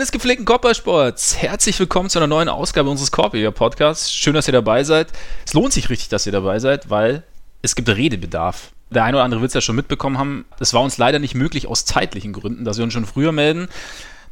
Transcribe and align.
Freunde 0.00 0.12
des 0.12 0.12
gepflegten 0.12 0.46
Körpersports, 0.46 1.36
herzlich 1.36 1.78
willkommen 1.78 2.08
zu 2.08 2.18
einer 2.18 2.26
neuen 2.26 2.48
Ausgabe 2.48 2.88
unseres 2.88 3.12
Korbiger 3.12 3.50
Podcasts. 3.50 4.10
Schön, 4.10 4.32
dass 4.32 4.48
ihr 4.48 4.52
dabei 4.52 4.82
seid. 4.82 5.08
Es 5.44 5.52
lohnt 5.52 5.74
sich 5.74 5.90
richtig, 5.90 6.08
dass 6.08 6.24
ihr 6.24 6.32
dabei 6.32 6.58
seid, 6.58 6.88
weil 6.88 7.22
es 7.60 7.76
gibt 7.76 7.86
Redebedarf. 7.86 8.70
Der 8.88 9.04
eine 9.04 9.18
oder 9.18 9.24
andere 9.24 9.42
wird 9.42 9.50
es 9.50 9.54
ja 9.54 9.60
schon 9.60 9.76
mitbekommen 9.76 10.16
haben. 10.16 10.46
Es 10.58 10.72
war 10.72 10.80
uns 10.80 10.96
leider 10.96 11.18
nicht 11.18 11.34
möglich 11.34 11.66
aus 11.66 11.84
zeitlichen 11.84 12.32
Gründen, 12.32 12.64
dass 12.64 12.78
wir 12.78 12.84
uns 12.84 12.94
schon 12.94 13.04
früher 13.04 13.30
melden. 13.30 13.68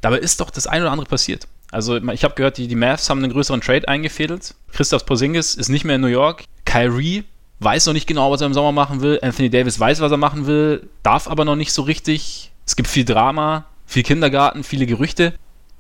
Dabei 0.01 0.21
ist 0.21 0.41
doch 0.41 0.49
das 0.49 0.67
eine 0.67 0.85
oder 0.85 0.93
andere 0.93 1.07
passiert. 1.07 1.47
Also 1.71 1.99
ich 1.99 2.25
habe 2.25 2.35
gehört, 2.35 2.57
die, 2.57 2.67
die 2.67 2.75
Mavs 2.75 3.11
haben 3.11 3.23
einen 3.23 3.33
größeren 3.33 3.61
Trade 3.61 3.89
eingefädelt. 3.89 4.55
Christoph 4.73 5.05
Porzingis 5.05 5.55
ist 5.55 5.69
nicht 5.69 5.85
mehr 5.85 5.97
in 5.97 6.01
New 6.01 6.07
York. 6.07 6.45
Kyrie 6.65 7.25
weiß 7.61 7.85
noch 7.85 7.93
nicht 7.93 8.07
genau, 8.07 8.31
was 8.31 8.41
er 8.41 8.47
im 8.47 8.55
Sommer 8.55 8.73
machen 8.73 9.03
will. 9.03 9.19
Anthony 9.21 9.51
Davis 9.51 9.79
weiß, 9.79 10.01
was 10.01 10.11
er 10.11 10.17
machen 10.17 10.47
will, 10.47 10.89
darf 11.03 11.29
aber 11.29 11.45
noch 11.45 11.57
nicht 11.57 11.75
so 11.75 11.83
richtig. 11.83 12.53
Es 12.65 12.75
gibt 12.75 12.89
viel 12.89 13.05
Drama 13.05 13.67
viel 13.89 14.03
Kindergarten, 14.03 14.63
viele 14.63 14.87
Gerüchte. 14.87 15.33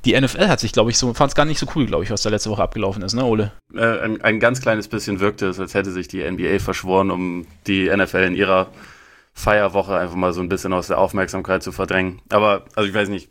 Die 0.05 0.19
NFL 0.19 0.49
hat 0.49 0.61
sich, 0.61 0.73
glaube 0.73 0.91
ich, 0.91 0.99
so, 0.99 1.13
fand 1.13 1.31
es 1.31 1.35
gar 1.35 1.45
nicht 1.45 1.59
so 1.59 1.67
cool, 1.75 1.87
glaube 1.87 2.05
ich, 2.05 2.11
was 2.11 2.23
da 2.23 2.31
letzte 2.31 2.51
Woche 2.51 2.63
abgelaufen 2.63 3.03
ist, 3.03 3.15
ne, 3.15 3.25
Ole? 3.25 3.53
Äh, 3.75 3.99
ein, 4.01 4.23
ein, 4.23 4.41
ganz 4.41 4.61
kleines 4.61 4.89
bisschen 4.89 5.21
wirkte 5.21 5.47
es, 5.47 5.59
als 5.59 5.75
hätte 5.75 5.91
sich 5.91 6.09
die 6.09 6.29
NBA 6.29 6.61
verschworen, 6.61 7.11
um 7.11 7.47
die 7.67 7.91
NFL 7.95 8.19
in 8.19 8.35
ihrer 8.35 8.69
Feierwoche 9.35 9.97
einfach 9.97 10.17
mal 10.17 10.33
so 10.33 10.41
ein 10.41 10.49
bisschen 10.49 10.73
aus 10.73 10.87
der 10.87 10.99
Aufmerksamkeit 10.99 11.63
zu 11.63 11.73
verdrängen. 11.73 12.21
Aber, 12.31 12.65
also 12.77 12.89
ich 12.89 12.95
weiß 12.95 13.09
nicht, 13.09 13.29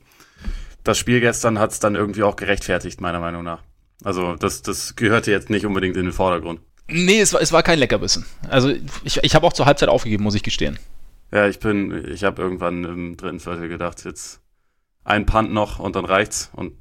das 0.83 0.97
Spiel 0.97 1.19
gestern 1.19 1.59
hat 1.59 1.71
es 1.71 1.79
dann 1.79 1.95
irgendwie 1.95 2.23
auch 2.23 2.35
gerechtfertigt, 2.35 3.01
meiner 3.01 3.19
Meinung 3.19 3.43
nach. 3.43 3.61
Also 4.03 4.35
das, 4.35 4.61
das 4.61 4.95
gehörte 4.95 5.31
jetzt 5.31 5.49
nicht 5.49 5.65
unbedingt 5.65 5.97
in 5.97 6.03
den 6.03 6.13
Vordergrund. 6.13 6.61
Nee, 6.87 7.19
es 7.19 7.33
war, 7.33 7.41
es 7.41 7.51
war 7.51 7.63
kein 7.63 7.79
Leckerbissen. 7.79 8.25
Also 8.49 8.73
ich, 9.03 9.19
ich 9.21 9.35
habe 9.35 9.45
auch 9.45 9.53
zur 9.53 9.65
Halbzeit 9.65 9.89
aufgegeben, 9.89 10.23
muss 10.23 10.35
ich 10.35 10.43
gestehen. 10.43 10.79
Ja, 11.31 11.47
ich 11.47 11.59
bin, 11.59 12.09
ich 12.09 12.23
habe 12.23 12.41
irgendwann 12.41 12.85
im 12.85 13.17
dritten 13.17 13.41
Viertel 13.41 13.67
gedacht, 13.67 14.05
jetzt 14.05 14.39
ein 15.07 15.25
Punt 15.25 15.51
noch 15.51 15.79
und 15.79 15.95
dann 15.95 16.05
reicht's. 16.05 16.51
Und 16.53 16.73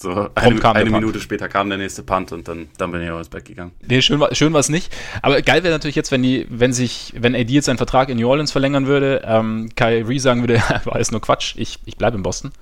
so 0.00 0.30
eine, 0.34 0.64
eine 0.64 0.90
Minute 0.90 1.20
später 1.20 1.48
kam 1.48 1.68
der 1.68 1.78
nächste 1.78 2.04
Punt 2.04 2.30
und 2.30 2.46
dann, 2.46 2.68
dann 2.78 2.92
bin 2.92 3.02
ich 3.02 3.10
auch 3.10 3.18
ins 3.18 3.28
Bett 3.28 3.44
gegangen. 3.44 3.72
Nee, 3.84 4.00
schön 4.00 4.20
war 4.20 4.32
schön 4.34 4.54
es 4.54 4.68
nicht. 4.68 4.94
Aber 5.22 5.42
geil 5.42 5.64
wäre 5.64 5.74
natürlich 5.74 5.96
jetzt, 5.96 6.12
wenn 6.12 6.22
die, 6.22 6.46
wenn 6.48 6.72
sich, 6.72 7.12
wenn 7.16 7.34
AD 7.34 7.52
jetzt 7.52 7.64
seinen 7.64 7.78
Vertrag 7.78 8.08
in 8.08 8.18
New 8.18 8.28
Orleans 8.28 8.52
verlängern 8.52 8.86
würde, 8.86 9.22
ähm, 9.24 9.70
Kyrie 9.74 10.20
sagen 10.20 10.40
würde, 10.40 10.54
war 10.84 10.94
alles 10.94 11.10
nur 11.10 11.20
Quatsch, 11.20 11.54
ich, 11.56 11.80
ich 11.84 11.96
bleibe 11.96 12.16
in 12.16 12.22
Boston. 12.22 12.52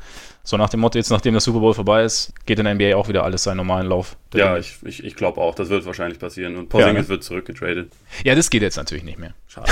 So 0.44 0.56
nach 0.56 0.70
dem 0.70 0.80
Motto, 0.80 0.96
jetzt 0.96 1.10
nachdem 1.10 1.34
der 1.34 1.40
Super 1.40 1.58
Bowl 1.58 1.74
vorbei 1.74 2.04
ist, 2.04 2.32
geht 2.46 2.58
in 2.58 2.64
der 2.64 2.74
NBA 2.74 2.96
auch 2.96 3.08
wieder 3.08 3.24
alles 3.24 3.42
seinen 3.42 3.56
normalen 3.58 3.88
Lauf. 3.88 4.16
Ja, 4.32 4.56
ich, 4.56 4.78
ich, 4.84 5.04
ich 5.04 5.16
glaube 5.16 5.40
auch, 5.40 5.54
das 5.56 5.68
wird 5.68 5.84
wahrscheinlich 5.84 6.20
passieren. 6.20 6.56
Und 6.56 6.68
Porzingis 6.68 6.94
ja, 6.94 7.02
ne? 7.02 7.08
wird 7.08 7.24
zurückgetradet. 7.24 7.92
Ja, 8.24 8.34
das 8.34 8.48
geht 8.48 8.62
jetzt 8.62 8.76
natürlich 8.76 9.04
nicht 9.04 9.18
mehr. 9.18 9.34
Schade. 9.48 9.70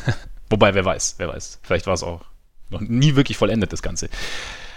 Wobei, 0.50 0.74
wer 0.74 0.84
weiß, 0.84 1.14
wer 1.18 1.28
weiß. 1.28 1.60
Vielleicht 1.62 1.86
war 1.86 1.94
es 1.94 2.02
auch 2.02 2.22
noch 2.70 2.80
nie 2.80 3.14
wirklich 3.14 3.38
vollendet, 3.38 3.72
das 3.72 3.82
Ganze. 3.82 4.08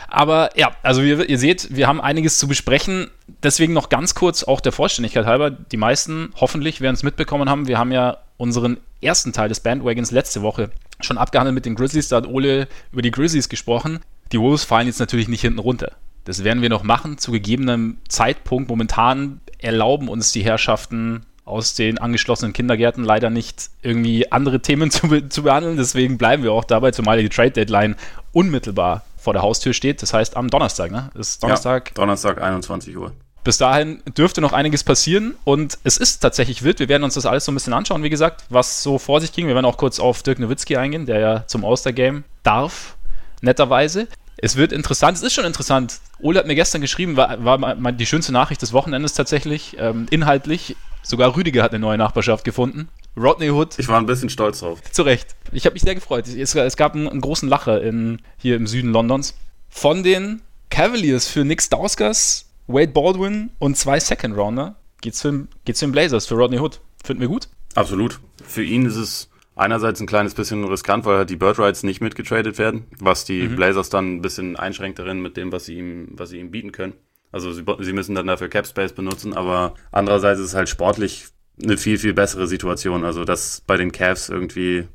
Aber 0.10 0.50
ja, 0.58 0.72
also 0.84 1.02
ihr, 1.02 1.30
ihr 1.30 1.38
seht, 1.38 1.76
wir 1.76 1.88
haben 1.88 2.02
einiges 2.02 2.40
zu 2.40 2.48
besprechen. 2.48 3.10
Deswegen 3.44 3.74
noch 3.74 3.90
ganz 3.90 4.16
kurz, 4.16 4.44
auch 4.44 4.60
der 4.60 4.72
Vollständigkeit 4.72 5.26
halber, 5.26 5.52
die 5.52 5.78
meisten 5.78 6.34
hoffentlich 6.36 6.82
werden 6.82 6.96
es 6.96 7.04
mitbekommen 7.04 7.50
haben. 7.50 7.68
Wir 7.68 7.78
haben 7.78 7.92
ja 7.92 8.18
unseren 8.38 8.78
ersten 9.02 9.34
Teil 9.34 9.50
des 9.50 9.60
Bandwagons 9.60 10.12
letzte 10.12 10.42
Woche 10.42 10.72
schon 11.02 11.18
abgehandelt 11.18 11.56
mit 11.56 11.66
den 11.66 11.76
Grizzlies. 11.76 12.10
Da 12.10 12.18
hat 12.18 12.28
Ole 12.28 12.68
über 12.92 13.02
die 13.02 13.12
Grizzlies 13.12 13.50
gesprochen. 13.50 14.00
Die 14.32 14.40
Wolves 14.40 14.64
fallen 14.64 14.88
jetzt 14.88 15.00
natürlich 15.00 15.28
nicht 15.28 15.42
hinten 15.42 15.60
runter. 15.60 15.94
Das 16.26 16.44
werden 16.44 16.62
wir 16.62 16.70
noch 16.70 16.84
machen 16.84 17.18
zu 17.18 17.32
gegebenem 17.32 17.98
Zeitpunkt. 18.08 18.70
Momentan 18.70 19.42
erlauben 19.58 20.10
uns 20.10 20.32
die 20.32 20.44
Herrschaften 20.44 21.26
aus 21.46 21.74
den 21.74 21.98
angeschlossenen 21.98 22.54
Kindergärten 22.54 23.04
leider 23.04 23.30
nicht 23.30 23.70
irgendwie 23.82 24.32
andere 24.32 24.62
Themen 24.62 24.92
zu, 24.92 25.08
be 25.08 25.30
zu 25.30 25.44
behandeln. 25.44 25.78
Deswegen 25.78 26.18
bleiben 26.18 26.44
wir 26.44 26.52
auch 26.52 26.64
dabei, 26.64 26.92
zumal 26.92 27.22
die 27.22 27.30
Trade 27.30 27.52
Deadline 27.52 27.96
unmittelbar 28.32 29.04
vor 29.20 29.34
der 29.34 29.42
Haustür 29.42 29.74
steht. 29.74 30.02
Das 30.02 30.14
heißt 30.14 30.38
am 30.38 30.50
Donnerstag, 30.50 30.92
ne? 30.92 31.10
Ist 31.16 31.44
Donnerstag. 31.44 31.90
Ja, 31.90 31.94
Donnerstag 31.96 32.42
21 32.42 32.98
Uhr. 32.98 33.12
Bis 33.44 33.58
dahin 33.58 34.04
dürfte 34.18 34.42
noch 34.42 34.52
einiges 34.52 34.84
passieren 34.84 35.36
und 35.46 35.78
es 35.84 35.98
ist 35.98 36.20
tatsächlich 36.20 36.64
wild. 36.64 36.80
Wir 36.80 36.90
werden 36.90 37.04
uns 37.04 37.14
das 37.14 37.26
alles 37.26 37.46
so 37.46 37.52
ein 37.52 37.56
bisschen 37.56 37.74
anschauen, 37.74 38.04
wie 38.04 38.10
gesagt, 38.10 38.44
was 38.50 38.84
so 38.84 39.00
vor 39.00 39.22
sich 39.22 39.32
ging. 39.32 39.48
Wir 39.48 39.56
werden 39.56 39.66
auch 39.66 39.78
kurz 39.78 40.00
auf 40.00 40.24
Dirk 40.24 40.40
Nowitzki 40.40 40.76
eingehen, 40.76 41.06
der 41.06 41.20
ja 41.20 41.48
zum 41.48 41.64
All-Star-Game 41.64 42.26
darf, 42.44 42.98
netterweise. 43.42 44.08
Es 44.38 44.56
wird 44.56 44.72
interessant, 44.74 45.18
es 45.18 45.24
ist 45.24 45.34
schon 45.34 45.46
interessant. 45.46 46.00
Ole 46.20 46.40
hat 46.40 46.48
mir 46.48 46.56
gestern 46.56 46.82
geschrieben, 46.82 47.16
war, 47.18 47.44
war 47.44 47.92
die 47.92 48.06
schönste 48.06 48.34
Nachricht 48.34 48.62
des 48.62 48.74
Wochenendes 48.74 49.14
tatsächlich, 49.14 49.78
ähm, 49.80 50.06
inhaltlich. 50.10 50.76
Sogar 51.02 51.36
Rüdiger 51.36 51.64
hat 51.64 51.72
eine 51.72 51.80
neue 51.80 51.98
Nachbarschaft 51.98 52.44
gefunden. 52.44 52.90
Rodney 53.20 53.50
Hood. 53.50 53.78
Ich 53.78 53.88
war 53.88 53.98
ein 53.98 54.06
bisschen 54.06 54.30
stolz 54.30 54.60
drauf. 54.60 54.82
Zu 54.92 55.04
Recht. 55.04 55.36
Ich 55.52 55.66
habe 55.66 55.74
mich 55.74 55.84
sehr 55.84 55.96
gefreut. 55.96 56.28
Es, 56.28 56.56
es 56.56 56.78
gab 56.78 56.96
einen, 56.96 57.08
einen, 57.08 57.22
großen 57.22 57.50
Lacher 57.50 57.82
in, 57.82 58.22
hier 58.38 58.56
im 58.56 58.66
Süden 58.66 58.92
Londons. 58.92 59.36
Von 59.70 60.04
den 60.04 60.42
Cavaliers 60.70 61.28
für 61.28 61.44
Nick 61.44 61.62
Stauskas, 61.62 62.50
Wade 62.68 62.92
Baldwin 62.92 63.52
und 63.60 63.78
zwei 63.78 64.00
Second 64.00 64.38
Rounder 64.38 64.76
geht's 65.02 65.22
für, 65.22 65.48
geht's 65.66 65.80
für 65.80 65.88
den 65.88 65.92
Blazers, 65.92 66.26
für 66.26 66.36
Rodney 66.36 66.60
Hood. 66.60 66.80
Finden 67.04 67.22
wir 67.22 67.28
gut? 67.28 67.50
Absolut. 67.76 68.20
Für 68.44 68.64
ihn 68.64 68.86
ist 68.86 68.96
es 68.96 69.30
einerseits 69.56 70.00
ein 70.00 70.08
kleines 70.08 70.34
bisschen 70.34 70.64
riskant, 70.64 71.06
weil 71.06 71.18
halt 71.18 71.30
die 71.30 71.36
Bird 71.36 71.60
Rights 71.60 71.84
nicht 71.84 72.02
mitgetradet 72.02 72.58
werden, 72.58 72.86
was 73.00 73.26
die 73.26 73.44
mhm. 73.44 73.56
Blazers 73.56 73.90
dann 73.90 74.16
ein 74.16 74.22
bisschen 74.22 74.56
einschränkt 74.56 75.00
darin 75.00 75.22
mit 75.22 75.38
dem, 75.38 75.52
was 75.52 75.66
sie 75.66 75.78
ihm, 75.78 76.08
was 76.12 76.30
sie 76.30 76.40
ihm 76.40 76.52
bieten 76.52 76.72
können. 76.72 76.94
Also 77.32 77.52
sie, 77.52 77.64
sie 77.80 77.94
müssen 77.94 78.16
dann 78.16 78.28
dafür 78.28 78.50
Cap 78.50 78.66
Space 78.66 78.94
benutzen, 78.94 79.34
aber 79.34 79.76
andererseits 79.92 80.40
ist 80.40 80.48
es 80.48 80.56
halt 80.56 80.70
sportlich 80.70 81.28
eine 81.62 81.78
viel, 81.78 81.98
viel 81.98 82.14
bessere 82.14 82.48
Situation. 82.48 83.04
Also, 83.04 83.26
dass 83.26 83.62
bei 83.62 83.78
den 83.78 83.92
Cavs 83.92 84.30
irgendwie 84.30 84.88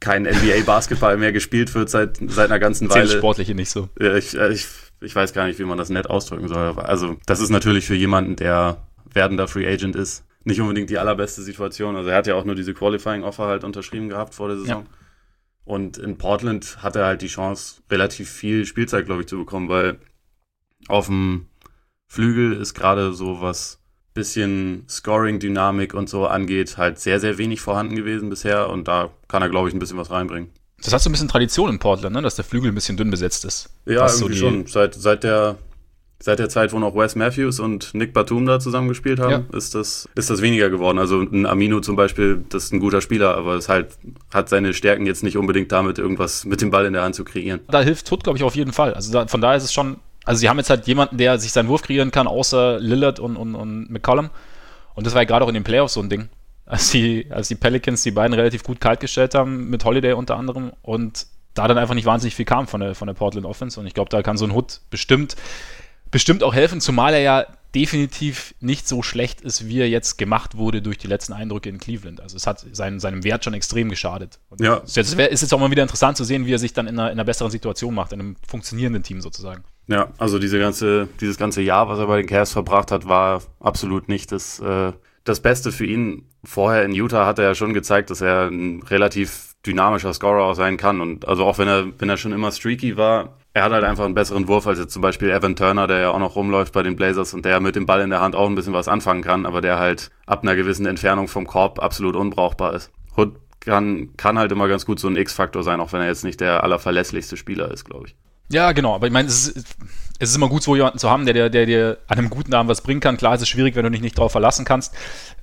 kein 0.00 0.22
NBA-Basketball 0.22 1.16
mehr 1.16 1.32
gespielt 1.32 1.74
wird 1.74 1.90
seit, 1.90 2.18
seit 2.28 2.50
einer 2.50 2.58
ganzen 2.58 2.88
Weile. 2.88 3.06
Zählt 3.06 3.18
sportliche 3.18 3.54
nicht 3.54 3.70
so. 3.70 3.88
Ich, 3.98 4.34
ich, 4.34 4.66
ich 5.00 5.14
weiß 5.14 5.32
gar 5.32 5.46
nicht, 5.46 5.58
wie 5.58 5.64
man 5.64 5.78
das 5.78 5.90
nett 5.90 6.08
ausdrücken 6.08 6.48
soll. 6.48 6.78
Also, 6.78 7.16
das 7.26 7.40
ist 7.40 7.50
natürlich 7.50 7.86
für 7.86 7.94
jemanden, 7.94 8.36
der 8.36 8.86
werdender 9.12 9.48
Free 9.48 9.66
Agent 9.66 9.96
ist, 9.96 10.24
nicht 10.44 10.60
unbedingt 10.60 10.90
die 10.90 10.98
allerbeste 10.98 11.42
Situation. 11.42 11.96
Also, 11.96 12.10
er 12.10 12.16
hat 12.16 12.26
ja 12.26 12.34
auch 12.34 12.44
nur 12.44 12.54
diese 12.54 12.74
Qualifying-Offer 12.74 13.46
halt 13.46 13.64
unterschrieben 13.64 14.08
gehabt 14.08 14.34
vor 14.34 14.48
der 14.48 14.58
Saison. 14.58 14.84
Ja. 14.84 14.98
Und 15.64 15.98
in 15.98 16.16
Portland 16.16 16.82
hat 16.82 16.96
er 16.96 17.04
halt 17.04 17.20
die 17.20 17.26
Chance, 17.26 17.82
relativ 17.90 18.30
viel 18.30 18.64
Spielzeit, 18.64 19.04
glaube 19.04 19.22
ich, 19.22 19.26
zu 19.26 19.36
bekommen, 19.36 19.68
weil 19.68 19.98
auf 20.86 21.06
dem 21.06 21.48
Flügel 22.06 22.54
ist 22.54 22.72
gerade 22.72 23.12
so 23.12 23.42
was 23.42 23.77
bisschen 24.18 24.84
Scoring-Dynamik 24.88 25.94
und 25.94 26.08
so 26.08 26.26
angeht, 26.26 26.76
halt 26.76 26.98
sehr, 26.98 27.20
sehr 27.20 27.38
wenig 27.38 27.60
vorhanden 27.60 27.94
gewesen 27.94 28.28
bisher 28.28 28.68
und 28.68 28.88
da 28.88 29.10
kann 29.28 29.42
er, 29.42 29.48
glaube 29.48 29.68
ich, 29.68 29.74
ein 29.74 29.78
bisschen 29.78 29.96
was 29.96 30.10
reinbringen. 30.10 30.50
Das 30.82 30.92
hat 30.92 31.00
so 31.00 31.08
ein 31.08 31.12
bisschen 31.12 31.28
Tradition 31.28 31.70
in 31.70 31.78
Portland, 31.78 32.14
ne? 32.14 32.22
dass 32.22 32.36
der 32.36 32.44
Flügel 32.44 32.70
ein 32.70 32.74
bisschen 32.74 32.96
dünn 32.96 33.10
besetzt 33.10 33.44
ist. 33.44 33.70
Ja, 33.86 34.06
irgendwie 34.06 34.16
so 34.16 34.32
schon. 34.32 34.66
Seit, 34.66 34.94
seit, 34.94 35.24
der, 35.24 35.56
seit 36.20 36.38
der 36.38 36.48
Zeit, 36.48 36.72
wo 36.72 36.78
noch 36.78 36.94
Wes 36.94 37.16
Matthews 37.16 37.60
und 37.60 37.94
Nick 37.94 38.12
Batum 38.12 38.46
da 38.46 38.60
zusammen 38.60 38.88
gespielt 38.88 39.18
haben, 39.20 39.46
ja. 39.52 39.56
ist, 39.56 39.74
das, 39.74 40.08
ist 40.14 40.30
das 40.30 40.42
weniger 40.42 40.70
geworden. 40.70 40.98
Also 40.98 41.20
ein 41.20 41.46
Amino 41.46 41.80
zum 41.80 41.96
Beispiel, 41.96 42.44
das 42.48 42.64
ist 42.64 42.72
ein 42.72 42.80
guter 42.80 43.00
Spieler, 43.00 43.36
aber 43.36 43.54
es 43.54 43.68
halt, 43.68 43.88
hat 44.32 44.48
seine 44.48 44.74
Stärken 44.74 45.06
jetzt 45.06 45.22
nicht 45.22 45.36
unbedingt 45.36 45.72
damit, 45.72 45.98
irgendwas 45.98 46.44
mit 46.44 46.60
dem 46.60 46.70
Ball 46.70 46.86
in 46.86 46.92
der 46.92 47.02
Hand 47.02 47.14
zu 47.14 47.24
kreieren. 47.24 47.60
Da 47.68 47.80
hilft 47.80 48.10
Hood, 48.10 48.24
glaube 48.24 48.36
ich, 48.36 48.44
auf 48.44 48.54
jeden 48.54 48.72
Fall. 48.72 48.94
Also 48.94 49.12
da, 49.12 49.26
von 49.26 49.40
daher 49.40 49.56
ist 49.56 49.64
es 49.64 49.72
schon 49.72 49.96
also 50.24 50.40
sie 50.40 50.48
haben 50.48 50.58
jetzt 50.58 50.70
halt 50.70 50.86
jemanden, 50.86 51.16
der 51.16 51.38
sich 51.38 51.52
seinen 51.52 51.68
Wurf 51.68 51.82
kreieren 51.82 52.10
kann, 52.10 52.26
außer 52.26 52.78
Lillard 52.80 53.18
und, 53.18 53.36
und, 53.36 53.54
und 53.54 53.90
McCollum. 53.90 54.30
Und 54.94 55.06
das 55.06 55.14
war 55.14 55.22
ja 55.22 55.26
gerade 55.26 55.44
auch 55.44 55.48
in 55.48 55.54
den 55.54 55.64
Playoffs 55.64 55.94
so 55.94 56.00
ein 56.00 56.10
Ding. 56.10 56.28
Als 56.66 56.90
die, 56.90 57.26
als 57.30 57.48
die 57.48 57.54
Pelicans 57.54 58.02
die 58.02 58.10
beiden 58.10 58.34
relativ 58.34 58.62
gut 58.62 58.80
kalt 58.80 59.00
gestellt 59.00 59.34
haben, 59.34 59.70
mit 59.70 59.84
Holiday 59.84 60.12
unter 60.12 60.36
anderem, 60.36 60.72
und 60.82 61.26
da 61.54 61.66
dann 61.66 61.78
einfach 61.78 61.94
nicht 61.94 62.04
wahnsinnig 62.04 62.34
viel 62.34 62.44
kam 62.44 62.68
von 62.68 62.80
der, 62.80 62.94
von 62.94 63.06
der 63.06 63.14
Portland 63.14 63.46
Offense. 63.46 63.80
Und 63.80 63.86
ich 63.86 63.94
glaube, 63.94 64.10
da 64.10 64.22
kann 64.22 64.36
so 64.36 64.44
ein 64.44 64.52
Hood 64.52 64.80
bestimmt, 64.90 65.36
bestimmt 66.10 66.42
auch 66.42 66.54
helfen, 66.54 66.80
zumal 66.80 67.14
er 67.14 67.20
ja 67.20 67.46
definitiv 67.74 68.54
nicht 68.60 68.88
so 68.88 69.02
schlecht 69.02 69.40
ist, 69.40 69.68
wie 69.68 69.80
er 69.80 69.88
jetzt 69.88 70.16
gemacht 70.16 70.56
wurde 70.56 70.80
durch 70.80 70.96
die 70.96 71.06
letzten 71.06 71.32
Eindrücke 71.32 71.68
in 71.68 71.78
Cleveland. 71.78 72.20
Also 72.20 72.36
es 72.36 72.46
hat 72.46 72.64
seinen, 72.72 72.98
seinem 72.98 73.24
Wert 73.24 73.44
schon 73.44 73.54
extrem 73.54 73.90
geschadet. 73.90 74.38
Und 74.48 74.60
ja. 74.60 74.80
Es 74.84 74.96
ist 74.96 75.16
jetzt 75.16 75.52
auch 75.52 75.58
mal 75.58 75.70
wieder 75.70 75.82
interessant 75.82 76.16
zu 76.16 76.24
sehen, 76.24 76.46
wie 76.46 76.54
er 76.54 76.58
sich 76.58 76.72
dann 76.72 76.86
in 76.86 76.98
einer, 76.98 77.10
in 77.10 77.12
einer 77.12 77.24
besseren 77.24 77.50
Situation 77.50 77.94
macht, 77.94 78.12
in 78.12 78.20
einem 78.20 78.36
funktionierenden 78.46 79.02
Team 79.02 79.20
sozusagen. 79.20 79.64
Ja, 79.88 80.08
also 80.18 80.38
diese 80.38 80.58
ganze, 80.58 81.08
dieses 81.20 81.38
ganze 81.38 81.62
Jahr, 81.62 81.88
was 81.88 81.98
er 81.98 82.06
bei 82.06 82.18
den 82.18 82.26
Cavs 82.26 82.52
verbracht 82.52 82.92
hat, 82.92 83.08
war 83.08 83.42
absolut 83.58 84.08
nicht 84.08 84.30
das, 84.32 84.60
äh, 84.60 84.92
das 85.24 85.40
Beste 85.40 85.72
für 85.72 85.86
ihn. 85.86 86.28
Vorher 86.44 86.84
in 86.84 86.92
Utah 86.92 87.26
hat 87.26 87.38
er 87.38 87.46
ja 87.46 87.54
schon 87.54 87.72
gezeigt, 87.72 88.10
dass 88.10 88.20
er 88.20 88.48
ein 88.48 88.82
relativ 88.82 89.54
dynamischer 89.66 90.12
Scorer 90.12 90.44
auch 90.44 90.54
sein 90.54 90.76
kann. 90.76 91.00
Und 91.00 91.26
also 91.26 91.44
auch 91.44 91.58
wenn 91.58 91.68
er, 91.68 91.86
wenn 91.98 92.10
er 92.10 92.18
schon 92.18 92.32
immer 92.32 92.52
streaky 92.52 92.98
war, 92.98 93.38
er 93.54 93.64
hat 93.64 93.72
halt 93.72 93.84
einfach 93.84 94.04
einen 94.04 94.14
besseren 94.14 94.46
Wurf 94.46 94.66
als 94.66 94.78
jetzt 94.78 94.92
zum 94.92 95.02
Beispiel 95.02 95.30
Evan 95.30 95.56
Turner, 95.56 95.86
der 95.86 95.98
ja 96.00 96.10
auch 96.10 96.18
noch 96.18 96.36
rumläuft 96.36 96.74
bei 96.74 96.82
den 96.82 96.94
Blazers 96.94 97.32
und 97.32 97.46
der 97.46 97.58
mit 97.60 97.74
dem 97.74 97.86
Ball 97.86 98.02
in 98.02 98.10
der 98.10 98.20
Hand 98.20 98.36
auch 98.36 98.46
ein 98.46 98.54
bisschen 98.54 98.74
was 98.74 98.88
anfangen 98.88 99.22
kann, 99.22 99.46
aber 99.46 99.62
der 99.62 99.78
halt 99.78 100.10
ab 100.26 100.42
einer 100.42 100.54
gewissen 100.54 100.86
Entfernung 100.86 101.28
vom 101.28 101.46
Korb 101.46 101.82
absolut 101.82 102.14
unbrauchbar 102.14 102.74
ist. 102.74 102.92
Hood 103.16 103.34
kann, 103.60 104.16
kann 104.16 104.38
halt 104.38 104.52
immer 104.52 104.68
ganz 104.68 104.86
gut 104.86 105.00
so 105.00 105.08
ein 105.08 105.16
X-Faktor 105.16 105.62
sein, 105.62 105.80
auch 105.80 105.92
wenn 105.92 106.00
er 106.00 106.06
jetzt 106.06 106.24
nicht 106.24 106.40
der 106.40 106.62
allerverlässlichste 106.62 107.36
Spieler 107.36 107.70
ist, 107.70 107.84
glaube 107.84 108.08
ich. 108.08 108.16
Ja, 108.48 108.72
genau. 108.72 108.94
Aber 108.94 109.06
ich 109.06 109.12
meine, 109.12 109.28
es 109.28 109.48
ist, 109.48 109.66
es 110.18 110.30
ist 110.30 110.36
immer 110.36 110.48
gut, 110.48 110.62
so 110.62 110.74
jemanden 110.74 110.98
zu 110.98 111.10
haben, 111.10 111.24
der, 111.24 111.34
der, 111.34 111.50
der 111.50 111.66
dir 111.66 111.98
an 112.08 112.18
einem 112.18 112.30
guten 112.30 112.54
Abend 112.54 112.70
was 112.70 112.80
bringen 112.82 113.00
kann. 113.00 113.16
Klar, 113.16 113.34
es 113.34 113.42
ist 113.42 113.48
schwierig, 113.48 113.76
wenn 113.76 113.84
du 113.84 113.90
dich 113.90 114.00
nicht 114.00 114.18
drauf 114.18 114.32
verlassen 114.32 114.64
kannst. 114.64 114.94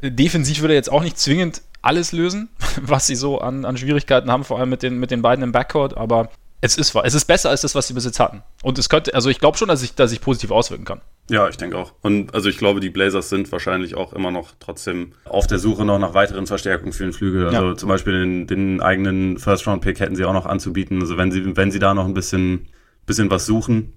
Defensiv 0.01 0.61
würde 0.61 0.73
er 0.73 0.77
jetzt 0.77 0.91
auch 0.91 1.03
nicht 1.03 1.17
zwingend 1.17 1.61
alles 1.81 2.11
lösen, 2.11 2.49
was 2.81 3.07
sie 3.07 3.15
so 3.15 3.39
an, 3.39 3.63
an 3.65 3.77
Schwierigkeiten 3.77 4.31
haben, 4.31 4.43
vor 4.43 4.59
allem 4.59 4.69
mit 4.69 4.83
den, 4.83 4.97
mit 4.97 5.11
den 5.11 5.21
beiden 5.21 5.43
im 5.43 5.51
Backcourt. 5.51 5.95
Aber 5.95 6.29
Es 6.61 6.77
ist. 6.77 6.95
Es 6.95 7.13
ist 7.13 7.25
besser 7.25 7.51
als 7.51 7.61
das, 7.61 7.75
was 7.75 7.87
sie 7.87 7.93
bis 7.93 8.05
jetzt 8.05 8.19
hatten. 8.19 8.41
Und 8.63 8.79
es 8.79 8.89
könnte, 8.89 9.13
also 9.13 9.29
ich 9.29 9.39
glaube 9.39 9.57
schon, 9.57 9.67
dass 9.67 9.83
ich, 9.83 9.93
dass 9.95 10.11
ich 10.11 10.19
positiv 10.19 10.51
auswirken 10.51 10.85
kann. 10.85 11.01
Ja, 11.29 11.47
ich 11.47 11.57
denke 11.57 11.77
auch. 11.77 11.93
Und 12.01 12.35
also 12.35 12.49
ich 12.49 12.57
glaube, 12.57 12.79
die 12.79 12.89
Blazers 12.89 13.29
sind 13.29 13.51
wahrscheinlich 13.51 13.95
auch 13.95 14.13
immer 14.13 14.29
noch 14.29 14.51
trotzdem 14.59 15.13
auf 15.25 15.47
der 15.47 15.57
Suche 15.57 15.85
noch 15.85 15.99
nach 15.99 16.13
weiteren 16.13 16.47
Verstärkungen 16.47 16.93
für 16.93 17.03
den 17.03 17.13
Flügel. 17.13 17.47
Also 17.47 17.69
ja. 17.69 17.77
zum 17.77 17.89
Beispiel 17.89 18.13
den, 18.13 18.47
den 18.47 18.81
eigenen 18.81 19.37
First-Round-Pick 19.37 19.99
hätten 19.99 20.15
sie 20.15 20.25
auch 20.25 20.33
noch 20.33 20.45
anzubieten. 20.45 21.01
Also 21.01 21.17
wenn 21.17 21.31
sie, 21.31 21.55
wenn 21.55 21.71
sie 21.71 21.79
da 21.79 21.93
noch 21.93 22.05
ein 22.05 22.13
bisschen, 22.13 22.67
bisschen 23.05 23.29
was 23.29 23.45
suchen, 23.45 23.93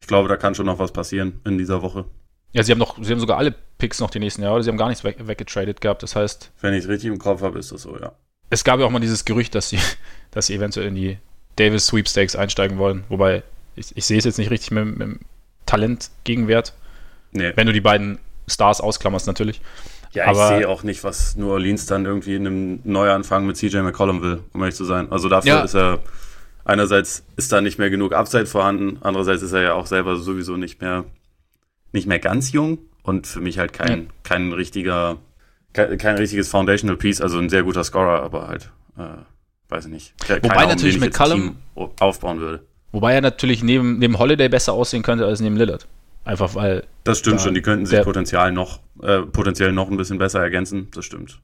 ich 0.00 0.08
glaube, 0.08 0.28
da 0.28 0.36
kann 0.36 0.54
schon 0.54 0.66
noch 0.66 0.78
was 0.78 0.92
passieren 0.92 1.40
in 1.44 1.56
dieser 1.56 1.80
Woche. 1.82 2.04
Ja, 2.52 2.62
sie 2.62 2.72
haben 2.72 2.78
noch, 2.78 3.02
sie 3.02 3.10
haben 3.10 3.20
sogar 3.20 3.38
alle 3.38 3.54
Picks 3.78 4.00
noch 4.00 4.10
die 4.10 4.20
nächsten 4.20 4.42
Jahre, 4.42 4.62
sie 4.62 4.70
haben 4.70 4.76
gar 4.76 4.88
nichts 4.88 5.02
weg, 5.02 5.16
weggetradet 5.26 5.80
gehabt. 5.80 6.02
Das 6.02 6.14
heißt. 6.14 6.52
Wenn 6.60 6.74
ich 6.74 6.84
es 6.84 6.88
richtig 6.88 7.10
im 7.10 7.18
Kopf 7.18 7.42
habe, 7.42 7.58
ist 7.58 7.72
das 7.72 7.82
so, 7.82 7.98
ja. 7.98 8.12
Es 8.50 8.64
gab 8.64 8.78
ja 8.78 8.86
auch 8.86 8.90
mal 8.90 9.00
dieses 9.00 9.24
Gerücht, 9.24 9.54
dass 9.54 9.70
sie, 9.70 9.78
dass 10.30 10.46
sie 10.46 10.54
eventuell 10.54 10.86
in 10.88 10.94
die 10.94 11.18
Davis 11.56 11.86
Sweepstakes 11.86 12.36
einsteigen 12.36 12.78
wollen. 12.78 13.04
Wobei, 13.08 13.42
ich, 13.76 13.96
ich 13.96 14.04
sehe 14.04 14.18
es 14.18 14.24
jetzt 14.24 14.38
nicht 14.38 14.50
richtig 14.50 14.70
mit, 14.70 14.84
mit 14.84 15.00
dem 15.00 15.20
Talent-Gegenwert. 15.66 16.74
Nee. 17.32 17.52
Wenn 17.56 17.66
du 17.66 17.72
die 17.72 17.80
beiden 17.80 18.18
Stars 18.46 18.80
ausklammerst, 18.80 19.26
natürlich. 19.26 19.60
Ja, 20.12 20.26
Aber 20.26 20.52
ich 20.52 20.58
sehe 20.58 20.68
auch 20.68 20.84
nicht, 20.84 21.02
was 21.02 21.34
New 21.36 21.50
Orleans 21.50 21.86
dann 21.86 22.04
irgendwie 22.04 22.36
in 22.36 22.46
einem 22.46 22.80
Neuanfang 22.84 23.46
mit 23.46 23.56
CJ 23.56 23.78
McCollum 23.78 24.22
will, 24.22 24.42
um 24.52 24.60
ehrlich 24.60 24.76
zu 24.76 24.84
sein. 24.84 25.10
Also 25.10 25.28
dafür 25.28 25.54
ja. 25.54 25.62
ist 25.62 25.74
er, 25.74 25.98
einerseits 26.64 27.24
ist 27.36 27.52
da 27.52 27.60
nicht 27.60 27.78
mehr 27.78 27.90
genug 27.90 28.12
Upside 28.12 28.46
vorhanden, 28.46 28.98
andererseits 29.00 29.42
ist 29.42 29.52
er 29.52 29.62
ja 29.62 29.74
auch 29.74 29.86
selber 29.86 30.16
sowieso 30.16 30.56
nicht 30.56 30.80
mehr, 30.80 31.04
nicht 31.92 32.06
mehr 32.06 32.18
ganz 32.18 32.52
jung 32.52 32.78
und 33.02 33.26
für 33.26 33.40
mich 33.40 33.58
halt 33.58 33.72
kein, 33.72 34.02
ja. 34.02 34.08
kein 34.22 34.52
richtiger, 34.52 35.18
kein, 35.72 35.96
kein 35.98 36.16
richtiges 36.16 36.48
Foundational 36.48 36.96
Piece, 36.96 37.20
also 37.20 37.38
ein 37.38 37.48
sehr 37.48 37.62
guter 37.62 37.84
Scorer, 37.84 38.22
aber 38.22 38.48
halt, 38.48 38.70
äh, 38.98 39.18
weiß 39.68 39.86
ich 39.86 39.92
nicht. 39.92 40.14
Keine 40.18 40.42
Wobei 40.42 40.66
natürlich 40.66 40.98
McCollum 40.98 41.56
aufbauen 42.00 42.40
würde. 42.40 42.64
Wobei 42.92 43.14
er 43.14 43.20
natürlich 43.20 43.62
neben, 43.62 43.98
neben 43.98 44.18
Holiday 44.18 44.48
besser 44.48 44.72
aussehen 44.72 45.02
könnte 45.02 45.26
als 45.26 45.40
neben 45.40 45.56
Lillard. 45.56 45.86
Einfach 46.24 46.54
weil. 46.54 46.84
Das 47.02 47.18
stimmt 47.18 47.40
da 47.40 47.44
schon, 47.44 47.54
die 47.54 47.60
könnten 47.60 47.84
sich 47.84 48.00
potenziell 48.02 48.52
noch, 48.52 48.80
äh, 49.02 49.22
potenziell 49.22 49.72
noch 49.72 49.90
ein 49.90 49.96
bisschen 49.96 50.18
besser 50.18 50.40
ergänzen, 50.40 50.88
das 50.94 51.04
stimmt. 51.04 51.40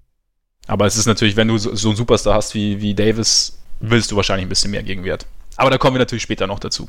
Aber 0.67 0.87
es 0.87 0.97
ist 0.97 1.07
natürlich, 1.07 1.37
wenn 1.37 1.49
du 1.49 1.59
so, 1.59 1.75
so 1.75 1.89
einen 1.89 1.97
Superstar 1.97 2.35
hast 2.35 2.55
wie, 2.55 2.81
wie 2.81 2.95
Davis, 2.95 3.60
willst 3.81 4.11
du 4.11 4.17
wahrscheinlich 4.17 4.47
ein 4.47 4.49
bisschen 4.49 4.71
mehr 4.71 4.83
Gegenwert. 4.83 5.27
Aber 5.57 5.71
da 5.71 5.79
kommen 5.79 5.97
wir 5.97 5.99
natürlich 5.99 6.23
später 6.23 6.47
noch 6.47 6.59
dazu. 6.59 6.89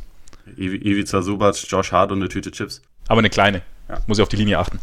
Ivica 0.58 1.22
Subac, 1.22 1.56
Josh 1.68 1.92
Hart 1.92 2.12
und 2.12 2.20
eine 2.20 2.30
Tüte 2.30 2.52
Chips. 2.52 2.82
Aber 3.08 3.20
eine 3.20 3.30
kleine. 3.30 3.62
Ja. 3.90 4.02
Muss 4.08 4.18
ich 4.18 4.22
auf 4.22 4.30
die 4.30 4.38
Linie 4.38 4.60
achten. 4.60 4.80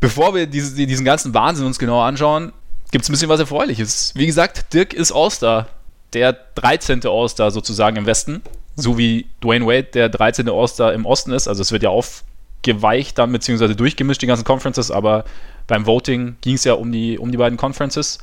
Bevor 0.00 0.34
wir 0.34 0.46
diese, 0.46 0.74
diesen 0.74 1.04
ganzen 1.04 1.32
Wahnsinn 1.34 1.66
uns 1.66 1.78
genauer 1.78 2.04
anschauen, 2.04 2.52
gibt 2.90 3.04
es 3.04 3.08
ein 3.08 3.12
bisschen 3.12 3.28
was 3.28 3.40
Erfreuliches. 3.40 4.12
Wie 4.16 4.26
gesagt, 4.26 4.74
Dirk 4.74 4.92
ist 4.94 5.12
All-Star. 5.12 5.68
Der 6.12 6.32
13. 6.32 7.06
All-Star 7.06 7.50
sozusagen 7.50 7.96
im 7.96 8.06
Westen. 8.06 8.42
So 8.74 8.98
wie 8.98 9.26
Dwayne 9.42 9.66
Wade 9.66 9.84
der 9.84 10.08
13. 10.08 10.48
All-Star 10.48 10.92
im 10.92 11.06
Osten 11.06 11.32
ist. 11.32 11.48
Also 11.48 11.62
es 11.62 11.72
wird 11.72 11.82
ja 11.82 11.90
aufgeweicht 11.90 13.18
dann, 13.18 13.32
beziehungsweise 13.32 13.76
durchgemischt, 13.76 14.22
die 14.22 14.26
ganzen 14.26 14.44
Conferences. 14.44 14.90
Aber 14.90 15.24
beim 15.66 15.86
Voting 15.86 16.36
ging 16.40 16.54
es 16.54 16.64
ja 16.64 16.74
um 16.74 16.90
die, 16.92 17.18
um 17.18 17.30
die 17.30 17.38
beiden 17.38 17.56
Conferences. 17.56 18.18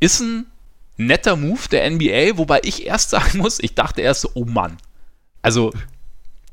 Ist 0.00 0.20
ein 0.20 0.46
netter 0.96 1.36
Move 1.36 1.68
der 1.70 1.90
NBA, 1.90 2.38
wobei 2.38 2.60
ich 2.62 2.86
erst 2.86 3.10
sagen 3.10 3.38
muss, 3.38 3.60
ich 3.60 3.74
dachte 3.74 4.02
erst 4.02 4.22
so, 4.22 4.30
oh 4.34 4.44
Mann. 4.44 4.76
Also 5.42 5.72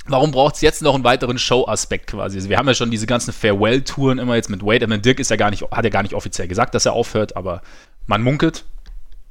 warum 0.05 0.31
braucht 0.31 0.55
es 0.55 0.61
jetzt 0.61 0.81
noch 0.81 0.95
einen 0.95 1.03
weiteren 1.03 1.38
Show-Aspekt 1.38 2.07
quasi? 2.07 2.38
Also 2.38 2.49
wir 2.49 2.57
haben 2.57 2.67
ja 2.67 2.73
schon 2.73 2.91
diese 2.91 3.07
ganzen 3.07 3.33
Farewell-Touren 3.33 4.19
immer 4.19 4.35
jetzt 4.35 4.49
mit 4.49 4.63
Wade. 4.63 4.85
Ich 4.85 4.89
meine, 4.89 5.01
Dirk 5.01 5.19
ist 5.19 5.29
ja 5.29 5.38
gar 5.38 5.49
nicht, 5.49 5.63
hat 5.71 5.83
ja 5.83 5.89
gar 5.89 6.03
nicht 6.03 6.13
offiziell 6.13 6.47
gesagt, 6.47 6.75
dass 6.75 6.85
er 6.85 6.93
aufhört, 6.93 7.35
aber 7.35 7.61
man 8.07 8.21
munkelt. 8.21 8.65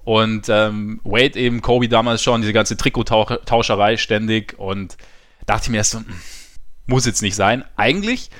Und 0.04 0.48
ähm, 0.48 1.00
Wade 1.04 1.38
eben, 1.38 1.60
Kobe 1.60 1.88
damals 1.88 2.22
schon, 2.22 2.40
diese 2.40 2.52
ganze 2.52 2.76
Trikottauscherei 2.76 3.96
ständig. 3.96 4.58
Und 4.58 4.96
dachte 5.46 5.64
ich 5.64 5.70
mir 5.70 5.78
erst 5.78 5.92
so, 5.92 5.98
hm, 5.98 6.06
muss 6.86 7.06
jetzt 7.06 7.22
nicht 7.22 7.36
sein. 7.36 7.64
Eigentlich, 7.76 8.30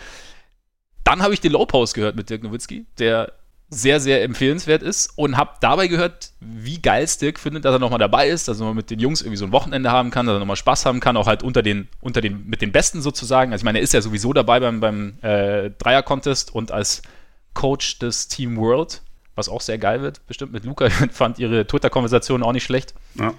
dann 1.04 1.22
habe 1.22 1.34
ich 1.34 1.40
den 1.40 1.52
Low 1.52 1.66
Post 1.66 1.94
gehört 1.94 2.16
mit 2.16 2.30
Dirk 2.30 2.42
Nowitzki, 2.42 2.86
der 2.98 3.32
sehr, 3.72 4.00
sehr 4.00 4.24
empfehlenswert 4.24 4.82
ist 4.82 5.12
und 5.16 5.36
habe 5.36 5.52
dabei 5.60 5.86
gehört, 5.86 6.32
wie 6.40 6.82
geil 6.82 7.06
Dirk 7.20 7.38
findet, 7.38 7.64
dass 7.64 7.72
er 7.72 7.78
nochmal 7.78 8.00
dabei 8.00 8.28
ist, 8.28 8.48
dass 8.48 8.58
er 8.58 8.66
mal 8.66 8.74
mit 8.74 8.90
den 8.90 8.98
Jungs 8.98 9.22
irgendwie 9.22 9.36
so 9.36 9.44
ein 9.44 9.52
Wochenende 9.52 9.92
haben 9.92 10.10
kann, 10.10 10.26
dass 10.26 10.34
er 10.34 10.38
nochmal 10.40 10.56
Spaß 10.56 10.86
haben 10.86 10.98
kann, 10.98 11.16
auch 11.16 11.28
halt 11.28 11.44
unter 11.44 11.62
den, 11.62 11.88
unter 12.00 12.20
den, 12.20 12.46
mit 12.48 12.62
den 12.62 12.72
Besten 12.72 13.00
sozusagen. 13.00 13.52
Also 13.52 13.62
ich 13.62 13.64
meine, 13.64 13.78
er 13.78 13.82
ist 13.82 13.94
ja 13.94 14.02
sowieso 14.02 14.32
dabei 14.32 14.58
beim, 14.58 14.80
beim 14.80 15.18
äh, 15.22 15.70
Dreier-Contest 15.70 16.52
und 16.52 16.72
als 16.72 17.02
Coach 17.54 18.00
des 18.00 18.26
Team 18.26 18.56
World, 18.56 19.02
was 19.36 19.48
auch 19.48 19.60
sehr 19.60 19.78
geil 19.78 20.02
wird, 20.02 20.26
bestimmt 20.26 20.52
mit 20.52 20.64
Luca, 20.64 20.90
fand 21.12 21.38
ihre 21.38 21.64
Twitter-Konversation 21.64 22.42
auch 22.42 22.52
nicht 22.52 22.64
schlecht. 22.64 22.94
Ja. 23.14 23.34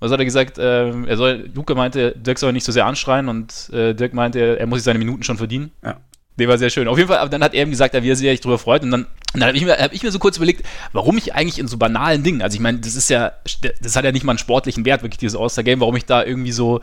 Was 0.00 0.10
hat 0.10 0.18
er 0.18 0.24
gesagt? 0.24 0.58
Äh, 0.58 0.90
er 1.04 1.16
soll, 1.16 1.50
Luca 1.54 1.74
meinte, 1.74 2.12
Dirk 2.12 2.38
soll 2.38 2.52
nicht 2.52 2.64
so 2.64 2.72
sehr 2.72 2.84
anschreien 2.84 3.28
und 3.28 3.70
äh, 3.72 3.94
Dirk 3.94 4.12
meinte, 4.12 4.58
er 4.58 4.66
muss 4.66 4.78
sich 4.80 4.84
seine 4.84 4.98
Minuten 4.98 5.22
schon 5.22 5.38
verdienen. 5.38 5.70
Ja. 5.84 6.00
Der 6.38 6.48
war 6.48 6.58
sehr 6.58 6.70
schön. 6.70 6.86
Auf 6.88 6.98
jeden 6.98 7.08
Fall, 7.08 7.18
aber 7.18 7.30
dann 7.30 7.42
hat 7.42 7.54
er 7.54 7.62
ihm 7.62 7.70
gesagt, 7.70 7.94
wie 7.94 8.10
er 8.10 8.16
sich 8.16 8.28
echt 8.28 8.44
drüber 8.44 8.58
freut. 8.58 8.82
Und 8.82 8.90
dann, 8.90 9.06
dann 9.32 9.44
habe 9.44 9.56
ich, 9.56 9.64
hab 9.64 9.92
ich 9.92 10.02
mir 10.02 10.10
so 10.10 10.18
kurz 10.18 10.36
überlegt, 10.36 10.66
warum 10.92 11.16
ich 11.16 11.34
eigentlich 11.34 11.58
in 11.58 11.66
so 11.66 11.78
banalen 11.78 12.22
Dingen, 12.22 12.42
also 12.42 12.54
ich 12.54 12.60
meine, 12.60 12.78
das 12.78 12.94
ist 12.94 13.08
ja, 13.08 13.32
das 13.80 13.96
hat 13.96 14.04
ja 14.04 14.12
nicht 14.12 14.24
mal 14.24 14.32
einen 14.32 14.38
sportlichen 14.38 14.84
Wert, 14.84 15.02
wirklich 15.02 15.18
dieses 15.18 15.38
All-Star-Game, 15.38 15.80
warum 15.80 15.96
ich 15.96 16.04
da 16.04 16.22
irgendwie 16.22 16.52
so, 16.52 16.80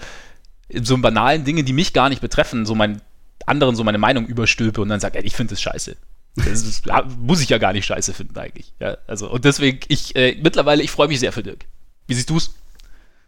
in 0.69 0.85
so 0.85 0.97
banalen 0.97 1.43
Dinge, 1.43 1.63
die 1.63 1.73
mich 1.73 1.93
gar 1.93 2.09
nicht 2.09 2.21
betreffen, 2.21 2.65
so 2.65 2.73
meinen 2.73 3.01
anderen 3.45 3.75
so 3.75 3.83
meine 3.83 3.97
Meinung 3.97 4.25
überstülpe 4.25 4.81
und 4.81 4.89
dann 4.89 4.99
sage, 4.99 5.19
ey, 5.19 5.25
ich 5.25 5.35
finde 5.35 5.51
das 5.53 5.61
scheiße. 5.61 5.95
Das 6.35 6.47
ist, 6.47 6.85
muss 7.19 7.41
ich 7.41 7.49
ja 7.49 7.57
gar 7.57 7.73
nicht 7.73 7.85
scheiße 7.85 8.13
finden 8.13 8.37
eigentlich. 8.37 8.73
Ja, 8.79 8.97
also, 9.07 9.29
und 9.29 9.45
deswegen, 9.45 9.79
ich, 9.87 10.15
äh, 10.15 10.37
mittlerweile, 10.41 10.81
ich 10.81 10.91
freue 10.91 11.07
mich 11.07 11.19
sehr 11.19 11.31
für 11.31 11.43
Dirk. 11.43 11.65
Wie 12.07 12.13
siehst 12.13 12.29
du 12.29 12.37
es? 12.37 12.55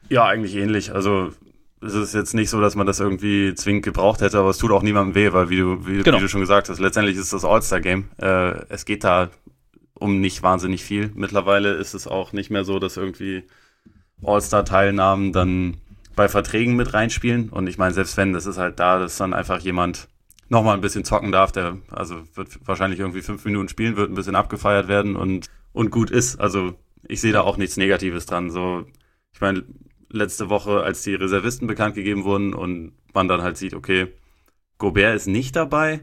Ja, 0.09 0.25
eigentlich 0.25 0.55
ähnlich. 0.55 0.93
Also 0.93 1.31
es 1.81 1.93
ist 1.93 2.13
jetzt 2.13 2.33
nicht 2.33 2.49
so, 2.49 2.61
dass 2.61 2.75
man 2.75 2.87
das 2.87 2.99
irgendwie 2.99 3.53
zwingend 3.55 3.83
gebraucht 3.83 4.21
hätte, 4.21 4.39
aber 4.39 4.49
es 4.49 4.57
tut 4.57 4.71
auch 4.71 4.81
niemandem 4.81 5.15
weh, 5.15 5.33
weil 5.33 5.49
wie 5.49 5.57
du, 5.57 5.85
wie, 5.85 6.03
genau. 6.03 6.17
wie 6.17 6.21
du 6.21 6.29
schon 6.29 6.41
gesagt 6.41 6.69
hast, 6.69 6.79
letztendlich 6.79 7.17
ist 7.17 7.33
das 7.33 7.45
All-Star-Game. 7.45 8.09
Äh, 8.17 8.65
es 8.69 8.85
geht 8.85 9.03
da 9.03 9.29
um 9.93 10.19
nicht 10.19 10.43
wahnsinnig 10.43 10.83
viel. 10.83 11.11
Mittlerweile 11.15 11.73
ist 11.73 11.93
es 11.93 12.07
auch 12.07 12.33
nicht 12.33 12.49
mehr 12.49 12.63
so, 12.63 12.79
dass 12.79 12.97
irgendwie 12.97 13.43
All-Star-Teilnahmen 14.23 15.31
dann 15.33 15.77
bei 16.15 16.27
Verträgen 16.27 16.75
mit 16.75 16.93
reinspielen. 16.93 17.49
Und 17.49 17.67
ich 17.67 17.77
meine, 17.77 17.93
selbst 17.93 18.17
wenn, 18.17 18.33
das 18.33 18.45
ist 18.45 18.57
halt 18.57 18.79
da, 18.79 18.99
dass 18.99 19.17
dann 19.17 19.33
einfach 19.33 19.59
jemand 19.59 20.07
nochmal 20.47 20.75
ein 20.75 20.81
bisschen 20.81 21.03
zocken 21.03 21.31
darf, 21.31 21.51
der 21.51 21.77
also 21.89 22.23
wird 22.35 22.59
wahrscheinlich 22.65 22.99
irgendwie 22.99 23.21
fünf 23.21 23.43
Minuten 23.45 23.67
spielen, 23.67 23.97
wird 23.97 24.11
ein 24.11 24.15
bisschen 24.15 24.35
abgefeiert 24.35 24.87
werden 24.87 25.15
und, 25.15 25.49
und 25.73 25.91
gut 25.91 26.11
ist. 26.11 26.39
Also 26.39 26.75
ich 27.07 27.21
sehe 27.21 27.33
da 27.33 27.41
auch 27.41 27.57
nichts 27.57 27.77
Negatives 27.77 28.25
dran. 28.25 28.49
So, 28.49 28.85
ich 29.33 29.41
meine, 29.41 29.63
letzte 30.15 30.49
Woche, 30.49 30.81
als 30.81 31.03
die 31.03 31.15
Reservisten 31.15 31.67
bekannt 31.67 31.95
gegeben 31.95 32.23
wurden 32.23 32.53
und 32.53 32.93
man 33.13 33.27
dann 33.27 33.41
halt 33.41 33.57
sieht, 33.57 33.73
okay, 33.73 34.07
Gobert 34.77 35.15
ist 35.15 35.27
nicht 35.27 35.55
dabei. 35.55 36.01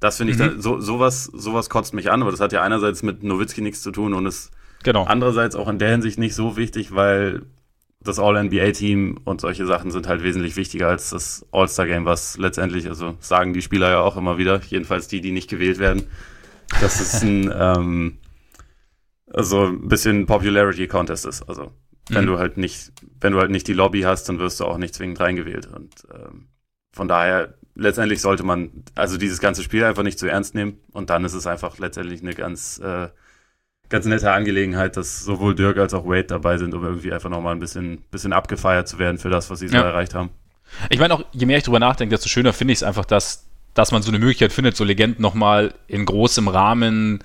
Das 0.00 0.16
finde 0.16 0.32
ich 0.32 0.38
mhm. 0.38 0.42
dann, 0.42 0.60
so, 0.60 0.80
sowas, 0.80 1.24
sowas 1.24 1.70
kotzt 1.70 1.94
mich 1.94 2.10
an, 2.10 2.22
aber 2.22 2.30
das 2.30 2.40
hat 2.40 2.52
ja 2.52 2.62
einerseits 2.62 3.02
mit 3.02 3.22
Nowitzki 3.22 3.60
nichts 3.60 3.82
zu 3.82 3.90
tun 3.90 4.14
und 4.14 4.26
ist 4.26 4.50
genau. 4.82 5.04
andererseits 5.04 5.56
auch 5.56 5.68
in 5.68 5.78
der 5.78 5.90
Hinsicht 5.90 6.18
nicht 6.18 6.34
so 6.34 6.56
wichtig, 6.56 6.94
weil 6.94 7.42
das 8.02 8.18
All-NBA-Team 8.18 9.20
und 9.24 9.42
solche 9.42 9.66
Sachen 9.66 9.90
sind 9.90 10.08
halt 10.08 10.22
wesentlich 10.22 10.56
wichtiger 10.56 10.88
als 10.88 11.10
das 11.10 11.46
All-Star-Game, 11.52 12.06
was 12.06 12.38
letztendlich, 12.38 12.88
also 12.88 13.14
sagen 13.20 13.52
die 13.52 13.60
Spieler 13.60 13.90
ja 13.90 14.00
auch 14.00 14.16
immer 14.16 14.38
wieder, 14.38 14.60
jedenfalls 14.68 15.06
die, 15.06 15.20
die 15.20 15.32
nicht 15.32 15.50
gewählt 15.50 15.78
werden, 15.78 16.06
dass 16.80 17.00
es 17.00 17.22
ein, 17.22 17.52
ähm, 17.54 18.18
also 19.30 19.66
ein 19.66 19.88
bisschen 19.88 20.24
Popularity-Contest 20.24 21.26
ist. 21.26 21.42
Also 21.42 21.72
wenn 22.10 22.24
mhm. 22.24 22.28
du 22.28 22.38
halt 22.38 22.56
nicht, 22.56 22.92
wenn 23.20 23.32
du 23.32 23.38
halt 23.38 23.50
nicht 23.50 23.66
die 23.66 23.72
Lobby 23.72 24.02
hast, 24.02 24.28
dann 24.28 24.38
wirst 24.38 24.60
du 24.60 24.64
auch 24.64 24.78
nicht 24.78 24.94
zwingend 24.94 25.20
reingewählt. 25.20 25.66
Und 25.66 25.94
ähm, 26.12 26.48
von 26.92 27.08
daher, 27.08 27.54
letztendlich 27.74 28.20
sollte 28.20 28.42
man 28.42 28.70
also 28.94 29.16
dieses 29.16 29.40
ganze 29.40 29.62
Spiel 29.62 29.84
einfach 29.84 30.02
nicht 30.02 30.18
zu 30.18 30.26
ernst 30.26 30.54
nehmen. 30.54 30.78
Und 30.92 31.10
dann 31.10 31.24
ist 31.24 31.34
es 31.34 31.46
einfach 31.46 31.78
letztendlich 31.78 32.20
eine 32.20 32.34
ganz, 32.34 32.78
äh, 32.78 33.08
ganz 33.88 34.06
nette 34.06 34.32
Angelegenheit, 34.32 34.96
dass 34.96 35.20
sowohl 35.20 35.54
Dirk 35.54 35.78
als 35.78 35.94
auch 35.94 36.06
Wade 36.06 36.24
dabei 36.24 36.58
sind, 36.58 36.74
um 36.74 36.84
irgendwie 36.84 37.12
einfach 37.12 37.30
nochmal 37.30 37.54
ein 37.54 37.60
bisschen, 37.60 38.02
bisschen 38.10 38.32
abgefeiert 38.32 38.88
zu 38.88 38.98
werden 38.98 39.18
für 39.18 39.30
das, 39.30 39.50
was 39.50 39.60
sie 39.60 39.68
so 39.68 39.76
ja. 39.76 39.82
erreicht 39.82 40.14
haben. 40.14 40.30
Ich 40.88 41.00
meine 41.00 41.14
auch, 41.14 41.24
je 41.32 41.46
mehr 41.46 41.58
ich 41.58 41.64
drüber 41.64 41.80
nachdenke, 41.80 42.14
desto 42.14 42.28
schöner 42.28 42.52
finde 42.52 42.72
ich 42.72 42.78
es 42.78 42.82
einfach, 42.82 43.04
dass, 43.04 43.46
dass 43.74 43.92
man 43.92 44.02
so 44.02 44.10
eine 44.10 44.18
Möglichkeit 44.18 44.52
findet, 44.52 44.76
so 44.76 44.84
Legenden 44.84 45.20
nochmal 45.20 45.74
in 45.88 46.06
großem 46.06 46.48
Rahmen 46.48 47.24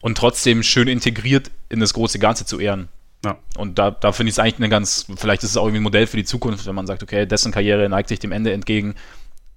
und 0.00 0.18
trotzdem 0.18 0.62
schön 0.62 0.88
integriert 0.88 1.50
in 1.68 1.80
das 1.80 1.94
große 1.94 2.18
Ganze 2.18 2.44
zu 2.44 2.60
ehren. 2.60 2.88
Ja. 3.24 3.38
Und 3.56 3.78
da, 3.78 3.90
da 3.90 4.12
finde 4.12 4.28
ich 4.28 4.34
es 4.34 4.38
eigentlich 4.38 4.56
eine 4.56 4.68
ganz, 4.68 5.06
vielleicht 5.16 5.42
ist 5.42 5.50
es 5.50 5.56
auch 5.56 5.64
irgendwie 5.64 5.80
ein 5.80 5.84
Modell 5.84 6.06
für 6.06 6.16
die 6.16 6.24
Zukunft, 6.24 6.66
wenn 6.66 6.74
man 6.74 6.86
sagt, 6.86 7.02
okay, 7.02 7.26
dessen 7.26 7.52
Karriere 7.52 7.88
neigt 7.88 8.08
sich 8.08 8.18
dem 8.18 8.32
Ende 8.32 8.52
entgegen, 8.52 8.94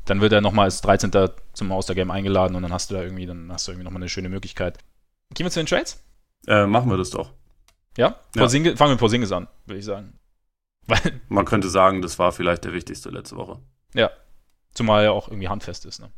dann 0.06 0.22
wird 0.22 0.34
er 0.34 0.42
nochmal 0.42 0.66
als 0.66 0.82
13. 0.82 1.12
zum 1.54 1.72
All-Star-Game 1.72 2.10
eingeladen 2.10 2.56
und 2.56 2.64
dann 2.64 2.74
hast 2.74 2.90
du 2.90 2.96
da 2.96 3.04
irgendwie, 3.04 3.26
dann 3.26 3.52
hast 3.52 3.68
du 3.68 3.72
irgendwie 3.72 3.84
nochmal 3.84 4.02
eine 4.02 4.10
schöne 4.10 4.30
Möglichkeit. 4.30 4.80
Gehen 5.34 5.46
wir 5.46 5.52
zu 5.52 5.60
den 5.60 5.68
Trades? 5.68 6.04
Äh, 6.48 6.66
machen 6.66 6.90
wir 6.90 6.98
das 6.98 7.12
doch. 7.12 7.32
Ja? 7.98 8.16
ja. 8.36 8.50
fangen 8.50 8.76
wir 8.76 8.88
mit 8.88 9.00
Porzingis 9.00 9.32
an, 9.32 9.48
würde 9.66 9.80
ich 9.80 9.86
sagen. 9.86 10.18
Weil, 10.88 11.22
man 11.28 11.46
könnte 11.46 11.70
sagen, 11.70 12.02
das 12.02 12.18
war 12.18 12.32
vielleicht 12.32 12.64
der 12.64 12.74
wichtigste 12.74 13.10
letzte 13.10 13.36
Woche. 13.36 13.60
Ja. 13.94 14.10
Zumal 14.74 15.04
er 15.04 15.14
auch 15.14 15.28
irgendwie 15.28 15.50
handfest 15.50 15.86
ist, 15.86 16.00
ne? 16.00 16.10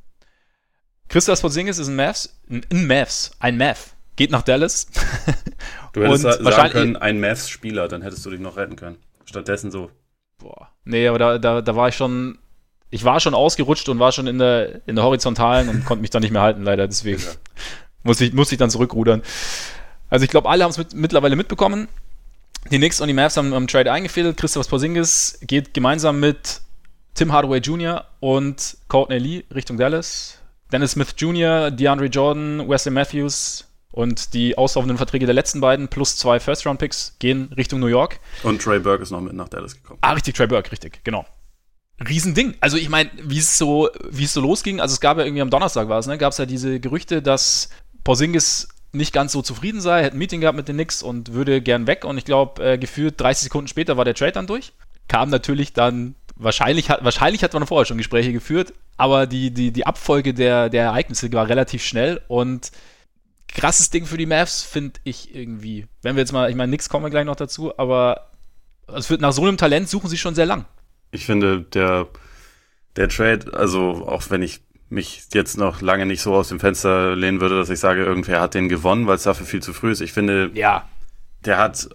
Christoph 1.10 1.42
Porzingis 1.42 1.78
ist 1.78 1.90
ein 1.90 1.98
Mavs, 1.98 2.40
ein 2.50 2.88
Mavs, 2.88 3.32
ein 3.40 3.58
Mav 3.58 3.98
geht 4.16 4.32
nach 4.32 4.42
Dallas. 4.42 4.88
du 5.94 6.04
hättest 6.04 6.44
sagen 6.44 6.72
können, 6.72 6.96
ein 6.98 7.20
Mavs-Spieler, 7.20 7.88
dann 7.88 8.02
hättest 8.02 8.26
du 8.26 8.30
dich 8.30 8.40
noch 8.40 8.58
retten 8.58 8.76
können. 8.76 8.98
stattdessen 9.26 9.72
so. 9.72 9.92
Boah. 10.38 10.70
Nee, 10.86 11.08
aber 11.08 11.20
da, 11.20 11.38
da, 11.38 11.62
da 11.62 11.76
war 11.76 11.90
ich 11.90 11.96
schon, 11.96 12.40
ich 12.90 13.04
war 13.04 13.20
schon 13.20 13.34
ausgerutscht 13.34 13.88
und 13.90 14.00
war 14.00 14.12
schon 14.12 14.28
in 14.28 14.40
der, 14.40 14.88
in 14.88 14.96
der 14.96 15.06
Horizontalen 15.06 15.70
und 15.70 15.86
konnte 15.86 16.02
mich 16.02 16.10
dann 16.10 16.22
nicht 16.22 16.32
mehr 16.32 16.42
halten, 16.42 16.64
leider. 16.64 16.88
Deswegen 16.88 17.22
ja. 17.22 17.30
musste, 18.04 18.26
ich, 18.26 18.34
musste 18.34 18.56
ich 18.56 18.60
dann 18.60 18.70
zurückrudern. 18.70 19.22
Also 20.10 20.26
ich 20.26 20.32
glaube, 20.32 20.50
alle 20.50 20.64
haben 20.64 20.72
es 20.72 20.78
mit, 20.78 20.94
mittlerweile 20.94 21.36
mitbekommen. 21.36 21.88
Die 22.70 22.78
Knicks 22.78 23.02
und 23.02 23.08
die 23.08 23.14
Mavs 23.14 23.38
haben 23.38 23.54
am 23.54 23.68
Trade 23.68 23.92
eingefädelt. 23.92 24.38
Christoph 24.38 24.70
Porzingis 24.70 25.40
geht 25.42 25.74
gemeinsam 25.74 26.20
mit 26.20 26.62
Tim 27.16 27.32
Hardaway 27.32 27.60
Jr. 27.60 28.06
und 28.20 28.78
Courtney 28.88 29.18
Lee 29.18 29.44
Richtung 29.54 29.78
Dallas. 29.78 30.38
Dennis 30.72 30.92
Smith 30.92 31.16
Jr., 31.18 31.70
DeAndre 31.72 32.06
Jordan, 32.06 32.68
Wesley 32.70 32.94
Matthews 32.94 33.66
und 33.92 34.34
die 34.34 34.58
auslaufenden 34.58 34.98
Verträge 34.98 35.26
der 35.26 35.36
letzten 35.36 35.62
beiden 35.62 35.88
plus 35.88 36.16
zwei 36.16 36.40
First-Round-Picks 36.40 37.18
gehen 37.20 37.52
Richtung 37.58 37.80
New 37.80 37.88
York. 37.88 38.20
Und 38.44 38.62
Trey 38.62 38.80
Burke 38.80 39.04
ist 39.04 39.12
noch 39.12 39.22
mit 39.22 39.34
nach 39.34 39.50
Dallas 39.50 39.76
gekommen. 39.76 40.00
Ah, 40.02 40.14
richtig, 40.14 40.36
Trey 40.36 40.48
Burke, 40.48 40.72
richtig, 40.72 41.04
genau. 41.04 41.26
Riesending. 42.08 42.56
Also 42.62 42.78
ich 42.78 42.90
meine, 42.90 43.10
wie 43.22 43.38
es 43.38 43.58
so, 43.58 43.90
wie 44.10 44.24
es 44.24 44.34
so 44.34 44.42
losging, 44.42 44.80
also 44.80 44.94
es 44.94 45.02
gab 45.02 45.18
ja 45.18 45.24
irgendwie 45.24 45.42
am 45.42 45.50
Donnerstag 45.50 45.90
war 45.90 46.00
es, 46.00 46.08
ne, 46.08 46.18
gab 46.18 46.32
es 46.32 46.38
ja 46.38 46.46
diese 46.46 46.80
Gerüchte, 46.80 47.22
dass 47.22 47.70
Porzingis 48.04 48.70
nicht 48.94 49.14
ganz 49.14 49.32
so 49.32 49.42
zufrieden 49.42 49.82
sei, 49.82 50.04
hätte 50.04 50.16
ein 50.16 50.20
Meeting 50.20 50.42
gehabt 50.42 50.58
mit 50.58 50.68
den 50.68 50.76
Knicks 50.76 51.02
und 51.04 51.34
würde 51.34 51.62
gern 51.62 51.88
weg. 51.88 52.04
Und 52.04 52.18
ich 52.18 52.26
glaube, 52.26 52.64
äh, 52.64 52.78
gefühlt 52.78 53.20
30 53.20 53.44
Sekunden 53.44 53.68
später 53.68 53.98
war 53.98 54.06
der 54.06 54.16
Trade 54.16 54.34
dann 54.34 54.48
durch. 54.48 54.74
Kam 55.08 55.30
natürlich 55.30 55.74
dann, 55.74 56.16
wahrscheinlich 56.36 56.90
hat, 56.90 57.04
wahrscheinlich 57.04 57.44
hat 57.44 57.54
man 57.54 57.66
vorher 57.68 57.86
schon 57.86 57.98
Gespräche 57.98 58.34
geführt, 58.34 58.74
aber 58.98 59.28
die, 59.28 59.52
die, 59.52 59.72
die 59.72 59.86
Abfolge 59.86 60.34
der, 60.34 60.70
der 60.70 60.84
Ereignisse 60.86 61.32
war 61.34 61.48
relativ 61.48 61.84
schnell 61.84 62.22
und 62.28 62.72
krasses 63.54 63.90
Ding 63.90 64.06
für 64.06 64.18
die 64.18 64.26
Mavs, 64.26 64.64
finde 64.64 65.00
ich 65.04 65.36
irgendwie. 65.36 65.88
Wenn 66.02 66.16
wir 66.16 66.22
jetzt 66.22 66.32
mal, 66.32 66.50
ich 66.50 66.56
meine, 66.56 66.70
Knicks 66.70 66.90
kommen 66.90 67.06
wir 67.06 67.10
gleich 67.10 67.26
noch 67.26 67.36
dazu, 67.36 67.78
aber 67.78 68.32
es 68.88 69.10
wird 69.10 69.22
nach 69.22 69.34
so 69.34 69.44
einem 69.44 69.58
Talent 69.58 69.90
suchen 69.90 70.10
sie 70.10 70.18
schon 70.18 70.36
sehr 70.36 70.46
lang. 70.46 70.66
Ich 71.12 71.26
finde, 71.26 71.62
der, 71.62 72.08
der 72.96 73.10
Trade, 73.10 73.54
also 73.54 74.08
auch 74.08 74.30
wenn 74.30 74.42
ich 74.42 74.62
mich 74.90 75.28
jetzt 75.34 75.58
noch 75.58 75.82
lange 75.82 76.06
nicht 76.06 76.22
so 76.22 76.34
aus 76.34 76.50
dem 76.50 76.60
Fenster 76.60 77.16
lehnen 77.16 77.40
würde, 77.40 77.58
dass 77.58 77.70
ich 77.70 77.80
sage, 77.80 78.04
irgendwer 78.04 78.42
hat 78.42 78.54
den 78.54 78.70
gewonnen, 78.70 79.08
weil 79.08 79.16
es 79.16 79.24
dafür 79.24 79.46
viel 79.46 79.62
zu 79.62 79.74
früh 79.74 79.92
ist. 79.92 80.02
Ich 80.02 80.12
finde, 80.12 80.52
ja. 80.54 80.88
der 81.46 81.58
hat 81.58 81.90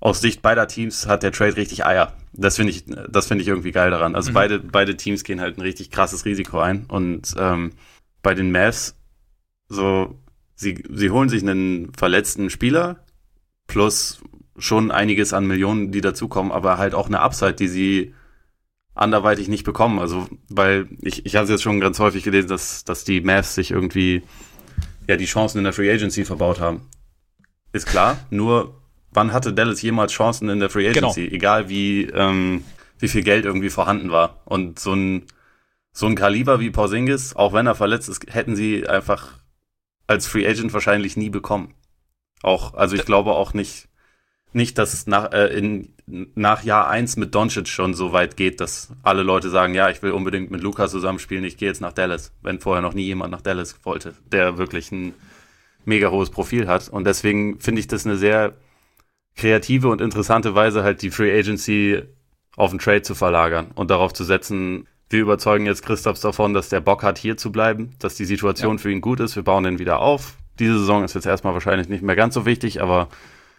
aus 0.00 0.20
Sicht 0.20 0.40
beider 0.40 0.66
Teams 0.66 1.06
hat 1.06 1.22
der 1.22 1.32
Trade 1.32 1.56
richtig 1.56 1.84
Eier. 1.84 2.14
Das 2.32 2.56
finde 2.56 2.72
ich, 2.72 2.84
das 3.08 3.26
finde 3.26 3.42
ich 3.42 3.48
irgendwie 3.48 3.72
geil 3.72 3.90
daran. 3.90 4.14
Also 4.14 4.30
mhm. 4.30 4.34
beide, 4.34 4.58
beide 4.58 4.96
Teams 4.96 5.24
gehen 5.24 5.40
halt 5.40 5.58
ein 5.58 5.62
richtig 5.62 5.90
krasses 5.90 6.24
Risiko 6.24 6.60
ein. 6.60 6.86
Und 6.86 7.34
ähm, 7.38 7.72
bei 8.22 8.34
den 8.34 8.50
Mavs, 8.50 8.96
so, 9.68 10.18
sie, 10.60 10.84
sie 10.90 11.10
holen 11.10 11.28
sich 11.30 11.42
einen 11.42 11.92
verletzten 11.94 12.50
Spieler 12.50 13.04
plus 13.66 14.20
schon 14.58 14.90
einiges 14.90 15.32
an 15.32 15.46
Millionen, 15.46 15.90
die 15.90 16.02
dazukommen, 16.02 16.52
aber 16.52 16.76
halt 16.76 16.94
auch 16.94 17.06
eine 17.06 17.20
Upside, 17.20 17.54
die 17.54 17.68
sie 17.68 18.14
anderweitig 18.94 19.48
nicht 19.48 19.64
bekommen. 19.64 19.98
Also, 19.98 20.28
weil 20.50 20.88
ich, 21.00 21.24
ich 21.24 21.36
habe 21.36 21.44
es 21.44 21.50
jetzt 21.50 21.62
schon 21.62 21.80
ganz 21.80 21.98
häufig 21.98 22.24
gelesen, 22.24 22.48
dass, 22.48 22.84
dass 22.84 23.04
die 23.04 23.22
Mavs 23.22 23.54
sich 23.54 23.70
irgendwie 23.70 24.22
ja 25.08 25.16
die 25.16 25.24
Chancen 25.24 25.58
in 25.58 25.64
der 25.64 25.72
Free 25.72 25.90
Agency 25.90 26.26
verbaut 26.26 26.60
haben. 26.60 26.82
Ist 27.72 27.86
klar, 27.86 28.18
nur 28.28 28.82
wann 29.12 29.32
hatte 29.32 29.54
Dallas 29.54 29.80
jemals 29.80 30.12
Chancen 30.12 30.50
in 30.50 30.60
der 30.60 30.68
Free 30.68 30.88
Agency? 30.90 31.22
Genau. 31.22 31.36
Egal 31.36 31.68
wie, 31.70 32.02
ähm, 32.04 32.64
wie 32.98 33.08
viel 33.08 33.22
Geld 33.22 33.46
irgendwie 33.46 33.70
vorhanden 33.70 34.10
war. 34.10 34.42
Und 34.44 34.78
so 34.78 34.92
ein, 34.92 35.24
so 35.92 36.06
ein 36.06 36.16
Kaliber 36.16 36.60
wie 36.60 36.70
Porzingis, 36.70 37.34
auch 37.34 37.54
wenn 37.54 37.66
er 37.66 37.74
verletzt 37.74 38.10
ist, 38.10 38.26
hätten 38.34 38.56
sie 38.56 38.86
einfach 38.86 39.39
als 40.10 40.26
Free 40.26 40.46
Agent 40.46 40.72
wahrscheinlich 40.72 41.16
nie 41.16 41.30
bekommen. 41.30 41.74
Auch, 42.42 42.74
also 42.74 42.96
ich 42.96 43.04
glaube 43.04 43.30
auch 43.30 43.54
nicht, 43.54 43.88
nicht, 44.52 44.76
dass 44.76 44.92
es 44.92 45.06
nach, 45.06 45.32
äh, 45.32 45.56
in, 45.56 45.94
nach 46.34 46.64
Jahr 46.64 46.88
eins 46.88 47.16
mit 47.16 47.34
Doncic 47.34 47.68
schon 47.68 47.94
so 47.94 48.12
weit 48.12 48.36
geht, 48.36 48.60
dass 48.60 48.92
alle 49.04 49.22
Leute 49.22 49.50
sagen, 49.50 49.72
ja, 49.74 49.88
ich 49.88 50.02
will 50.02 50.10
unbedingt 50.10 50.50
mit 50.50 50.62
Luca 50.62 50.88
zusammenspielen, 50.88 51.44
ich 51.44 51.56
gehe 51.56 51.68
jetzt 51.68 51.80
nach 51.80 51.92
Dallas, 51.92 52.32
wenn 52.42 52.58
vorher 52.58 52.82
noch 52.82 52.94
nie 52.94 53.04
jemand 53.04 53.30
nach 53.30 53.40
Dallas 53.40 53.84
wollte, 53.84 54.14
der 54.32 54.58
wirklich 54.58 54.90
ein 54.90 55.14
mega 55.84 56.10
hohes 56.10 56.30
Profil 56.30 56.66
hat. 56.66 56.88
Und 56.88 57.04
deswegen 57.04 57.60
finde 57.60 57.80
ich 57.80 57.86
das 57.86 58.04
eine 58.04 58.16
sehr 58.16 58.54
kreative 59.36 59.88
und 59.88 60.00
interessante 60.00 60.56
Weise, 60.56 60.82
halt 60.82 61.02
die 61.02 61.10
Free 61.10 61.38
Agency 61.38 62.02
auf 62.56 62.70
den 62.70 62.80
Trade 62.80 63.02
zu 63.02 63.14
verlagern 63.14 63.70
und 63.76 63.92
darauf 63.92 64.12
zu 64.12 64.24
setzen, 64.24 64.88
wir 65.10 65.20
überzeugen 65.20 65.66
jetzt 65.66 65.84
Christophs 65.84 66.20
davon, 66.20 66.54
dass 66.54 66.68
der 66.68 66.80
Bock 66.80 67.02
hat, 67.02 67.18
hier 67.18 67.36
zu 67.36 67.52
bleiben, 67.52 67.90
dass 67.98 68.14
die 68.14 68.24
Situation 68.24 68.76
ja. 68.76 68.82
für 68.82 68.92
ihn 68.92 69.00
gut 69.00 69.20
ist, 69.20 69.36
wir 69.36 69.42
bauen 69.42 69.64
den 69.64 69.78
wieder 69.78 70.00
auf. 70.00 70.36
Diese 70.58 70.78
Saison 70.78 71.04
ist 71.04 71.14
jetzt 71.14 71.26
erstmal 71.26 71.52
wahrscheinlich 71.52 71.88
nicht 71.88 72.02
mehr 72.02 72.16
ganz 72.16 72.34
so 72.34 72.46
wichtig, 72.46 72.80
aber 72.80 73.08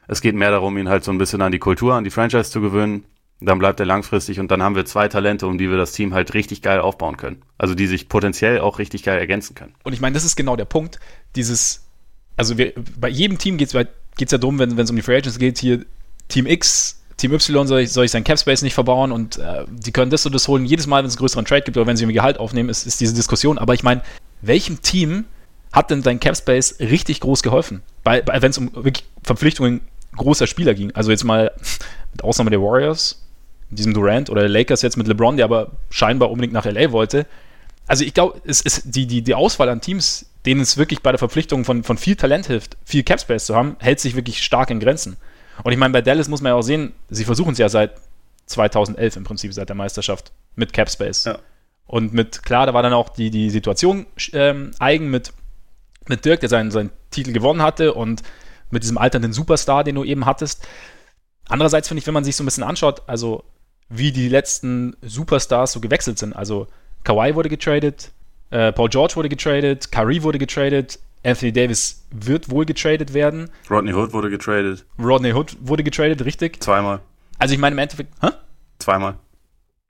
es 0.08 0.22
geht 0.22 0.34
mehr 0.34 0.52
darum, 0.52 0.78
ihn 0.78 0.90
halt 0.90 1.04
so 1.04 1.12
ein 1.12 1.18
bisschen 1.18 1.42
an 1.42 1.52
die 1.52 1.60
Kultur, 1.60 1.94
an 1.94 2.04
die 2.04 2.10
Franchise 2.10 2.50
zu 2.50 2.62
gewöhnen. 2.62 3.04
Dann 3.42 3.60
bleibt 3.60 3.80
er 3.80 3.86
langfristig 3.86 4.40
und 4.40 4.52
dann 4.52 4.62
haben 4.62 4.76
wir 4.76 4.86
zwei 4.86 5.08
Talente, 5.08 5.48
um 5.48 5.58
die 5.58 5.70
wir 5.70 5.78
das 5.78 5.94
Team 5.94 6.14
halt 6.14 6.34
richtig 6.36 6.62
geil 6.62 6.80
aufbauen 6.80 7.18
können. 7.18 7.42
Also 7.58 7.76
die 7.76 7.88
sich 7.88 8.08
potenziell 8.08 8.60
auch 8.60 8.78
richtig 8.78 9.04
geil 9.04 9.20
ergänzen 9.20 9.56
können. 9.56 9.74
Und 9.84 9.94
ich 9.94 10.00
meine, 10.00 10.14
das 10.14 10.24
ist 10.24 10.36
genau 10.36 10.56
der 10.56 10.66
Punkt. 10.66 11.00
Dieses, 11.36 11.88
also 12.38 12.58
wir, 12.58 12.74
bei 13.00 13.10
jedem 13.10 13.40
Team 13.40 13.58
geht 13.58 13.74
es 13.74 13.74
ja 13.74 14.38
darum, 14.38 14.60
wenn 14.60 14.78
es 14.78 14.90
um 14.90 14.96
die 14.96 15.02
Free 15.02 15.18
Agents 15.18 15.40
geht, 15.40 15.58
hier 15.58 15.86
Team 16.28 16.46
X, 16.46 17.01
Team 17.22 17.34
Y 17.34 17.68
soll 17.68 17.82
ich, 17.82 17.92
soll 17.92 18.06
ich 18.06 18.12
sein 18.12 18.24
Capspace 18.24 18.64
nicht 18.64 18.74
verbauen 18.74 19.12
und 19.12 19.38
äh, 19.38 19.66
die 19.70 19.92
können 19.92 20.10
das 20.10 20.26
und 20.26 20.34
das 20.34 20.48
holen. 20.48 20.66
Jedes 20.66 20.88
Mal, 20.88 21.04
wenn 21.04 21.08
es 21.08 21.14
einen 21.14 21.20
größeren 21.20 21.46
Trade 21.46 21.62
gibt 21.62 21.78
oder 21.78 21.86
wenn 21.86 21.96
sie 21.96 22.04
irgendwie 22.04 22.16
Gehalt 22.16 22.40
aufnehmen, 22.40 22.70
ist, 22.70 22.86
ist 22.88 23.00
diese 23.00 23.14
Diskussion. 23.14 23.58
Aber 23.58 23.74
ich 23.74 23.84
meine, 23.84 24.02
welchem 24.42 24.82
Team 24.82 25.26
hat 25.72 25.92
denn 25.92 26.02
dein 26.02 26.20
Capspace 26.20 26.80
richtig 26.80 27.20
groß 27.20 27.44
geholfen? 27.44 27.84
Wenn 28.04 28.50
es 28.50 28.58
um 28.58 28.74
wirklich 28.74 29.06
Verpflichtungen 29.24 29.82
großer 30.18 30.48
Spieler 30.48 30.74
ging. 30.74 30.92
Also 30.94 31.12
jetzt 31.12 31.24
mal 31.24 31.52
mit 32.12 32.24
Ausnahme 32.24 32.50
der 32.50 32.62
Warriors, 32.62 33.22
diesem 33.70 33.94
Durant 33.94 34.30
oder 34.30 34.42
der 34.42 34.50
Lakers 34.50 34.82
jetzt 34.82 34.98
mit 34.98 35.08
LeBron, 35.08 35.38
der 35.38 35.46
aber 35.46 35.72
scheinbar 35.90 36.32
unbedingt 36.32 36.54
nach 36.54 36.66
LA 36.66 36.92
wollte. 36.92 37.28
Also 37.88 38.04
ich 38.04 38.14
glaube, 38.14 38.42
es 38.46 38.62
ist 38.62 38.96
die, 38.96 39.06
die, 39.06 39.22
die 39.22 39.36
Auswahl 39.36 39.70
an 39.70 39.80
Teams, 39.80 40.26
denen 40.46 40.62
es 40.62 40.78
wirklich 40.78 41.02
bei 41.02 41.12
der 41.12 41.20
Verpflichtung 41.20 41.66
von, 41.66 41.84
von 41.84 41.98
viel 41.98 42.16
Talent 42.16 42.48
hilft, 42.48 42.78
viel 42.84 43.04
Capspace 43.04 43.46
zu 43.46 43.56
haben, 43.56 43.76
hält 43.80 44.00
sich 44.00 44.16
wirklich 44.16 44.44
stark 44.44 44.70
in 44.72 44.80
Grenzen. 44.80 45.18
Und 45.64 45.72
ich 45.72 45.78
meine, 45.78 45.94
bei 45.94 46.02
Dallas 46.02 46.28
muss 46.28 46.42
man 46.42 46.52
ja 46.52 46.56
auch 46.56 46.62
sehen, 46.62 46.94
sie 47.10 47.26
versuchen 47.26 47.54
es 47.54 47.58
ja 47.58 47.70
seit 47.70 47.94
2011 48.48 49.18
im 49.18 49.24
Prinzip, 49.24 49.54
seit 49.54 49.70
der 49.70 49.76
Meisterschaft 49.76 50.32
mit 50.56 50.74
Capspace. 50.74 51.26
Ja. 51.26 51.40
Und 51.86 52.14
mit, 52.14 52.44
klar, 52.44 52.66
da 52.66 52.74
war 52.74 52.84
dann 52.84 52.94
auch 52.94 53.10
die, 53.10 53.32
die 53.32 53.50
Situation 53.50 54.06
ähm, 54.34 54.72
eigen 54.80 55.10
mit, 55.10 55.34
mit 56.08 56.26
Dirk, 56.26 56.40
der 56.40 56.50
seinen, 56.50 56.72
seinen 56.72 56.92
Titel 57.10 57.34
gewonnen 57.34 57.62
hatte 57.62 57.94
und 57.94 58.24
mit 58.70 58.84
diesem 58.84 58.98
alternden 58.98 59.34
Superstar, 59.34 59.84
den 59.84 59.96
du 59.96 60.04
eben 60.04 60.26
hattest. 60.26 60.68
Andererseits 61.50 61.90
finde 61.90 62.00
ich, 62.00 62.08
wenn 62.08 62.14
man 62.14 62.24
sich 62.24 62.36
so 62.36 62.44
ein 62.44 62.46
bisschen 62.46 62.64
anschaut, 62.64 63.02
also 63.08 63.44
wie 63.90 64.14
die 64.14 64.30
letzten 64.30 64.96
Superstars 65.02 65.74
so 65.74 65.82
gewechselt 65.82 66.18
sind. 66.18 66.34
Also 66.34 66.68
Kawhi 67.04 67.36
wurde 67.36 67.50
getradet, 67.50 68.12
äh, 68.52 68.72
Paul 68.72 68.90
George 68.90 69.16
wurde 69.18 69.28
getradet, 69.28 69.92
Kyrie 69.92 70.24
wurde 70.24 70.40
getradet, 70.40 71.00
Anthony 71.24 71.52
Davis 71.52 72.08
wird 72.12 72.50
wohl 72.50 72.66
getradet 72.66 73.14
werden. 73.14 73.50
Rodney 73.70 73.94
Hood 73.94 74.14
wurde 74.14 74.30
getradet. 74.30 74.86
Rodney 74.98 75.34
Hood 75.34 75.56
wurde 75.62 75.84
getradet, 75.84 76.24
richtig? 76.26 76.62
Zweimal. 76.62 77.00
Also 77.38 77.54
ich 77.54 77.60
meine 77.60 77.74
im 77.74 77.80
Endeffekt, 77.80 78.14
hä? 78.22 78.30
Zweimal. 78.80 79.18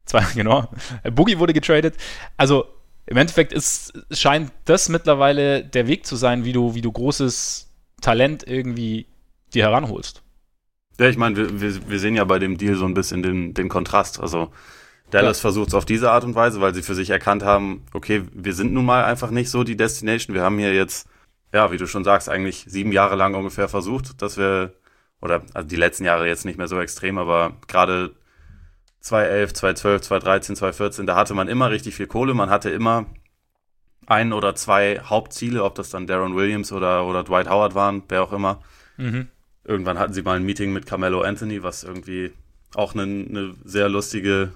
Zweimal, 0.05 0.31
genau. 0.35 0.67
Boogie 1.09 1.39
wurde 1.39 1.53
getradet. 1.53 1.95
Also 2.37 2.65
im 3.05 3.17
Endeffekt 3.17 3.53
ist, 3.53 3.93
scheint 4.11 4.51
das 4.65 4.89
mittlerweile 4.89 5.63
der 5.63 5.87
Weg 5.87 6.05
zu 6.05 6.15
sein, 6.15 6.45
wie 6.45 6.53
du, 6.53 6.75
wie 6.75 6.81
du 6.81 6.91
großes 6.91 7.69
Talent 8.01 8.47
irgendwie 8.47 9.07
dir 9.53 9.65
heranholst. 9.65 10.23
Ja, 10.99 11.07
ich 11.07 11.17
meine, 11.17 11.35
wir, 11.35 11.61
wir, 11.61 11.89
wir 11.89 11.99
sehen 11.99 12.15
ja 12.15 12.23
bei 12.25 12.39
dem 12.39 12.57
Deal 12.57 12.75
so 12.75 12.85
ein 12.85 12.93
bisschen 12.93 13.23
den, 13.23 13.53
den 13.53 13.69
Kontrast. 13.69 14.19
Also 14.19 14.51
Dallas 15.09 15.39
ja. 15.39 15.41
versucht 15.41 15.69
es 15.69 15.73
auf 15.73 15.85
diese 15.85 16.11
Art 16.11 16.23
und 16.23 16.35
Weise, 16.35 16.61
weil 16.61 16.73
sie 16.73 16.81
für 16.81 16.95
sich 16.95 17.09
erkannt 17.09 17.43
haben, 17.43 17.83
okay, 17.93 18.23
wir 18.33 18.53
sind 18.53 18.73
nun 18.73 18.85
mal 18.85 19.03
einfach 19.03 19.31
nicht 19.31 19.49
so 19.49 19.63
die 19.63 19.75
Destination. 19.75 20.35
Wir 20.35 20.43
haben 20.43 20.57
hier 20.57 20.73
jetzt, 20.73 21.07
ja, 21.53 21.71
wie 21.71 21.77
du 21.77 21.87
schon 21.87 22.03
sagst, 22.03 22.29
eigentlich 22.29 22.65
sieben 22.67 22.91
Jahre 22.91 23.15
lang 23.15 23.35
ungefähr 23.35 23.67
versucht, 23.67 24.21
dass 24.21 24.37
wir, 24.37 24.73
oder 25.21 25.43
also 25.53 25.67
die 25.67 25.75
letzten 25.75 26.05
Jahre 26.05 26.27
jetzt 26.27 26.45
nicht 26.45 26.57
mehr 26.57 26.67
so 26.67 26.79
extrem, 26.79 27.17
aber 27.17 27.53
gerade 27.67 28.15
2011, 29.01 29.53
2012, 29.53 30.01
2013, 30.01 30.55
2014, 30.55 31.07
da 31.07 31.15
hatte 31.15 31.33
man 31.33 31.47
immer 31.47 31.71
richtig 31.71 31.95
viel 31.95 32.07
Kohle, 32.07 32.33
man 32.33 32.49
hatte 32.49 32.69
immer 32.69 33.07
ein 34.07 34.33
oder 34.33 34.55
zwei 34.55 34.99
Hauptziele, 34.99 35.63
ob 35.63 35.75
das 35.75 35.89
dann 35.89 36.07
Darren 36.07 36.35
Williams 36.35 36.71
oder, 36.71 37.05
oder 37.05 37.23
Dwight 37.23 37.49
Howard 37.49 37.75
waren, 37.75 38.03
wer 38.09 38.23
auch 38.23 38.33
immer. 38.33 38.61
Mhm. 38.97 39.27
Irgendwann 39.63 39.99
hatten 39.99 40.13
sie 40.13 40.21
mal 40.21 40.37
ein 40.37 40.43
Meeting 40.43 40.73
mit 40.73 40.85
Carmelo 40.85 41.21
Anthony, 41.21 41.63
was 41.63 41.83
irgendwie 41.83 42.31
auch 42.75 42.93
eine, 42.93 43.03
eine 43.03 43.55
sehr 43.63 43.89
lustige 43.89 44.51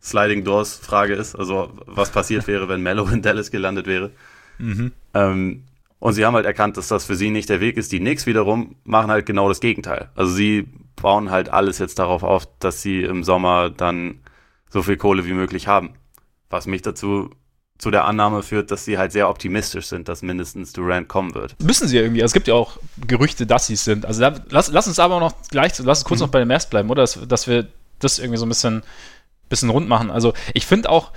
Sliding 0.00 0.44
Doors 0.44 0.76
Frage 0.76 1.14
ist. 1.14 1.34
Also, 1.34 1.72
was 1.86 2.10
passiert 2.10 2.46
wäre, 2.46 2.68
wenn 2.68 2.82
Mello 2.82 3.06
in 3.08 3.22
Dallas 3.22 3.50
gelandet 3.50 3.86
wäre. 3.86 4.10
Mhm. 4.58 4.92
Ähm, 5.14 5.64
und 5.98 6.12
sie 6.12 6.24
haben 6.24 6.34
halt 6.34 6.46
erkannt, 6.46 6.76
dass 6.76 6.88
das 6.88 7.04
für 7.04 7.16
sie 7.16 7.30
nicht 7.30 7.48
der 7.48 7.60
Weg 7.60 7.76
ist. 7.76 7.92
Die 7.92 7.98
Knicks 7.98 8.26
wiederum 8.26 8.76
machen 8.84 9.10
halt 9.10 9.26
genau 9.26 9.48
das 9.48 9.60
Gegenteil. 9.60 10.10
Also 10.14 10.32
sie 10.32 10.68
bauen 10.96 11.30
halt 11.30 11.48
alles 11.48 11.78
jetzt 11.78 11.98
darauf 11.98 12.22
auf, 12.22 12.46
dass 12.58 12.82
sie 12.82 13.02
im 13.02 13.24
Sommer 13.24 13.70
dann 13.70 14.20
so 14.68 14.82
viel 14.82 14.96
Kohle 14.96 15.24
wie 15.24 15.32
möglich 15.32 15.66
haben. 15.66 15.94
Was 16.50 16.66
mich 16.66 16.82
dazu 16.82 17.30
zu 17.78 17.90
der 17.90 18.04
Annahme 18.04 18.42
führt, 18.42 18.70
dass 18.70 18.84
sie 18.84 18.98
halt 18.98 19.12
sehr 19.12 19.28
optimistisch 19.28 19.86
sind, 19.86 20.08
dass 20.08 20.22
mindestens 20.22 20.72
Durant 20.72 21.08
kommen 21.08 21.34
wird. 21.34 21.60
Müssen 21.60 21.88
sie 21.88 21.98
irgendwie. 21.98 22.22
Also 22.22 22.30
es 22.30 22.34
gibt 22.34 22.46
ja 22.46 22.54
auch 22.54 22.78
Gerüchte, 23.06 23.46
dass 23.46 23.66
sie 23.66 23.74
es 23.74 23.84
sind. 23.84 24.06
Also 24.06 24.20
da, 24.20 24.34
lass, 24.50 24.70
lass 24.70 24.86
uns 24.86 24.98
aber 24.98 25.18
noch 25.20 25.34
gleich, 25.50 25.72
lass 25.80 25.98
uns 25.98 26.04
kurz 26.04 26.20
mhm. 26.20 26.26
noch 26.26 26.30
bei 26.30 26.38
den 26.38 26.48
Mavs 26.48 26.66
bleiben, 26.66 26.88
oder? 26.90 27.02
Dass, 27.02 27.18
dass 27.26 27.48
wir 27.48 27.66
das 27.98 28.18
irgendwie 28.18 28.38
so 28.38 28.46
ein 28.46 28.48
bisschen, 28.48 28.82
bisschen 29.48 29.70
rund 29.70 29.88
machen. 29.88 30.10
Also 30.10 30.34
ich 30.52 30.66
finde 30.66 30.88
auch, 30.90 31.12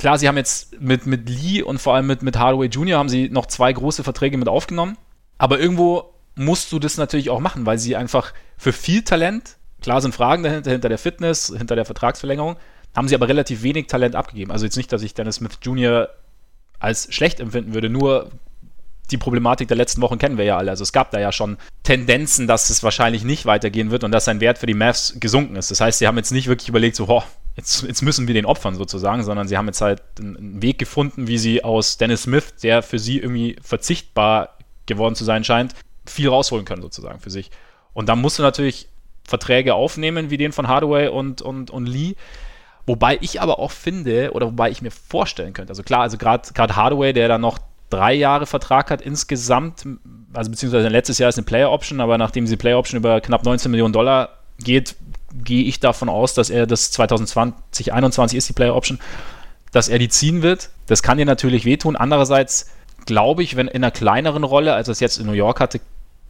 klar, 0.00 0.18
sie 0.18 0.26
haben 0.26 0.36
jetzt 0.36 0.80
mit, 0.80 1.06
mit 1.06 1.28
Lee 1.28 1.62
und 1.62 1.78
vor 1.78 1.94
allem 1.94 2.06
mit, 2.06 2.22
mit 2.22 2.36
Hardaway 2.36 2.66
Jr. 2.66 2.98
haben 2.98 3.08
sie 3.08 3.28
noch 3.28 3.46
zwei 3.46 3.72
große 3.72 4.02
Verträge 4.02 4.36
mit 4.38 4.48
aufgenommen. 4.48 4.96
Aber 5.38 5.60
irgendwo 5.60 6.14
musst 6.34 6.72
du 6.72 6.78
das 6.78 6.96
natürlich 6.96 7.30
auch 7.30 7.40
machen, 7.40 7.66
weil 7.66 7.78
sie 7.78 7.96
einfach 7.96 8.32
für 8.56 8.72
viel 8.72 9.02
Talent, 9.02 9.56
klar 9.80 10.00
sind 10.00 10.14
Fragen 10.14 10.42
dahinter, 10.42 10.70
hinter 10.70 10.88
der 10.88 10.98
Fitness, 10.98 11.52
hinter 11.56 11.76
der 11.76 11.84
Vertragsverlängerung, 11.84 12.56
haben 12.96 13.08
sie 13.08 13.14
aber 13.14 13.28
relativ 13.28 13.62
wenig 13.62 13.86
Talent 13.86 14.16
abgegeben. 14.16 14.50
Also 14.50 14.64
jetzt 14.64 14.76
nicht, 14.76 14.92
dass 14.92 15.02
ich 15.02 15.14
Dennis 15.14 15.36
Smith 15.36 15.58
Jr. 15.62 16.08
als 16.78 17.12
schlecht 17.14 17.38
empfinden 17.38 17.74
würde, 17.74 17.90
nur 17.90 18.30
die 19.10 19.18
Problematik 19.18 19.68
der 19.68 19.76
letzten 19.76 20.00
Wochen 20.00 20.18
kennen 20.18 20.38
wir 20.38 20.44
ja 20.44 20.56
alle. 20.56 20.70
Also 20.70 20.82
es 20.82 20.92
gab 20.92 21.10
da 21.10 21.20
ja 21.20 21.32
schon 21.32 21.56
Tendenzen, 21.82 22.46
dass 22.46 22.70
es 22.70 22.82
wahrscheinlich 22.82 23.24
nicht 23.24 23.44
weitergehen 23.44 23.90
wird 23.90 24.04
und 24.04 24.12
dass 24.12 24.24
sein 24.24 24.40
Wert 24.40 24.58
für 24.58 24.66
die 24.66 24.74
Mavs 24.74 25.16
gesunken 25.18 25.56
ist. 25.56 25.70
Das 25.70 25.80
heißt, 25.80 25.98
sie 25.98 26.06
haben 26.06 26.16
jetzt 26.16 26.30
nicht 26.30 26.46
wirklich 26.46 26.68
überlegt, 26.68 26.96
so, 26.96 27.06
boah, 27.06 27.24
jetzt, 27.60 27.82
jetzt 27.82 28.02
müssen 28.02 28.26
wir 28.26 28.34
den 28.34 28.46
opfern 28.46 28.74
sozusagen, 28.74 29.22
sondern 29.22 29.46
sie 29.46 29.56
haben 29.56 29.66
jetzt 29.66 29.80
halt 29.80 30.02
einen 30.18 30.62
Weg 30.62 30.78
gefunden, 30.78 31.28
wie 31.28 31.38
sie 31.38 31.62
aus 31.62 31.98
Dennis 31.98 32.22
Smith, 32.22 32.54
der 32.62 32.82
für 32.82 32.98
sie 32.98 33.18
irgendwie 33.18 33.56
verzichtbar 33.62 34.56
geworden 34.86 35.14
zu 35.14 35.24
sein 35.24 35.44
scheint, 35.44 35.74
viel 36.06 36.28
rausholen 36.28 36.64
können 36.64 36.82
sozusagen 36.82 37.20
für 37.20 37.30
sich. 37.30 37.50
Und 37.92 38.08
da 38.08 38.16
musst 38.16 38.38
du 38.38 38.42
natürlich 38.42 38.88
Verträge 39.24 39.74
aufnehmen, 39.74 40.30
wie 40.30 40.38
den 40.38 40.52
von 40.52 40.68
Hardaway 40.68 41.08
und, 41.08 41.42
und, 41.42 41.70
und 41.70 41.86
Lee. 41.86 42.14
Wobei 42.86 43.18
ich 43.20 43.40
aber 43.40 43.58
auch 43.58 43.70
finde, 43.70 44.32
oder 44.32 44.46
wobei 44.46 44.70
ich 44.70 44.82
mir 44.82 44.90
vorstellen 44.90 45.52
könnte, 45.52 45.70
also 45.70 45.82
klar, 45.82 46.00
also 46.00 46.16
gerade 46.16 46.76
Hardaway, 46.76 47.12
der 47.12 47.28
da 47.28 47.38
noch 47.38 47.58
drei 47.90 48.14
Jahre 48.14 48.46
Vertrag 48.46 48.90
hat 48.90 49.02
insgesamt, 49.02 49.86
also 50.32 50.50
beziehungsweise 50.50 50.88
letztes 50.88 51.18
Jahr 51.18 51.28
ist 51.28 51.38
eine 51.38 51.44
Player 51.44 51.70
Option, 51.70 52.00
aber 52.00 52.16
nachdem 52.18 52.44
diese 52.44 52.56
Player 52.56 52.78
Option 52.78 52.98
über 52.98 53.20
knapp 53.20 53.44
19 53.44 53.70
Millionen 53.70 53.92
Dollar 53.92 54.38
geht, 54.58 54.96
gehe 55.34 55.64
ich 55.64 55.80
davon 55.80 56.08
aus, 56.08 56.34
dass 56.34 56.50
er 56.50 56.66
das 56.66 56.90
2020, 56.90 57.56
2021 57.72 58.38
ist 58.38 58.48
die 58.48 58.52
Player 58.52 58.74
Option, 58.74 58.98
dass 59.72 59.88
er 59.88 59.98
die 59.98 60.08
ziehen 60.08 60.42
wird. 60.42 60.70
Das 60.86 61.02
kann 61.02 61.18
dir 61.18 61.26
natürlich 61.26 61.64
wehtun. 61.64 61.96
Andererseits 61.96 62.70
glaube 63.06 63.42
ich, 63.42 63.56
wenn 63.56 63.68
in 63.68 63.82
einer 63.82 63.90
kleineren 63.90 64.44
Rolle, 64.44 64.74
als 64.74 64.88
er 64.88 64.92
es 64.92 65.00
jetzt 65.00 65.18
in 65.18 65.26
New 65.26 65.32
York 65.32 65.60
hatte, 65.60 65.80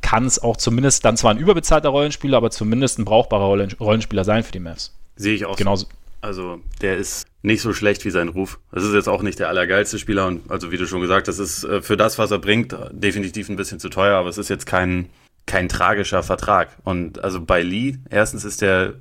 kann 0.02 0.24
es 0.26 0.38
auch 0.42 0.56
zumindest 0.56 1.04
dann 1.04 1.16
zwar 1.16 1.32
ein 1.32 1.38
überbezahlter 1.38 1.90
Rollenspieler, 1.90 2.36
aber 2.36 2.50
zumindest 2.50 2.98
ein 2.98 3.04
brauchbarer 3.04 3.44
Rollenspieler 3.78 4.24
sein 4.24 4.42
für 4.42 4.52
die 4.52 4.60
Mavs. 4.60 4.94
Sehe 5.16 5.34
ich 5.34 5.44
auch. 5.44 5.56
Genauso. 5.56 5.86
Also 6.22 6.60
der 6.82 6.96
ist 6.96 7.26
nicht 7.42 7.62
so 7.62 7.72
schlecht 7.72 8.04
wie 8.04 8.10
sein 8.10 8.28
Ruf. 8.28 8.58
Das 8.72 8.84
ist 8.84 8.92
jetzt 8.92 9.08
auch 9.08 9.22
nicht 9.22 9.38
der 9.38 9.48
allergeilste 9.48 9.98
Spieler 9.98 10.26
und 10.26 10.50
also 10.50 10.70
wie 10.70 10.76
du 10.76 10.86
schon 10.86 11.00
gesagt 11.00 11.28
hast, 11.28 11.38
ist 11.38 11.64
äh, 11.64 11.80
für 11.80 11.96
das, 11.96 12.18
was 12.18 12.30
er 12.30 12.38
bringt, 12.38 12.76
definitiv 12.90 13.48
ein 13.48 13.56
bisschen 13.56 13.80
zu 13.80 13.88
teuer, 13.88 14.16
aber 14.16 14.28
es 14.28 14.36
ist 14.36 14.50
jetzt 14.50 14.66
kein, 14.66 15.08
kein 15.50 15.68
tragischer 15.68 16.22
Vertrag. 16.22 16.76
Und 16.84 17.24
also 17.24 17.40
bei 17.40 17.62
Lee, 17.62 17.98
erstens 18.08 18.44
ist 18.44 18.62
der, 18.62 18.94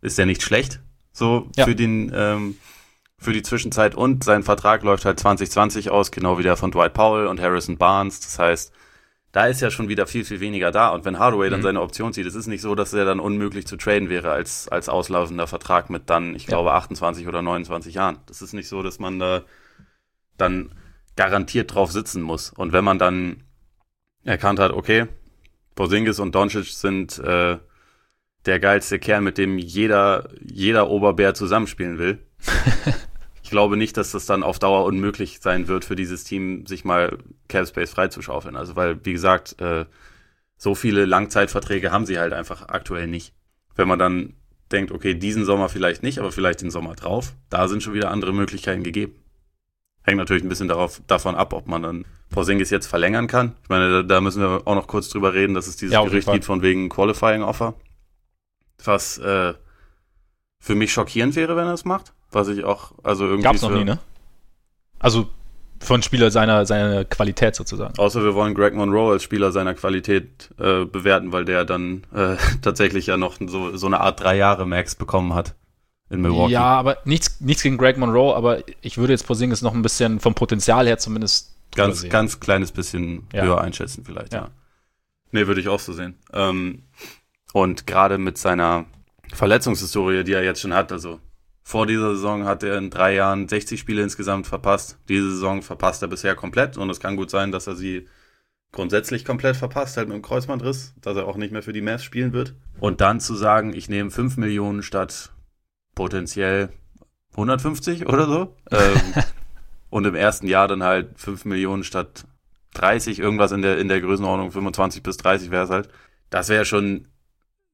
ist 0.00 0.16
der 0.16 0.24
nicht 0.24 0.42
schlecht, 0.42 0.80
so 1.12 1.50
ja. 1.54 1.66
für 1.66 1.74
den, 1.74 2.10
ähm, 2.14 2.56
für 3.18 3.34
die 3.34 3.42
Zwischenzeit 3.42 3.94
und 3.94 4.24
sein 4.24 4.42
Vertrag 4.42 4.82
läuft 4.82 5.04
halt 5.04 5.20
2020 5.20 5.90
aus, 5.90 6.10
genau 6.10 6.38
wie 6.38 6.42
der 6.42 6.56
von 6.56 6.70
Dwight 6.70 6.94
Powell 6.94 7.26
und 7.26 7.40
Harrison 7.40 7.76
Barnes. 7.76 8.20
Das 8.20 8.38
heißt, 8.38 8.72
da 9.32 9.46
ist 9.46 9.60
ja 9.60 9.70
schon 9.70 9.90
wieder 9.90 10.06
viel, 10.06 10.24
viel 10.24 10.40
weniger 10.40 10.70
da. 10.70 10.88
Und 10.88 11.04
wenn 11.04 11.18
Hardaway 11.18 11.50
dann 11.50 11.60
mhm. 11.60 11.64
seine 11.64 11.82
Option 11.82 12.14
zieht, 12.14 12.24
es 12.24 12.34
ist 12.34 12.46
nicht 12.46 12.62
so, 12.62 12.74
dass 12.74 12.94
er 12.94 13.04
dann 13.04 13.20
unmöglich 13.20 13.66
zu 13.66 13.76
traden 13.76 14.08
wäre 14.08 14.32
als, 14.32 14.68
als 14.68 14.88
auslaufender 14.88 15.46
Vertrag 15.46 15.90
mit 15.90 16.08
dann, 16.08 16.34
ich 16.34 16.46
glaube, 16.46 16.72
28 16.72 17.28
oder 17.28 17.42
29 17.42 17.94
Jahren. 17.94 18.18
Das 18.26 18.40
ist 18.40 18.54
nicht 18.54 18.68
so, 18.68 18.82
dass 18.82 18.98
man 18.98 19.18
da 19.18 19.42
dann 20.38 20.70
garantiert 21.16 21.74
drauf 21.74 21.92
sitzen 21.92 22.22
muss. 22.22 22.48
Und 22.50 22.72
wenn 22.72 22.84
man 22.84 22.98
dann 22.98 23.42
erkannt 24.24 24.58
hat, 24.58 24.72
okay, 24.72 25.06
Porzingis 25.76 26.18
und 26.18 26.34
Doncic 26.34 26.66
sind 26.66 27.18
äh, 27.20 27.58
der 28.46 28.60
geilste 28.60 28.98
Kern, 28.98 29.22
mit 29.22 29.38
dem 29.38 29.58
jeder, 29.58 30.28
jeder 30.40 30.90
Oberbär 30.90 31.34
zusammenspielen 31.34 31.98
will, 31.98 32.18
ich 33.42 33.50
glaube 33.50 33.76
nicht, 33.76 33.96
dass 33.96 34.10
das 34.10 34.26
dann 34.26 34.42
auf 34.42 34.58
Dauer 34.58 34.84
unmöglich 34.84 35.38
sein 35.40 35.68
wird 35.68 35.84
für 35.84 35.94
dieses 35.94 36.24
Team, 36.24 36.66
sich 36.66 36.84
mal 36.84 37.18
Cap 37.48 37.68
Space 37.68 37.90
freizuschaufeln. 37.90 38.56
Also 38.56 38.74
weil, 38.74 39.04
wie 39.04 39.12
gesagt, 39.12 39.60
äh, 39.60 39.84
so 40.56 40.74
viele 40.74 41.04
Langzeitverträge 41.04 41.92
haben 41.92 42.06
sie 42.06 42.18
halt 42.18 42.32
einfach 42.32 42.68
aktuell 42.68 43.06
nicht. 43.06 43.34
Wenn 43.74 43.88
man 43.88 43.98
dann 43.98 44.34
denkt, 44.72 44.90
okay, 44.90 45.14
diesen 45.14 45.44
Sommer 45.44 45.68
vielleicht 45.68 46.02
nicht, 46.02 46.18
aber 46.18 46.32
vielleicht 46.32 46.62
den 46.62 46.70
Sommer 46.70 46.94
drauf, 46.94 47.34
da 47.50 47.68
sind 47.68 47.82
schon 47.82 47.94
wieder 47.94 48.10
andere 48.10 48.32
Möglichkeiten 48.32 48.82
gegeben. 48.82 49.14
Hängt 50.06 50.18
natürlich 50.18 50.44
ein 50.44 50.48
bisschen 50.48 50.68
darauf, 50.68 51.02
davon 51.08 51.34
ab, 51.34 51.52
ob 51.52 51.66
man 51.66 51.82
dann 51.82 52.04
Porzingis 52.30 52.70
jetzt 52.70 52.86
verlängern 52.86 53.26
kann. 53.26 53.56
Ich 53.64 53.68
meine, 53.68 53.90
da, 53.90 54.02
da, 54.02 54.20
müssen 54.20 54.40
wir 54.40 54.62
auch 54.64 54.74
noch 54.76 54.86
kurz 54.86 55.08
drüber 55.08 55.34
reden, 55.34 55.54
dass 55.54 55.66
es 55.66 55.76
dieses 55.76 55.94
ja, 55.94 56.04
Gerücht 56.04 56.30
gibt 56.30 56.44
von 56.44 56.62
wegen 56.62 56.88
Qualifying 56.88 57.42
Offer. 57.42 57.74
Was 58.84 59.18
äh, 59.18 59.54
für 60.60 60.74
mich 60.76 60.92
schockierend 60.92 61.34
wäre, 61.34 61.56
wenn 61.56 61.66
er 61.66 61.74
es 61.74 61.84
macht. 61.84 62.12
Was 62.30 62.46
ich 62.48 62.64
auch, 62.64 62.92
also 63.02 63.24
irgendwie. 63.24 63.42
Gab's 63.42 63.62
noch 63.62 63.72
nie, 63.72 63.84
ne? 63.84 63.98
Also 65.00 65.28
von 65.80 66.02
Spieler 66.02 66.30
seiner, 66.30 66.66
seiner 66.66 67.04
Qualität 67.04 67.56
sozusagen. 67.56 67.98
Außer 67.98 68.22
wir 68.22 68.34
wollen 68.34 68.54
Greg 68.54 68.74
Monroe 68.74 69.12
als 69.12 69.24
Spieler 69.24 69.50
seiner 69.50 69.74
Qualität 69.74 70.50
äh, 70.58 70.84
bewerten, 70.84 71.32
weil 71.32 71.44
der 71.44 71.64
dann 71.64 72.04
äh, 72.14 72.36
tatsächlich 72.62 73.06
ja 73.06 73.16
noch 73.16 73.38
so, 73.44 73.76
so 73.76 73.86
eine 73.86 74.00
Art 74.00 74.20
drei 74.20 74.36
Jahre 74.36 74.66
Max 74.66 74.94
bekommen 74.94 75.34
hat 75.34 75.54
in 76.10 76.20
Milwaukee. 76.20 76.52
Ja, 76.52 76.64
aber 76.64 76.98
nichts, 77.04 77.40
nichts 77.40 77.62
gegen 77.62 77.78
Greg 77.78 77.96
Monroe, 77.96 78.34
aber 78.34 78.62
ich 78.80 78.98
würde 78.98 79.12
jetzt 79.12 79.26
Porzingis 79.26 79.62
noch 79.62 79.74
ein 79.74 79.82
bisschen 79.82 80.20
vom 80.20 80.34
Potenzial 80.34 80.86
her 80.86 80.98
zumindest 80.98 81.56
ganz, 81.74 82.00
sehen. 82.00 82.10
ganz 82.10 82.40
kleines 82.40 82.72
bisschen 82.72 83.26
ja. 83.32 83.42
höher 83.42 83.60
einschätzen 83.60 84.04
vielleicht. 84.04 84.32
Ja. 84.32 84.42
ja. 84.42 84.50
Nee, 85.32 85.46
würde 85.46 85.60
ich 85.60 85.68
auch 85.68 85.80
so 85.80 85.92
sehen. 85.92 86.14
Ähm, 86.32 86.82
und 87.52 87.86
gerade 87.86 88.18
mit 88.18 88.38
seiner 88.38 88.86
Verletzungshistorie, 89.32 90.24
die 90.24 90.32
er 90.32 90.44
jetzt 90.44 90.60
schon 90.60 90.74
hat, 90.74 90.92
also 90.92 91.20
vor 91.62 91.86
dieser 91.86 92.14
Saison 92.14 92.44
hat 92.44 92.62
er 92.62 92.78
in 92.78 92.90
drei 92.90 93.14
Jahren 93.14 93.48
60 93.48 93.80
Spiele 93.80 94.02
insgesamt 94.02 94.46
verpasst. 94.46 94.98
Diese 95.08 95.30
Saison 95.32 95.62
verpasst 95.62 96.00
er 96.02 96.08
bisher 96.08 96.36
komplett 96.36 96.76
und 96.76 96.88
es 96.90 97.00
kann 97.00 97.16
gut 97.16 97.30
sein, 97.30 97.50
dass 97.50 97.66
er 97.66 97.74
sie 97.74 98.06
grundsätzlich 98.70 99.24
komplett 99.24 99.56
verpasst, 99.56 99.96
halt 99.96 100.08
mit 100.08 100.14
dem 100.14 100.22
Kreuzbandriss, 100.22 100.94
dass 101.00 101.16
er 101.16 101.26
auch 101.26 101.36
nicht 101.36 101.52
mehr 101.52 101.62
für 101.62 101.72
die 101.72 101.80
Mavs 101.80 102.04
spielen 102.04 102.32
wird. 102.32 102.54
Und 102.78 103.00
dann 103.00 103.18
zu 103.18 103.34
sagen, 103.34 103.74
ich 103.74 103.88
nehme 103.88 104.10
5 104.10 104.36
Millionen 104.36 104.82
statt 104.82 105.32
potenziell 105.96 106.68
150 107.32 108.06
oder 108.06 108.26
so. 108.26 108.56
ähm, 108.70 109.14
und 109.90 110.06
im 110.06 110.14
ersten 110.14 110.46
Jahr 110.46 110.68
dann 110.68 110.84
halt 110.84 111.18
5 111.18 111.44
Millionen 111.46 111.82
statt 111.82 112.24
30, 112.74 113.18
irgendwas 113.18 113.50
in 113.50 113.62
der, 113.62 113.78
in 113.78 113.88
der 113.88 114.00
Größenordnung 114.00 114.52
25 114.52 115.02
bis 115.02 115.16
30 115.16 115.50
wäre 115.50 115.64
es 115.64 115.70
halt. 115.70 115.88
Das 116.30 116.48
wäre 116.48 116.64
schon 116.64 117.08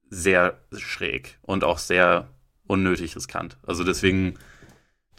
sehr 0.09 0.59
schräg 0.75 1.37
und 1.41 1.63
auch 1.63 1.77
sehr 1.77 2.29
unnötig 2.65 3.15
riskant. 3.15 3.57
Also 3.65 3.83
deswegen, 3.83 4.35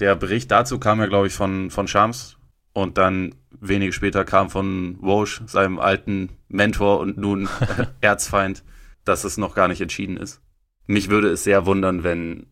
der 0.00 0.16
Bericht 0.16 0.50
dazu 0.50 0.78
kam 0.78 1.00
ja, 1.00 1.06
glaube 1.06 1.26
ich, 1.26 1.34
von, 1.34 1.70
von 1.70 1.86
Shams 1.86 2.36
und 2.72 2.96
dann 2.96 3.34
wenige 3.60 3.92
später 3.92 4.24
kam 4.24 4.50
von 4.50 4.98
Walsh, 5.00 5.42
seinem 5.46 5.78
alten 5.78 6.30
Mentor 6.48 7.00
und 7.00 7.18
nun 7.18 7.48
Erzfeind, 8.00 8.64
dass 9.04 9.24
es 9.24 9.36
noch 9.36 9.54
gar 9.54 9.68
nicht 9.68 9.80
entschieden 9.80 10.16
ist. 10.16 10.40
Mich 10.86 11.10
würde 11.10 11.28
es 11.28 11.44
sehr 11.44 11.66
wundern, 11.66 12.04
wenn 12.04 12.46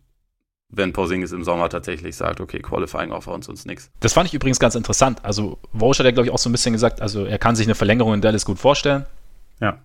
wenn 0.72 0.92
Porzingis 0.92 1.32
im 1.32 1.44
Sommer 1.44 1.68
tatsächlich 1.68 2.16
sagt, 2.16 2.40
okay, 2.40 2.58
Qualifying 2.58 3.12
Offer 3.12 3.32
und 3.32 3.44
sonst 3.44 3.66
nichts. 3.66 3.90
Das 4.00 4.14
fand 4.14 4.28
ich 4.28 4.34
übrigens 4.34 4.58
ganz 4.58 4.74
interessant. 4.74 5.22
Also 5.22 5.58
Walsh 5.72 5.98
hat 5.98 6.06
ja, 6.06 6.12
glaube 6.12 6.26
ich, 6.26 6.32
auch 6.32 6.38
so 6.38 6.48
ein 6.48 6.52
bisschen 6.52 6.72
gesagt, 6.72 7.00
also 7.02 7.26
er 7.26 7.38
kann 7.38 7.54
sich 7.54 7.66
eine 7.66 7.74
Verlängerung 7.74 8.14
in 8.14 8.20
Dallas 8.22 8.46
gut 8.46 8.58
vorstellen. 8.58 9.04
Ja. 9.60 9.78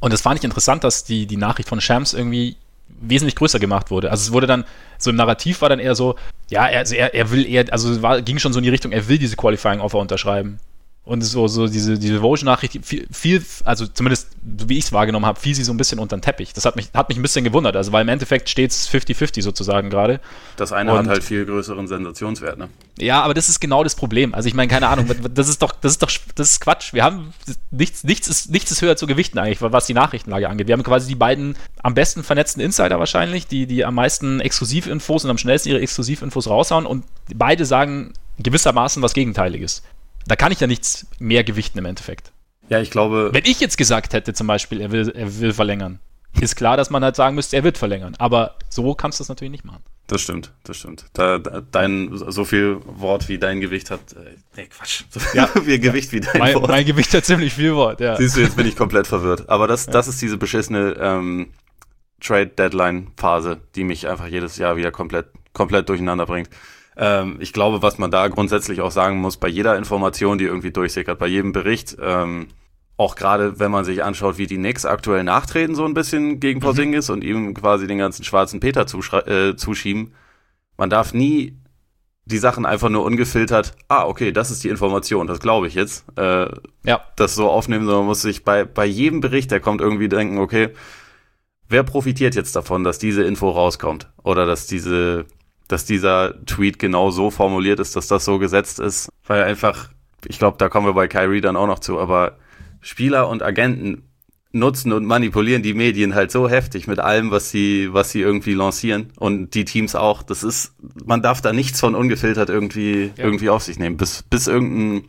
Und 0.00 0.12
das 0.12 0.20
fand 0.20 0.38
ich 0.38 0.44
interessant, 0.44 0.82
dass 0.82 1.04
die, 1.04 1.26
die 1.26 1.36
Nachricht 1.36 1.68
von 1.68 1.80
Shams 1.80 2.12
irgendwie 2.12 2.56
wesentlich 2.88 3.36
größer 3.36 3.60
gemacht 3.60 3.90
wurde. 3.90 4.10
Also 4.10 4.22
es 4.22 4.32
wurde 4.32 4.48
dann, 4.48 4.64
so 4.98 5.10
im 5.10 5.16
Narrativ 5.16 5.62
war 5.62 5.68
dann 5.68 5.78
eher 5.78 5.94
so, 5.94 6.16
ja, 6.48 6.66
er, 6.66 6.80
also 6.80 6.96
er, 6.96 7.14
er 7.14 7.30
will 7.30 7.46
eher, 7.46 7.72
also 7.72 7.92
es 7.92 8.02
war, 8.02 8.20
ging 8.20 8.38
schon 8.38 8.52
so 8.52 8.58
in 8.58 8.64
die 8.64 8.70
Richtung, 8.70 8.90
er 8.90 9.08
will 9.08 9.18
diese 9.18 9.36
Qualifying 9.36 9.80
Offer 9.80 9.98
unterschreiben. 9.98 10.58
Und 11.02 11.22
so, 11.22 11.48
so 11.48 11.66
diese, 11.66 11.98
diese 11.98 12.20
Vogue-Nachricht, 12.20 12.78
viel, 12.84 13.06
viel, 13.10 13.44
also 13.64 13.86
zumindest 13.86 14.28
wie 14.42 14.78
ich 14.78 14.84
es 14.84 14.92
wahrgenommen 14.92 15.24
habe, 15.24 15.40
fiel 15.40 15.54
sie 15.54 15.64
so 15.64 15.72
ein 15.72 15.78
bisschen 15.78 15.98
unter 15.98 16.16
den 16.16 16.22
Teppich. 16.22 16.52
Das 16.52 16.66
hat 16.66 16.76
mich, 16.76 16.90
hat 16.92 17.08
mich 17.08 17.18
ein 17.18 17.22
bisschen 17.22 17.42
gewundert, 17.42 17.74
also 17.74 17.90
weil 17.90 18.02
im 18.02 18.08
Endeffekt 18.08 18.50
steht 18.50 18.70
es 18.70 18.88
50-50 18.88 19.42
sozusagen 19.42 19.88
gerade. 19.88 20.20
Das 20.56 20.72
eine 20.72 20.92
und, 20.92 20.98
hat 20.98 21.08
halt 21.08 21.24
viel 21.24 21.46
größeren 21.46 21.88
Sensationswert, 21.88 22.58
ne? 22.58 22.68
Ja, 22.98 23.22
aber 23.22 23.32
das 23.32 23.48
ist 23.48 23.60
genau 23.60 23.82
das 23.82 23.94
Problem. 23.94 24.34
Also 24.34 24.48
ich 24.48 24.54
meine, 24.54 24.68
keine 24.68 24.88
Ahnung, 24.88 25.10
das 25.34 25.48
ist 25.48 25.62
doch, 25.62 25.72
das 25.72 25.92
ist 25.92 26.02
doch, 26.02 26.10
das 26.34 26.50
ist 26.50 26.60
Quatsch. 26.60 26.92
Wir 26.92 27.02
haben 27.02 27.32
nichts, 27.70 28.04
nichts 28.04 28.28
ist, 28.28 28.50
nichts 28.50 28.70
ist 28.70 28.82
höher 28.82 28.96
zu 28.96 29.06
gewichten 29.06 29.38
eigentlich, 29.38 29.62
was 29.62 29.86
die 29.86 29.94
Nachrichtenlage 29.94 30.50
angeht. 30.50 30.68
Wir 30.68 30.74
haben 30.74 30.82
quasi 30.82 31.08
die 31.08 31.14
beiden 31.14 31.56
am 31.82 31.94
besten 31.94 32.22
vernetzten 32.22 32.62
Insider 32.62 32.98
wahrscheinlich, 32.98 33.46
die, 33.46 33.66
die 33.66 33.86
am 33.86 33.94
meisten 33.94 34.40
Exklusivinfos 34.40 35.24
und 35.24 35.30
am 35.30 35.38
schnellsten 35.38 35.70
ihre 35.70 35.80
Exklusivinfos 35.80 36.46
raushauen 36.46 36.84
und 36.84 37.04
beide 37.34 37.64
sagen 37.64 38.12
gewissermaßen 38.38 39.02
was 39.02 39.14
Gegenteiliges. 39.14 39.82
Da 40.30 40.36
kann 40.36 40.52
ich 40.52 40.60
ja 40.60 40.68
nichts 40.68 41.08
mehr 41.18 41.42
gewichten 41.42 41.76
im 41.80 41.86
Endeffekt. 41.86 42.30
Ja, 42.68 42.80
ich 42.80 42.92
glaube. 42.92 43.30
Wenn 43.32 43.46
ich 43.46 43.58
jetzt 43.58 43.76
gesagt 43.76 44.12
hätte, 44.12 44.32
zum 44.32 44.46
Beispiel, 44.46 44.80
er 44.80 44.92
will, 44.92 45.10
er 45.10 45.40
will 45.40 45.52
verlängern, 45.52 45.98
ist 46.40 46.54
klar, 46.54 46.76
dass 46.76 46.88
man 46.88 47.02
halt 47.02 47.16
sagen 47.16 47.34
müsste, 47.34 47.56
er 47.56 47.64
wird 47.64 47.76
verlängern. 47.76 48.14
Aber 48.16 48.54
so 48.68 48.94
kannst 48.94 49.18
du 49.18 49.22
das 49.22 49.28
natürlich 49.28 49.50
nicht 49.50 49.64
machen. 49.64 49.82
Das 50.06 50.20
stimmt, 50.20 50.52
das 50.62 50.76
stimmt. 50.76 51.06
Da, 51.14 51.38
da, 51.38 51.62
dein, 51.62 52.10
so 52.12 52.44
viel 52.44 52.76
Wort 52.84 53.28
wie 53.28 53.38
dein 53.38 53.60
Gewicht 53.60 53.90
hat, 53.90 54.12
äh, 54.12 54.36
nee, 54.56 54.68
Quatsch, 54.68 55.02
so 55.10 55.18
ja. 55.34 55.46
viel 55.64 55.80
Gewicht 55.80 56.12
wie 56.12 56.20
dein 56.20 56.38
mein, 56.38 56.54
Wort. 56.54 56.68
Mein 56.68 56.86
Gewicht 56.86 57.12
hat 57.12 57.24
ziemlich 57.24 57.52
viel 57.52 57.74
Wort, 57.74 57.98
ja. 57.98 58.14
Siehst 58.14 58.36
du, 58.36 58.40
jetzt 58.40 58.56
bin 58.56 58.68
ich 58.68 58.76
komplett 58.76 59.06
verwirrt. 59.08 59.48
Aber 59.48 59.66
das, 59.66 59.86
ja. 59.86 59.92
das 59.92 60.06
ist 60.06 60.22
diese 60.22 60.36
beschissene 60.36 60.94
ähm, 61.00 61.48
Trade-Deadline-Phase, 62.20 63.62
die 63.74 63.82
mich 63.82 64.06
einfach 64.06 64.28
jedes 64.28 64.58
Jahr 64.58 64.76
wieder 64.76 64.92
komplett, 64.92 65.26
komplett 65.54 65.88
durcheinander 65.88 66.26
bringt. 66.26 66.50
Ähm, 67.00 67.38
ich 67.40 67.54
glaube, 67.54 67.80
was 67.80 67.96
man 67.96 68.10
da 68.10 68.28
grundsätzlich 68.28 68.82
auch 68.82 68.90
sagen 68.90 69.20
muss, 69.20 69.38
bei 69.38 69.48
jeder 69.48 69.76
Information, 69.76 70.36
die 70.36 70.44
irgendwie 70.44 70.70
durchsickert, 70.70 71.18
bei 71.18 71.26
jedem 71.26 71.52
Bericht, 71.52 71.96
ähm, 71.98 72.48
auch 72.98 73.16
gerade 73.16 73.58
wenn 73.58 73.70
man 73.70 73.86
sich 73.86 74.04
anschaut, 74.04 74.36
wie 74.36 74.46
die 74.46 74.58
Knicks 74.58 74.84
aktuell 74.84 75.24
nachtreten, 75.24 75.74
so 75.74 75.86
ein 75.86 75.94
bisschen 75.94 76.40
gegen 76.40 76.58
mhm. 76.58 76.64
Porzingis 76.64 77.08
mhm. 77.08 77.14
und 77.14 77.24
ihm 77.24 77.54
quasi 77.54 77.86
den 77.86 77.96
ganzen 77.96 78.22
schwarzen 78.22 78.60
Peter 78.60 78.82
äh, 79.26 79.56
zuschieben, 79.56 80.12
man 80.76 80.90
darf 80.90 81.14
nie 81.14 81.56
die 82.26 82.36
Sachen 82.36 82.66
einfach 82.66 82.90
nur 82.90 83.04
ungefiltert, 83.04 83.72
ah, 83.88 84.04
okay, 84.04 84.30
das 84.30 84.50
ist 84.50 84.62
die 84.62 84.68
Information, 84.68 85.26
das 85.26 85.40
glaube 85.40 85.68
ich 85.68 85.74
jetzt, 85.74 86.04
äh, 86.18 86.50
ja. 86.84 87.00
das 87.16 87.34
so 87.34 87.48
aufnehmen, 87.48 87.86
sondern 87.86 88.02
man 88.02 88.08
muss 88.08 88.20
sich 88.20 88.44
bei, 88.44 88.66
bei 88.66 88.84
jedem 88.84 89.22
Bericht, 89.22 89.50
der 89.50 89.60
kommt, 89.60 89.80
irgendwie 89.80 90.10
denken, 90.10 90.36
okay, 90.36 90.68
wer 91.66 91.82
profitiert 91.82 92.34
jetzt 92.34 92.54
davon, 92.54 92.84
dass 92.84 92.98
diese 92.98 93.24
Info 93.24 93.48
rauskommt? 93.48 94.10
Oder 94.22 94.44
dass 94.44 94.66
diese, 94.66 95.24
dass 95.72 95.84
dieser 95.84 96.44
Tweet 96.46 96.78
genau 96.78 97.10
so 97.10 97.30
formuliert 97.30 97.80
ist, 97.80 97.96
dass 97.96 98.08
das 98.08 98.24
so 98.24 98.38
gesetzt 98.38 98.80
ist? 98.80 99.08
Weil 99.26 99.44
einfach, 99.44 99.90
ich 100.26 100.38
glaube, 100.38 100.58
da 100.58 100.68
kommen 100.68 100.86
wir 100.86 100.94
bei 100.94 101.08
Kyrie 101.08 101.40
dann 101.40 101.56
auch 101.56 101.66
noch 101.66 101.78
zu, 101.78 101.98
aber 101.98 102.38
Spieler 102.80 103.28
und 103.28 103.42
Agenten 103.42 104.06
nutzen 104.52 104.92
und 104.92 105.04
manipulieren 105.04 105.62
die 105.62 105.74
Medien 105.74 106.14
halt 106.14 106.32
so 106.32 106.48
heftig 106.48 106.88
mit 106.88 106.98
allem, 106.98 107.30
was 107.30 107.50
sie, 107.50 107.92
was 107.92 108.10
sie 108.10 108.20
irgendwie 108.20 108.54
lancieren 108.54 109.12
und 109.16 109.54
die 109.54 109.64
Teams 109.64 109.94
auch. 109.94 110.22
Das 110.24 110.42
ist, 110.42 110.74
man 111.04 111.22
darf 111.22 111.40
da 111.40 111.52
nichts 111.52 111.78
von 111.78 111.94
ungefiltert 111.94 112.50
irgendwie, 112.50 113.12
ja. 113.16 113.24
irgendwie 113.24 113.48
auf 113.48 113.62
sich 113.62 113.78
nehmen, 113.78 113.96
bis, 113.96 114.24
bis 114.24 114.48
irgendein 114.48 115.08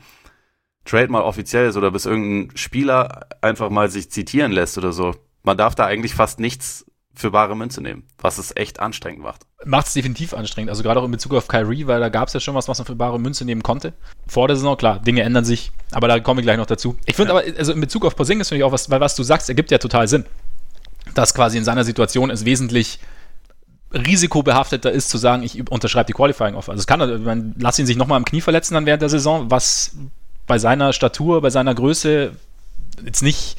Trade 0.86 1.12
mal 1.12 1.22
offiziell 1.22 1.70
ist 1.70 1.78
oder 1.78 1.90
bis 1.90 2.06
irgendein 2.06 2.56
Spieler 2.56 3.28
einfach 3.42 3.70
mal 3.72 3.90
sich 3.90 4.12
zitieren 4.12 4.52
lässt 4.52 4.78
oder 4.78 4.94
so 4.94 5.16
man 5.44 5.58
darf 5.58 5.76
da 5.76 5.86
eigentlich 5.86 6.14
fast 6.14 6.40
nichts 6.40 6.86
für 7.14 7.32
bare 7.32 7.56
Münze 7.56 7.82
nehmen, 7.82 8.04
was 8.20 8.38
es 8.38 8.56
echt 8.56 8.80
anstrengend 8.80 9.22
macht. 9.22 9.42
Macht 9.66 9.88
es 9.88 9.94
definitiv 9.94 10.34
anstrengend. 10.34 10.70
Also 10.70 10.82
gerade 10.82 11.00
auch 11.00 11.06
in 11.06 11.12
Bezug 11.12 11.34
auf 11.34 11.48
Kyrie, 11.48 11.88
weil 11.88 12.00
da 12.00 12.10
gab 12.10 12.28
es 12.28 12.34
ja 12.34 12.40
schon 12.40 12.56
was, 12.56 12.68
was 12.68 12.80
man 12.80 12.86
für 12.86 12.96
bare 12.96 13.20
Münze 13.20 13.46
nehmen 13.46 13.64
konnte. 13.64 13.94
Vor 14.28 14.48
der 14.48 14.56
Saison, 14.56 14.78
klar, 14.78 15.00
Dinge 15.00 15.22
ändern 15.22 15.46
sich, 15.46 15.72
aber 15.92 16.08
da 16.08 16.20
kommen 16.20 16.38
wir 16.38 16.44
gleich 16.44 16.58
noch 16.58 16.66
dazu. 16.66 16.96
Ich 17.06 17.16
finde 17.16 17.34
ja. 17.34 17.40
aber, 17.40 17.58
also 17.58 17.74
in 17.74 17.82
Bezug 17.82 18.06
auf 18.06 18.16
Porzingis 18.16 18.50
finde 18.50 18.60
ich 18.60 18.64
auch 18.64 18.72
was, 18.72 18.90
weil 18.90 19.02
was 19.02 19.16
du 19.16 19.24
sagst, 19.24 19.50
ergibt 19.50 19.72
ja 19.72 19.78
total 19.78 20.08
Sinn. 20.08 20.26
Dass 21.14 21.34
quasi 21.34 21.58
in 21.58 21.66
seiner 21.66 21.84
Situation 21.84 22.30
es 22.30 22.46
wesentlich 22.46 23.00
risikobehafteter 23.94 24.92
ist, 24.92 25.10
zu 25.10 25.18
sagen, 25.18 25.44
ich 25.44 25.70
unterschreibe 25.70 26.08
die 26.08 26.14
Qualifying 26.14 26.56
Offer. 26.56 26.72
Also 26.72 26.82
es 26.82 26.88
kann, 26.88 27.24
man, 27.24 27.56
lass 27.60 27.78
ihn 27.78 27.86
sich 27.86 27.98
nochmal 27.98 28.20
im 28.20 28.26
Knie 28.26 28.42
verletzen 28.42 28.74
dann 28.74 28.86
während 28.86 29.02
der 29.02 29.10
Saison, 29.10 29.52
was 29.52 29.96
bei 30.48 30.58
seiner 30.58 30.94
Statur, 30.94 31.42
bei 31.42 31.50
seiner 31.50 31.76
Größe 31.76 32.32
jetzt 33.06 33.22
nicht 33.22 33.58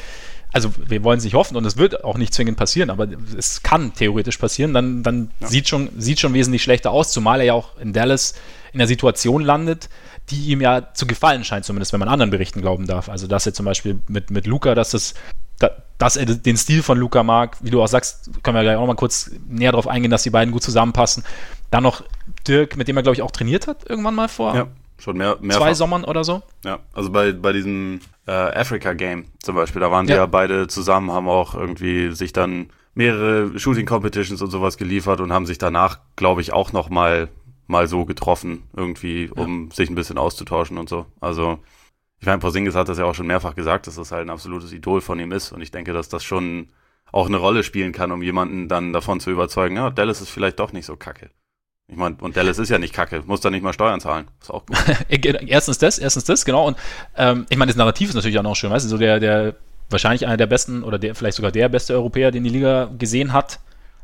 also 0.53 0.73
wir 0.77 1.03
wollen 1.03 1.19
es 1.19 1.25
nicht 1.25 1.35
hoffen 1.35 1.57
und 1.57 1.65
es 1.65 1.77
wird 1.77 2.05
auch 2.05 2.19
nicht 2.19 2.35
zwingend 2.35 2.59
passieren, 2.59 2.91
aber 2.91 3.09
es 3.37 3.63
kann 3.63 3.95
theoretisch 3.95 4.37
passieren, 4.37 4.75
dann, 4.75 5.03
dann 5.03 5.31
ja. 5.41 5.47
sieht, 5.47 5.69
schon, 5.69 5.89
sieht 5.97 6.21
schon 6.21 6.35
wesentlich 6.35 6.63
schlechter 6.63 6.91
aus, 6.91 7.13
zumal 7.13 7.41
er 7.41 7.47
ja 7.47 7.55
auch 7.55 7.79
in 7.79 7.93
Dallas 7.93 8.35
in 8.73 8.79
der 8.79 8.87
Situation 8.87 9.43
landet, 9.43 9.89
die 10.31 10.51
ihm 10.51 10.61
ja 10.61 10.93
zu 10.95 11.07
gefallen 11.07 11.45
scheint, 11.45 11.65
zumindest 11.65 11.93
wenn 11.93 12.01
man 12.01 12.09
anderen 12.09 12.31
Berichten 12.31 12.61
glauben 12.61 12.87
darf. 12.87 13.09
Also 13.09 13.27
dass 13.27 13.47
er 13.47 13.55
zum 13.55 13.67
Beispiel 13.67 14.01
mit, 14.09 14.31
mit 14.31 14.47
Luca, 14.47 14.75
dass 14.75 14.91
das 14.91 15.15
dass 15.99 16.17
er 16.17 16.27
den 16.27 16.57
Stil 16.57 16.83
von 16.83 16.99
Luca 16.99 17.23
mag, 17.23 17.57
wie 17.61 17.71
du 17.71 17.81
auch 17.81 17.87
sagst, 17.87 18.31
können 18.43 18.57
wir 18.57 18.63
gleich 18.63 18.77
auch 18.77 18.87
mal 18.87 18.97
kurz 18.97 19.31
näher 19.47 19.71
darauf 19.71 19.87
eingehen, 19.87 20.11
dass 20.11 20.25
die 20.25 20.31
beiden 20.31 20.53
gut 20.53 20.65
zusammenpassen. 20.65 21.23
Dann 21.71 21.85
noch 21.85 22.03
Dirk, 22.49 22.77
mit 22.77 22.89
dem 22.89 22.97
er, 22.97 23.05
glaube 23.05 23.15
ich, 23.15 23.23
auch 23.23 23.31
trainiert 23.31 23.69
hat, 23.69 23.89
irgendwann 23.89 24.17
mal 24.17 24.29
vor 24.29 24.57
ja, 24.57 24.67
schon 25.03 25.17
mehr, 25.17 25.39
zwei 25.51 25.75
Sommern 25.75 26.05
oder 26.05 26.25
so. 26.25 26.43
Ja, 26.65 26.79
also 26.93 27.11
bei, 27.11 27.33
bei 27.33 27.53
diesem 27.53 28.01
äh, 28.27 28.33
Africa 28.33 28.93
Game 28.93 29.27
zum 29.43 29.57
Beispiel. 29.57 29.81
Da 29.81 29.91
waren 29.91 30.07
ja. 30.07 30.15
die 30.15 30.19
ja 30.19 30.27
beide 30.27 30.69
zusammen, 30.69 31.11
haben 31.11 31.29
auch 31.29 31.55
irgendwie 31.55 32.13
sich 32.13 32.33
dann 32.33 32.71
mehrere 32.95 33.59
Shooting 33.59 33.87
Competitions 33.87 34.43
und 34.43 34.51
sowas 34.51 34.77
geliefert 34.77 35.21
und 35.21 35.33
haben 35.33 35.47
sich 35.47 35.59
danach, 35.59 35.99
glaube 36.17 36.41
ich, 36.41 36.53
auch 36.53 36.73
noch 36.73 36.89
mal 36.89 37.29
mal 37.67 37.87
so 37.89 38.05
getroffen, 38.05 38.65
irgendwie, 38.77 39.31
um 39.31 39.69
ja. 39.69 39.75
sich 39.75 39.89
ein 39.89 39.95
bisschen 39.95 40.19
auszutauschen 40.19 40.79
und 40.79 40.89
so. 40.89 41.07
Also, 41.21 41.59
ich 42.21 42.27
meine, 42.27 42.39
Porzingis 42.39 42.75
hat 42.75 42.89
das 42.89 42.99
ja 42.99 43.05
auch 43.05 43.15
schon 43.15 43.27
mehrfach 43.27 43.55
gesagt, 43.55 43.87
dass 43.87 43.97
das 43.97 44.13
halt 44.13 44.27
ein 44.27 44.31
absolutes 44.31 44.73
Idol 44.73 45.01
von 45.01 45.19
ihm 45.19 45.33
ist. 45.33 45.53
Und 45.53 45.63
ich 45.63 45.71
denke, 45.71 45.93
dass 45.93 46.09
das 46.09 46.23
schon 46.23 46.69
auch 47.11 47.27
eine 47.27 47.39
Rolle 47.39 47.63
spielen 47.63 47.93
kann, 47.93 48.13
um 48.13 48.23
jemanden 48.23 48.69
dann 48.69 48.93
davon 48.93 49.21
zu 49.21 49.31
überzeugen, 49.31 49.77
ja, 49.77 49.91
Dallas 49.91 50.21
ist 50.21 50.31
vielleicht 50.31 50.61
doch 50.61 50.73
nicht 50.73 50.87
so 50.87 50.97
kacke. 50.97 51.31
Ich 51.89 51.97
meine, 51.97 52.17
und 52.21 52.37
Dallas 52.37 52.59
ist 52.59 52.71
ja 52.71 52.79
nicht 52.79 52.95
kacke, 52.95 53.23
muss 53.27 53.41
da 53.41 53.51
nicht 53.51 53.63
mal 53.63 53.73
Steuern 53.73 54.01
zahlen. 54.01 54.29
Ist 54.41 54.51
auch 54.51 54.65
gut. 54.65 54.79
erstens 55.47 55.79
das, 55.79 55.99
erstens 55.99 56.25
das, 56.25 56.45
genau. 56.45 56.67
Und 56.67 56.79
ähm, 57.17 57.47
ich 57.51 57.59
meine, 57.59 57.71
das 57.71 57.77
Narrativ 57.77 58.09
ist 58.09 58.15
natürlich 58.15 58.39
auch 58.39 58.43
noch 58.43 58.57
schön, 58.57 58.71
weißt 58.71 58.87
du, 58.87 58.89
so 58.89 58.99
der, 58.99 59.21
der 59.21 59.57
wahrscheinlich 59.91 60.27
einer 60.27 60.37
der 60.37 60.47
besten 60.47 60.85
oder 60.85 60.99
der, 60.99 61.15
vielleicht 61.15 61.37
sogar 61.37 61.53
der 61.53 61.69
beste 61.69 61.93
Europäer, 61.93 62.31
den 62.31 62.45
die 62.45 62.51
Liga 62.51 62.91
gesehen 62.99 63.33
hat, 63.33 63.61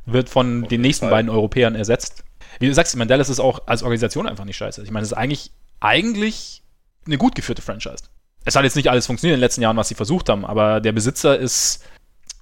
wird 0.07 0.29
von 0.29 0.64
Auf 0.64 0.69
den 0.69 0.83
nächsten 0.83 1.07
Fall. 1.07 1.11
beiden 1.11 1.31
Europäern 1.31 1.75
ersetzt. 1.75 2.25
Wie 2.59 2.67
du 2.67 2.75
sagst, 2.75 2.95
ich 2.95 2.99
meine, 2.99 3.09
Dallas 3.09 3.29
ist 3.29 3.41
auch 3.41 3.61
als 3.67 3.83
Organisation 3.83 4.27
einfach 4.27 4.45
nicht 4.45 4.57
scheiße. 4.57 4.83
Ich 4.83 4.91
meine, 4.91 5.05
es 5.05 5.12
ist 5.12 5.19
eigentlich, 5.19 5.53
eigentlich 5.81 6.62
eine 7.07 7.19
gut 7.19 7.35
geführte 7.35 7.62
Franchise. 7.62 8.05
Es 8.45 8.57
hat 8.57 8.64
jetzt 8.64 8.77
nicht 8.77 8.91
alles 8.91 9.07
funktioniert 9.07 9.35
in 9.35 9.41
den 9.41 9.45
letzten 9.45 9.62
Jahren, 9.62 9.77
was 9.77 9.88
sie 9.88 9.95
versucht 9.95 10.29
haben, 10.29 10.45
aber 10.45 10.81
der 10.81 10.93
Besitzer 10.93 11.38
ist 11.38 11.85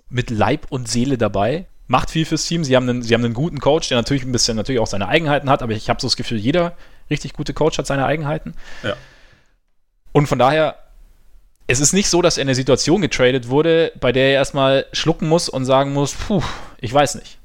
mit 0.09 0.31
Leib 0.31 0.67
und 0.71 0.89
Seele 0.89 1.19
dabei 1.19 1.67
macht 1.89 2.11
viel 2.11 2.25
fürs 2.25 2.47
Team. 2.47 2.65
Sie 2.65 2.77
haben 2.77 2.89
einen, 2.89 3.03
sie 3.03 3.15
haben 3.15 3.25
einen 3.25 3.35
guten 3.35 3.61
Coach, 3.61 3.89
der 3.89 3.97
natürlich 3.97 4.25
ein 4.25 4.33
bisschen 4.33 4.57
natürlich 4.57 4.81
auch 4.81 4.87
seine 4.87 5.09
Eigenheiten 5.09 5.51
hat, 5.51 5.63
aber 5.63 5.73
ich 5.73 5.89
habe 5.89 6.01
so 6.01 6.07
das 6.07 6.17
Gefühl, 6.17 6.39
jeder 6.39 6.77
richtig 7.11 7.33
gute 7.33 7.55
Coach 7.55 7.79
hat 7.79 7.87
seine 7.87 8.07
Eigenheiten. 8.07 8.55
Ja. 8.83 8.97
Und 10.13 10.27
von 10.27 10.39
daher, 10.39 10.77
es 11.67 11.81
ist 11.81 11.93
nicht 11.93 12.09
so, 12.09 12.23
dass 12.23 12.39
er 12.39 12.43
in 12.43 12.49
eine 12.49 12.55
Situation 12.55 13.01
getradet 13.01 13.49
wurde, 13.49 13.93
bei 14.01 14.13
der 14.13 14.29
er 14.29 14.35
erstmal 14.35 14.87
schlucken 14.93 15.29
muss 15.29 15.49
und 15.49 15.65
sagen 15.65 15.93
muss, 15.93 16.15
puh, 16.15 16.43
ich 16.81 16.93
weiß 16.93 17.17
nicht. 17.17 17.39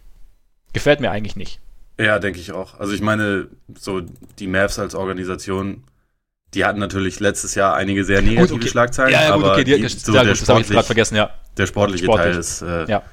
Gefällt 0.73 1.01
mir 1.01 1.11
eigentlich 1.11 1.35
nicht. 1.35 1.59
Ja, 1.99 2.17
denke 2.17 2.39
ich 2.39 2.51
auch. 2.51 2.79
Also 2.79 2.93
ich 2.93 3.01
meine, 3.01 3.47
so 3.77 4.01
die 4.39 4.47
Mavs 4.47 4.79
als 4.79 4.95
Organisation, 4.95 5.83
die 6.53 6.65
hatten 6.65 6.79
natürlich 6.79 7.19
letztes 7.19 7.55
Jahr 7.55 7.75
einige 7.75 8.03
sehr 8.03 8.21
negative 8.21 8.53
gut, 8.53 8.61
okay. 8.61 8.69
Schlagzeilen, 8.69 9.11
ja, 9.11 9.21
ja, 9.21 9.35
gut, 9.35 9.43
aber 9.43 9.53
okay, 9.53 9.63
die, 9.65 9.79
die, 9.79 9.87
so 9.87 10.13
ja, 10.13 10.23
der, 10.23 10.33
gut, 10.33 10.41
sportlich, 10.41 10.85
vergessen, 10.85 11.15
ja. 11.15 11.29
der 11.57 11.67
sportliche 11.67 12.05
sportlich. 12.05 12.31
Teil 12.31 12.39
ist 12.39 12.61
äh, 12.61 12.85
ja 12.85 13.03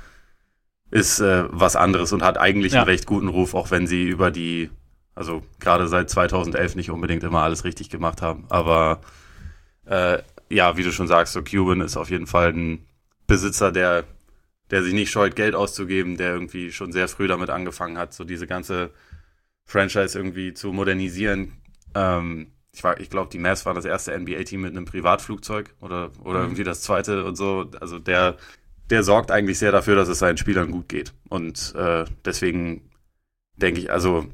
ist 0.91 1.21
äh, 1.21 1.45
was 1.51 1.77
anderes 1.77 2.13
und 2.13 2.23
hat 2.23 2.39
eigentlich 2.39 2.73
ja. 2.73 2.81
einen 2.81 2.89
recht 2.89 3.07
guten 3.07 3.29
Ruf, 3.29 3.55
auch 3.55 3.71
wenn 3.71 3.87
sie 3.87 4.05
über 4.05 4.31
die, 4.31 4.71
also 5.15 5.43
gerade 5.61 5.89
seit 5.89 6.09
2011 6.11 6.77
nicht 6.77 6.91
unbedingt 6.91 7.23
immer 7.25 7.43
alles 7.43 7.65
richtig 7.65 7.91
gemacht 7.91 8.23
haben. 8.23 8.47
Aber 8.49 9.01
äh, 9.85 10.19
ja, 10.49 10.77
wie 10.77 10.83
du 10.83 10.93
schon 10.93 11.09
sagst, 11.09 11.35
so 11.35 11.43
Cuban 11.43 11.81
ist 11.81 11.97
auf 11.97 12.11
jeden 12.11 12.27
Fall 12.27 12.53
ein 12.53 12.87
Besitzer, 13.27 13.71
der, 13.71 14.05
der 14.71 14.83
sich 14.83 14.95
nicht 14.95 15.11
scheut, 15.11 15.37
Geld 15.37 15.55
auszugeben, 15.55 16.17
der 16.17 16.33
irgendwie 16.33 16.73
schon 16.73 16.93
sehr 16.93 17.09
früh 17.09 17.29
damit 17.29 17.51
angefangen 17.51 17.99
hat, 17.99 18.15
so 18.15 18.25
diese 18.25 18.47
ganze 18.47 18.91
Franchise 19.67 20.19
irgendwie 20.19 20.55
zu 20.55 20.73
modernisieren. 20.73 21.53
Ähm, 21.95 22.53
ich, 22.73 22.83
ich 22.99 23.11
glaube, 23.11 23.31
die 23.31 23.39
Mavs 23.39 23.67
war 23.67 23.75
das 23.75 23.85
erste 23.85 24.19
NBA-Team 24.19 24.63
mit 24.63 24.71
einem 24.71 24.87
Privatflugzeug 24.87 25.75
oder, 25.81 26.11
oder 26.25 26.39
mhm. 26.39 26.47
irgendwie 26.47 26.65
das 26.65 26.81
zweite 26.81 27.25
und 27.25 27.37
so. 27.37 27.71
Also 27.81 27.99
der 27.99 28.39
der 28.91 29.03
sorgt 29.03 29.31
eigentlich 29.31 29.59
sehr 29.59 29.73
dafür, 29.73 29.97
dass 29.97 30.09
es 30.09 30.19
seinen 30.19 30.39
Spielern 30.39 30.71
gut 30.71 30.89
geht. 30.89 31.13
Und 31.29 31.75
äh, 31.77 32.05
deswegen 32.25 32.91
denke 33.57 33.81
ich, 33.81 33.91
also 33.91 34.27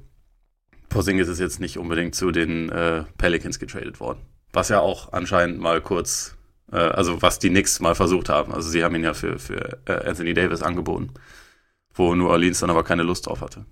Porzingis 0.88 1.28
ist 1.28 1.40
jetzt 1.40 1.60
nicht 1.60 1.78
unbedingt 1.78 2.14
zu 2.14 2.30
den 2.30 2.68
äh, 2.68 3.04
Pelicans 3.18 3.58
getradet 3.58 4.00
worden. 4.00 4.20
Was 4.52 4.68
ja 4.68 4.80
auch 4.80 5.12
anscheinend 5.12 5.58
mal 5.58 5.80
kurz, 5.80 6.36
äh, 6.70 6.76
also 6.76 7.20
was 7.20 7.38
die 7.38 7.50
Knicks 7.50 7.80
mal 7.80 7.94
versucht 7.94 8.28
haben. 8.28 8.52
Also 8.52 8.68
sie 8.70 8.84
haben 8.84 8.94
ihn 8.94 9.04
ja 9.04 9.14
für, 9.14 9.38
für 9.38 9.78
äh, 9.86 10.08
Anthony 10.08 10.34
Davis 10.34 10.62
angeboten, 10.62 11.10
wo 11.92 12.14
New 12.14 12.28
Orleans 12.28 12.60
dann 12.60 12.70
aber 12.70 12.84
keine 12.84 13.02
Lust 13.02 13.26
drauf 13.26 13.40
hatte. 13.40 13.64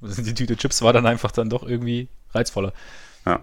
Die 0.00 0.34
Tüte 0.34 0.56
Chips 0.56 0.82
war 0.82 0.92
dann 0.92 1.06
einfach 1.06 1.30
dann 1.30 1.48
doch 1.48 1.62
irgendwie 1.62 2.08
reizvoller. 2.32 2.72
Ja. 3.24 3.40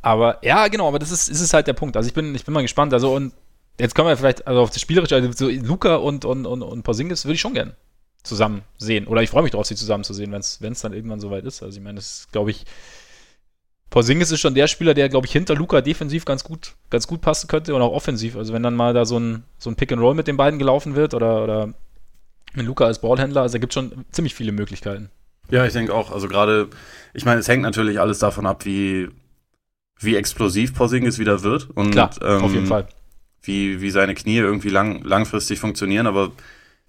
Aber 0.00 0.38
ja, 0.42 0.66
genau, 0.68 0.88
aber 0.88 0.98
das 0.98 1.12
ist, 1.12 1.28
ist 1.28 1.40
es 1.40 1.54
halt 1.54 1.66
der 1.66 1.74
Punkt. 1.74 1.96
Also 1.96 2.08
ich 2.08 2.14
bin, 2.14 2.34
ich 2.34 2.44
bin 2.44 2.54
mal 2.54 2.62
gespannt. 2.62 2.92
Also 2.92 3.14
und 3.14 3.32
Jetzt 3.78 3.94
kommen 3.94 4.08
wir 4.08 4.16
vielleicht 4.16 4.46
also 4.46 4.60
auf 4.60 4.70
das 4.70 4.80
Spielerische, 4.80 5.14
also 5.14 5.32
so 5.32 5.48
Luca 5.48 5.96
und, 5.96 6.24
und, 6.24 6.46
und, 6.46 6.62
und 6.62 6.82
Porzingis 6.82 7.24
würde 7.24 7.34
ich 7.34 7.40
schon 7.40 7.54
gern 7.54 7.74
zusammen 8.22 8.62
sehen. 8.78 9.06
Oder 9.06 9.22
ich 9.22 9.30
freue 9.30 9.42
mich 9.42 9.52
darauf, 9.52 9.66
sie 9.66 9.74
zusammen 9.74 10.04
zu 10.04 10.14
sehen, 10.14 10.32
wenn 10.32 10.40
es 10.40 10.80
dann 10.80 10.92
irgendwann 10.92 11.20
soweit 11.20 11.44
ist. 11.44 11.62
Also 11.62 11.78
ich 11.78 11.82
meine, 11.82 11.96
das 11.96 12.28
glaube 12.30 12.50
ich, 12.50 12.64
Porzingis 13.90 14.30
ist 14.30 14.40
schon 14.40 14.54
der 14.54 14.68
Spieler, 14.68 14.94
der, 14.94 15.08
glaube 15.08 15.26
ich, 15.26 15.32
hinter 15.32 15.54
Luca 15.54 15.80
defensiv 15.80 16.24
ganz 16.24 16.44
gut, 16.44 16.74
ganz 16.90 17.06
gut 17.06 17.20
passen 17.20 17.48
könnte 17.48 17.74
und 17.74 17.82
auch 17.82 17.92
offensiv. 17.92 18.36
Also 18.36 18.52
wenn 18.52 18.62
dann 18.62 18.74
mal 18.74 18.94
da 18.94 19.04
so 19.04 19.18
ein, 19.18 19.44
so 19.58 19.70
ein 19.70 19.76
Pick 19.76 19.92
and 19.92 20.00
Roll 20.00 20.14
mit 20.14 20.28
den 20.28 20.36
beiden 20.36 20.58
gelaufen 20.58 20.94
wird 20.94 21.14
oder, 21.14 21.42
oder 21.42 21.74
mit 22.54 22.66
Luca 22.66 22.84
als 22.84 23.00
Ballhändler, 23.00 23.42
also 23.42 23.54
da 23.54 23.58
gibt 23.58 23.72
es 23.72 23.74
schon 23.74 24.04
ziemlich 24.10 24.34
viele 24.34 24.52
Möglichkeiten. 24.52 25.10
Ja, 25.50 25.66
ich 25.66 25.72
denke 25.72 25.92
auch. 25.92 26.10
Also 26.12 26.28
gerade, 26.28 26.68
ich 27.12 27.24
meine, 27.24 27.40
es 27.40 27.48
hängt 27.48 27.62
natürlich 27.62 28.00
alles 28.00 28.18
davon 28.18 28.46
ab, 28.46 28.64
wie, 28.64 29.08
wie 29.98 30.16
explosiv 30.16 30.74
Porzingis 30.74 31.18
wieder 31.18 31.42
wird. 31.42 31.68
Und, 31.70 31.90
Klar, 31.90 32.10
ähm, 32.22 32.44
auf 32.44 32.54
jeden 32.54 32.66
Fall 32.66 32.86
wie, 33.42 33.80
wie 33.80 33.90
seine 33.90 34.14
Knie 34.14 34.38
irgendwie 34.38 34.68
lang, 34.68 35.02
langfristig 35.02 35.58
funktionieren, 35.58 36.06
aber 36.06 36.32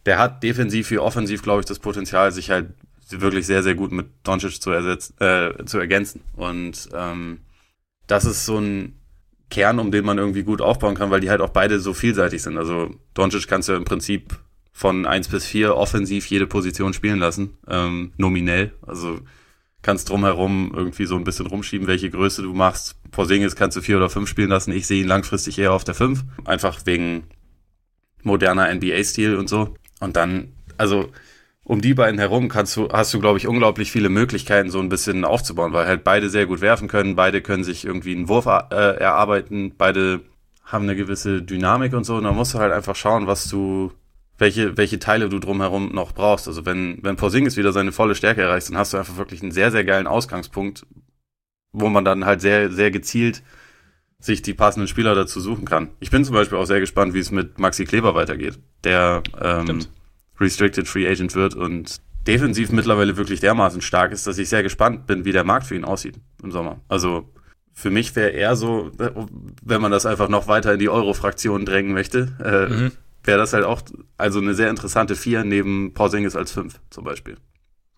der 0.06 0.20
hat 0.20 0.44
defensiv 0.44 0.92
wie 0.92 1.00
offensiv, 1.00 1.42
glaube 1.42 1.62
ich, 1.62 1.66
das 1.66 1.80
Potenzial, 1.80 2.32
sich 2.32 2.50
halt 2.50 2.74
wirklich 3.10 3.46
sehr, 3.46 3.64
sehr 3.64 3.76
gut 3.76 3.92
mit 3.92 4.08
Doncic 4.24 4.62
zu, 4.62 4.72
ersetzen, 4.72 5.16
äh, 5.20 5.66
zu 5.66 5.78
ergänzen. 5.80 6.22
Und 6.36 6.90
ähm, 6.94 7.40
das 8.08 8.26
ist 8.26 8.46
so 8.46 8.58
ein 8.58 9.00
Kern, 9.50 9.80
um 9.80 9.92
den 9.92 10.06
man 10.06 10.18
irgendwie 10.18 10.44
gut 10.44 10.62
aufbauen 10.62 10.96
kann, 10.96 11.12
weil 11.12 11.22
die 11.22 11.30
halt 11.30 11.42
auch 11.42 11.50
beide 11.50 11.80
so 11.80 11.94
vielseitig 11.94 12.42
sind. 12.42 12.58
Also 12.58 12.96
Doncic 13.14 13.48
kannst 13.48 13.70
du 13.70 13.74
im 13.74 13.86
Prinzip 13.86 14.40
von 14.72 15.06
1 15.06 15.28
bis 15.28 15.46
4 15.46 15.76
offensiv 15.76 16.26
jede 16.26 16.48
Position 16.48 16.94
spielen 16.94 17.20
lassen, 17.20 17.58
ähm, 17.68 18.14
nominell. 18.18 18.74
Also 18.82 19.20
kannst 19.84 20.10
drumherum 20.10 20.72
irgendwie 20.76 21.06
so 21.06 21.16
ein 21.16 21.24
bisschen 21.24 21.46
rumschieben, 21.46 21.88
welche 21.88 22.10
Größe 22.10 22.42
du 22.42 22.54
machst. 22.54 22.96
Porzingis 23.12 23.56
kannst 23.56 23.78
du 23.78 23.82
4 23.82 23.98
oder 23.98 24.10
5 24.10 24.28
spielen 24.28 24.50
lassen. 24.50 24.72
Ich 24.72 24.88
sehe 24.88 25.02
ihn 25.02 25.08
langfristig 25.08 25.60
eher 25.60 25.74
auf 25.74 25.84
der 25.84 25.94
5. 25.94 26.24
Einfach 26.46 26.80
wegen 26.86 27.26
moderner 28.24 28.74
NBA-Stil 28.74 29.36
und 29.36 29.48
so. 29.48 29.76
Und 30.00 30.16
dann, 30.16 30.54
also 30.78 31.10
um 31.66 31.82
die 31.82 31.94
beiden 31.94 32.20
herum 32.20 32.50
kannst 32.50 32.76
du, 32.76 32.90
hast 32.90 33.14
du, 33.14 33.20
glaube 33.20 33.38
ich, 33.38 33.48
unglaublich 33.48 33.92
viele 33.92 34.10
Möglichkeiten, 34.10 34.70
so 34.70 34.80
ein 34.80 34.90
bisschen 34.90 35.24
aufzubauen, 35.24 35.74
weil 35.74 35.88
halt 35.88 36.04
beide 36.04 36.30
sehr 36.30 36.46
gut 36.46 36.62
werfen 36.62 36.88
können, 36.88 37.16
beide 37.16 37.42
können 37.42 37.64
sich 37.64 37.86
irgendwie 37.86 38.16
einen 38.16 38.28
Wurf 38.28 38.46
äh, 38.46 38.98
erarbeiten, 38.98 39.74
beide 39.78 40.22
haben 40.66 40.84
eine 40.84 40.96
gewisse 40.96 41.42
Dynamik 41.42 41.94
und 41.94 42.06
so. 42.06 42.16
Und 42.16 42.24
dann 42.24 42.36
musst 42.36 42.54
du 42.54 42.60
halt 42.60 42.74
einfach 42.74 42.96
schauen, 42.96 43.28
was 43.28 43.48
du, 43.50 43.92
welche, 44.38 44.78
welche 44.78 45.00
Teile 45.00 45.30
du 45.30 45.40
drumherum 45.40 45.94
noch 45.94 46.12
brauchst. 46.14 46.48
Also 46.48 46.66
wenn, 46.66 47.00
wenn 47.02 47.16
Porzingis 47.16 47.58
wieder 47.58 47.72
seine 47.72 47.92
volle 47.92 48.16
Stärke 48.16 48.42
erreicht, 48.42 48.70
dann 48.70 48.78
hast 48.78 48.94
du 48.94 48.98
einfach 48.98 49.18
wirklich 49.18 49.42
einen 49.42 49.52
sehr, 49.52 49.72
sehr 49.72 49.84
geilen 49.84 50.08
Ausgangspunkt, 50.08 50.86
wo 51.72 51.90
man 51.90 52.06
dann 52.06 52.26
halt 52.26 52.42
sehr, 52.42 52.72
sehr 52.72 52.92
gezielt 52.92 53.44
sich 54.20 54.42
die 54.42 54.54
passenden 54.54 54.88
Spieler 54.88 55.16
dazu 55.16 55.42
suchen 55.42 55.66
kann. 55.66 55.90
Ich 56.00 56.10
bin 56.10 56.24
zum 56.24 56.34
Beispiel 56.34 56.58
auch 56.58 56.66
sehr 56.66 56.80
gespannt, 56.80 57.14
wie 57.14 57.20
es 57.20 57.30
mit 57.30 57.60
Maxi 57.60 57.84
Kleber 57.84 58.16
weitergeht, 58.16 58.58
der 58.86 59.22
ähm, 59.42 59.86
Restricted 60.40 60.88
Free 60.88 61.08
Agent 61.08 61.36
wird 61.36 61.56
und 61.56 62.00
defensiv 62.26 62.72
mittlerweile 62.72 63.18
wirklich 63.18 63.42
dermaßen 63.42 63.82
stark 63.82 64.14
ist, 64.14 64.26
dass 64.26 64.38
ich 64.38 64.48
sehr 64.48 64.64
gespannt 64.64 65.08
bin, 65.08 65.26
wie 65.26 65.34
der 65.34 65.44
Markt 65.44 65.66
für 65.66 65.76
ihn 65.76 65.84
aussieht 65.84 66.22
im 66.42 66.52
Sommer. 66.52 66.80
Also 66.88 67.30
für 67.74 67.90
mich 67.90 68.16
wäre 68.16 68.30
eher 68.30 68.56
so, 68.56 68.92
wenn 68.98 69.82
man 69.82 69.92
das 69.92 70.06
einfach 70.06 70.30
noch 70.30 70.48
weiter 70.48 70.74
in 70.74 70.80
die 70.80 70.90
Euro-Fraktion 70.90 71.66
drängen 71.66 71.92
möchte, 71.92 72.38
äh, 72.42 72.74
mhm. 72.74 72.92
Wäre 73.24 73.38
das 73.38 73.54
halt 73.54 73.66
auch 73.66 73.82
also 74.18 74.40
eine 74.40 74.54
sehr 74.54 74.70
interessante 74.70 75.16
Vier 75.16 75.44
neben 75.44 75.94
Porzingis 75.94 76.36
als 76.36 76.52
Fünf 76.52 76.80
zum 76.90 77.04
Beispiel. 77.04 77.38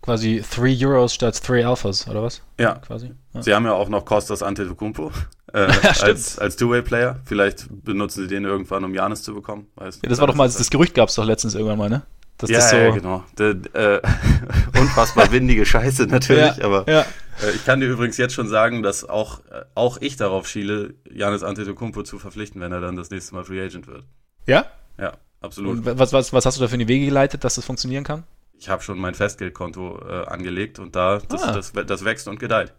Quasi 0.02 0.44
3 0.56 0.86
Euros 0.86 1.16
statt 1.16 1.42
3 1.48 1.66
Alphas, 1.66 2.08
oder 2.08 2.22
was? 2.22 2.44
Ja. 2.60 2.76
Quasi. 2.76 3.12
Ja. 3.34 3.42
Sie 3.42 3.54
haben 3.54 3.66
ja 3.66 3.74
auch 3.74 3.90
noch 3.90 4.06
Kostas 4.06 4.44
Antetokounmpo 4.44 5.12
äh, 5.52 5.60
als, 6.02 6.38
als 6.38 6.56
Two-Way-Player. 6.58 7.22
Vielleicht 7.26 7.68
benutzen 7.84 8.24
sie 8.24 8.28
den 8.28 8.44
irgendwann, 8.44 8.84
um 8.84 8.94
Janis 8.94 9.24
zu 9.24 9.34
bekommen. 9.34 9.68
Weiß, 9.76 10.02
ja, 10.04 10.10
das 10.10 10.20
war 10.20 10.28
doch 10.28 10.36
mal, 10.36 10.48
das 10.48 10.70
Gerücht 10.70 10.94
gab 10.94 11.10
es 11.10 11.16
doch 11.16 11.26
letztens 11.26 11.56
irgendwann 11.56 11.80
mal, 11.80 11.90
ne? 11.90 12.04
Dass 12.38 12.50
ja, 12.50 12.58
das 12.58 12.70
so 12.70 12.76
ja, 12.76 12.92
genau. 12.92 13.24
Der, 13.40 13.56
äh, 13.74 14.02
unfassbar 14.80 15.32
windige 15.32 15.66
Scheiße 15.66 16.06
natürlich, 16.06 16.58
ja, 16.58 16.66
aber 16.66 16.86
ja. 16.88 17.02
Äh, 17.42 17.52
ich 17.56 17.66
kann 17.66 17.80
dir 17.80 17.88
übrigens 17.88 18.18
jetzt 18.18 18.34
schon 18.34 18.50
sagen, 18.50 18.84
dass 18.84 19.08
auch, 19.08 19.40
äh, 19.46 19.64
auch 19.74 19.98
ich 20.02 20.18
darauf 20.18 20.48
schiele, 20.48 20.96
Janis 21.10 21.44
Antetokounmpo 21.44 22.04
zu 22.04 22.20
verpflichten, 22.20 22.60
wenn 22.60 22.74
er 22.74 22.82
dann 22.82 22.98
das 22.98 23.10
nächste 23.10 23.36
Mal 23.36 23.46
Free 23.46 23.64
Agent 23.64 23.88
wird. 23.88 24.04
Ja? 24.46 24.66
Ja, 25.00 25.14
absolut. 25.42 25.86
Und 25.86 26.00
was, 26.00 26.14
was, 26.14 26.34
was 26.34 26.46
hast 26.46 26.58
du 26.58 26.62
da 26.62 26.68
für 26.68 26.78
die 26.78 26.88
Wege 26.88 27.06
geleitet, 27.06 27.44
dass 27.44 27.56
das 27.56 27.66
funktionieren 27.66 28.04
kann? 28.04 28.24
Ich 28.58 28.70
habe 28.70 28.82
schon 28.82 28.98
mein 28.98 29.14
Festgeldkonto 29.14 30.00
äh, 30.08 30.26
angelegt 30.28 30.80
und 30.80 30.96
da, 30.96 31.20
das, 31.20 31.44
ah. 31.44 31.52
das, 31.54 31.74
das, 31.74 31.86
das 31.86 32.06
wächst 32.06 32.28
und 32.28 32.40
gedeiht. 32.40 32.74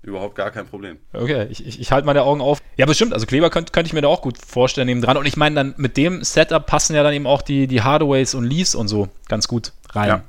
Überhaupt 0.00 0.36
gar 0.36 0.52
kein 0.52 0.66
Problem. 0.66 0.98
Okay, 1.12 1.48
ich, 1.50 1.66
ich, 1.66 1.80
ich 1.80 1.90
halte 1.90 2.06
meine 2.06 2.22
Augen 2.22 2.40
auf. 2.40 2.62
Ja, 2.76 2.86
bestimmt. 2.86 3.12
Also 3.12 3.26
Kleber 3.26 3.50
könnte 3.50 3.72
könnt 3.72 3.88
ich 3.88 3.92
mir 3.92 4.00
da 4.00 4.08
auch 4.08 4.22
gut 4.22 4.38
vorstellen 4.38 4.86
neben 4.86 5.02
dran. 5.02 5.16
Und 5.16 5.26
ich 5.26 5.36
meine, 5.36 5.56
dann 5.56 5.74
mit 5.76 5.96
dem 5.96 6.22
Setup 6.22 6.64
passen 6.64 6.94
ja 6.94 7.02
dann 7.02 7.12
eben 7.12 7.26
auch 7.26 7.42
die, 7.42 7.66
die 7.66 7.82
Hardaways 7.82 8.34
und 8.34 8.44
Lees 8.44 8.76
und 8.76 8.86
so 8.86 9.08
ganz 9.26 9.48
gut 9.48 9.72
rein 9.90 10.08
ja. 10.08 10.22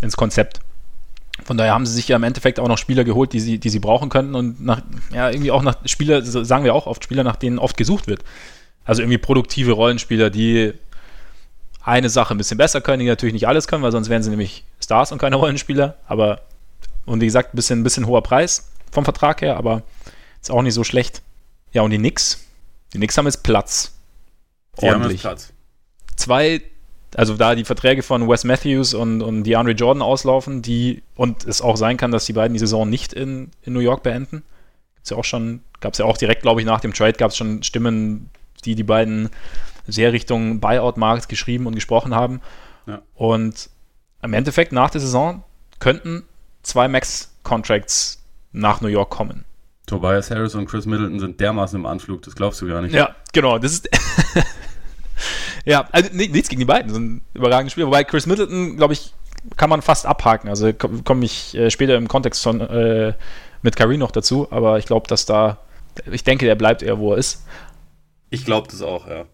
ins 0.00 0.16
Konzept. 0.16 0.60
Von 1.44 1.56
daher 1.56 1.74
haben 1.74 1.86
sie 1.86 1.94
sich 1.94 2.08
ja 2.08 2.16
im 2.16 2.24
Endeffekt 2.24 2.58
auch 2.58 2.68
noch 2.68 2.76
Spieler 2.76 3.04
geholt, 3.04 3.32
die 3.32 3.40
sie, 3.40 3.58
die 3.58 3.70
sie 3.70 3.78
brauchen 3.78 4.08
könnten 4.08 4.34
und 4.34 4.60
nach, 4.60 4.82
ja, 5.12 5.30
irgendwie 5.30 5.50
auch 5.50 5.62
nach 5.62 5.76
Spieler, 5.86 6.22
sagen 6.22 6.64
wir 6.64 6.74
auch 6.74 6.86
oft, 6.86 7.04
Spieler, 7.04 7.24
nach 7.24 7.36
denen 7.36 7.58
oft 7.58 7.76
gesucht 7.76 8.06
wird. 8.06 8.22
Also 8.84 9.02
irgendwie 9.02 9.18
produktive 9.18 9.72
Rollenspieler, 9.72 10.30
die 10.30 10.72
eine 11.84 12.08
Sache 12.08 12.34
ein 12.34 12.38
bisschen 12.38 12.58
besser 12.58 12.80
können, 12.80 13.00
die 13.00 13.06
natürlich 13.06 13.32
nicht 13.32 13.48
alles 13.48 13.66
können, 13.66 13.82
weil 13.82 13.92
sonst 13.92 14.08
wären 14.08 14.22
sie 14.22 14.30
nämlich 14.30 14.64
Stars 14.82 15.12
und 15.12 15.18
keine 15.18 15.36
Rollenspieler. 15.36 15.96
Aber, 16.06 16.42
und 17.04 17.20
wie 17.20 17.26
gesagt, 17.26 17.54
ein 17.54 17.56
bisschen, 17.56 17.80
ein 17.80 17.84
bisschen 17.84 18.06
hoher 18.06 18.22
Preis 18.22 18.70
vom 18.90 19.04
Vertrag 19.04 19.42
her, 19.42 19.56
aber 19.56 19.82
ist 20.40 20.50
auch 20.50 20.62
nicht 20.62 20.74
so 20.74 20.84
schlecht. 20.84 21.22
Ja, 21.72 21.82
und 21.82 21.90
die 21.90 21.98
Knicks. 21.98 22.44
Die 22.92 22.98
Knicks 22.98 23.16
haben 23.16 23.26
jetzt 23.26 23.42
Platz. 23.42 23.94
Die 24.80 24.86
Ordentlich. 24.86 25.24
haben 25.24 25.36
jetzt 25.36 25.48
Platz. 25.48 25.52
Zwei, 26.16 26.62
also 27.16 27.36
da 27.36 27.54
die 27.54 27.64
Verträge 27.64 28.02
von 28.02 28.28
Wes 28.28 28.44
Matthews 28.44 28.94
und, 28.94 29.22
und 29.22 29.44
DeAndre 29.44 29.72
Jordan 29.72 30.02
auslaufen, 30.02 30.62
die, 30.62 31.02
und 31.14 31.46
es 31.46 31.62
auch 31.62 31.76
sein 31.76 31.96
kann, 31.96 32.10
dass 32.10 32.26
die 32.26 32.32
beiden 32.32 32.54
die 32.54 32.60
Saison 32.60 32.88
nicht 32.88 33.12
in, 33.12 33.50
in 33.62 33.72
New 33.72 33.80
York 33.80 34.02
beenden. 34.02 34.42
Gibt's 34.96 35.10
ja 35.10 35.16
auch 35.16 35.24
schon, 35.24 35.62
gab 35.80 35.94
es 35.94 35.98
ja 35.98 36.04
auch 36.04 36.16
direkt, 36.16 36.42
glaube 36.42 36.60
ich, 36.60 36.66
nach 36.66 36.80
dem 36.80 36.92
Trade 36.92 37.14
gab 37.14 37.30
es 37.30 37.36
schon 37.36 37.62
Stimmen, 37.62 38.30
die 38.64 38.74
die 38.74 38.84
beiden 38.84 39.30
sehr 39.86 40.12
Richtung 40.12 40.60
Buyout-Markt 40.60 41.28
geschrieben 41.28 41.66
und 41.66 41.74
gesprochen 41.74 42.14
haben. 42.14 42.40
Ja. 42.86 43.02
Und 43.14 43.70
im 44.22 44.32
Endeffekt 44.32 44.72
nach 44.72 44.90
der 44.90 45.00
Saison 45.00 45.42
könnten 45.78 46.24
zwei 46.62 46.88
Max-Contracts 46.88 48.22
nach 48.52 48.80
New 48.80 48.88
York 48.88 49.10
kommen. 49.10 49.44
Tobias 49.86 50.30
Harris 50.30 50.54
und 50.54 50.66
Chris 50.66 50.86
Middleton 50.86 51.18
sind 51.18 51.40
dermaßen 51.40 51.78
im 51.78 51.86
Anflug, 51.86 52.22
das 52.22 52.36
glaubst 52.36 52.60
du 52.60 52.68
gar 52.68 52.80
nicht. 52.82 52.94
Ja, 52.94 53.16
genau. 53.32 53.58
Das 53.58 53.72
ist. 53.72 53.88
ja, 55.64 55.88
also 55.90 56.10
nichts 56.12 56.48
gegen 56.48 56.60
die 56.60 56.66
beiden, 56.66 56.88
das 56.88 56.96
sind 56.96 57.22
überragende 57.34 57.70
Spieler. 57.70 57.88
Wobei 57.88 58.04
Chris 58.04 58.26
Middleton, 58.26 58.76
glaube 58.76 58.94
ich, 58.94 59.12
kann 59.56 59.68
man 59.68 59.82
fast 59.82 60.06
abhaken. 60.06 60.48
Also 60.48 60.72
komme 60.72 61.24
ich 61.24 61.56
äh, 61.56 61.70
später 61.70 61.96
im 61.96 62.08
Kontext 62.08 62.42
von 62.42 62.60
äh, 62.60 63.14
mit 63.62 63.76
Kareem 63.76 63.98
noch 63.98 64.12
dazu, 64.12 64.48
aber 64.50 64.78
ich 64.78 64.86
glaube, 64.86 65.08
dass 65.08 65.26
da, 65.26 65.58
ich 66.10 66.24
denke, 66.24 66.46
der 66.46 66.54
bleibt 66.54 66.82
eher, 66.82 66.98
wo 66.98 67.12
er 67.12 67.18
ist. 67.18 67.44
Ich 68.32 68.46
glaube 68.46 68.66
das 68.70 68.80
auch, 68.80 69.06
ja. 69.06 69.26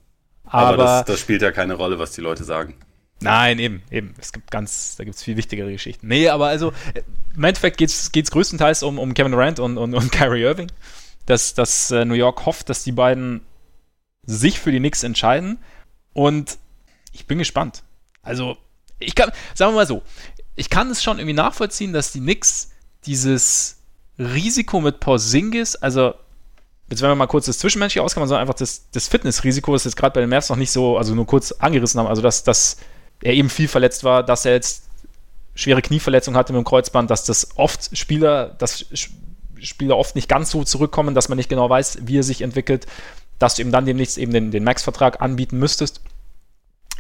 Aber, 0.45 0.67
aber 0.67 0.77
das, 0.77 1.05
das, 1.05 1.21
spielt 1.21 1.41
ja 1.41 1.53
keine 1.53 1.75
Rolle, 1.75 1.99
was 1.99 2.13
die 2.13 2.21
Leute 2.21 2.43
sagen. 2.43 2.75
Nein, 3.21 3.59
eben, 3.61 3.83
eben. 3.91 4.15
Es 4.19 4.33
gibt 4.33 4.51
ganz, 4.51 4.97
da 4.97 5.05
gibt 5.05 5.17
es 5.17 5.23
viel 5.23 5.37
wichtigere 5.37 5.71
Geschichten. 5.71 6.09
Nee, 6.09 6.29
aber 6.29 6.49
also 6.49 6.73
im 7.37 7.45
Endeffekt 7.45 7.79
geht 7.79 7.91
es 7.91 8.31
größtenteils 8.31 8.83
um, 8.83 8.99
um 8.99 9.15
Kevin 9.15 9.33
Durant 9.33 9.61
und, 9.61 9.79
und, 9.79 9.95
und 9.95 10.13
Kyrie 10.13 10.43
Irving. 10.43 10.73
Dass, 11.27 11.55
dass 11.55 11.93
äh, 11.93 12.05
New 12.05 12.15
York 12.15 12.45
hofft, 12.45 12.71
dass 12.71 12.83
die 12.83 12.93
beiden 12.93 13.43
sich 14.25 14.59
für 14.59 14.73
die 14.73 14.79
Knicks 14.79 15.05
entscheiden. 15.05 15.59
Und 16.13 16.59
ich 17.13 17.27
bin 17.27 17.39
gespannt. 17.39 17.85
Also, 18.23 18.57
ich 18.99 19.15
kann, 19.15 19.31
sagen 19.55 19.73
wir 19.73 19.77
mal 19.77 19.87
so, 19.87 20.03
ich 20.57 20.71
kann 20.71 20.91
es 20.91 21.05
schon 21.05 21.19
irgendwie 21.19 21.35
nachvollziehen, 21.37 21.93
dass 21.93 22.11
die 22.11 22.21
Knicks 22.21 22.71
dieses 23.05 23.79
Risiko 24.19 24.81
mit 24.81 24.99
Porzingis, 24.99 25.77
also 25.77 26.15
jetzt 26.91 27.03
wenn 27.03 27.11
wir 27.11 27.15
mal 27.15 27.27
kurz 27.27 27.47
das 27.47 27.59
Zwischenmenschliche 27.59 28.03
auskommen, 28.03 28.29
sondern 28.29 28.43
einfach 28.43 28.55
das, 28.55 28.91
das 28.93 29.09
Fitnessrisiko, 29.09 29.73
das 29.73 29.85
jetzt 29.85 29.97
gerade 29.97 30.15
bei 30.15 30.21
den 30.21 30.31
Mavs 30.31 30.49
noch 30.49 30.57
nicht 30.57 30.71
so, 30.71 30.97
also 30.97 31.15
nur 31.15 31.27
kurz 31.27 31.53
angerissen 31.53 32.01
haben, 32.01 32.07
also 32.07 32.23
dass, 32.23 32.45
dass 32.45 32.79
er 33.23 33.35
eben 33.35 33.51
viel 33.51 33.69
verletzt 33.69 34.05
war, 34.05 34.23
dass 34.23 34.45
er 34.45 34.53
jetzt 34.53 34.85
schwere 35.55 35.83
Knieverletzungen 35.83 36.39
hatte 36.39 36.53
mit 36.53 36.61
dem 36.61 36.65
Kreuzband, 36.65 37.11
dass 37.11 37.25
das 37.25 37.57
oft 37.57 37.97
Spieler, 37.97 38.51
dass 38.59 38.87
Spieler 39.61 39.97
oft 39.97 40.15
nicht 40.15 40.29
ganz 40.29 40.51
so 40.51 40.63
zurückkommen, 40.63 41.15
dass 41.15 41.29
man 41.29 41.37
nicht 41.37 41.49
genau 41.49 41.69
weiß, 41.69 41.99
wie 42.03 42.19
er 42.19 42.23
sich 42.23 42.43
entwickelt, 42.43 42.87
dass 43.39 43.55
du 43.55 43.63
ihm 43.63 43.73
dann 43.73 43.85
demnächst 43.85 44.19
eben 44.19 44.33
den, 44.33 44.51
den 44.51 44.65
Max-Vertrag 44.65 45.21
anbieten 45.21 45.59
müsstest. 45.59 46.01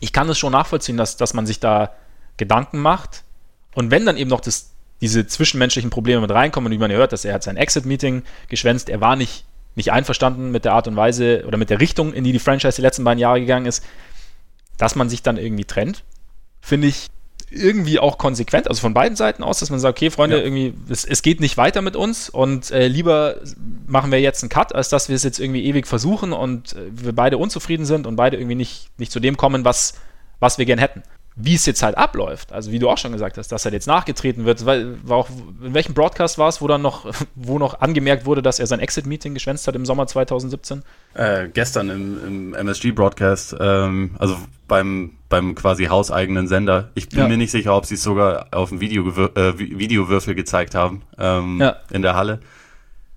Ich 0.01 0.13
kann 0.13 0.29
es 0.29 0.39
schon 0.39 0.53
nachvollziehen, 0.53 0.97
dass, 0.97 1.17
dass 1.17 1.35
man 1.35 1.47
sich 1.47 1.61
da 1.61 1.93
Gedanken 2.37 2.79
macht. 2.79 3.25
Und 3.75 3.91
wenn 3.91 4.07
dann 4.07 4.17
eben 4.17 4.31
noch 4.31 4.41
das, 4.41 4.71
diese 5.01 5.27
zwischenmenschlichen 5.27 5.91
Probleme 5.91 6.21
mit 6.21 6.31
reinkommen, 6.31 6.73
wie 6.73 6.79
man 6.79 6.91
hört, 6.91 7.13
dass 7.13 7.25
er 7.25 7.35
hat 7.35 7.43
sein 7.45 7.57
Exit-Meeting 7.57 8.23
geschwänzt, 8.49 8.89
er 8.89 9.01
war 9.01 9.17
nicht, 9.17 9.45
nicht 9.79 9.93
einverstanden 9.93 10.51
mit 10.51 10.67
der 10.67 10.73
Art 10.73 10.87
und 10.87 10.97
Weise 10.97 11.45
oder 11.47 11.57
mit 11.57 11.71
der 11.71 11.81
Richtung, 11.81 12.13
in 12.13 12.25
die 12.25 12.33
die 12.33 12.39
Franchise 12.39 12.77
die 12.77 12.83
letzten 12.83 13.05
beiden 13.05 13.19
Jahre 13.19 13.41
gegangen 13.41 13.65
ist, 13.65 13.83
dass 14.77 14.95
man 14.95 15.09
sich 15.09 15.23
dann 15.23 15.39
irgendwie 15.39 15.65
trennt, 15.65 16.05
finde 16.61 16.89
ich 16.89 17.07
irgendwie 17.51 17.99
auch 17.99 18.19
konsequent, 18.19 18.69
also 18.69 18.81
von 18.83 18.93
beiden 18.93 19.17
Seiten 19.17 19.43
aus, 19.43 19.61
dass 19.61 19.71
man 19.71 19.81
sagt, 19.81 19.97
okay, 19.97 20.11
Freunde, 20.11 20.37
ja. 20.37 20.45
irgendwie, 20.45 20.75
es, 20.91 21.07
es, 21.07 21.23
geht 21.23 21.41
nicht 21.41 21.57
weiter 21.57 21.81
mit 21.81 21.97
uns 21.97 22.29
und 22.29 22.71
äh, 22.71 22.89
lieber 22.89 23.37
machen 23.87 24.13
wir 24.13 24.21
jetzt 24.21 24.43
einen 24.43 24.51
Cut, 24.51 24.75
als 24.75 24.91
dass 24.91 25.09
wir 25.09 25.17
es 25.17 25.23
jetzt 25.23 25.39
irgendwie 25.39 25.65
ewig 25.65 25.87
versuchen 25.87 26.35
und 26.35 26.75
äh, 26.75 26.91
wir 26.91 27.15
beide 27.15 27.39
unzufrieden 27.39 27.87
sind 27.87 28.07
und 28.07 28.17
beide 28.17 28.37
irgendwie 28.37 28.55
nicht, 28.55 28.91
nicht 28.99 29.11
zu 29.11 29.19
dem 29.19 29.39
kommen, 29.39 29.65
was, 29.65 29.95
was 30.41 30.59
wir 30.59 30.67
gern 30.67 30.79
hätten 30.79 31.03
wie 31.41 31.55
es 31.55 31.67
jetzt 31.67 31.85
halt 31.85 31.97
abläuft, 31.97 32.53
also 32.53 32.73
wie 32.73 32.81
du 32.81 32.91
auch 32.91 32.99
schon 32.99 33.13
gesagt 33.13 33.39
hast, 33.39 33.53
dass 33.53 33.65
er 33.65 33.73
jetzt 33.73 33.87
nachgetreten 33.87 34.45
wird, 34.45 34.67
weil 34.67 34.99
war 35.05 35.19
auch, 35.19 35.29
in 35.63 35.73
welchem 35.73 35.95
Broadcast 35.95 36.37
war 36.37 36.49
es, 36.49 36.61
wo 36.61 36.67
dann 36.67 36.83
noch, 36.83 37.07
wo 37.37 37.61
noch 37.61 37.81
angemerkt 37.81 38.27
wurde, 38.27 38.43
dass 38.43 38.59
er 38.59 38.67
sein 38.67 38.81
Exit-Meeting 38.81 39.35
geschwänzt 39.35 39.69
hat 39.69 39.77
im 39.77 39.87
Sommer 39.87 40.09
2017? 40.09 40.83
Äh, 41.15 41.49
gestern 41.49 41.91
im, 41.91 42.27
im 42.27 42.55
MSG-Broadcast, 42.55 43.57
ähm, 43.61 44.17
also 44.19 44.37
beim, 44.67 45.13
beim 45.29 45.55
quasi 45.55 45.85
hauseigenen 45.85 46.49
Sender. 46.49 46.91
Ich 46.95 47.09
bin 47.09 47.21
ja. 47.21 47.29
mir 47.29 47.37
nicht 47.37 47.53
sicher, 47.53 47.77
ob 47.77 47.87
sie 47.87 47.95
es 47.95 48.03
sogar 48.03 48.49
auf 48.51 48.71
dem 48.71 48.81
Video 48.81 49.09
äh, 49.09 49.57
Videowürfel 49.59 50.35
gezeigt 50.35 50.75
haben 50.75 51.03
ähm, 51.19 51.61
ja. 51.61 51.77
in 51.93 52.03
der 52.03 52.17
Halle. 52.17 52.41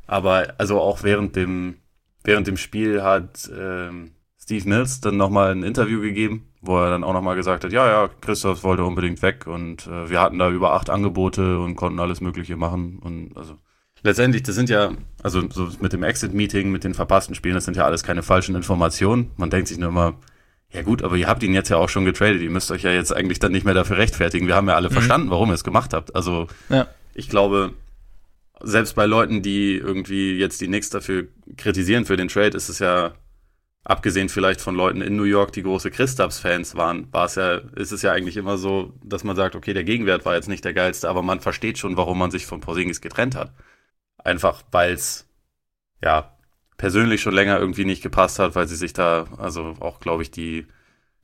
Aber 0.05 0.53
also 0.60 0.79
auch 0.79 1.01
während 1.01 1.36
dem, 1.36 1.77
während 2.23 2.45
dem 2.45 2.57
Spiel 2.57 3.01
hat 3.01 3.49
ähm, 3.57 4.12
Steve 4.39 4.69
Mills 4.69 5.01
dann 5.01 5.17
nochmal 5.17 5.53
ein 5.53 5.63
Interview 5.63 6.01
gegeben 6.01 6.51
wo 6.62 6.78
er 6.78 6.89
dann 6.91 7.04
auch 7.04 7.13
nochmal 7.13 7.36
gesagt 7.36 7.63
hat, 7.63 7.71
ja, 7.71 7.88
ja, 7.88 8.10
Christoph 8.21 8.63
wollte 8.63 8.84
unbedingt 8.84 9.21
weg 9.21 9.47
und 9.47 9.88
äh, 9.88 10.10
wir 10.10 10.21
hatten 10.21 10.38
da 10.38 10.50
über 10.50 10.74
acht 10.74 10.89
Angebote 10.89 11.60
und 11.60 11.76
konnten 11.76 12.00
alles 12.00 12.21
Mögliche 12.21 12.56
machen 12.56 13.00
und 13.00 13.36
also 13.36 13.56
letztendlich, 14.04 14.43
das 14.43 14.56
sind 14.56 14.69
ja, 14.69 14.91
also 15.24 15.43
so 15.50 15.69
mit 15.80 15.93
dem 15.93 16.04
Exit-Meeting, 16.04 16.71
mit 16.71 16.84
den 16.84 16.93
verpassten 16.93 17.36
Spielen, 17.36 17.56
das 17.56 17.65
sind 17.65 17.78
ja 17.78 17.86
alles 17.86 18.04
keine 18.04 18.24
falschen 18.24 18.56
Informationen. 18.56 19.32
Man 19.38 19.50
denkt 19.50 19.67
sich 19.67 19.78
nur 19.78 19.89
immer, 19.89 20.15
Ja 20.74 20.84
gut, 20.84 21.04
aber 21.04 21.17
ihr 21.17 21.28
habt 21.28 21.43
ihn 21.43 21.54
jetzt 21.54 21.69
ja 21.69 21.78
auch 21.78 21.89
schon 21.89 22.06
getradet. 22.06 22.41
Ihr 22.41 22.50
müsst 22.50 22.71
euch 22.71 22.84
ja 22.84 22.91
jetzt 22.91 23.13
eigentlich 23.13 23.39
dann 23.39 23.52
nicht 23.52 23.65
mehr 23.65 23.74
dafür 23.74 23.97
rechtfertigen. 23.97 24.47
Wir 24.47 24.56
haben 24.56 24.69
ja 24.69 24.76
alle 24.76 24.89
mhm. 24.89 24.93
verstanden, 24.93 25.30
warum 25.30 25.50
ihr 25.50 25.56
es 25.56 25.63
gemacht 25.63 25.93
habt. 25.93 26.15
Also 26.15 26.47
ja. 26.69 26.88
ich 27.13 27.30
glaube, 27.30 27.74
selbst 28.62 28.95
bei 28.95 29.06
Leuten, 29.06 29.41
die 29.41 29.76
irgendwie 29.76 30.38
jetzt 30.38 30.62
die 30.62 30.67
Knicks 30.67 30.89
dafür 30.89 31.28
kritisieren 31.58 32.06
für 32.06 32.15
den 32.15 32.30
Trade, 32.30 32.56
ist 32.56 32.69
es 32.69 32.80
ja, 32.80 33.13
abgesehen 33.84 34.30
vielleicht 34.30 34.62
von 34.62 34.76
Leuten 34.76 35.02
in 35.02 35.15
New 35.15 35.24
York, 35.24 35.52
die 35.54 35.63
große 35.63 35.91
Christaps-Fans 35.91 36.76
waren, 36.76 37.12
war 37.12 37.26
es 37.26 37.36
ja, 37.36 37.56
ist 37.76 37.91
es 37.91 38.02
ja 38.02 38.12
eigentlich 38.12 38.38
immer 38.38 38.58
so, 38.58 38.94
dass 39.04 39.24
man 39.24 39.36
sagt, 39.36 39.56
okay, 39.56 39.74
der 39.74 39.84
Gegenwert 39.84 40.26
war 40.26 40.36
jetzt 40.36 40.50
nicht 40.50 40.63
der 40.63 40.74
geilste, 40.74 41.10
aber 41.10 41.22
man 41.22 41.39
versteht 41.39 41.78
schon, 41.78 41.98
warum 41.98 42.20
man 42.20 42.32
sich 42.32 42.46
von 42.46 42.62
Porzingis 42.62 43.02
getrennt 43.02 43.36
hat. 43.36 43.54
Einfach, 44.24 44.63
weil 44.72 44.94
es, 44.94 45.28
ja, 46.04 46.38
persönlich 46.78 47.22
schon 47.22 47.34
länger 47.34 47.60
irgendwie 47.60 47.86
nicht 47.86 48.04
gepasst 48.04 48.39
hat, 48.39 48.56
weil 48.56 48.67
sie 48.67 48.76
sich 48.76 48.94
da, 48.94 49.26
also 49.38 49.76
auch, 49.80 50.00
glaube 50.00 50.24
ich, 50.24 50.32
die 50.32 50.67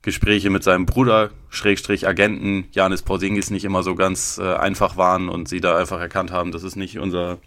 Gespräche 0.02 0.50
mit 0.50 0.64
seinem 0.64 0.86
Bruder, 0.86 1.32
Schrägstrich 1.50 2.08
Agenten, 2.08 2.68
Janis 2.72 3.02
Porzingis 3.02 3.50
nicht 3.50 3.66
immer 3.66 3.84
so 3.84 3.96
ganz 3.96 4.38
äh, 4.38 4.54
einfach 4.54 4.98
waren 4.98 5.30
und 5.30 5.50
sie 5.50 5.60
da 5.60 5.78
einfach 5.78 6.00
erkannt 6.00 6.32
haben, 6.32 6.52
das 6.52 6.64
ist 6.64 6.76
nicht 6.76 7.00
unser 7.00 7.40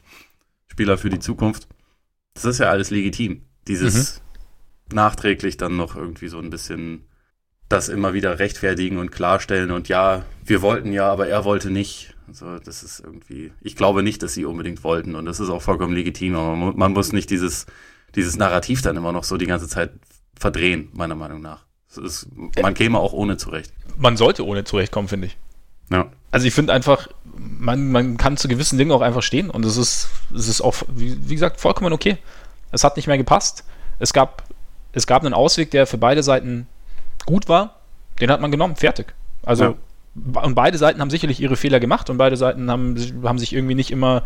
Spieler 0.67 0.99
für 0.99 1.11
die 1.11 1.21
Zukunft. 1.21 1.69
Das 2.35 2.45
ist 2.45 2.59
ja 2.59 2.69
alles 2.69 2.91
legitim. 2.91 3.43
Dieses 3.67 4.21
mhm. 4.21 4.30
Nachträglich 4.93 5.57
dann 5.57 5.77
noch 5.77 5.97
irgendwie 5.97 6.29
so 6.29 6.39
ein 6.39 6.51
bisschen 6.51 7.05
das 7.69 7.89
immer 7.89 8.15
wieder 8.15 8.39
rechtfertigen 8.39 8.99
und 8.99 9.13
klarstellen 9.13 9.71
und 9.71 9.89
ja, 9.89 10.25
wir 10.45 10.61
wollten 10.61 10.93
ja, 10.93 11.11
aber 11.11 11.29
er 11.29 11.45
wollte 11.45 11.71
nicht. 11.71 12.15
Also 12.27 12.59
das 12.59 12.83
ist 12.83 13.01
irgendwie, 13.01 13.53
ich 13.61 13.77
glaube 13.77 14.03
nicht, 14.03 14.23
dass 14.23 14.35
sie 14.35 14.45
unbedingt 14.45 14.83
wollten 14.83 15.15
und 15.15 15.25
das 15.25 15.41
ist 15.41 15.51
auch 15.51 15.63
vollkommen 15.63 15.95
legitim, 15.95 16.35
aber 16.35 16.57
man, 16.57 16.77
man 16.77 16.93
muss 16.93 17.13
nicht 17.13 17.31
dieses 17.31 17.67
dieses 18.15 18.37
Narrativ 18.37 18.83
dann 18.83 18.97
immer 18.97 19.13
noch 19.13 19.25
so 19.25 19.37
die 19.37 19.47
ganze 19.47 19.69
Zeit 19.69 19.93
verdrehen, 20.39 20.89
meiner 20.93 21.15
Meinung 21.15 21.41
nach. 21.41 21.65
Ist, 21.97 22.29
man 22.61 22.75
käme 22.75 22.99
auch 22.99 23.13
ohne 23.13 23.37
zurecht. 23.37 23.73
Man 23.97 24.17
sollte 24.17 24.47
ohne 24.47 24.65
zurechtkommen, 24.65 25.09
finde 25.09 25.27
ich. 25.27 25.37
Ja. 25.91 26.11
Also 26.31 26.47
ich 26.47 26.55
finde 26.55 26.73
einfach, 26.73 27.09
man, 27.37 27.91
man 27.91 28.17
kann 28.17 28.37
zu 28.37 28.47
gewissen 28.47 28.79
Dingen 28.79 28.93
auch 28.93 29.01
einfach 29.01 29.23
stehen 29.23 29.51
und 29.51 29.65
es 29.65 29.77
ist, 29.77 30.09
es 30.35 30.47
ist 30.47 30.61
auch, 30.61 30.77
wie, 30.89 31.17
wie 31.29 31.35
gesagt, 31.35 31.61
vollkommen 31.61 31.93
okay. 31.93 32.19
Es 32.71 32.85
hat 32.85 32.97
nicht 32.97 33.09
mehr 33.09 33.19
gepasst. 33.19 33.65
Es 33.99 34.13
gab, 34.13 34.45
es 34.93 35.07
gab 35.07 35.25
einen 35.25 35.35
Ausweg, 35.35 35.71
der 35.71 35.87
für 35.87 35.99
beide 35.99 36.23
Seiten 36.23 36.67
gut 37.27 37.49
war. 37.49 37.77
Den 38.21 38.31
hat 38.31 38.41
man 38.41 38.51
genommen, 38.51 38.77
fertig. 38.77 39.15
Also 39.43 39.65
ja. 39.65 40.41
und 40.43 40.55
beide 40.55 40.79
Seiten 40.79 41.01
haben 41.01 41.11
sicherlich 41.11 41.41
ihre 41.41 41.57
Fehler 41.57 41.81
gemacht 41.81 42.11
und 42.11 42.19
beide 42.19 42.37
Seiten 42.37 42.71
haben, 42.71 42.97
haben 43.25 43.39
sich 43.39 43.53
irgendwie 43.53 43.75
nicht 43.75 43.91
immer 43.91 44.25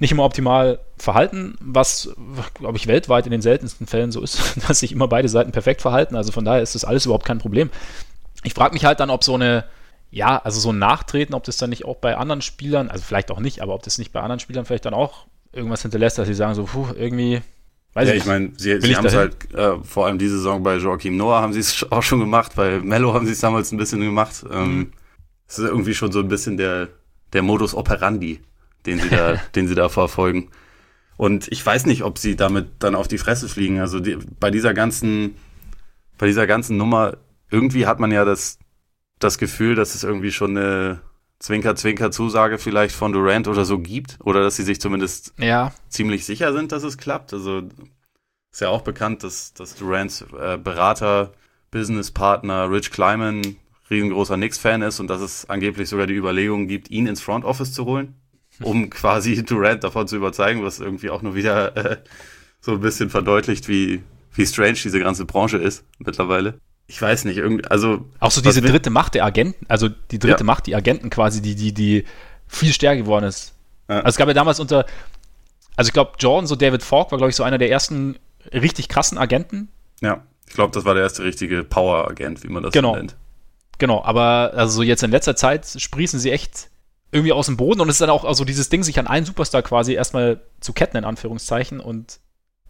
nicht 0.00 0.12
immer 0.12 0.24
optimal 0.24 0.80
verhalten, 0.96 1.56
was, 1.60 2.14
glaube 2.54 2.78
ich, 2.78 2.86
weltweit 2.86 3.26
in 3.26 3.32
den 3.32 3.42
seltensten 3.42 3.86
Fällen 3.86 4.12
so 4.12 4.22
ist, 4.22 4.56
dass 4.68 4.80
sich 4.80 4.92
immer 4.92 5.08
beide 5.08 5.28
Seiten 5.28 5.52
perfekt 5.52 5.82
verhalten. 5.82 6.16
Also 6.16 6.32
von 6.32 6.44
daher 6.44 6.62
ist 6.62 6.74
das 6.74 6.86
alles 6.86 7.04
überhaupt 7.04 7.26
kein 7.26 7.38
Problem. 7.38 7.70
Ich 8.42 8.54
frage 8.54 8.72
mich 8.72 8.86
halt 8.86 8.98
dann, 8.98 9.10
ob 9.10 9.22
so 9.22 9.34
eine, 9.34 9.64
ja, 10.10 10.38
also 10.38 10.58
so 10.58 10.72
ein 10.72 10.78
Nachtreten, 10.78 11.34
ob 11.34 11.44
das 11.44 11.58
dann 11.58 11.68
nicht 11.68 11.84
auch 11.84 11.96
bei 11.96 12.16
anderen 12.16 12.40
Spielern, 12.40 12.88
also 12.88 13.04
vielleicht 13.04 13.30
auch 13.30 13.40
nicht, 13.40 13.60
aber 13.60 13.74
ob 13.74 13.82
das 13.82 13.98
nicht 13.98 14.10
bei 14.10 14.20
anderen 14.20 14.40
Spielern 14.40 14.64
vielleicht 14.64 14.86
dann 14.86 14.94
auch 14.94 15.26
irgendwas 15.52 15.82
hinterlässt, 15.82 16.16
dass 16.16 16.26
sie 16.26 16.34
sagen 16.34 16.54
so, 16.54 16.64
puh, 16.64 16.88
irgendwie, 16.96 17.42
weiß 17.94 18.08
ja, 18.08 18.14
ich, 18.14 18.26
meine, 18.26 18.52
sie, 18.56 18.80
sie 18.80 18.96
haben 18.96 19.06
es 19.06 19.14
halt, 19.14 19.52
äh, 19.54 19.82
vor 19.82 20.06
allem 20.06 20.18
diese 20.18 20.36
Saison 20.36 20.62
bei 20.62 20.76
Joachim 20.76 21.16
Noah 21.16 21.42
haben 21.42 21.52
sie 21.52 21.60
es 21.60 21.86
auch 21.90 22.02
schon 22.02 22.20
gemacht, 22.20 22.52
bei 22.56 22.80
Mello 22.80 23.14
haben 23.14 23.26
sie 23.26 23.32
es 23.32 23.40
damals 23.40 23.72
ein 23.72 23.78
bisschen 23.78 24.00
gemacht. 24.00 24.44
Ähm, 24.50 24.76
mhm. 24.76 24.92
Es 25.48 25.58
ist 25.58 25.68
irgendwie 25.68 25.94
schon 25.94 26.12
so 26.12 26.20
ein 26.20 26.28
bisschen 26.28 26.56
der, 26.56 26.88
der 27.32 27.42
Modus 27.42 27.74
operandi 27.74 28.40
den 28.86 28.98
sie 28.98 29.08
da, 29.08 29.36
den 29.54 29.68
sie 29.68 29.74
da 29.74 29.88
verfolgen. 29.88 30.48
Und 31.16 31.48
ich 31.48 31.64
weiß 31.64 31.86
nicht, 31.86 32.02
ob 32.02 32.18
sie 32.18 32.36
damit 32.36 32.68
dann 32.78 32.94
auf 32.94 33.08
die 33.08 33.18
Fresse 33.18 33.48
fliegen. 33.48 33.80
Also 33.80 34.00
die, 34.00 34.16
bei 34.38 34.50
dieser 34.50 34.72
ganzen, 34.72 35.36
bei 36.18 36.26
dieser 36.26 36.46
ganzen 36.46 36.76
Nummer, 36.76 37.18
irgendwie 37.50 37.86
hat 37.86 38.00
man 38.00 38.10
ja 38.10 38.24
das, 38.24 38.58
das 39.18 39.36
Gefühl, 39.36 39.74
dass 39.74 39.94
es 39.94 40.02
irgendwie 40.02 40.32
schon 40.32 40.56
eine 40.56 41.00
Zwinker-Zwinker-Zusage 41.40 42.58
vielleicht 42.58 42.94
von 42.94 43.12
Durant 43.12 43.48
oder 43.48 43.64
so 43.64 43.78
gibt. 43.78 44.18
Oder 44.22 44.42
dass 44.42 44.56
sie 44.56 44.62
sich 44.62 44.80
zumindest 44.80 45.34
ja. 45.38 45.72
ziemlich 45.88 46.24
sicher 46.24 46.52
sind, 46.52 46.72
dass 46.72 46.82
es 46.82 46.98
klappt. 46.98 47.32
Also 47.32 47.62
ist 48.52 48.60
ja 48.60 48.68
auch 48.68 48.82
bekannt, 48.82 49.24
dass, 49.24 49.52
dass 49.54 49.74
Durants 49.74 50.24
äh, 50.38 50.56
Berater, 50.56 51.32
Businesspartner 51.70 52.70
Rich 52.70 52.90
Kleiman 52.90 53.56
riesengroßer 53.90 54.36
Knicks-Fan 54.36 54.82
ist 54.82 55.00
und 55.00 55.08
dass 55.08 55.20
es 55.20 55.48
angeblich 55.50 55.88
sogar 55.88 56.06
die 56.06 56.14
Überlegung 56.14 56.68
gibt, 56.68 56.90
ihn 56.90 57.06
ins 57.06 57.20
Front 57.20 57.44
Office 57.44 57.72
zu 57.72 57.84
holen 57.86 58.14
um 58.62 58.90
quasi 58.90 59.42
Durant 59.44 59.84
davon 59.84 60.06
zu 60.06 60.16
überzeugen, 60.16 60.64
was 60.64 60.80
irgendwie 60.80 61.10
auch 61.10 61.22
nur 61.22 61.34
wieder 61.34 61.76
äh, 61.76 61.96
so 62.60 62.72
ein 62.72 62.80
bisschen 62.80 63.10
verdeutlicht, 63.10 63.68
wie, 63.68 64.02
wie 64.34 64.46
strange 64.46 64.74
diese 64.74 65.00
ganze 65.00 65.24
Branche 65.24 65.56
ist 65.56 65.84
mittlerweile. 65.98 66.60
Ich 66.90 67.00
weiß 67.00 67.24
nicht, 67.24 67.36
irgendwie, 67.36 67.64
also. 67.66 68.04
Auch 68.18 68.32
so 68.32 68.40
diese 68.40 68.60
dritte 68.60 68.90
Macht 68.90 69.14
der 69.14 69.24
Agenten, 69.24 69.64
also 69.68 69.88
die 69.88 70.18
dritte 70.18 70.40
ja. 70.40 70.44
Macht, 70.44 70.66
die 70.66 70.74
Agenten 70.74 71.08
quasi, 71.08 71.40
die, 71.40 71.54
die, 71.54 71.72
die 71.72 72.04
viel 72.48 72.72
stärker 72.72 73.02
geworden 73.02 73.26
ist. 73.26 73.54
Ja. 73.88 73.98
Also 73.98 74.08
es 74.08 74.16
gab 74.16 74.26
ja 74.26 74.34
damals 74.34 74.58
unter, 74.58 74.86
also 75.76 75.88
ich 75.88 75.92
glaube, 75.92 76.14
Jordan, 76.18 76.48
so 76.48 76.56
David 76.56 76.82
Falk 76.82 77.12
war, 77.12 77.18
glaube 77.18 77.30
ich, 77.30 77.36
so 77.36 77.44
einer 77.44 77.58
der 77.58 77.70
ersten 77.70 78.18
richtig 78.52 78.88
krassen 78.88 79.18
Agenten. 79.18 79.68
Ja, 80.00 80.24
ich 80.48 80.54
glaube, 80.54 80.72
das 80.74 80.84
war 80.84 80.94
der 80.94 81.04
erste 81.04 81.22
richtige 81.22 81.62
Power-Agent, 81.62 82.42
wie 82.42 82.48
man 82.48 82.64
das 82.64 82.72
genau. 82.72 82.96
nennt. 82.96 83.14
Genau, 83.78 84.02
aber 84.02 84.52
also 84.56 84.82
jetzt 84.82 85.04
in 85.04 85.12
letzter 85.12 85.36
Zeit 85.36 85.66
sprießen 85.78 86.18
sie 86.18 86.32
echt 86.32 86.70
irgendwie 87.12 87.32
aus 87.32 87.46
dem 87.46 87.56
Boden 87.56 87.80
und 87.80 87.88
es 87.88 87.94
ist 87.94 88.00
dann 88.00 88.10
auch 88.10 88.24
also 88.24 88.44
dieses 88.44 88.68
Ding, 88.68 88.82
sich 88.82 88.98
an 88.98 89.06
einen 89.06 89.26
Superstar 89.26 89.62
quasi 89.62 89.94
erstmal 89.94 90.40
zu 90.58 90.72
ketten, 90.72 90.96
in 90.96 91.04
Anführungszeichen, 91.04 91.78
und 91.78 92.18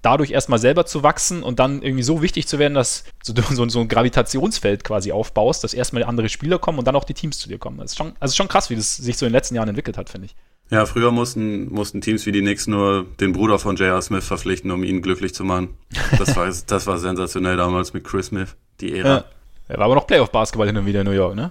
dadurch 0.03 0.31
erstmal 0.31 0.59
selber 0.59 0.87
zu 0.87 1.03
wachsen 1.03 1.43
und 1.43 1.59
dann 1.59 1.83
irgendwie 1.83 2.03
so 2.03 2.23
wichtig 2.23 2.47
zu 2.49 2.59
werden, 2.59 2.75
dass 2.75 3.05
du 3.27 3.41
so, 3.51 3.69
so 3.69 3.81
ein 3.81 3.89
Gravitationsfeld 3.89 4.85
quasi 4.85 5.13
aufbaust, 5.13 5.65
dass 5.65 5.75
erstmal 5.75 6.05
andere 6.05 6.29
Spieler 6.29 6.59
kommen 6.59 6.79
und 6.79 6.87
dann 6.87 6.97
auch 6.97 7.05
die 7.05 7.15
Teams 7.15 7.39
zu 7.39 7.49
dir 7.49 7.59
kommen. 7.59 7.79
Das 7.79 7.93
ist 7.93 7.99
schon, 7.99 8.13
also 8.21 8.35
schon 8.35 8.49
krass, 8.49 8.71
wie 8.71 8.77
das 8.77 8.97
sich 8.97 9.17
so 9.17 9.27
in 9.27 9.31
den 9.31 9.37
letzten 9.37 9.55
Jahren 9.55 9.69
entwickelt 9.69 9.99
hat, 9.99 10.09
finde 10.09 10.27
ich. 10.27 10.37
Ja, 10.71 10.87
früher 10.87 11.11
mussten, 11.11 11.73
mussten 11.73 12.01
Teams 12.01 12.25
wie 12.27 12.33
die 12.33 12.41
Knicks 12.41 12.69
nur 12.69 13.05
den 13.19 13.33
Bruder 13.33 13.59
von 13.59 13.75
J.R. 13.75 14.01
Smith 14.03 14.25
verpflichten, 14.25 14.71
um 14.71 14.85
ihn 14.85 15.03
glücklich 15.03 15.35
zu 15.35 15.45
machen. 15.45 15.77
Das 16.17 16.37
war, 16.37 16.47
das 16.67 16.87
war 16.87 16.99
sensationell 16.99 17.57
damals 17.57 17.93
mit 17.93 18.05
Chris 18.05 18.27
Smith, 18.27 18.57
die 18.81 18.97
Ära. 18.97 19.09
Ja. 19.09 19.25
Er 19.67 19.79
war 19.79 19.87
aber 19.87 19.97
noch 19.97 20.07
Playoff-Basketball 20.07 20.69
hin 20.69 20.77
und 20.77 20.87
wieder 20.87 21.01
in 21.01 21.07
New 21.07 21.13
York, 21.13 21.35
ne? 21.35 21.51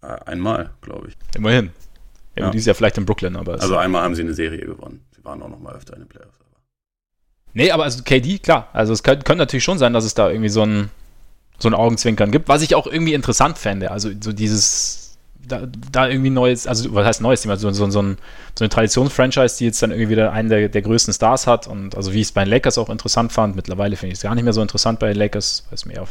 Einmal, 0.00 0.70
glaube 0.80 1.08
ich. 1.08 1.16
Immerhin. 1.34 1.70
Ja, 2.36 2.44
ja. 2.44 2.50
Dieses 2.50 2.66
Jahr 2.66 2.74
vielleicht 2.74 2.98
in 2.98 3.06
Brooklyn, 3.06 3.36
aber. 3.36 3.54
Also 3.54 3.76
einmal 3.76 4.02
haben 4.02 4.14
sie 4.14 4.22
eine 4.22 4.34
Serie 4.34 4.60
gewonnen. 4.60 5.04
Sie 5.14 5.24
waren 5.24 5.42
auch 5.42 5.48
noch 5.48 5.58
mal 5.58 5.74
öfter 5.74 5.94
in 5.94 6.00
den 6.00 6.08
Playoffs. 6.08 6.38
Nee, 7.56 7.70
aber 7.70 7.84
also 7.84 8.02
KD, 8.02 8.38
klar. 8.40 8.68
Also 8.74 8.92
es 8.92 9.02
könnte, 9.02 9.24
könnte 9.24 9.38
natürlich 9.38 9.64
schon 9.64 9.78
sein, 9.78 9.94
dass 9.94 10.04
es 10.04 10.12
da 10.12 10.28
irgendwie 10.28 10.50
so 10.50 10.62
ein, 10.62 10.90
so 11.58 11.70
ein 11.70 11.74
Augenzwinkern 11.74 12.30
gibt, 12.30 12.48
was 12.48 12.60
ich 12.60 12.74
auch 12.74 12.86
irgendwie 12.86 13.14
interessant 13.14 13.56
fände. 13.56 13.90
Also 13.90 14.10
so 14.20 14.34
dieses, 14.34 15.16
da, 15.42 15.62
da 15.90 16.06
irgendwie 16.06 16.28
neues, 16.28 16.66
also 16.66 16.92
was 16.94 17.06
heißt 17.06 17.22
neues 17.22 17.40
Thema, 17.40 17.56
so, 17.56 17.70
so, 17.70 17.90
so, 17.90 18.02
ein, 18.02 18.18
so 18.58 18.62
eine 18.62 18.68
Traditionsfranchise, 18.68 19.56
die 19.56 19.64
jetzt 19.64 19.80
dann 19.80 19.90
irgendwie 19.90 20.10
wieder 20.10 20.32
einen 20.32 20.50
der, 20.50 20.68
der 20.68 20.82
größten 20.82 21.14
Stars 21.14 21.46
hat 21.46 21.66
und 21.66 21.96
also 21.96 22.12
wie 22.12 22.20
ich 22.20 22.26
es 22.26 22.32
bei 22.32 22.44
den 22.44 22.50
Lakers 22.50 22.76
auch 22.76 22.90
interessant 22.90 23.32
fand. 23.32 23.56
Mittlerweile 23.56 23.96
finde 23.96 24.12
ich 24.12 24.18
es 24.18 24.22
gar 24.22 24.34
nicht 24.34 24.44
mehr 24.44 24.52
so 24.52 24.60
interessant 24.60 24.98
bei 24.98 25.08
den 25.08 25.16
Lakers, 25.16 25.64
weil 25.70 25.76
es 25.76 25.86
mir 25.86 26.02
auf, 26.02 26.10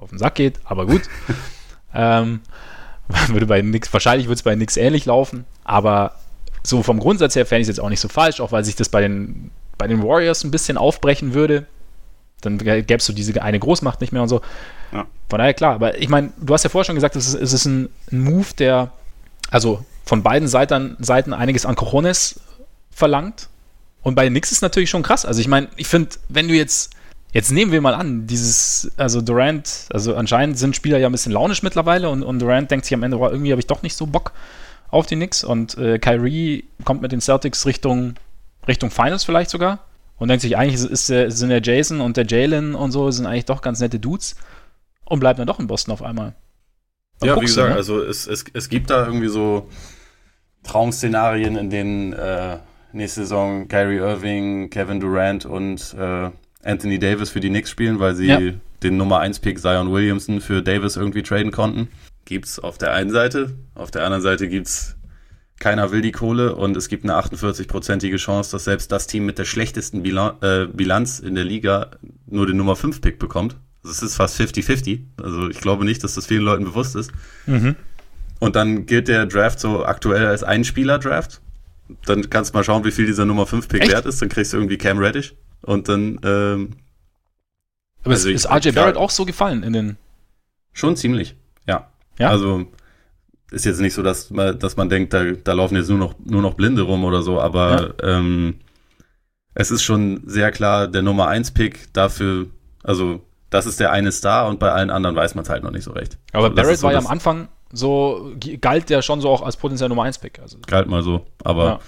auf 0.00 0.10
den 0.10 0.18
Sack 0.18 0.34
geht, 0.34 0.58
aber 0.64 0.86
gut. 0.86 1.02
ähm, 1.94 2.40
würde 3.28 3.46
bei 3.46 3.62
nix, 3.62 3.92
wahrscheinlich 3.92 4.26
würde 4.26 4.38
es 4.38 4.42
bei 4.42 4.56
nix 4.56 4.76
ähnlich 4.76 5.06
laufen, 5.06 5.44
aber 5.62 6.16
so 6.64 6.82
vom 6.82 6.98
Grundsatz 6.98 7.36
her 7.36 7.46
fände 7.46 7.60
ich 7.60 7.68
es 7.68 7.76
jetzt 7.76 7.80
auch 7.80 7.90
nicht 7.90 8.00
so 8.00 8.08
falsch, 8.08 8.40
auch 8.40 8.50
weil 8.50 8.64
sich 8.64 8.74
das 8.74 8.88
bei 8.88 9.02
den, 9.02 9.52
bei 9.78 9.86
den 9.86 10.02
Warriors 10.02 10.44
ein 10.44 10.50
bisschen 10.50 10.76
aufbrechen 10.76 11.34
würde. 11.34 11.66
Dann 12.40 12.58
gäbe 12.58 12.94
es 12.94 13.06
so 13.06 13.12
diese 13.12 13.40
eine 13.42 13.58
Großmacht 13.58 14.00
nicht 14.00 14.12
mehr 14.12 14.22
und 14.22 14.28
so. 14.28 14.40
Ja. 14.92 15.06
Von 15.28 15.38
daher 15.38 15.54
klar, 15.54 15.74
aber 15.74 15.98
ich 15.98 16.08
meine, 16.08 16.32
du 16.40 16.52
hast 16.54 16.62
ja 16.62 16.70
vorher 16.70 16.84
schon 16.84 16.94
gesagt, 16.94 17.16
es 17.16 17.28
ist, 17.28 17.34
es 17.34 17.52
ist 17.52 17.64
ein, 17.64 17.88
ein 18.12 18.20
Move, 18.20 18.46
der 18.58 18.92
also 19.50 19.84
von 20.04 20.22
beiden 20.22 20.48
Seiten, 20.48 20.96
Seiten 21.00 21.32
einiges 21.32 21.66
an 21.66 21.74
Cojones 21.74 22.40
verlangt. 22.90 23.48
Und 24.02 24.14
bei 24.14 24.28
Nix 24.28 24.52
ist 24.52 24.62
natürlich 24.62 24.90
schon 24.90 25.02
krass. 25.02 25.24
Also 25.24 25.40
ich 25.40 25.48
meine, 25.48 25.68
ich 25.76 25.88
finde, 25.88 26.10
wenn 26.28 26.48
du 26.48 26.54
jetzt 26.54 26.94
Jetzt 27.32 27.52
nehmen 27.52 27.72
wir 27.72 27.82
mal 27.82 27.94
an, 27.94 28.26
dieses, 28.26 28.90
also 28.96 29.20
Durant, 29.20 29.86
also 29.92 30.14
anscheinend 30.14 30.58
sind 30.58 30.74
Spieler 30.74 30.96
ja 30.96 31.08
ein 31.08 31.12
bisschen 31.12 31.32
launisch 31.32 31.62
mittlerweile 31.62 32.08
und, 32.08 32.22
und 32.22 32.38
Durant 32.38 32.70
denkt 32.70 32.86
sich 32.86 32.94
am 32.94 33.02
Ende, 33.02 33.18
oh, 33.18 33.28
irgendwie 33.28 33.50
habe 33.50 33.60
ich 33.60 33.66
doch 33.66 33.82
nicht 33.82 33.96
so 33.96 34.06
Bock 34.06 34.32
auf 34.90 35.04
die 35.04 35.16
Knicks 35.16 35.44
und 35.44 35.76
äh, 35.76 35.98
Kyrie 35.98 36.64
kommt 36.84 37.02
mit 37.02 37.12
den 37.12 37.20
Celtics 37.20 37.66
Richtung, 37.66 38.14
Richtung 38.68 38.90
Finals 38.90 39.24
vielleicht 39.24 39.50
sogar 39.50 39.80
und 40.18 40.28
denkt 40.28 40.42
sich, 40.42 40.56
eigentlich 40.56 40.74
ist, 40.74 41.10
ist, 41.10 41.38
sind 41.38 41.48
der 41.48 41.62
Jason 41.62 42.00
und 42.00 42.16
der 42.16 42.26
Jalen 42.26 42.74
und 42.74 42.92
so, 42.92 43.10
sind 43.10 43.26
eigentlich 43.26 43.46
doch 43.46 43.62
ganz 43.62 43.80
nette 43.80 43.98
Dudes 43.98 44.36
und 45.04 45.20
bleibt 45.20 45.38
dann 45.38 45.46
doch 45.46 45.58
in 45.58 45.66
Boston 45.66 45.92
auf 45.92 46.02
einmal. 46.02 46.34
Und 47.20 47.28
ja, 47.28 47.36
wie 47.36 47.46
gesagt, 47.46 47.70
ne? 47.70 47.74
also 47.74 48.02
es, 48.02 48.26
es, 48.26 48.44
es 48.52 48.68
gibt 48.68 48.90
da 48.90 49.06
irgendwie 49.06 49.28
so 49.28 49.68
Traum-Szenarien, 50.64 51.56
in 51.56 51.70
denen 51.70 52.12
äh, 52.12 52.58
nächste 52.92 53.22
Saison 53.22 53.68
Kyrie 53.68 53.96
Irving, 53.96 54.70
Kevin 54.70 55.00
Durant 55.00 55.46
und 55.46 55.94
äh, 55.98 56.30
Anthony 56.62 56.98
Davis 56.98 57.30
für 57.30 57.40
die 57.40 57.48
Knicks 57.48 57.70
spielen, 57.70 57.98
weil 57.98 58.14
sie 58.14 58.26
ja. 58.26 58.40
den 58.82 58.96
Nummer 58.96 59.20
1 59.20 59.40
Pick 59.40 59.58
Zion 59.58 59.92
Williamson 59.92 60.40
für 60.40 60.62
Davis 60.62 60.96
irgendwie 60.96 61.22
traden 61.22 61.50
konnten. 61.50 61.88
Gibt's 62.24 62.58
auf 62.58 62.76
der 62.78 62.92
einen 62.92 63.10
Seite, 63.10 63.54
auf 63.74 63.90
der 63.90 64.04
anderen 64.04 64.22
Seite 64.22 64.48
gibt's 64.48 64.97
keiner 65.58 65.90
will 65.90 66.02
die 66.02 66.12
Kohle 66.12 66.54
und 66.54 66.76
es 66.76 66.88
gibt 66.88 67.04
eine 67.04 67.14
48-prozentige 67.14 68.16
Chance, 68.16 68.52
dass 68.52 68.64
selbst 68.64 68.92
das 68.92 69.06
Team 69.06 69.26
mit 69.26 69.38
der 69.38 69.44
schlechtesten 69.44 70.02
Bilanz 70.02 71.18
in 71.18 71.34
der 71.34 71.44
Liga 71.44 71.90
nur 72.26 72.46
den 72.46 72.56
Nummer 72.56 72.76
5 72.76 73.00
Pick 73.00 73.18
bekommt 73.18 73.56
Also 73.82 73.92
es 73.92 74.02
ist 74.02 74.16
fast 74.16 74.40
50-50. 74.40 75.00
Also 75.20 75.48
ich 75.48 75.60
glaube 75.60 75.84
nicht, 75.84 76.04
dass 76.04 76.14
das 76.14 76.26
vielen 76.26 76.42
Leuten 76.42 76.64
bewusst 76.64 76.94
ist. 76.96 77.10
Mhm. 77.46 77.76
Und 78.38 78.54
dann 78.54 78.86
gilt 78.86 79.08
der 79.08 79.26
Draft 79.26 79.58
so 79.58 79.84
aktuell 79.84 80.26
als 80.26 80.44
Ein-Spieler-Draft. 80.44 81.40
Dann 82.04 82.30
kannst 82.30 82.52
du 82.52 82.58
mal 82.58 82.62
schauen, 82.64 82.84
wie 82.84 82.92
viel 82.92 83.06
dieser 83.06 83.24
Nummer 83.24 83.44
5-Pick 83.44 83.88
wert 83.88 84.06
ist. 84.06 84.22
Dann 84.22 84.28
kriegst 84.28 84.52
du 84.52 84.58
irgendwie 84.58 84.78
Cam 84.78 84.98
Reddish. 84.98 85.34
Und 85.62 85.88
dann. 85.88 86.20
Ähm, 86.22 86.70
Aber 88.04 88.14
also 88.14 88.28
ist, 88.28 88.44
ist 88.44 88.50
RJ 88.50 88.72
Barrett 88.72 88.96
auch 88.96 89.10
so 89.10 89.24
gefallen 89.24 89.62
in 89.62 89.72
den. 89.72 89.96
Schon 90.72 90.94
ziemlich, 90.94 91.34
ja. 91.66 91.90
ja. 92.18 92.30
Also 92.30 92.70
ist 93.50 93.64
jetzt 93.64 93.80
nicht 93.80 93.94
so, 93.94 94.02
dass 94.02 94.30
man, 94.30 94.58
dass 94.58 94.76
man 94.76 94.88
denkt, 94.88 95.12
da, 95.12 95.24
da 95.24 95.52
laufen 95.52 95.76
jetzt 95.76 95.88
nur 95.88 95.98
noch, 95.98 96.14
nur 96.24 96.42
noch 96.42 96.54
Blinde 96.54 96.82
rum 96.82 97.04
oder 97.04 97.22
so, 97.22 97.40
aber 97.40 97.94
ja. 98.00 98.18
ähm, 98.18 98.60
es 99.54 99.70
ist 99.70 99.82
schon 99.82 100.22
sehr 100.26 100.50
klar 100.50 100.86
der 100.86 101.02
Nummer 101.02 101.28
1 101.28 101.52
Pick 101.52 101.92
dafür, 101.92 102.46
also 102.82 103.20
das 103.50 103.66
ist 103.66 103.80
der 103.80 103.92
eine 103.92 104.12
Star 104.12 104.48
und 104.48 104.58
bei 104.58 104.70
allen 104.70 104.90
anderen 104.90 105.16
weiß 105.16 105.34
man 105.34 105.44
es 105.44 105.50
halt 105.50 105.62
noch 105.62 105.70
nicht 105.70 105.84
so 105.84 105.92
recht. 105.92 106.18
Aber 106.32 106.44
also, 106.44 106.56
Barrett 106.56 106.78
so 106.78 106.82
war 106.84 106.92
ja 106.92 106.98
am 106.98 107.06
Anfang 107.06 107.48
so, 107.72 108.32
galt 108.60 108.90
der 108.90 109.02
schon 109.02 109.20
so 109.20 109.28
auch 109.28 109.42
als 109.42 109.56
potenziell 109.56 109.88
Nummer 109.88 110.04
1 110.04 110.18
Pick. 110.18 110.38
Also. 110.40 110.58
Galt 110.66 110.88
mal 110.88 111.02
so, 111.02 111.26
aber 111.42 111.64
ja, 111.64 111.80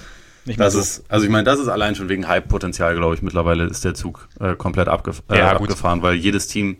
nicht 0.47 0.61
das 0.61 0.75
so. 0.75 0.81
ist, 0.81 1.05
also 1.09 1.25
ich 1.25 1.31
meine, 1.31 1.45
das 1.45 1.59
ist 1.59 1.69
allein 1.69 1.95
schon 1.95 2.09
wegen 2.09 2.27
Hype-Potenzial, 2.29 2.97
glaube 2.97 3.15
ich, 3.15 3.23
mittlerweile 3.23 3.65
ist 3.65 3.85
der 3.85 3.95
Zug 3.95 4.29
äh, 4.41 4.57
komplett 4.57 4.89
abgef 4.89 5.23
äh, 5.29 5.39
ja, 5.39 5.53
abgefahren, 5.53 6.03
weil 6.03 6.15
jedes 6.15 6.49
Team, 6.49 6.79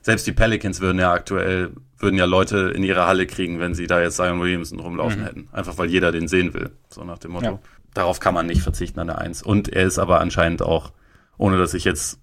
selbst 0.00 0.26
die 0.26 0.32
Pelicans 0.32 0.80
würden 0.80 0.98
ja 0.98 1.12
aktuell, 1.12 1.72
würden 2.00 2.16
ja 2.16 2.24
Leute 2.24 2.72
in 2.74 2.82
ihre 2.82 3.06
Halle 3.06 3.26
kriegen, 3.26 3.60
wenn 3.60 3.74
sie 3.74 3.86
da 3.86 4.00
jetzt 4.00 4.16
Zion 4.16 4.40
Williamson 4.40 4.80
rumlaufen 4.80 5.20
mhm. 5.20 5.24
hätten. 5.24 5.48
Einfach 5.52 5.78
weil 5.78 5.90
jeder 5.90 6.12
den 6.12 6.28
sehen 6.28 6.54
will, 6.54 6.70
so 6.88 7.04
nach 7.04 7.18
dem 7.18 7.32
Motto. 7.32 7.46
Ja. 7.46 7.58
Darauf 7.94 8.20
kann 8.20 8.34
man 8.34 8.46
nicht 8.46 8.62
verzichten 8.62 9.00
an 9.00 9.08
der 9.08 9.18
Eins. 9.18 9.42
Und 9.42 9.68
er 9.68 9.84
ist 9.84 9.98
aber 9.98 10.20
anscheinend 10.20 10.62
auch, 10.62 10.92
ohne 11.36 11.58
dass 11.58 11.74
ich 11.74 11.84
jetzt 11.84 12.20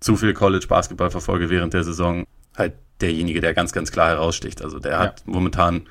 zu 0.00 0.16
viel 0.16 0.34
College 0.34 0.66
Basketball 0.68 1.10
verfolge 1.10 1.50
während 1.50 1.74
der 1.74 1.84
Saison, 1.84 2.24
halt 2.56 2.74
derjenige, 3.00 3.40
der 3.40 3.54
ganz, 3.54 3.72
ganz 3.72 3.92
klar 3.92 4.08
heraussticht. 4.08 4.62
Also 4.62 4.78
der 4.78 4.92
ja. 4.92 4.98
hat 4.98 5.22
momentan, 5.26 5.88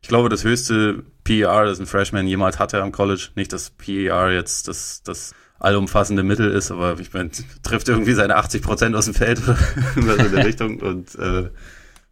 ich 0.00 0.08
glaube, 0.08 0.28
das 0.28 0.44
höchste 0.44 1.04
PER, 1.24 1.64
das 1.64 1.80
ein 1.80 1.86
Freshman 1.86 2.26
jemals 2.26 2.58
hatte 2.58 2.82
am 2.82 2.92
College. 2.92 3.28
Nicht, 3.34 3.52
dass 3.52 3.70
PER 3.70 4.32
jetzt 4.32 4.68
das, 4.68 5.02
das 5.02 5.34
allumfassende 5.58 6.22
Mittel 6.22 6.50
ist, 6.50 6.70
aber 6.70 6.98
ich 6.98 7.12
meine, 7.12 7.30
trifft 7.62 7.88
irgendwie 7.88 8.14
seine 8.14 8.36
80 8.36 8.62
Prozent 8.62 8.96
aus 8.96 9.04
dem 9.04 9.14
Feld 9.14 9.40
oder 9.46 9.56
in 10.26 10.32
der 10.32 10.44
Richtung 10.46 10.80
und 10.80 11.14
äh, 11.14 11.50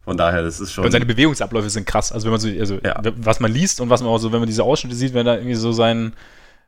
von 0.03 0.17
daher, 0.17 0.41
das 0.41 0.59
ist 0.59 0.71
schon. 0.71 0.85
Und 0.85 0.91
seine 0.91 1.05
Bewegungsabläufe 1.05 1.69
sind 1.69 1.85
krass. 1.85 2.11
Also 2.11 2.25
wenn 2.25 2.31
man 2.31 2.39
so, 2.39 2.47
also 2.47 2.79
ja. 2.83 3.01
was 3.17 3.39
man 3.39 3.51
liest 3.51 3.81
und 3.81 3.89
was 3.89 4.01
man 4.01 4.09
auch 4.09 4.17
so, 4.17 4.31
wenn 4.31 4.39
man 4.39 4.47
diese 4.47 4.63
Ausschnitte 4.63 4.95
sieht, 4.95 5.13
wenn 5.13 5.27
er 5.27 5.37
irgendwie 5.37 5.55
so 5.55 5.71
sein 5.71 6.13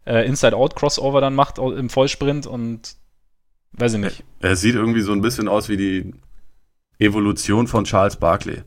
äh, 0.05 0.27
Inside-Out-Crossover 0.27 1.21
dann 1.21 1.35
macht 1.35 1.57
im 1.57 1.89
Vollsprint 1.89 2.45
und 2.45 2.95
weiß 3.73 3.93
ich 3.93 3.99
nicht. 3.99 4.23
Er, 4.39 4.51
er 4.51 4.55
sieht 4.55 4.75
irgendwie 4.75 5.01
so 5.01 5.13
ein 5.13 5.21
bisschen 5.21 5.47
aus 5.47 5.67
wie 5.69 5.77
die 5.77 6.13
Evolution 6.99 7.67
von 7.67 7.85
Charles 7.85 8.17
Barkley. 8.17 8.61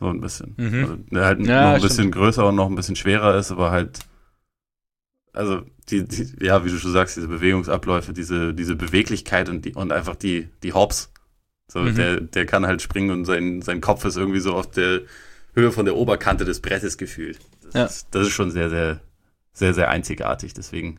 So 0.00 0.06
ein 0.06 0.20
bisschen. 0.20 0.54
Mhm. 0.56 0.80
Also, 0.80 0.96
der 1.10 1.24
halt 1.24 1.46
ja, 1.46 1.62
noch 1.62 1.74
ein 1.74 1.82
bisschen 1.82 1.94
stimmt. 1.94 2.14
größer 2.14 2.46
und 2.46 2.54
noch 2.54 2.68
ein 2.68 2.74
bisschen 2.74 2.96
schwerer 2.96 3.36
ist, 3.36 3.50
aber 3.50 3.70
halt, 3.70 4.00
also, 5.32 5.62
die, 5.90 6.06
die, 6.06 6.44
ja, 6.44 6.64
wie 6.64 6.70
du 6.70 6.78
schon 6.78 6.92
sagst, 6.92 7.16
diese 7.16 7.28
Bewegungsabläufe, 7.28 8.12
diese, 8.12 8.54
diese 8.54 8.76
Beweglichkeit 8.76 9.48
und, 9.48 9.64
die, 9.64 9.74
und 9.74 9.92
einfach 9.92 10.16
die, 10.16 10.48
die 10.62 10.72
Hops. 10.72 11.12
So, 11.68 11.80
mhm. 11.80 11.94
der, 11.94 12.20
der 12.20 12.46
kann 12.46 12.66
halt 12.66 12.82
springen 12.82 13.10
und 13.10 13.24
sein, 13.26 13.62
sein 13.62 13.80
Kopf 13.80 14.04
ist 14.04 14.16
irgendwie 14.16 14.40
so 14.40 14.54
auf 14.54 14.70
der 14.70 15.02
Höhe 15.54 15.70
von 15.70 15.84
der 15.84 15.96
Oberkante 15.96 16.44
des 16.44 16.60
Brettes 16.60 16.96
gefühlt. 16.96 17.38
Das, 17.62 17.74
ja. 17.74 17.84
ist, 17.84 18.06
das 18.12 18.28
ist 18.28 18.32
schon 18.32 18.50
sehr, 18.50 18.70
sehr, 18.70 19.00
sehr, 19.52 19.74
sehr 19.74 19.90
einzigartig, 19.90 20.54
deswegen. 20.54 20.98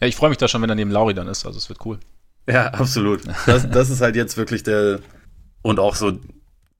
Ja, 0.00 0.08
ich 0.08 0.16
freue 0.16 0.30
mich 0.30 0.38
da 0.38 0.48
schon, 0.48 0.60
wenn 0.62 0.70
er 0.70 0.74
neben 0.74 0.90
Lauri 0.90 1.14
dann 1.14 1.28
ist, 1.28 1.46
also 1.46 1.58
es 1.58 1.68
wird 1.68 1.84
cool. 1.86 1.98
Ja, 2.46 2.68
absolut. 2.68 3.20
Das, 3.46 3.68
das 3.70 3.90
ist 3.90 4.00
halt 4.00 4.16
jetzt 4.16 4.36
wirklich 4.36 4.62
der, 4.62 5.00
und 5.62 5.78
auch 5.78 5.94
so 5.94 6.18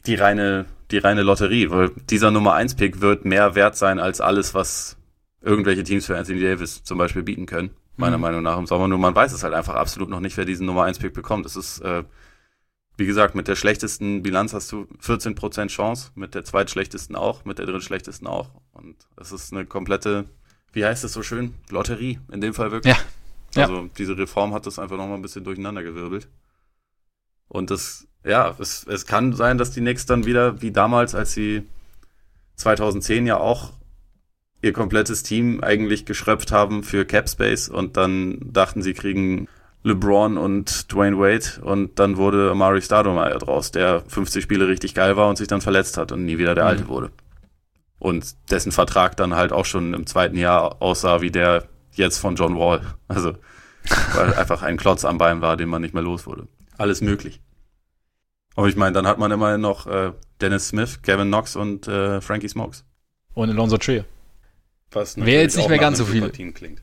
die 0.07 0.15
reine, 0.15 0.67
die 0.91 0.99
reine 0.99 1.23
Lotterie, 1.23 1.71
weil 1.71 1.91
dieser 2.11 2.31
Nummer 2.31 2.55
1 2.55 2.75
Pick 2.75 3.01
wird 3.01 3.25
mehr 3.25 3.55
wert 3.55 3.77
sein 3.77 4.01
als 4.01 4.21
alles, 4.21 4.55
was 4.55 4.97
irgendwelche 5.43 5.85
Teams 5.85 6.07
für 6.07 6.17
Anthony 6.17 6.41
Davis 6.41 6.83
zum 6.83 6.99
Beispiel 6.99 7.23
bieten 7.23 7.47
können, 7.47 7.71
meiner 7.97 8.17
mhm. 8.17 8.23
Meinung 8.23 8.43
nach 8.43 8.59
im 8.59 8.67
Sommer. 8.67 8.89
Nur 8.89 8.99
man 8.99 9.15
weiß 9.15 9.33
es 9.33 9.45
halt 9.45 9.55
einfach 9.55 9.75
absolut 9.75 10.09
noch 10.09 10.21
nicht, 10.21 10.37
wer 10.37 10.45
diesen 10.45 10.67
Nummer 10.67 10.85
1 10.85 10.99
Pick 10.99 11.13
bekommt. 11.13 11.47
Es 11.47 11.57
ist, 11.57 11.81
äh, 11.81 12.05
wie 12.99 13.07
gesagt, 13.07 13.35
mit 13.35 13.49
der 13.49 13.57
schlechtesten 13.57 14.23
Bilanz 14.23 14.53
hast 14.53 14.71
du 14.71 14.87
14% 15.03 15.69
Chance, 15.69 16.11
mit 16.15 16.35
der 16.35 16.45
zweitschlechtesten 16.45 17.17
auch, 17.17 17.47
mit 17.47 17.59
der 17.59 17.65
drittschlechtesten 17.67 18.27
auch. 18.27 18.51
Und 18.73 18.97
es 19.17 19.33
ist 19.33 19.53
eine 19.53 19.65
komplette, 19.65 20.27
wie 20.73 20.85
heißt 20.85 21.05
es 21.05 21.15
so 21.15 21.23
schön? 21.23 21.55
Lotterie, 21.71 22.19
in 22.31 22.43
dem 22.43 22.53
Fall 22.53 22.71
wirklich. 22.71 22.95
Ja. 22.95 23.63
Also 23.63 23.83
ja. 23.83 23.89
diese 23.97 24.19
Reform 24.19 24.53
hat 24.53 24.67
das 24.67 24.79
einfach 24.79 24.99
nochmal 24.99 25.17
ein 25.17 25.23
bisschen 25.23 25.45
durcheinandergewirbelt. 25.45 26.29
Und 27.49 27.71
das 27.71 28.09
ja, 28.25 28.55
es, 28.59 28.85
es 28.87 29.07
kann 29.07 29.33
sein, 29.33 29.59
dass 29.59 29.71
die 29.71 29.81
Knicks 29.81 30.07
dann 30.07 30.27
wieder, 30.27 30.61
wie 30.61 30.71
damals, 30.71 31.15
als 31.15 31.33
sie 31.33 31.63
2010 32.57 33.27
ja 33.27 33.39
auch 33.39 33.73
ihr 34.61 34.73
komplettes 34.73 35.23
Team 35.23 35.63
eigentlich 35.63 36.05
geschröpft 36.05 36.51
haben 36.51 36.83
für 36.83 37.05
Cap 37.05 37.29
Space 37.29 37.69
und 37.69 37.97
dann 37.97 38.53
dachten 38.53 38.83
sie 38.83 38.93
kriegen 38.93 39.49
LeBron 39.85 40.37
und 40.37 40.93
Dwayne 40.93 41.19
Wade 41.19 41.63
und 41.63 41.99
dann 41.99 42.17
wurde 42.17 42.51
Amari 42.51 42.83
Stoudemire 42.83 43.39
draus, 43.39 43.71
der 43.71 44.03
50 44.09 44.43
Spiele 44.43 44.69
richtig 44.69 44.95
geil 44.95 45.17
war 45.17 45.29
und 45.29 45.39
sich 45.39 45.49
dann 45.49 45.61
verletzt 45.61 45.97
hat 45.97 46.13
und 46.13 46.25
nie 46.25 46.39
wieder 46.39 46.55
der 46.55 46.65
mhm. 46.65 46.71
Alte 46.71 46.89
wurde. 46.89 47.11
Und 47.99 48.35
dessen 48.51 48.73
Vertrag 48.73 49.17
dann 49.17 49.35
halt 49.35 49.53
auch 49.53 49.65
schon 49.65 49.95
im 49.95 50.07
zweiten 50.07 50.37
Jahr 50.37 50.81
aussah 50.81 51.21
wie 51.21 51.31
der 51.31 51.69
jetzt 51.93 52.19
von 52.19 52.37
John 52.37 52.59
Wall. 52.59 52.81
Also, 53.09 53.33
weil 54.15 54.35
einfach 54.35 54.63
ein 54.63 54.77
Klotz 54.77 55.07
am 55.07 55.17
Bein 55.17 55.41
war, 55.41 55.57
den 55.57 55.71
man 55.71 55.81
nicht 55.81 55.95
mehr 55.95 56.03
los 56.03 56.27
wurde. 56.27 56.47
Alles 56.77 57.01
möglich. 57.01 57.41
Aber 58.55 58.69
ich 58.69 58.77
meine, 58.77 58.93
dann 58.93 59.07
hat 59.07 59.19
man 59.19 59.31
immerhin 59.31 59.63
noch 59.63 59.87
äh, 59.87 60.13
Dennis 60.43 60.69
Smith, 60.69 61.01
Kevin 61.01 61.29
Knox 61.29 61.57
und 61.57 61.89
äh, 61.89 62.21
Frankie 62.21 62.49
Smokes. 62.49 62.85
Und 63.33 63.49
Alonso 63.49 63.79
Trier. 63.79 64.05
Was 64.91 65.17
Wäre 65.17 65.43
jetzt 65.43 65.57
nicht 65.57 65.71
mehr 65.71 65.79
ganz 65.79 65.99
so 65.99 66.05
viel. 66.05 66.29
Team 66.31 66.53
klingt. 66.53 66.83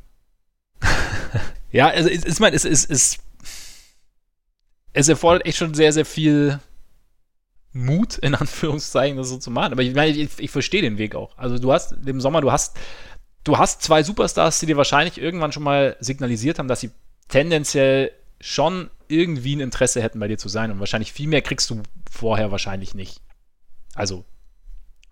Ja, 1.76 1.90
also 1.90 2.10
ich, 2.10 2.26
ich 2.26 2.40
meine, 2.40 2.56
es, 2.56 2.64
es, 2.64 2.86
es, 2.86 3.18
es 4.94 5.10
erfordert 5.10 5.46
echt 5.46 5.58
schon 5.58 5.74
sehr, 5.74 5.92
sehr 5.92 6.06
viel 6.06 6.62
Mut, 7.74 8.18
in 8.18 8.34
Anführungszeichen, 8.34 9.18
das 9.18 9.28
so 9.28 9.38
zu 9.38 9.52
machen. 9.52 9.74
Aber 9.74 9.84
ich 9.84 9.94
meine, 9.94 10.16
ich, 10.16 10.40
ich 10.40 10.52
verstehe 10.52 10.82
den 10.82 10.98
Weg 10.98 11.16
auch. 11.16 11.38
Also 11.38 11.60
du 11.60 11.74
hast 11.74 11.92
im 12.06 12.22
Sommer, 12.22 12.40
du 12.40 12.50
hast, 12.50 12.78
du 13.44 13.58
hast 13.58 13.82
zwei 13.82 14.04
Superstars, 14.04 14.62
die 14.62 14.68
dir 14.68 14.78
wahrscheinlich 14.78 15.18
irgendwann 15.18 15.52
schon 15.52 15.64
mal 15.64 15.98
signalisiert 16.00 16.60
haben, 16.60 16.70
dass 16.70 16.80
sie 16.80 16.92
tendenziell 17.28 18.12
schon 18.40 18.90
irgendwie 19.10 19.58
ein 19.58 19.60
Interesse 19.60 20.02
hätten, 20.02 20.22
bei 20.22 20.30
dir 20.30 20.38
zu 20.38 20.48
sein. 20.48 20.72
Und 20.72 20.80
wahrscheinlich 20.80 21.12
viel 21.12 21.28
mehr 21.28 21.42
kriegst 21.42 21.70
du 21.70 21.84
vorher 22.10 22.52
wahrscheinlich 22.52 22.96
nicht. 22.96 23.20
Also, 23.96 24.24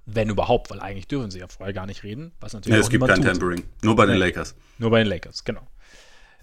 wenn 0.05 0.29
überhaupt, 0.29 0.71
weil 0.71 0.79
eigentlich 0.79 1.09
dürfen 1.09 1.29
sie 1.29 1.39
ja 1.39 1.49
vorher 1.49 1.73
gar 1.73 1.87
nicht 1.87 2.03
reden. 2.03 2.31
Was 2.39 2.53
natürlich 2.53 2.77
nee, 2.77 2.81
es 2.81 2.89
gibt 2.89 3.05
kein 3.05 3.17
tut. 3.17 3.25
Tampering. 3.25 3.63
Nur 3.81 3.97
bei 3.97 4.05
den 4.05 4.15
Lakers. 4.15 4.55
Nur 4.77 4.91
bei 4.91 4.99
den 4.99 5.07
Lakers, 5.07 5.43
genau. 5.43 5.67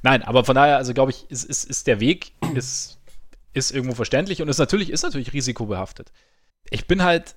Nein, 0.03 0.22
aber 0.22 0.44
von 0.44 0.55
daher, 0.55 0.76
also 0.76 0.94
glaube 0.94 1.11
ich, 1.11 1.30
ist, 1.30 1.44
ist, 1.44 1.64
ist 1.64 1.86
der 1.86 2.01
Weg, 2.01 2.32
ist, 2.55 2.98
ist 3.53 3.70
irgendwo 3.70 3.94
verständlich 3.94 4.40
und 4.40 4.48
ist 4.48 4.59
natürlich, 4.59 4.90
ist 4.90 5.03
natürlich 5.03 5.32
risikobehaftet. 5.32 6.12
Ich 6.70 6.86
bin 6.86 7.03
halt, 7.03 7.36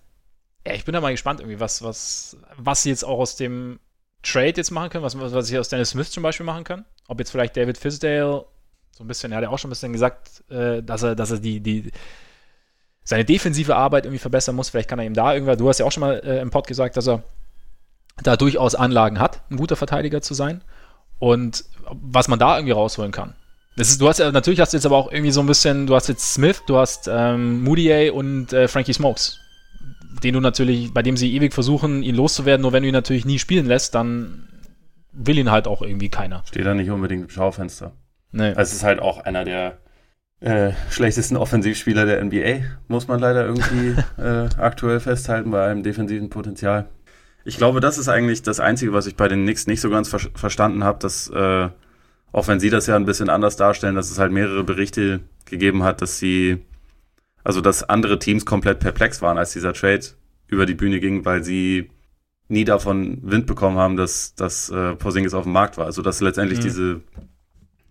ja, 0.66 0.74
ich 0.74 0.86
bin 0.86 0.93
da 0.93 1.01
mal 1.01 1.11
gespannt, 1.11 1.39
irgendwie, 1.41 1.59
was, 1.59 1.82
was, 1.82 2.38
was 2.55 2.84
sie 2.84 2.89
jetzt 2.89 3.03
auch 3.03 3.20
aus 3.20 3.36
dem 3.36 3.80
Trade 4.22 4.53
jetzt 4.55 4.72
machen 4.72 4.89
können, 4.89 5.03
was, 5.03 5.20
was 5.20 5.47
sie 5.47 5.59
aus 5.59 5.70
Dennis 5.70 5.89
Smith 5.89 6.11
zum 6.11 6.24
Beispiel 6.24 6.45
machen 6.45 6.64
können. 6.64 6.86
Ob 7.07 7.20
jetzt 7.20 7.32
vielleicht 7.32 7.57
David 7.57 7.78
Fisdale 7.78 8.45
so 8.91 9.03
ein 9.03 9.07
bisschen, 9.07 9.32
er 9.32 9.38
hat 9.38 9.43
ja 9.43 9.49
auch 9.49 9.59
schon 9.59 9.70
ein 9.70 9.72
bisschen 9.72 9.91
gesagt, 9.91 10.49
äh, 10.49 10.82
dass 10.82 11.03
er, 11.03 11.16
dass 11.16 11.32
er 11.32 11.39
die, 11.39 11.59
die 11.59 11.91
seine 13.03 13.26
defensive 13.26 13.76
Arbeit 13.76 14.05
irgendwie 14.05 14.20
verbessern 14.20 14.55
muss. 14.55 14.70
Vielleicht 14.70 14.89
kann 14.89 14.99
er 14.99 15.05
ihm 15.05 15.14
da 15.14 15.34
irgendwann, 15.34 15.57
du 15.57 15.68
hast 15.68 15.80
ja 15.80 15.86
auch 15.86 15.91
schon 15.91 16.01
mal 16.01 16.22
äh, 16.24 16.39
im 16.39 16.51
Pod 16.51 16.68
gesagt, 16.68 16.95
dass 16.95 17.07
er 17.07 17.24
da 18.22 18.38
durchaus 18.38 18.76
Anlagen 18.76 19.20
hat, 19.20 19.41
ein 19.49 19.57
guter 19.57 19.76
Verteidiger 19.76 20.22
zu 20.22 20.34
sein. 20.34 20.64
Und 21.20 21.64
was 21.89 22.28
man 22.28 22.39
da 22.39 22.57
irgendwie 22.57 22.74
rausholen 22.74 23.11
kann. 23.11 23.34
Das 23.76 23.89
ist, 23.89 23.99
du 23.99 24.07
hast 24.07 24.20
ja, 24.20 24.32
natürlich 24.32 24.59
hast 24.59 24.74
du 24.74 24.78
jetzt 24.78 24.86
aber 24.86 24.97
auch 24.97 25.11
irgendwie 25.11 25.32
so 25.32 25.39
ein 25.39 25.47
bisschen, 25.47 25.88
du 25.88 25.95
hast 25.95 26.07
jetzt 26.07 26.34
Smith, 26.34 26.61
du 26.68 26.78
hast 26.78 27.09
ähm, 27.11 27.64
Moutier 27.64 28.14
und 28.14 28.53
äh, 28.53 28.68
Frankie 28.68 28.93
Smokes. 28.93 29.39
Den 30.24 30.36
du 30.36 30.39
natürlich, 30.39 30.93
bei 30.93 31.01
dem 31.01 31.18
sie 31.18 31.34
ewig 31.34 31.53
versuchen, 31.53 32.03
ihn 32.03 32.16
loszuwerden, 32.16 32.61
nur 32.61 32.72
wenn 32.72 32.84
du 32.84 32.89
ihn 32.89 32.93
natürlich 32.93 33.26
nie 33.26 33.39
spielen 33.39 33.66
lässt, 33.66 33.95
dann 33.95 34.47
will 35.11 35.38
ihn 35.38 35.51
halt 35.51 35.68
auch 35.68 35.82
irgendwie 35.82 36.09
keiner. 36.09 36.43
Steht 36.45 36.66
da 36.66 36.74
nicht 36.74 36.89
unbedingt 36.89 37.24
im 37.24 37.30
Schaufenster. 37.30 37.93
Nee. 38.32 38.49
Also 38.49 38.61
es 38.61 38.74
ist 38.74 38.84
halt 38.84 38.99
auch 38.99 39.20
einer 39.26 39.43
der 39.43 39.78
äh, 40.39 40.74
schlechtesten 40.89 41.38
Offensivspieler 41.38 42.05
der 42.05 42.24
NBA, 42.24 42.66
muss 42.88 43.07
man 43.07 43.20
leider 43.20 43.45
irgendwie 43.45 43.95
äh, 44.22 44.49
aktuell 44.57 44.99
festhalten 44.99 45.51
bei 45.51 45.66
einem 45.66 45.84
defensiven 45.84 46.30
Potenzial. 46.30 46.89
Ich 47.46 47.58
glaube, 47.58 47.80
das 47.80 47.98
ist 47.98 48.08
eigentlich 48.08 48.41
das 48.41 48.60
Einzige, 48.60 48.94
was 48.94 49.06
ich 49.06 49.16
bei 49.16 49.28
den 49.28 49.44
Knicks 49.44 49.68
nicht 49.68 49.82
so 49.82 49.89
ganz 49.89 50.10
ver 50.10 50.20
verstanden 50.34 50.84
habe, 50.84 51.00
dass, 51.00 51.30
äh, 51.30 51.70
auch 52.32 52.48
wenn 52.48 52.60
sie 52.60 52.70
das 52.70 52.88
ja 52.88 52.96
ein 52.96 53.06
bisschen 53.06 53.30
anders 53.30 53.56
darstellen, 53.58 53.96
dass 53.96 54.10
es 54.10 54.20
halt 54.20 54.32
mehrere 54.32 54.64
Berichte 54.64 55.22
gegeben 55.46 55.84
hat, 55.84 56.02
dass 56.02 56.20
sie, 56.20 56.64
also 57.44 57.62
dass 57.62 57.84
andere 57.84 58.20
Teams 58.20 58.46
komplett 58.46 58.80
perplex 58.80 59.22
waren, 59.22 59.38
als 59.38 59.54
dieser 59.54 59.74
Trade 59.74 60.06
über 60.48 60.66
die 60.66 60.76
Bühne 60.76 61.00
ging, 61.00 61.26
weil 61.26 61.44
sie 61.44 61.89
nie 62.48 62.66
davon 62.66 63.20
Wind 63.24 63.46
bekommen 63.46 63.78
haben, 63.78 63.98
dass, 63.98 64.36
dass 64.36 64.70
äh, 64.70 64.96
Porzingis 64.96 65.34
auf 65.34 65.44
dem 65.44 65.54
Markt 65.54 65.78
war. 65.78 65.86
Also 65.86 66.02
dass 66.02 66.22
letztendlich 66.22 66.60
mhm. 66.60 66.64
diese 66.64 67.02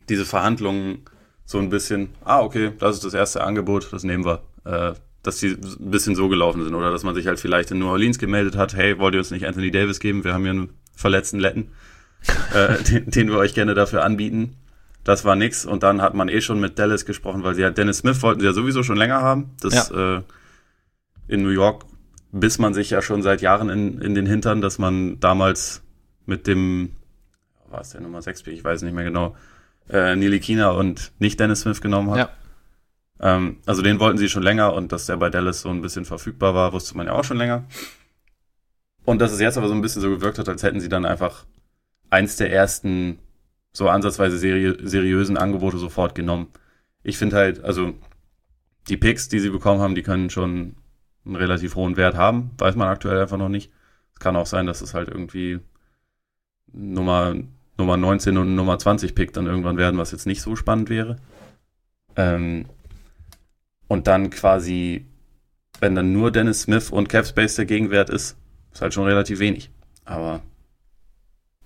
diese 0.09 0.25
Verhandlungen 0.25 1.05
so 1.45 1.59
ein 1.59 1.71
bisschen, 1.71 2.11
ah, 2.25 2.41
okay, 2.41 2.73
das 2.79 2.97
ist 2.97 3.05
das 3.05 3.15
erste 3.15 3.43
Angebot, 3.43 3.93
das 3.93 4.05
nehmen 4.05 4.25
wir, 4.25 4.43
äh, 4.65 4.93
dass 5.23 5.39
die 5.39 5.49
ein 5.49 5.91
bisschen 5.91 6.17
so 6.17 6.29
gelaufen 6.29 6.65
sind 6.65 6.75
oder 6.75 6.91
dass 6.91 7.05
man 7.05 7.15
sich 7.15 7.27
halt 7.27 7.39
vielleicht 7.39 7.71
in 7.71 7.79
New 7.79 7.89
Orleans 7.89 8.19
gemeldet 8.19 8.57
hat, 8.57 8.75
hey, 8.75 8.99
wollt 8.99 9.15
ihr 9.15 9.21
uns 9.21 9.31
nicht 9.31 9.47
Anthony 9.47 9.71
Davis 9.71 10.01
geben? 10.01 10.25
Wir 10.25 10.35
haben 10.35 10.43
hier 10.43 10.51
einen 10.51 10.71
verletzten 10.95 11.39
Letten, 11.39 11.69
äh, 12.55 12.83
den, 12.91 13.11
den 13.11 13.29
wir 13.29 13.39
euch 13.39 13.55
gerne 13.55 13.75
dafür 13.75 14.05
anbieten. 14.05 14.57
Das 15.05 15.25
war 15.25 15.35
nix 15.35 15.65
und 15.65 15.83
dann 15.83 16.03
hat 16.03 16.15
man 16.15 16.29
eh 16.29 16.41
schon 16.41 16.61
mit 16.61 16.79
Dallas 16.79 17.05
gesprochen, 17.05 17.43
weil 17.43 17.55
sie 17.55 17.63
ja 17.63 17.71
Dennis 17.71 17.99
Smith 17.99 18.23
wollten 18.23 18.41
sie 18.41 18.47
ja 18.47 18.53
sowieso 18.53 18.83
schon 18.83 18.97
länger 18.97 19.21
haben. 19.21 19.51
Das 19.61 19.91
ja. 19.91 20.17
äh, 20.17 20.23
in 21.29 21.43
New 21.43 21.51
York 21.51 21.85
biss 22.33 22.59
man 22.59 22.75
sich 22.75 22.91
ja 22.91 23.03
schon 23.03 23.23
seit 23.23 23.43
Jahren 23.43 23.69
in, 23.69 24.01
in 24.01 24.15
den 24.15 24.27
Hintern, 24.27 24.61
dass 24.61 24.79
man 24.79 25.21
damals 25.21 25.83
mit 26.27 26.47
dem, 26.47 26.93
war 27.69 27.81
es 27.81 27.91
der 27.91 28.01
Nummer 28.01 28.23
6 28.23 28.47
ich 28.47 28.65
weiß 28.65 28.83
nicht 28.83 28.95
mehr 28.95 29.05
genau, 29.05 29.37
äh, 29.89 30.17
Nili 30.17 30.41
Kina 30.41 30.71
und 30.71 31.13
nicht 31.19 31.39
Dennis 31.39 31.61
Smith 31.61 31.81
genommen 31.81 32.11
hat. 32.11 32.19
Ja. 32.19 32.31
Ähm, 33.23 33.59
also 33.67 33.83
den 33.83 34.01
wollten 34.01 34.19
sie 34.19 34.29
schon 34.29 34.43
länger 34.43 34.75
und 34.75 34.93
dass 34.93 35.07
der 35.07 35.17
bei 35.17 35.31
Dallas 35.31 35.63
so 35.63 35.71
ein 35.71 35.81
bisschen 35.81 36.05
verfügbar 36.05 36.55
war, 36.55 36.73
wusste 36.73 36.97
man 36.97 37.07
ja 37.07 37.13
auch 37.13 37.25
schon 37.25 37.39
länger. 37.39 37.65
Und 39.05 39.21
dass 39.21 39.33
es 39.33 39.41
jetzt 39.41 39.57
aber 39.57 39.69
so 39.69 39.75
ein 39.75 39.81
bisschen 39.81 40.03
so 40.03 40.11
gewirkt 40.11 40.39
hat, 40.39 40.49
als 40.49 40.63
hätten 40.63 40.81
sie 40.81 40.89
dann 40.89 41.05
einfach 41.05 41.47
eins 42.11 42.37
der 42.37 42.53
ersten 42.53 43.19
so 43.73 43.89
ansatzweise 43.89 44.39
seri 44.39 44.77
seriösen 44.87 45.37
Angebote 45.37 45.79
sofort 45.79 46.15
genommen. 46.15 46.49
Ich 47.03 47.17
finde 47.17 47.37
halt, 47.37 47.65
also 47.65 47.95
die 48.89 48.97
Picks, 48.97 49.29
die 49.29 49.39
sie 49.39 49.51
bekommen 49.51 49.81
haben, 49.81 49.95
die 49.95 50.03
können 50.03 50.31
schon 50.31 50.77
einen 51.25 51.37
relativ 51.37 51.77
hohen 51.77 51.97
Wert 51.97 52.17
haben. 52.17 52.51
Weiß 52.59 52.77
man 52.77 52.89
aktuell 52.89 53.21
einfach 53.21 53.39
noch 53.39 53.49
nicht. 53.49 53.73
Es 54.13 54.21
kann 54.21 54.37
auch 54.37 54.47
sein, 54.47 54.67
dass 54.67 54.83
es 54.83 54.95
halt 54.95 55.09
irgendwie 55.09 55.61
Nummer, 56.73 57.35
Nummer 57.79 57.97
19 57.97 58.37
und 58.37 58.55
Nummer 58.55 58.79
20 58.79 59.15
Pick 59.15 59.33
dann 59.33 59.47
irgendwann 59.47 59.79
werden, 59.79 59.99
was 59.99 60.13
jetzt 60.13 60.27
nicht 60.27 60.43
so 60.43 60.57
spannend 60.57 60.91
wäre. 60.91 61.17
Ähm, 62.17 62.67
und 63.93 64.07
dann 64.07 64.31
quasi, 64.31 65.05
wenn 65.79 65.95
dann 65.95 66.15
nur 66.15 66.31
Dennis 66.31 66.63
Smith 66.63 66.89
und 66.89 67.11
Capspace 67.11 67.57
der 67.57 67.67
Gegenwert 67.67 68.09
ist, 68.09 68.39
ist 68.73 68.81
halt 68.81 68.95
schon 68.95 69.05
relativ 69.05 69.39
wenig. 69.39 69.71
Aber 70.07 70.41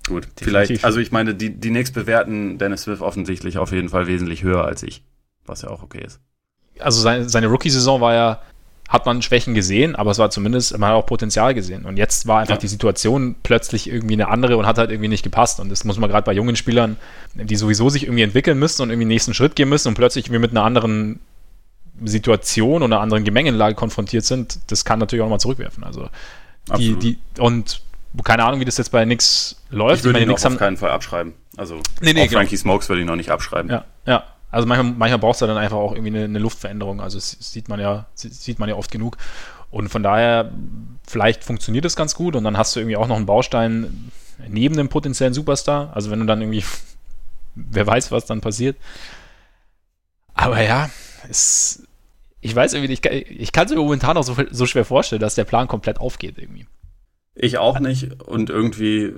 gut, 0.09 0.24
Definitiv. 0.24 0.45
vielleicht, 0.45 0.85
also 0.85 0.99
ich 0.99 1.12
meine, 1.12 1.37
die, 1.37 1.51
die 1.51 1.68
Knicks 1.68 1.93
bewerten 1.93 2.59
Dennis 2.59 2.83
Smith 2.83 3.01
offensichtlich 3.01 3.59
auf 3.59 3.70
jeden 3.70 3.91
Fall 3.91 4.09
wesentlich 4.09 4.43
höher 4.43 4.64
als 4.64 4.83
ich, 4.83 5.05
was 5.45 5.62
ja 5.62 5.68
auch 5.68 5.85
okay 5.85 6.03
ist. 6.05 6.20
Also 6.81 7.01
seine, 7.01 7.29
seine 7.29 7.47
Rookie-Saison 7.47 8.01
war 8.01 8.14
ja 8.14 8.43
hat 8.89 9.07
man 9.07 9.22
Schwächen 9.22 9.55
gesehen, 9.55 9.97
aber 9.97 10.12
es 10.12 10.18
war 10.18 10.31
zumindest, 10.31 10.77
man 10.79 10.91
hat 10.91 10.97
auch 10.97 11.07
Potenzial 11.07 11.55
gesehen. 11.55 11.85
Und 11.85 11.97
jetzt 11.97 12.27
war 12.29 12.41
einfach 12.41 12.55
ja. 12.55 12.61
die 12.61 12.68
Situation 12.68 13.35
plötzlich 13.43 13.89
irgendwie 13.89 14.14
eine 14.14 14.29
andere 14.29 14.57
und 14.57 14.66
hat 14.66 14.79
halt 14.79 14.91
irgendwie 14.91 15.09
nicht 15.09 15.24
gepasst. 15.24 15.59
Und 15.59 15.70
das 15.70 15.85
muss 15.85 15.99
man 15.99 16.09
gerade 16.09 16.24
bei 16.24 16.33
jungen 16.33 16.55
Spielern, 16.55 16.97
die 17.35 17.57
sowieso 17.57 17.89
sich 17.89 18.05
irgendwie 18.05 18.22
entwickeln 18.22 18.59
müssen 18.61 18.83
und 18.83 18.91
irgendwie 18.91 19.07
den 19.07 19.14
nächsten 19.14 19.35
Schritt 19.35 19.57
gehen 19.57 19.68
müssen 19.68 19.89
und 19.89 19.95
plötzlich 19.95 20.27
irgendwie 20.27 20.41
mit 20.41 20.53
einer 20.53 20.62
anderen 20.62 21.18
Situation 22.05 22.82
oder 22.82 23.01
anderen 23.01 23.24
Gemengenlage 23.24 23.74
konfrontiert 23.74 24.24
sind, 24.24 24.59
das 24.70 24.84
kann 24.84 24.99
natürlich 24.99 25.22
auch 25.22 25.26
nochmal 25.26 25.40
zurückwerfen. 25.40 25.84
Also 25.84 26.09
die, 26.76 26.97
die, 26.97 27.18
und 27.38 27.82
keine 28.24 28.44
Ahnung, 28.44 28.61
wie 28.61 28.64
das 28.64 28.76
jetzt 28.76 28.90
bei 28.90 29.05
nix 29.05 29.57
läuft. 29.70 30.01
Ich 30.01 30.05
würde 30.05 30.20
ihn 30.20 30.30
auf 30.30 30.59
keinen 30.59 30.76
Fall 30.76 30.90
abschreiben. 30.90 31.34
Also 31.57 31.80
nee, 32.01 32.12
nee, 32.12 32.22
auch 32.22 32.28
genau. 32.28 32.40
Frankie 32.40 32.57
Smokes 32.57 32.88
würde 32.88 33.03
ich 33.03 33.07
noch 33.07 33.16
nicht 33.16 33.30
abschreiben. 33.30 33.70
Ja, 33.70 33.84
ja. 34.07 34.24
Also 34.51 34.66
manchmal, 34.66 34.92
manchmal 34.92 35.18
brauchst 35.18 35.42
du 35.42 35.47
dann 35.47 35.59
einfach 35.59 35.76
auch 35.76 35.92
irgendwie 35.92 36.16
eine, 36.16 36.24
eine 36.24 36.38
Luftveränderung. 36.38 37.01
Also 37.01 37.18
das 37.18 37.36
sieht 37.40 37.68
man 37.68 37.80
ja, 37.80 38.07
sieht 38.14 38.59
man 38.59 38.68
ja 38.68 38.76
oft 38.76 38.90
genug. 38.90 39.18
Und 39.70 39.88
von 39.88 40.03
daher, 40.03 40.53
vielleicht 41.07 41.44
funktioniert 41.44 41.84
das 41.84 41.97
ganz 41.97 42.14
gut 42.14 42.36
und 42.36 42.44
dann 42.44 42.57
hast 42.57 42.74
du 42.74 42.80
irgendwie 42.80 42.97
auch 42.97 43.09
noch 43.09 43.16
einen 43.16 43.26
Baustein 43.26 44.11
neben 44.49 44.76
dem 44.76 44.88
potenziellen 44.88 45.34
Superstar. 45.34 45.90
Also 45.94 46.11
wenn 46.11 46.20
du 46.20 46.26
dann 46.26 46.40
irgendwie, 46.40 46.64
wer 47.55 47.86
weiß, 47.86 48.12
was 48.12 48.26
dann 48.26 48.40
passiert. 48.40 48.76
Aber 50.34 50.62
ja, 50.62 50.90
es, 51.28 51.86
ich 52.47 52.57
weiß 52.57 52.74
irgendwie, 52.74 52.92
ich, 52.92 53.05
ich 53.05 53.53
kann 53.53 53.66
es 53.66 53.72
mir 53.72 53.78
momentan 53.78 54.16
auch 54.16 54.24
so, 54.24 54.36
so 54.51 54.66
schwer 54.66 54.84
vorstellen, 54.84 55.20
dass 55.20 55.34
der 55.34 55.44
Plan 55.44 55.68
komplett 55.68 55.99
aufgeht 56.01 56.38
irgendwie. 56.38 56.66
Ich 57.34 57.59
auch 57.59 57.80
nicht. 57.80 58.22
Und 58.22 58.49
irgendwie 58.49 59.12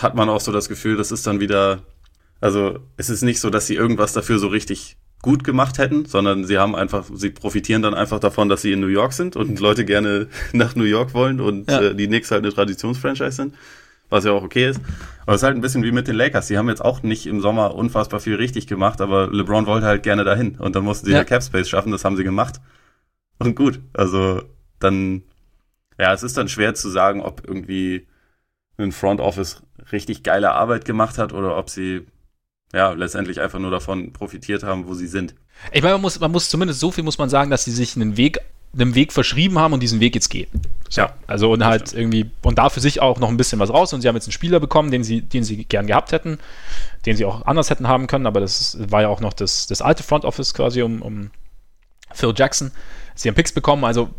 hat 0.00 0.16
man 0.16 0.28
auch 0.28 0.40
so 0.40 0.50
das 0.50 0.68
Gefühl, 0.68 0.96
das 0.96 1.12
ist 1.12 1.26
dann 1.26 1.38
wieder 1.40 1.82
also 2.40 2.78
es 2.96 3.10
ist 3.10 3.22
nicht 3.22 3.40
so, 3.40 3.50
dass 3.50 3.66
sie 3.66 3.74
irgendwas 3.74 4.12
dafür 4.12 4.38
so 4.38 4.48
richtig 4.48 4.96
gut 5.22 5.44
gemacht 5.44 5.76
hätten, 5.76 6.06
sondern 6.06 6.46
sie 6.46 6.56
haben 6.56 6.74
einfach, 6.74 7.04
sie 7.12 7.30
profitieren 7.30 7.82
dann 7.82 7.92
einfach 7.92 8.20
davon, 8.20 8.48
dass 8.48 8.62
sie 8.62 8.72
in 8.72 8.80
New 8.80 8.86
York 8.86 9.12
sind 9.12 9.36
und 9.36 9.60
Leute 9.60 9.84
gerne 9.84 10.28
nach 10.52 10.74
New 10.74 10.84
York 10.84 11.12
wollen 11.12 11.40
und 11.40 11.70
ja. 11.70 11.80
äh, 11.82 11.94
die 11.94 12.06
Knicks 12.06 12.30
halt 12.30 12.42
eine 12.44 12.52
Traditionsfranchise 12.52 13.32
sind, 13.32 13.54
was 14.10 14.24
ja 14.24 14.32
auch 14.32 14.42
okay 14.42 14.68
ist. 14.68 14.80
Aber 15.22 15.34
es 15.34 15.42
ist 15.42 15.46
halt 15.46 15.56
ein 15.56 15.60
bisschen 15.60 15.82
wie 15.82 15.92
mit 15.92 16.08
den 16.08 16.16
Lakers. 16.16 16.48
Die 16.48 16.58
haben 16.58 16.68
jetzt 16.68 16.84
auch 16.84 17.02
nicht 17.02 17.26
im 17.26 17.40
Sommer 17.40 17.74
unfassbar 17.74 18.20
viel 18.20 18.34
richtig 18.34 18.66
gemacht, 18.66 19.00
aber 19.00 19.28
LeBron 19.28 19.66
wollte 19.66 19.86
halt 19.86 20.02
gerne 20.02 20.24
dahin 20.24 20.56
und 20.56 20.76
dann 20.76 20.84
mussten 20.84 21.06
sie 21.06 21.12
ja 21.12 21.24
Cap 21.24 21.42
Space 21.42 21.68
schaffen, 21.68 21.92
das 21.92 22.04
haben 22.04 22.16
sie 22.16 22.24
gemacht. 22.24 22.60
Und 23.38 23.54
gut, 23.54 23.80
also 23.94 24.42
dann, 24.78 25.22
ja, 25.98 26.12
es 26.12 26.22
ist 26.22 26.36
dann 26.36 26.48
schwer 26.48 26.74
zu 26.74 26.90
sagen, 26.90 27.22
ob 27.22 27.42
irgendwie 27.46 28.06
ein 28.76 28.92
Front 28.92 29.20
Office 29.20 29.62
richtig 29.92 30.22
geile 30.22 30.52
Arbeit 30.52 30.84
gemacht 30.84 31.18
hat 31.18 31.32
oder 31.32 31.56
ob 31.56 31.70
sie 31.70 32.06
ja, 32.72 32.92
letztendlich 32.92 33.40
einfach 33.40 33.58
nur 33.58 33.70
davon 33.70 34.12
profitiert 34.12 34.62
haben, 34.62 34.86
wo 34.86 34.94
sie 34.94 35.06
sind. 35.06 35.34
Ich 35.72 35.82
meine, 35.82 35.94
man 35.94 36.02
muss, 36.02 36.20
man 36.20 36.30
muss 36.30 36.48
zumindest 36.48 36.80
so 36.80 36.90
viel 36.90 37.04
muss 37.04 37.18
man 37.18 37.28
sagen, 37.28 37.50
dass 37.50 37.64
sie 37.64 37.72
sich 37.72 37.96
einen 37.96 38.16
Weg, 38.16 38.38
einem 38.72 38.94
Weg 38.94 39.12
verschrieben 39.12 39.58
haben 39.58 39.72
und 39.72 39.80
diesen 39.80 40.00
Weg 40.00 40.14
jetzt 40.14 40.28
gehen. 40.28 40.48
So, 40.88 41.02
ja. 41.02 41.14
Also 41.26 41.52
und 41.52 41.64
halt 41.64 41.88
stimmt. 41.88 42.00
irgendwie, 42.00 42.30
und 42.42 42.58
da 42.58 42.68
für 42.68 42.80
sich 42.80 43.00
auch 43.00 43.18
noch 43.18 43.28
ein 43.28 43.36
bisschen 43.36 43.58
was 43.58 43.70
raus 43.70 43.92
und 43.92 44.00
sie 44.00 44.08
haben 44.08 44.14
jetzt 44.14 44.26
einen 44.26 44.32
Spieler 44.32 44.60
bekommen, 44.60 44.90
den 44.90 45.02
sie, 45.02 45.22
den 45.22 45.44
sie 45.44 45.64
gern 45.64 45.86
gehabt 45.86 46.12
hätten, 46.12 46.38
den 47.06 47.16
sie 47.16 47.24
auch 47.24 47.46
anders 47.46 47.70
hätten 47.70 47.88
haben 47.88 48.06
können, 48.06 48.26
aber 48.26 48.40
das 48.40 48.78
war 48.90 49.02
ja 49.02 49.08
auch 49.08 49.20
noch 49.20 49.32
das, 49.32 49.66
das 49.66 49.82
alte 49.82 50.02
Front 50.02 50.24
Office 50.24 50.54
quasi 50.54 50.82
um, 50.82 51.02
um 51.02 51.30
Phil 52.12 52.32
Jackson. 52.36 52.70
Sie 53.14 53.28
haben 53.28 53.34
Picks 53.34 53.52
bekommen, 53.52 53.84
also 53.84 54.10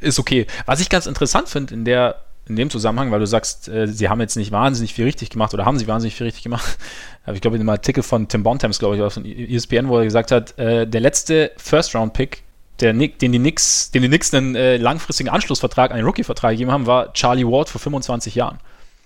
ist 0.00 0.18
okay. 0.18 0.46
Was 0.66 0.80
ich 0.80 0.88
ganz 0.88 1.06
interessant 1.06 1.48
finde 1.48 1.74
in 1.74 1.84
der 1.84 2.22
in 2.48 2.56
dem 2.56 2.70
Zusammenhang, 2.70 3.10
weil 3.10 3.20
du 3.20 3.26
sagst, 3.26 3.68
äh, 3.68 3.86
sie 3.86 4.08
haben 4.08 4.20
jetzt 4.20 4.36
nicht 4.36 4.52
wahnsinnig 4.52 4.94
viel 4.94 5.04
richtig 5.04 5.28
gemacht 5.30 5.52
oder 5.52 5.66
haben 5.66 5.78
sie 5.78 5.86
wahnsinnig 5.86 6.14
viel 6.14 6.26
richtig 6.26 6.44
gemacht. 6.44 6.78
Aber 7.24 7.34
ich 7.34 7.42
glaube, 7.42 7.56
in 7.56 7.62
dem 7.62 7.68
Artikel 7.68 8.02
von 8.02 8.26
Tim 8.26 8.42
Bontemps, 8.42 8.78
glaube 8.78 8.96
ich, 8.96 9.12
von 9.12 9.24
ESPN, 9.24 9.88
wo 9.88 9.98
er 9.98 10.04
gesagt 10.04 10.32
hat, 10.32 10.58
äh, 10.58 10.86
der 10.86 11.00
letzte 11.00 11.52
First-Round-Pick, 11.58 12.42
der 12.80 12.92
Nick, 12.92 13.18
den 13.18 13.32
die 13.32 13.38
Knicks, 13.38 13.90
den 13.90 14.02
die 14.02 14.08
Knicks 14.08 14.32
einen 14.32 14.54
äh, 14.54 14.76
langfristigen 14.76 15.30
Anschlussvertrag, 15.30 15.90
einen 15.90 16.04
Rookie-Vertrag 16.04 16.52
gegeben 16.52 16.70
haben, 16.70 16.86
war 16.86 17.12
Charlie 17.12 17.44
Ward 17.44 17.68
vor 17.68 17.80
25 17.80 18.34
Jahren. 18.34 18.58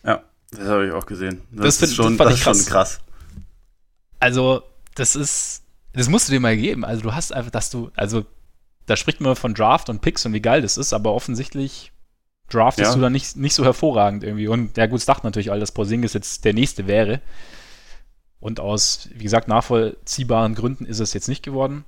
Ja, 0.05 0.23
das 0.51 0.69
habe 0.69 0.87
ich 0.87 0.93
auch 0.93 1.07
gesehen. 1.07 1.43
Das, 1.51 1.79
das 1.79 1.91
ist 1.91 1.95
schon, 1.97 2.17
das 2.17 2.35
ist 2.35 2.43
krass. 2.43 2.59
schon 2.59 2.67
krass. 2.67 3.01
Also, 4.21 4.63
das 4.95 5.17
ist, 5.17 5.63
das 5.93 6.09
musst 6.09 6.29
du 6.29 6.33
dir 6.33 6.41
mal 6.41 6.57
geben. 6.57 6.85
Also, 6.85 7.03
du 7.03 7.15
hast 7.15 7.33
einfach, 7.33 7.51
dass 7.51 7.71
du, 7.71 7.91
also, 7.97 8.25
da 8.87 8.97
spricht 8.97 9.21
man 9.21 9.37
von 9.37 9.55
Draft 9.55 9.89
und 9.89 10.01
Picks 10.01 10.27
und 10.27 10.33
wie 10.33 10.41
geil 10.41 10.63
das 10.63 10.77
ist, 10.77 10.93
aber 10.93 11.15
offensichtlich 11.15 11.93
draftest 12.51 12.91
ja. 12.91 12.95
du 12.95 13.01
dann 13.01 13.13
nicht, 13.13 13.37
nicht 13.37 13.55
so 13.55 13.65
hervorragend 13.65 14.25
irgendwie. 14.25 14.49
Und 14.49 14.77
ja 14.77 14.87
gut, 14.87 14.99
es 14.99 15.07
dachte 15.07 15.27
natürlich 15.27 15.51
all, 15.51 15.61
dass 15.61 15.73
Porzingis 15.73 16.13
jetzt 16.13 16.45
der 16.45 16.53
nächste 16.53 16.87
wäre. 16.87 17.21
Und 18.41 18.61
aus, 18.61 19.09
wie 19.15 19.23
gesagt, 19.23 19.49
nachvollziehbaren 19.49 20.55
Gründen 20.55 20.85
ist 20.85 20.99
es 20.99 21.15
jetzt 21.15 21.29
nicht 21.29 21.45
geworden. 21.45 21.85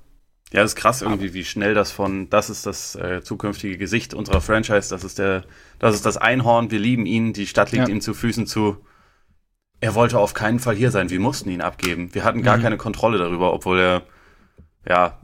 Ja, 0.53 0.61
das 0.61 0.71
ist 0.71 0.75
krass 0.75 1.01
irgendwie, 1.01 1.33
wie 1.33 1.43
schnell 1.43 1.73
das 1.73 1.91
von, 1.91 2.29
das 2.29 2.49
ist 2.49 2.65
das 2.65 2.95
äh, 2.95 3.21
zukünftige 3.23 3.77
Gesicht 3.77 4.13
unserer 4.13 4.41
Franchise, 4.41 4.89
das 4.89 5.03
ist 5.03 5.17
der, 5.17 5.43
das 5.79 5.95
ist 5.95 6.05
das 6.05 6.17
Einhorn, 6.17 6.69
wir 6.71 6.79
lieben 6.79 7.05
ihn, 7.05 7.33
die 7.33 7.47
Stadt 7.47 7.71
liegt 7.71 7.87
ja. 7.87 7.93
ihm 7.93 7.99
zu 7.99 8.13
Füßen 8.13 8.45
zu. 8.45 8.77
Er 9.81 9.95
wollte 9.95 10.19
auf 10.19 10.33
keinen 10.33 10.59
Fall 10.59 10.75
hier 10.75 10.91
sein, 10.91 11.09
wir 11.09 11.19
mussten 11.19 11.49
ihn 11.49 11.61
abgeben. 11.61 12.13
Wir 12.13 12.23
hatten 12.23 12.43
gar 12.43 12.57
mhm. 12.57 12.61
keine 12.61 12.77
Kontrolle 12.77 13.17
darüber, 13.17 13.53
obwohl 13.53 13.79
er, 13.79 14.03
ja, 14.87 15.19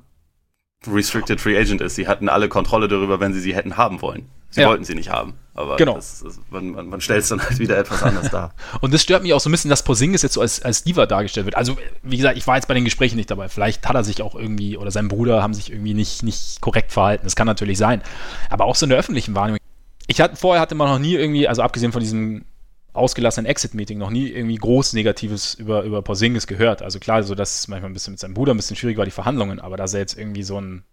Restricted 0.88 1.40
Free 1.40 1.58
Agent 1.58 1.82
ist. 1.82 1.96
Sie 1.96 2.08
hatten 2.08 2.28
alle 2.28 2.50
Kontrolle 2.50 2.88
darüber, 2.88 3.20
wenn 3.20 3.34
sie 3.34 3.40
sie 3.40 3.56
hätten 3.56 3.78
haben 3.78 4.02
wollen. 4.02 4.28
Sie 4.52 4.62
ja. 4.62 4.68
wollten 4.68 4.84
sie 4.84 4.96
nicht 4.96 5.10
haben. 5.10 5.34
Aber 5.54 5.76
genau. 5.76 5.96
das, 5.96 6.22
das, 6.24 6.40
man, 6.50 6.72
man, 6.72 6.88
man 6.88 7.02
stellt 7.02 7.24
es 7.24 7.30
dann 7.30 7.42
halt 7.42 7.60
wieder 7.60 7.78
etwas 7.78 8.04
anders 8.04 8.30
dar. 8.30 8.54
und 8.82 8.94
das 8.94 9.02
stört 9.02 9.24
mich 9.24 9.34
auch 9.34 9.40
so 9.40 9.50
ein 9.50 9.52
bisschen, 9.52 9.70
dass 9.70 9.84
Porzingis 9.84 10.22
jetzt 10.22 10.34
so 10.34 10.42
als, 10.42 10.62
als 10.62 10.84
Diva 10.84 11.06
dargestellt 11.06 11.46
wird. 11.46 11.56
Also, 11.56 11.78
wie 12.04 12.18
gesagt, 12.18 12.38
ich 12.38 12.48
war 12.48 12.56
jetzt 12.56 12.68
bei 12.68 12.74
den 12.74 12.86
Gesprächen 12.86 13.18
nicht 13.18 13.32
dabei. 13.32 13.50
Vielleicht 13.50 13.88
hat 13.88 13.96
er 13.96 14.04
sich 14.04 14.22
auch 14.22 14.36
irgendwie, 14.36 14.78
oder 14.78 14.92
sein 14.92 15.08
Bruder 15.08 15.42
haben 15.42 15.54
sich 15.54 15.72
irgendwie 15.72 15.94
nicht, 15.94 16.24
nicht 16.24 16.62
korrekt 16.62 16.92
verhalten. 16.92 17.26
Das 17.26 17.36
kann 17.36 17.48
natürlich 17.48 17.78
sein. 17.78 18.02
Aber 18.50 18.66
auch 18.66 18.76
so 18.76 18.86
in 18.86 18.92
der 18.92 19.00
öffentlichen 19.00 19.36
Wahrnehmung. 19.36 19.60
Ich 20.08 20.22
hatte, 20.22 20.36
vorher 20.36 20.62
hatte 20.62 20.76
man 20.76 20.88
noch 20.88 21.00
nie 21.00 21.16
irgendwie, 21.16 21.48
also 21.48 21.62
abgesehen 21.62 21.92
von 21.92 22.02
diesem 22.02 22.46
ausgelassenen 22.94 23.50
Exit-Meeting, 23.50 23.98
noch 23.98 24.10
nie 24.10 24.30
irgendwie 24.30 24.56
groß 24.56 24.94
Negatives 24.94 25.54
über, 25.54 25.84
über 25.84 26.02
Porzingis 26.02 26.48
gehört. 26.48 26.82
Also 26.82 27.00
klar, 27.00 27.24
so 27.24 27.36
dass 27.36 27.60
es 27.60 27.68
manchmal 27.68 27.90
ein 27.90 27.94
bisschen 27.94 28.14
mit 28.14 28.20
seinem 28.20 28.34
Bruder 28.34 28.54
ein 28.54 28.58
bisschen 28.58 28.76
schwierig 28.76 28.98
war, 28.98 29.06
die 29.06 29.12
Verhandlungen, 29.12 29.60
aber 29.60 29.78
dass 29.78 29.94
er 29.94 30.02
jetzt 30.02 30.18
irgendwie 30.18 30.44
so 30.44 30.60
ein 30.60 30.84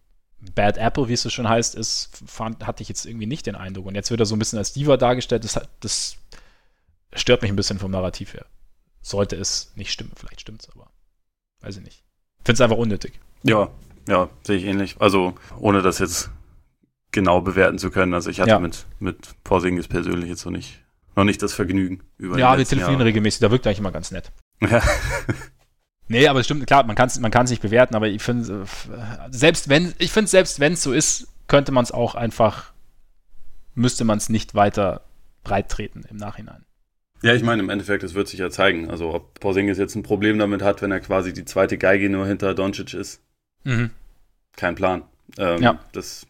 Bad 0.55 0.79
Apple, 0.79 1.09
wie 1.09 1.15
es 1.15 1.23
so 1.23 1.31
schon 1.31 1.49
heißt, 1.49 1.75
ist, 1.75 2.11
fand, 2.27 2.67
hatte 2.67 2.83
ich 2.83 2.89
jetzt 2.89 3.07
irgendwie 3.07 3.27
nicht 3.27 3.47
den 3.47 3.57
Eindruck. 3.57 3.87
Und 3.87 3.95
jetzt 3.95 4.11
wird 4.11 4.21
er 4.21 4.27
so 4.27 4.37
ein 4.37 4.39
bisschen 4.39 4.59
als 4.59 4.73
Diva 4.73 4.97
dargestellt. 4.97 5.45
Das, 5.45 5.61
das 5.81 6.17
stört 7.13 7.43
mich 7.43 7.51
ein 7.51 7.57
bisschen 7.57 7.79
vom 7.79 7.91
Narrativ 7.91 8.35
her. 8.35 8.47
Sollte 9.03 9.37
es 9.37 9.73
nicht 9.75 9.93
stimmen. 9.93 10.13
Vielleicht 10.15 10.41
stimmt 10.41 10.63
es, 10.63 10.71
aber 10.71 10.91
weiß 11.61 11.79
ich 11.79 11.85
nicht. 11.85 12.05
Finde 12.45 12.55
es 12.55 12.61
einfach 12.61 12.77
unnötig. 12.77 13.19
Ja, 13.43 13.71
ja, 14.09 14.29
sehe 14.43 14.57
ich 14.57 14.65
ähnlich. 14.65 14.97
Also, 15.01 15.35
ohne 15.59 15.83
das 15.83 15.99
jetzt 15.99 16.31
genau 17.11 17.41
bewerten 17.41 17.79
zu 17.79 17.91
können. 17.91 18.15
Also, 18.15 18.31
ich 18.31 18.41
hatte 18.41 18.51
ja. 18.51 18.59
mit, 18.59 18.87
mit 19.01 19.43
Porzingis 19.45 19.89
persönlich 19.89 20.29
jetzt 20.29 20.45
noch 20.45 20.53
nicht, 20.53 20.81
noch 21.17 21.25
nicht 21.25 21.43
das 21.43 21.53
Vergnügen. 21.53 22.03
Über 22.17 22.39
ja, 22.39 22.57
wir 22.57 22.65
telefonieren 22.65 23.03
regelmäßig. 23.03 23.41
Da 23.41 23.51
wirkt 23.51 23.67
er 23.67 23.71
eigentlich 23.71 23.81
immer 23.81 23.93
ganz 23.93 24.11
nett. 24.11 24.31
Ja. 24.61 24.83
Nee, 26.09 26.27
aber 26.27 26.41
es 26.41 26.47
stimmt, 26.47 26.67
klar, 26.67 26.85
man 26.85 26.97
kann 26.97 27.09
es 27.09 27.21
man 27.21 27.31
kann's 27.31 27.51
nicht 27.51 27.63
bewerten, 27.63 27.95
aber 27.95 28.09
ich 28.09 28.23
finde, 28.23 28.67
selbst 29.31 29.69
wenn, 29.69 29.95
ich 29.99 30.11
finde, 30.11 30.29
selbst 30.29 30.59
wenn 30.59 30.73
es 30.73 30.83
so 30.83 30.93
ist, 30.93 31.29
könnte 31.47 31.71
man 31.73 31.85
es 31.85 31.93
auch 31.93 32.15
einfach, 32.15 32.73
müsste 33.75 34.05
man 34.05 34.19
es 34.19 34.29
nicht 34.29 34.55
weiter 34.55 35.03
breit 35.45 35.69
treten 35.69 36.05
im 36.09 36.17
Nachhinein. 36.17 36.65
Ja, 37.23 37.35
ich 37.35 37.43
meine, 37.43 37.63
im 37.63 37.71
Endeffekt, 37.71 38.05
es 38.05 38.15
wird 38.15 38.29
sich 38.29 38.39
ja 38.39 38.49
zeigen. 38.49 38.91
Also, 38.91 39.13
ob 39.13 39.41
Porzingis 39.41 39.77
jetzt 39.77 39.97
ein 39.97 40.05
Problem 40.05 40.39
damit 40.39 40.63
hat, 40.63 40.83
wenn 40.83 40.93
er 40.93 41.01
quasi 41.01 41.33
die 41.33 41.45
zweite 41.45 41.77
Geige 41.77 42.09
nur 42.09 42.27
hinter 42.27 42.55
Doncic 42.55 42.95
ist. 42.95 43.21
Mhm. 43.65 43.91
Kein 44.57 44.77
Plan. 44.77 45.03
Ähm, 45.37 45.61
ja. 45.61 45.81
Das, 45.93 46.27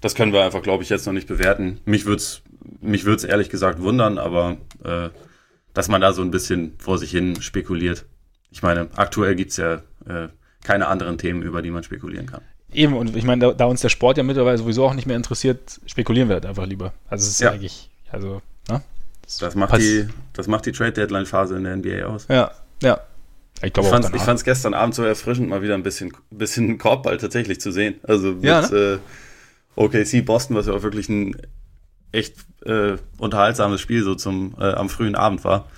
das 0.00 0.16
können 0.16 0.32
wir 0.32 0.44
einfach, 0.44 0.62
glaube 0.62 0.82
ich, 0.82 0.88
jetzt 0.88 1.06
noch 1.06 1.12
nicht 1.12 1.28
bewerten. 1.28 1.80
Mich 1.84 2.06
würde 2.06 2.16
es 2.16 2.42
mich 2.80 3.04
würd's 3.04 3.24
ehrlich 3.24 3.50
gesagt 3.50 3.80
wundern, 3.80 4.18
aber 4.18 4.56
äh, 4.84 5.10
dass 5.72 5.88
man 5.88 6.00
da 6.00 6.12
so 6.12 6.22
ein 6.22 6.30
bisschen 6.30 6.74
vor 6.78 6.98
sich 6.98 7.10
hin 7.10 7.40
spekuliert. 7.40 8.06
Ich 8.56 8.62
meine, 8.62 8.88
aktuell 8.96 9.34
gibt 9.34 9.50
es 9.50 9.58
ja 9.58 9.74
äh, 10.08 10.28
keine 10.64 10.86
anderen 10.86 11.18
Themen, 11.18 11.42
über 11.42 11.60
die 11.60 11.70
man 11.70 11.82
spekulieren 11.82 12.24
kann. 12.24 12.40
Eben, 12.72 12.96
und 12.96 13.14
ich 13.14 13.24
meine, 13.24 13.48
da, 13.48 13.52
da, 13.52 13.66
uns 13.66 13.82
der 13.82 13.90
Sport 13.90 14.16
ja 14.16 14.22
mittlerweile 14.22 14.56
sowieso 14.56 14.86
auch 14.86 14.94
nicht 14.94 15.04
mehr 15.04 15.18
interessiert, 15.18 15.78
spekulieren 15.84 16.30
wir 16.30 16.36
halt 16.36 16.46
einfach 16.46 16.64
lieber. 16.64 16.94
Also 17.10 17.26
es 17.26 17.32
ist 17.32 17.40
ja. 17.42 17.50
eigentlich, 17.50 17.90
also, 18.10 18.40
ne? 18.70 18.80
Das, 19.20 19.36
das 19.36 19.54
macht, 19.56 19.76
die, 19.76 20.08
das 20.32 20.46
macht 20.46 20.64
die 20.64 20.72
Trade-Deadline-Phase 20.72 21.54
in 21.54 21.64
der 21.64 21.76
NBA 21.76 22.06
aus. 22.06 22.28
Ja, 22.30 22.50
ja. 22.80 22.98
Ich, 23.60 23.76
ich 23.76 23.86
fand 24.22 24.38
es 24.38 24.44
gestern 24.44 24.72
Abend 24.72 24.94
so 24.94 25.04
erfrischend, 25.04 25.50
mal 25.50 25.60
wieder 25.60 25.74
ein 25.74 25.82
bisschen, 25.82 26.14
bisschen 26.30 26.78
Korbball 26.78 27.18
tatsächlich 27.18 27.60
zu 27.60 27.70
sehen. 27.72 27.96
Also 28.04 28.32
mit 28.32 28.44
ja, 28.44 28.62
ne? 28.62 28.74
äh, 28.74 28.98
OKC 29.74 30.24
Boston, 30.24 30.56
was 30.56 30.66
ja 30.66 30.72
auch 30.72 30.82
wirklich 30.82 31.10
ein 31.10 31.36
echt 32.10 32.36
äh, 32.64 32.96
unterhaltsames 33.18 33.82
Spiel 33.82 34.02
so 34.02 34.14
zum 34.14 34.54
äh, 34.58 34.72
am 34.72 34.88
frühen 34.88 35.14
Abend 35.14 35.44
war. 35.44 35.68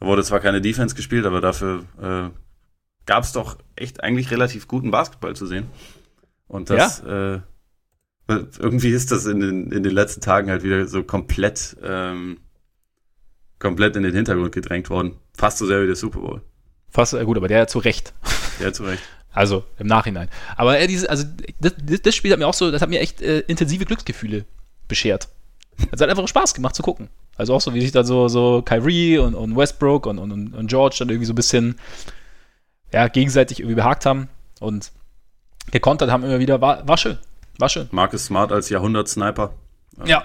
Da 0.00 0.06
wurde 0.06 0.22
zwar 0.22 0.40
keine 0.40 0.60
Defense 0.60 0.94
gespielt, 0.94 1.26
aber 1.26 1.40
dafür 1.40 1.84
äh, 2.00 2.30
gab 3.06 3.24
es 3.24 3.32
doch 3.32 3.58
echt 3.76 4.02
eigentlich 4.02 4.30
relativ 4.30 4.68
guten 4.68 4.90
Basketball 4.90 5.34
zu 5.34 5.46
sehen. 5.46 5.66
Und 6.46 6.70
das 6.70 7.02
ja? 7.04 7.34
äh, 7.34 7.40
irgendwie 8.28 8.90
ist 8.90 9.10
das 9.10 9.26
in 9.26 9.40
den, 9.40 9.72
in 9.72 9.82
den 9.82 9.92
letzten 9.92 10.20
Tagen 10.20 10.50
halt 10.50 10.62
wieder 10.62 10.86
so 10.86 11.02
komplett 11.02 11.76
ähm, 11.82 12.38
komplett 13.58 13.96
in 13.96 14.02
den 14.02 14.14
Hintergrund 14.14 14.52
gedrängt 14.52 14.90
worden. 14.90 15.16
Fast 15.34 15.58
so 15.58 15.66
sehr 15.66 15.82
wie 15.82 15.86
der 15.86 15.96
Super 15.96 16.20
Bowl. 16.20 16.42
Fast, 16.88 17.14
äh, 17.14 17.24
gut, 17.24 17.36
aber 17.36 17.48
der 17.48 17.66
zu 17.66 17.78
Recht. 17.78 18.14
Der 18.60 18.72
zu 18.72 18.84
Recht. 18.84 19.02
Also 19.30 19.62
im 19.78 19.86
Nachhinein. 19.86 20.30
Aber 20.56 20.80
äh, 20.80 20.86
diese, 20.88 21.08
also 21.08 21.24
das, 21.60 21.74
das, 22.02 22.14
Spiel 22.16 22.32
hat 22.32 22.38
mir 22.38 22.46
auch 22.46 22.54
so, 22.54 22.72
das 22.72 22.80
hat 22.80 22.88
mir 22.88 22.98
echt 22.98 23.20
äh, 23.20 23.40
intensive 23.40 23.84
Glücksgefühle 23.84 24.46
beschert. 24.88 25.28
Es 25.92 26.00
hat 26.00 26.08
einfach 26.08 26.26
Spaß 26.26 26.54
gemacht 26.54 26.74
zu 26.74 26.82
gucken. 26.82 27.08
Also 27.38 27.54
auch 27.54 27.60
so, 27.60 27.72
wie 27.72 27.80
sich 27.80 27.92
dann 27.92 28.04
so, 28.04 28.28
so 28.28 28.62
Kyrie 28.62 29.18
und, 29.18 29.34
und 29.34 29.56
Westbrook 29.56 30.06
und, 30.06 30.18
und, 30.18 30.54
und 30.54 30.66
George 30.66 30.96
dann 30.98 31.08
irgendwie 31.08 31.26
so 31.26 31.32
ein 31.32 31.36
bisschen 31.36 31.78
ja, 32.92 33.08
gegenseitig 33.08 33.60
irgendwie 33.60 33.76
behagt 33.76 34.04
haben 34.06 34.28
und 34.60 34.90
gekontert 35.70 36.10
haben 36.10 36.24
immer 36.24 36.40
wieder. 36.40 36.60
War, 36.60 36.86
war 36.86 36.96
schön. 36.96 37.18
War 37.58 37.68
schön. 37.68 37.88
Marcus 37.90 38.24
Smart 38.26 38.52
als 38.52 38.68
Jahrhundert-Sniper. 38.68 39.52
Ja. 40.04 40.24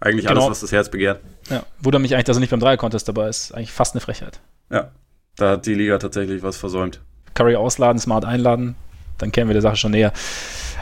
Eigentlich 0.00 0.28
alles, 0.28 0.40
genau. 0.40 0.50
was 0.50 0.60
das 0.60 0.72
Herz 0.72 0.90
begehrt. 0.90 1.20
Ja. 1.48 1.62
Wundert 1.80 2.02
mich 2.02 2.14
eigentlich, 2.14 2.24
dass 2.24 2.36
er 2.36 2.40
nicht 2.40 2.50
beim 2.50 2.60
Dreier-Contest 2.60 3.08
dabei 3.08 3.28
ist. 3.28 3.52
Eigentlich 3.52 3.72
fast 3.72 3.94
eine 3.94 4.00
Frechheit. 4.00 4.40
Ja. 4.70 4.90
Da 5.36 5.52
hat 5.52 5.66
die 5.66 5.74
Liga 5.74 5.98
tatsächlich 5.98 6.42
was 6.42 6.56
versäumt. 6.56 7.00
Curry 7.34 7.56
ausladen, 7.56 7.98
Smart 8.00 8.24
einladen, 8.24 8.74
dann 9.18 9.32
kennen 9.32 9.48
wir 9.48 9.54
der 9.54 9.62
Sache 9.62 9.76
schon 9.76 9.92
näher. 9.92 10.12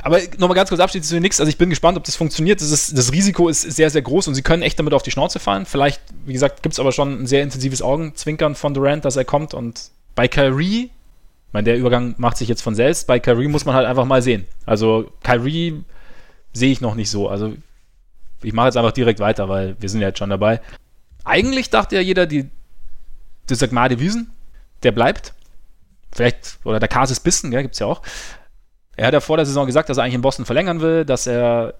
Aber 0.02 0.18
nochmal 0.36 0.54
ganz 0.54 0.68
kurz 0.68 0.80
abschließend 0.80 1.08
zu 1.08 1.20
nichts. 1.20 1.40
Also 1.40 1.48
ich 1.48 1.56
bin 1.56 1.70
gespannt, 1.70 1.96
ob 1.96 2.04
das 2.04 2.14
funktioniert. 2.14 2.60
Das, 2.60 2.70
ist, 2.70 2.96
das, 2.96 3.10
Risiko 3.12 3.48
ist 3.48 3.62
sehr, 3.62 3.88
sehr 3.88 4.02
groß 4.02 4.28
und 4.28 4.34
sie 4.34 4.42
können 4.42 4.62
echt 4.62 4.78
damit 4.78 4.92
auf 4.92 5.02
die 5.02 5.10
Schnauze 5.10 5.38
fallen. 5.38 5.64
Vielleicht, 5.64 6.02
wie 6.26 6.34
gesagt, 6.34 6.62
gibt 6.62 6.74
es 6.74 6.78
aber 6.78 6.92
schon 6.92 7.22
ein 7.22 7.26
sehr 7.26 7.42
intensives 7.42 7.80
Augenzwinkern 7.80 8.54
von 8.54 8.74
Durant, 8.74 9.06
dass 9.06 9.16
er 9.16 9.24
kommt. 9.24 9.54
Und 9.54 9.90
bei 10.14 10.28
Kyrie, 10.28 10.90
ich 11.46 11.52
meine, 11.52 11.64
der 11.64 11.78
Übergang 11.78 12.14
macht 12.18 12.36
sich 12.36 12.48
jetzt 12.48 12.60
von 12.60 12.74
selbst. 12.74 13.06
Bei 13.06 13.18
Kyrie 13.18 13.48
muss 13.48 13.64
man 13.64 13.74
halt 13.74 13.86
einfach 13.86 14.04
mal 14.04 14.20
sehen. 14.20 14.46
Also 14.66 15.10
Kyrie 15.22 15.82
sehe 16.52 16.70
ich 16.70 16.82
noch 16.82 16.96
nicht 16.96 17.10
so. 17.10 17.28
Also 17.28 17.54
ich 18.42 18.52
mache 18.52 18.66
jetzt 18.66 18.76
einfach 18.76 18.92
direkt 18.92 19.20
weiter, 19.20 19.48
weil 19.48 19.74
wir 19.80 19.88
sind 19.88 20.02
ja 20.02 20.08
jetzt 20.08 20.18
schon 20.18 20.28
dabei. 20.28 20.60
Eigentlich 21.24 21.70
dachte 21.70 21.96
ja 21.96 22.02
jeder, 22.02 22.26
die, 22.26 22.50
das 23.46 23.58
Sagmade 23.58 23.98
Wiesen, 24.00 24.30
der 24.82 24.92
bleibt. 24.92 25.32
Vielleicht, 26.14 26.58
oder 26.64 26.80
der 26.80 26.88
Kasis 26.88 27.20
Bissen, 27.20 27.50
gibt 27.50 27.74
es 27.74 27.80
ja 27.80 27.86
auch. 27.86 28.02
Er 28.96 29.08
hat 29.08 29.14
ja 29.14 29.20
vor 29.20 29.36
der 29.36 29.46
Saison 29.46 29.66
gesagt, 29.66 29.88
dass 29.88 29.98
er 29.98 30.04
eigentlich 30.04 30.14
in 30.14 30.22
Boston 30.22 30.46
verlängern 30.46 30.80
will, 30.80 31.04
dass 31.04 31.26
er 31.26 31.74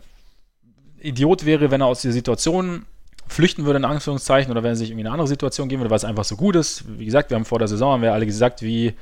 Idiot 1.01 1.45
wäre, 1.45 1.70
wenn 1.70 1.80
er 1.80 1.87
aus 1.87 2.03
der 2.03 2.12
Situation 2.12 2.87
flüchten 3.28 3.64
würde, 3.64 3.78
in 3.78 3.85
Anführungszeichen, 3.85 4.51
oder 4.51 4.62
wenn 4.62 4.72
er 4.72 4.76
sich 4.76 4.91
irgendwie 4.91 5.03
in 5.03 5.07
eine 5.07 5.14
andere 5.14 5.28
Situation 5.28 5.68
gehen 5.68 5.78
würde, 5.78 5.91
weil 5.91 5.97
es 5.97 6.05
einfach 6.05 6.24
so 6.24 6.37
gut 6.37 6.57
ist. 6.57 6.85
Wie 6.99 7.05
gesagt, 7.05 7.30
wir 7.30 7.37
haben 7.37 7.45
vor 7.45 7.59
der 7.59 7.68
Saison, 7.68 7.93
haben 7.93 8.03
wir 8.03 8.12
alle 8.12 8.26
gesagt, 8.26 8.62
wie 8.62 8.95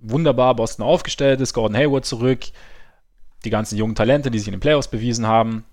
wunderbar 0.00 0.54
Boston 0.54 0.84
aufgestellt 0.84 1.40
ist, 1.40 1.54
Gordon 1.54 1.76
Hayward 1.76 2.04
zurück, 2.04 2.40
die 3.44 3.50
ganzen 3.50 3.76
jungen 3.78 3.94
Talente, 3.94 4.30
die 4.30 4.38
sich 4.38 4.48
in 4.48 4.52
den 4.52 4.60
Playoffs 4.60 4.88
bewiesen 4.88 5.26
haben, 5.26 5.64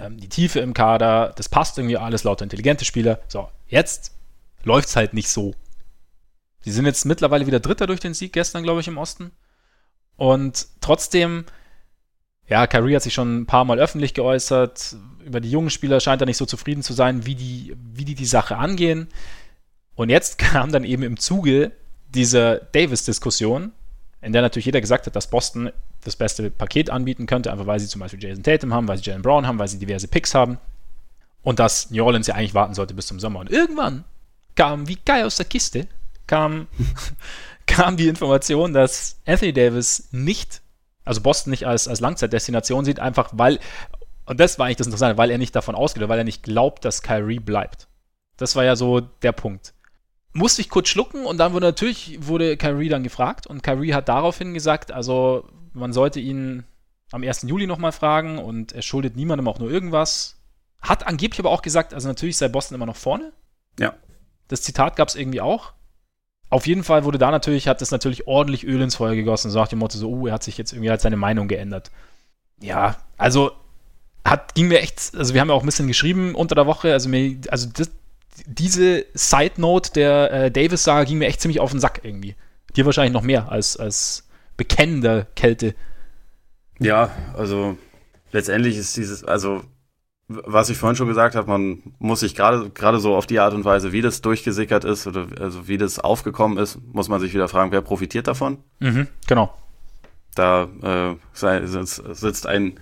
ähm, 0.00 0.18
die 0.18 0.28
Tiefe 0.28 0.60
im 0.60 0.74
Kader, 0.74 1.32
das 1.36 1.48
passt 1.48 1.78
irgendwie 1.78 1.96
alles, 1.96 2.24
lauter 2.24 2.44
intelligente 2.44 2.84
Spieler. 2.84 3.20
So, 3.28 3.48
jetzt 3.68 4.12
läuft 4.64 4.88
es 4.88 4.96
halt 4.96 5.14
nicht 5.14 5.28
so. 5.28 5.54
Die 6.64 6.70
sind 6.70 6.86
jetzt 6.86 7.04
mittlerweile 7.04 7.46
wieder 7.46 7.60
Dritter 7.60 7.86
durch 7.86 8.00
den 8.00 8.14
Sieg 8.14 8.32
gestern, 8.32 8.62
glaube 8.62 8.80
ich, 8.80 8.88
im 8.88 8.98
Osten. 8.98 9.32
Und 10.16 10.66
trotzdem, 10.80 11.44
ja, 12.48 12.66
Kyrie 12.66 12.96
hat 12.96 13.02
sich 13.02 13.14
schon 13.14 13.40
ein 13.40 13.46
paar 13.46 13.64
Mal 13.64 13.78
öffentlich 13.78 14.14
geäußert. 14.14 14.96
Über 15.24 15.40
die 15.40 15.50
jungen 15.50 15.70
Spieler 15.70 16.00
scheint 16.00 16.22
er 16.22 16.26
nicht 16.26 16.36
so 16.36 16.46
zufrieden 16.46 16.82
zu 16.82 16.92
sein, 16.92 17.26
wie 17.26 17.34
die, 17.34 17.76
wie 17.76 18.04
die 18.04 18.14
die 18.14 18.26
Sache 18.26 18.56
angehen. 18.56 19.08
Und 19.94 20.08
jetzt 20.08 20.38
kam 20.38 20.72
dann 20.72 20.84
eben 20.84 21.02
im 21.02 21.18
Zuge 21.18 21.72
dieser 22.14 22.56
Davis-Diskussion, 22.56 23.72
in 24.20 24.32
der 24.32 24.42
natürlich 24.42 24.66
jeder 24.66 24.80
gesagt 24.80 25.06
hat, 25.06 25.16
dass 25.16 25.28
Boston 25.28 25.70
das 26.04 26.16
beste 26.16 26.50
Paket 26.50 26.90
anbieten 26.90 27.26
könnte, 27.26 27.50
einfach 27.50 27.66
weil 27.66 27.80
sie 27.80 27.88
zum 27.88 28.00
Beispiel 28.00 28.22
Jason 28.22 28.42
Tatum 28.42 28.72
haben, 28.72 28.88
weil 28.88 28.98
sie 28.98 29.04
Jalen 29.04 29.22
Brown 29.22 29.46
haben, 29.46 29.58
weil 29.58 29.68
sie 29.68 29.78
diverse 29.78 30.08
Picks 30.08 30.34
haben. 30.34 30.58
Und 31.42 31.58
dass 31.58 31.90
New 31.90 32.04
Orleans 32.04 32.26
ja 32.26 32.34
eigentlich 32.34 32.54
warten 32.54 32.74
sollte 32.74 32.94
bis 32.94 33.06
zum 33.06 33.20
Sommer. 33.20 33.40
Und 33.40 33.50
irgendwann 33.50 34.04
kam 34.54 34.88
wie 34.88 34.98
geil 35.04 35.24
aus 35.24 35.36
der 35.36 35.46
Kiste 35.46 35.88
kam, 36.26 36.68
kam 37.66 37.96
die 37.96 38.08
Information, 38.08 38.72
dass 38.72 39.20
Anthony 39.26 39.52
Davis 39.52 40.08
nicht, 40.12 40.62
also 41.04 41.20
Boston 41.20 41.50
nicht 41.50 41.66
als, 41.66 41.88
als 41.88 42.00
Langzeitdestination 42.00 42.84
sieht, 42.84 43.00
einfach 43.00 43.30
weil, 43.32 43.58
und 44.26 44.40
das 44.40 44.58
war 44.58 44.66
eigentlich 44.66 44.78
das 44.78 44.86
Interessante, 44.86 45.18
weil 45.18 45.30
er 45.30 45.38
nicht 45.38 45.54
davon 45.54 45.74
ausgeht, 45.74 46.08
weil 46.08 46.18
er 46.18 46.24
nicht 46.24 46.42
glaubt, 46.42 46.84
dass 46.84 47.02
Kyrie 47.02 47.40
bleibt. 47.40 47.88
Das 48.36 48.56
war 48.56 48.64
ja 48.64 48.76
so 48.76 49.00
der 49.00 49.32
Punkt. 49.32 49.74
Musste 50.32 50.62
ich 50.62 50.68
kurz 50.68 50.88
schlucken 50.88 51.26
und 51.26 51.38
dann 51.38 51.52
wurde 51.52 51.66
natürlich, 51.66 52.18
wurde 52.26 52.56
Kyrie 52.56 52.88
dann 52.88 53.04
gefragt 53.04 53.46
und 53.46 53.62
Kyrie 53.62 53.94
hat 53.94 54.08
daraufhin 54.08 54.52
gesagt, 54.52 54.90
also 54.90 55.48
man 55.72 55.92
sollte 55.92 56.18
ihn 56.18 56.64
am 57.12 57.22
1. 57.22 57.42
Juli 57.42 57.66
nochmal 57.66 57.92
fragen 57.92 58.38
und 58.38 58.72
er 58.72 58.82
schuldet 58.82 59.14
niemandem 59.14 59.46
auch 59.46 59.58
nur 59.60 59.70
irgendwas. 59.70 60.40
Hat 60.80 61.06
angeblich 61.06 61.38
aber 61.38 61.50
auch 61.50 61.62
gesagt, 61.62 61.94
also 61.94 62.08
natürlich 62.08 62.36
sei 62.36 62.48
Boston 62.48 62.74
immer 62.74 62.86
noch 62.86 62.96
vorne. 62.96 63.32
Ja. 63.78 63.94
Das 64.48 64.62
Zitat 64.62 64.96
gab 64.96 65.08
es 65.08 65.14
irgendwie 65.14 65.40
auch. 65.40 65.72
Auf 66.50 66.66
jeden 66.66 66.84
Fall 66.84 67.04
wurde 67.04 67.18
da 67.18 67.30
natürlich, 67.30 67.68
hat 67.68 67.82
es 67.82 67.90
natürlich 67.90 68.26
ordentlich 68.26 68.64
Öl 68.64 68.80
ins 68.80 68.96
Feuer 68.96 69.14
gegossen, 69.14 69.50
so 69.50 69.58
nach 69.58 69.68
dem 69.68 69.80
Motto, 69.80 69.98
so, 69.98 70.08
oh, 70.08 70.26
er 70.26 70.34
hat 70.34 70.44
sich 70.44 70.56
jetzt 70.56 70.72
irgendwie 70.72 70.90
hat 70.90 71.00
seine 71.00 71.16
Meinung 71.16 71.48
geändert. 71.48 71.90
Ja, 72.60 72.96
also 73.16 73.52
hat, 74.24 74.54
ging 74.54 74.68
mir 74.68 74.80
echt, 74.80 75.12
also 75.16 75.34
wir 75.34 75.40
haben 75.40 75.48
ja 75.48 75.54
auch 75.54 75.62
ein 75.62 75.66
bisschen 75.66 75.88
geschrieben 75.88 76.34
unter 76.34 76.54
der 76.54 76.66
Woche, 76.66 76.92
also 76.92 77.08
mir, 77.08 77.36
also 77.48 77.68
das, 77.72 77.90
diese 78.46 79.04
Side 79.14 79.54
Note 79.60 79.92
der 79.92 80.32
äh, 80.32 80.50
Davis-Saga 80.50 81.04
ging 81.04 81.18
mir 81.18 81.26
echt 81.26 81.40
ziemlich 81.40 81.60
auf 81.60 81.70
den 81.70 81.80
Sack 81.80 82.00
irgendwie. 82.02 82.34
Dir 82.76 82.86
wahrscheinlich 82.86 83.12
noch 83.12 83.22
mehr 83.22 83.50
als, 83.50 83.76
als 83.76 84.24
bekennender 84.56 85.26
Kälte. 85.36 85.74
Ja, 86.78 87.10
also 87.36 87.76
letztendlich 88.32 88.76
ist 88.76 88.96
dieses, 88.96 89.24
also 89.24 89.62
was 90.28 90.70
ich 90.70 90.78
vorhin 90.78 90.96
schon 90.96 91.08
gesagt 91.08 91.34
habe, 91.34 91.50
man 91.50 91.82
muss 91.98 92.20
sich 92.20 92.34
gerade 92.34 92.70
gerade 92.70 92.98
so 92.98 93.14
auf 93.14 93.26
die 93.26 93.40
Art 93.40 93.52
und 93.52 93.64
Weise, 93.64 93.92
wie 93.92 94.00
das 94.00 94.22
durchgesickert 94.22 94.84
ist 94.84 95.06
oder 95.06 95.26
also 95.38 95.68
wie 95.68 95.76
das 95.76 95.98
aufgekommen 95.98 96.58
ist, 96.58 96.78
muss 96.92 97.08
man 97.08 97.20
sich 97.20 97.34
wieder 97.34 97.48
fragen, 97.48 97.72
wer 97.72 97.82
profitiert 97.82 98.26
davon? 98.26 98.58
Mhm, 98.80 99.08
genau. 99.26 99.54
Da 100.34 100.68
äh, 100.82 101.14
sitzt 101.34 102.46
ein 102.46 102.80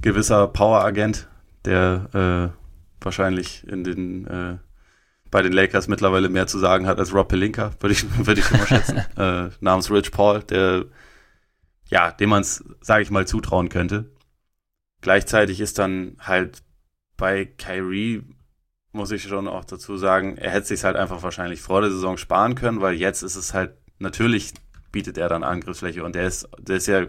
gewisser 0.00 0.48
Power-Agent, 0.48 1.28
der 1.64 2.52
äh, 2.52 3.04
wahrscheinlich 3.04 3.66
in 3.66 3.84
den 3.84 4.26
äh, 4.26 4.58
bei 5.30 5.40
den 5.40 5.52
Lakers 5.52 5.88
mittlerweile 5.88 6.28
mehr 6.28 6.46
zu 6.46 6.58
sagen 6.58 6.86
hat 6.86 6.98
als 6.98 7.14
Rob 7.14 7.28
Pelinka, 7.28 7.70
würde 7.80 7.92
ich 7.92 8.04
würde 8.26 8.40
ich 8.40 8.50
immer 8.50 8.66
schätzen, 8.66 8.98
äh, 9.16 9.50
namens 9.60 9.90
Rich 9.90 10.10
Paul, 10.10 10.42
der 10.42 10.84
ja, 11.92 12.10
dem 12.10 12.30
man 12.30 12.40
es, 12.40 12.64
sage 12.80 13.02
ich 13.02 13.10
mal, 13.10 13.26
zutrauen 13.26 13.68
könnte. 13.68 14.10
Gleichzeitig 15.02 15.60
ist 15.60 15.78
dann 15.78 16.16
halt 16.20 16.62
bei 17.22 17.44
Kyrie 17.44 18.24
muss 18.90 19.12
ich 19.12 19.22
schon 19.22 19.46
auch 19.46 19.64
dazu 19.64 19.96
sagen, 19.96 20.36
er 20.38 20.50
hätte 20.50 20.66
sich 20.66 20.82
halt 20.82 20.96
einfach 20.96 21.22
wahrscheinlich 21.22 21.60
vor 21.60 21.80
der 21.80 21.92
Saison 21.92 22.16
sparen 22.16 22.56
können, 22.56 22.80
weil 22.80 22.94
jetzt 22.94 23.22
ist 23.22 23.36
es 23.36 23.54
halt, 23.54 23.76
natürlich 24.00 24.54
bietet 24.90 25.18
er 25.18 25.28
dann 25.28 25.44
Angriffsfläche 25.44 26.02
und 26.02 26.16
der 26.16 26.26
ist, 26.26 26.48
der 26.58 26.78
ist 26.78 26.88
ja, 26.88 27.06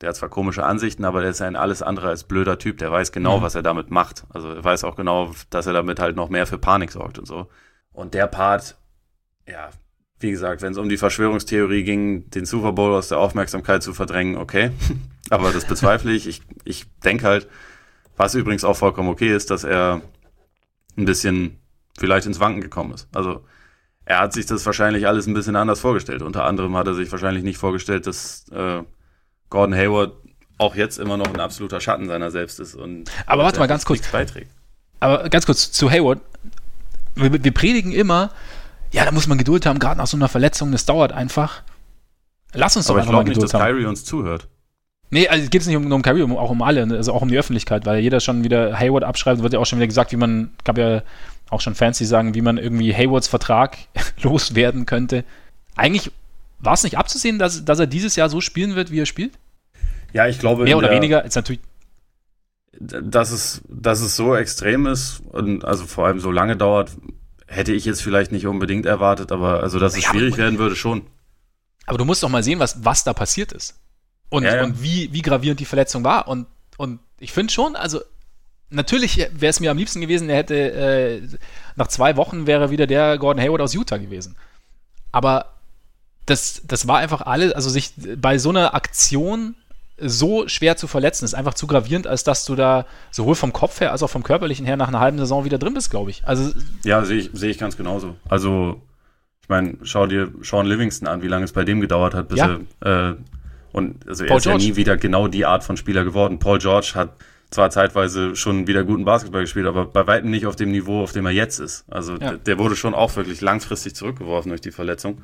der 0.00 0.10
hat 0.10 0.14
zwar 0.14 0.28
komische 0.28 0.64
Ansichten, 0.64 1.04
aber 1.04 1.22
der 1.22 1.30
ist 1.30 1.40
ja 1.40 1.48
ein 1.48 1.56
alles 1.56 1.82
andere 1.82 2.08
als 2.08 2.22
blöder 2.22 2.60
Typ, 2.60 2.78
der 2.78 2.92
weiß 2.92 3.10
genau, 3.10 3.38
mhm. 3.38 3.42
was 3.42 3.56
er 3.56 3.64
damit 3.64 3.90
macht. 3.90 4.26
Also 4.28 4.48
er 4.48 4.62
weiß 4.62 4.84
auch 4.84 4.94
genau, 4.94 5.34
dass 5.50 5.66
er 5.66 5.72
damit 5.72 5.98
halt 5.98 6.14
noch 6.14 6.28
mehr 6.28 6.46
für 6.46 6.58
Panik 6.58 6.92
sorgt 6.92 7.18
und 7.18 7.26
so. 7.26 7.48
Und 7.90 8.14
der 8.14 8.28
Part, 8.28 8.76
ja, 9.48 9.70
wie 10.20 10.30
gesagt, 10.30 10.62
wenn 10.62 10.70
es 10.70 10.78
um 10.78 10.88
die 10.88 10.98
Verschwörungstheorie 10.98 11.82
ging, 11.82 12.30
den 12.30 12.46
Super 12.46 12.70
Bowl 12.70 12.94
aus 12.94 13.08
der 13.08 13.18
Aufmerksamkeit 13.18 13.82
zu 13.82 13.92
verdrängen, 13.92 14.36
okay. 14.36 14.70
Aber 15.30 15.50
das 15.50 15.64
bezweifle 15.64 16.12
ich. 16.12 16.28
Ich, 16.28 16.42
ich 16.62 16.86
denke 17.00 17.26
halt, 17.26 17.48
was 18.22 18.36
übrigens 18.36 18.62
auch 18.62 18.76
vollkommen 18.76 19.08
okay 19.08 19.34
ist, 19.34 19.50
dass 19.50 19.64
er 19.64 20.00
ein 20.96 21.04
bisschen 21.04 21.58
vielleicht 21.98 22.24
ins 22.24 22.38
Wanken 22.38 22.60
gekommen 22.60 22.92
ist. 22.94 23.08
Also 23.12 23.44
er 24.04 24.20
hat 24.20 24.32
sich 24.32 24.46
das 24.46 24.64
wahrscheinlich 24.64 25.08
alles 25.08 25.26
ein 25.26 25.34
bisschen 25.34 25.56
anders 25.56 25.80
vorgestellt. 25.80 26.22
Unter 26.22 26.44
anderem 26.44 26.76
hat 26.76 26.86
er 26.86 26.94
sich 26.94 27.10
wahrscheinlich 27.10 27.42
nicht 27.42 27.58
vorgestellt, 27.58 28.06
dass 28.06 28.48
äh, 28.52 28.84
Gordon 29.50 29.74
Hayward 29.74 30.12
auch 30.58 30.76
jetzt 30.76 31.00
immer 31.00 31.16
noch 31.16 31.34
ein 31.34 31.40
absoluter 31.40 31.80
Schatten 31.80 32.06
seiner 32.06 32.30
selbst 32.30 32.60
ist. 32.60 32.76
Und 32.76 33.10
aber 33.26 33.42
warte 33.42 33.58
mal 33.58 33.66
ganz 33.66 33.84
kurz. 33.84 34.06
Beiträgt. 34.12 34.52
Aber 35.00 35.28
ganz 35.28 35.44
kurz 35.44 35.72
zu 35.72 35.90
Hayward. 35.90 36.20
Wir, 37.16 37.42
wir 37.42 37.52
predigen 37.52 37.90
immer, 37.90 38.30
ja, 38.92 39.04
da 39.04 39.10
muss 39.10 39.26
man 39.26 39.36
Geduld 39.36 39.66
haben, 39.66 39.80
gerade 39.80 39.98
nach 39.98 40.06
so 40.06 40.16
einer 40.16 40.28
Verletzung, 40.28 40.70
das 40.70 40.86
dauert 40.86 41.10
einfach. 41.10 41.62
Lass 42.52 42.76
uns 42.76 42.86
doch 42.86 42.94
Aber 42.94 43.00
einfach 43.00 43.10
ich 43.10 43.16
mal 43.16 43.24
glaube 43.24 43.30
nicht, 43.30 43.40
Geduld 43.40 43.52
dass. 43.52 43.60
Kyrie 43.60 43.84
uns 43.86 44.04
zuhört. 44.04 44.46
Nee, 45.12 45.28
also 45.28 45.48
geht 45.50 45.60
es 45.60 45.66
nicht 45.68 45.76
um, 45.76 45.84
nur 45.84 45.94
um 45.96 46.02
Kyrie, 46.02 46.22
um, 46.22 46.36
auch 46.36 46.50
um 46.50 46.62
alle, 46.62 46.82
also 46.96 47.12
auch 47.12 47.20
um 47.22 47.28
die 47.28 47.36
Öffentlichkeit, 47.38 47.84
weil 47.84 48.00
jeder 48.00 48.18
schon 48.20 48.44
wieder 48.44 48.78
Hayward 48.78 49.04
abschreibt, 49.04 49.42
wird 49.42 49.52
ja 49.52 49.58
auch 49.58 49.66
schon 49.66 49.78
wieder 49.78 49.86
gesagt, 49.86 50.10
wie 50.10 50.16
man, 50.16 50.50
gab 50.64 50.78
ja 50.78 51.02
auch 51.50 51.60
schon 51.60 51.74
Fans, 51.74 51.98
die 51.98 52.06
sagen, 52.06 52.34
wie 52.34 52.40
man 52.40 52.56
irgendwie 52.56 52.94
Haywards 52.94 53.28
Vertrag 53.28 53.76
loswerden 54.22 54.86
könnte. 54.86 55.24
Eigentlich 55.76 56.10
war 56.60 56.72
es 56.72 56.82
nicht 56.82 56.96
abzusehen, 56.96 57.38
dass, 57.38 57.64
dass 57.64 57.78
er 57.78 57.86
dieses 57.86 58.16
Jahr 58.16 58.30
so 58.30 58.40
spielen 58.40 58.74
wird, 58.74 58.90
wie 58.90 59.00
er 59.00 59.06
spielt? 59.06 59.32
Ja, 60.14 60.26
ich 60.28 60.38
glaube. 60.38 60.64
Mehr 60.64 60.78
oder 60.78 60.88
der- 60.88 60.96
weniger, 60.96 61.24
ist 61.24 61.34
natürlich, 61.36 61.60
dass 62.80 63.30
es, 63.32 63.60
dass 63.68 64.00
es 64.00 64.16
so 64.16 64.34
extrem 64.34 64.86
ist 64.86 65.20
und 65.30 65.64
also 65.64 65.84
vor 65.86 66.06
allem 66.06 66.20
so 66.20 66.30
lange 66.30 66.56
dauert, 66.56 66.90
hätte 67.46 67.72
ich 67.74 67.84
jetzt 67.84 68.02
vielleicht 68.02 68.32
nicht 68.32 68.46
unbedingt 68.46 68.86
erwartet, 68.86 69.30
aber 69.30 69.62
also 69.62 69.78
dass 69.78 69.94
es 69.94 70.04
Ja, 70.04 70.08
aber- 70.10 70.18
schwierig 70.18 70.38
werden 70.38 70.58
würde 70.58 70.74
schon. 70.74 71.02
aber 71.86 71.98
du 71.98 72.06
musst 72.06 72.22
doch 72.22 72.30
mal 72.30 72.42
sehen, 72.42 72.58
was, 72.60 72.82
was 72.82 73.04
da 73.04 73.12
passiert 73.12 73.52
ist. 73.52 73.74
Und, 74.32 74.44
Ja, 74.44 74.56
ja. 74.56 74.64
und 74.64 74.82
wie, 74.82 75.12
wie 75.12 75.20
gravierend 75.22 75.60
die 75.60 75.66
Verletzung 75.66 76.04
war. 76.04 76.26
Und, 76.26 76.46
und 76.78 77.00
ich 77.20 77.32
finde 77.32 77.52
schon, 77.52 77.76
also 77.76 78.00
natürlich 78.70 79.18
wäre 79.18 79.50
es 79.50 79.60
mir 79.60 79.70
am 79.70 79.76
liebsten 79.76 80.00
gewesen, 80.00 80.30
er 80.30 80.36
hätte 80.36 80.54
äh, 80.72 81.20
nach 81.76 81.88
zwei 81.88 82.16
Wochen 82.16 82.46
wäre 82.46 82.70
wieder 82.70 82.86
der 82.86 83.18
Gordon 83.18 83.42
Hayward 83.42 83.60
aus 83.60 83.74
Utah 83.74 83.98
gewesen. 83.98 84.34
Aber 85.12 85.46
das, 86.24 86.62
das 86.66 86.88
war 86.88 86.98
einfach 86.98 87.20
alles, 87.22 87.52
also 87.52 87.68
sich 87.68 87.92
bei 88.16 88.38
so 88.38 88.48
einer 88.48 88.74
Aktion 88.74 89.54
so 89.98 90.48
schwer 90.48 90.78
zu 90.78 90.86
verletzen, 90.88 91.26
ist 91.26 91.34
einfach 91.34 91.52
zu 91.52 91.66
gravierend, 91.66 92.06
als 92.06 92.24
dass 92.24 92.46
du 92.46 92.54
da 92.56 92.86
sowohl 93.10 93.34
vom 93.34 93.52
Kopf 93.52 93.80
her 93.80 93.92
als 93.92 94.02
auch 94.02 94.08
vom 94.08 94.22
körperlichen 94.22 94.64
her 94.64 94.78
nach 94.78 94.88
einer 94.88 95.00
halben 95.00 95.18
Saison 95.18 95.44
wieder 95.44 95.58
drin 95.58 95.74
bist, 95.74 95.90
glaube 95.90 96.10
ich. 96.10 96.26
Also 96.26 96.52
Ja, 96.84 97.04
sehe 97.04 97.18
ich, 97.18 97.30
sehe 97.34 97.50
ich 97.50 97.58
ganz 97.58 97.76
genauso. 97.76 98.16
Also, 98.28 98.80
ich 99.42 99.48
meine, 99.50 99.76
schau 99.82 100.06
dir 100.06 100.32
Sean 100.40 100.64
Livingston 100.66 101.06
an, 101.06 101.22
wie 101.22 101.28
lange 101.28 101.44
es 101.44 101.52
bei 101.52 101.64
dem 101.64 101.80
gedauert 101.82 102.14
hat, 102.14 102.28
bis 102.28 102.38
Ja. 102.38 102.58
er, 102.80 103.10
äh, 103.10 103.14
und 103.72 104.06
also 104.08 104.24
er 104.24 104.28
Paul 104.28 104.38
ist 104.38 104.44
George. 104.44 104.62
ja 104.64 104.68
nie 104.70 104.76
wieder 104.76 104.96
genau 104.96 105.28
die 105.28 105.44
Art 105.46 105.64
von 105.64 105.76
Spieler 105.76 106.04
geworden. 106.04 106.38
Paul 106.38 106.58
George 106.58 106.92
hat 106.94 107.16
zwar 107.50 107.70
zeitweise 107.70 108.34
schon 108.36 108.66
wieder 108.66 108.82
guten 108.84 109.04
Basketball 109.04 109.42
gespielt, 109.42 109.66
aber 109.66 109.84
bei 109.84 110.06
weitem 110.06 110.30
nicht 110.30 110.46
auf 110.46 110.56
dem 110.56 110.70
Niveau, 110.70 111.02
auf 111.02 111.12
dem 111.12 111.26
er 111.26 111.32
jetzt 111.32 111.58
ist. 111.58 111.84
Also 111.90 112.16
Ja. 112.16 112.36
der, 112.36 112.58
wurde 112.58 112.76
schon 112.76 112.94
auch 112.94 113.14
wirklich 113.16 113.40
langfristig 113.42 113.94
zurückgeworfen 113.94 114.48
durch 114.48 114.60
die 114.62 114.70
Verletzung. 114.70 115.20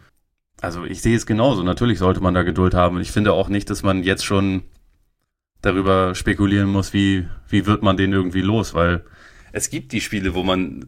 Also 0.61 0.85
ich 0.85 1.01
sehe 1.01 1.17
es 1.17 1.25
genauso. 1.25 1.63
Natürlich 1.63 1.99
sollte 1.99 2.21
man 2.21 2.35
da 2.35 2.43
Geduld 2.43 2.75
haben. 2.75 2.97
Und 2.97 3.03
ich 3.03 3.13
finde 3.13 3.33
auch 3.33 3.49
nicht, 3.49 3.71
dass 3.71 3.83
man 3.83 4.03
jetzt 4.03 4.25
schon 4.27 4.63
darüber 5.63 6.15
spekulieren 6.15 6.69
muss, 6.69 6.93
wie, 6.93 7.27
wie 7.49 7.65
wird 7.67 7.83
man 7.83 7.97
den 7.97 8.13
irgendwie 8.13 8.43
los, 8.43 8.75
weil 8.75 9.05
es 9.53 9.71
gibt 9.71 9.93
die 9.93 10.01
Spiele, 10.01 10.35
wo 10.35 10.43
man, 10.43 10.87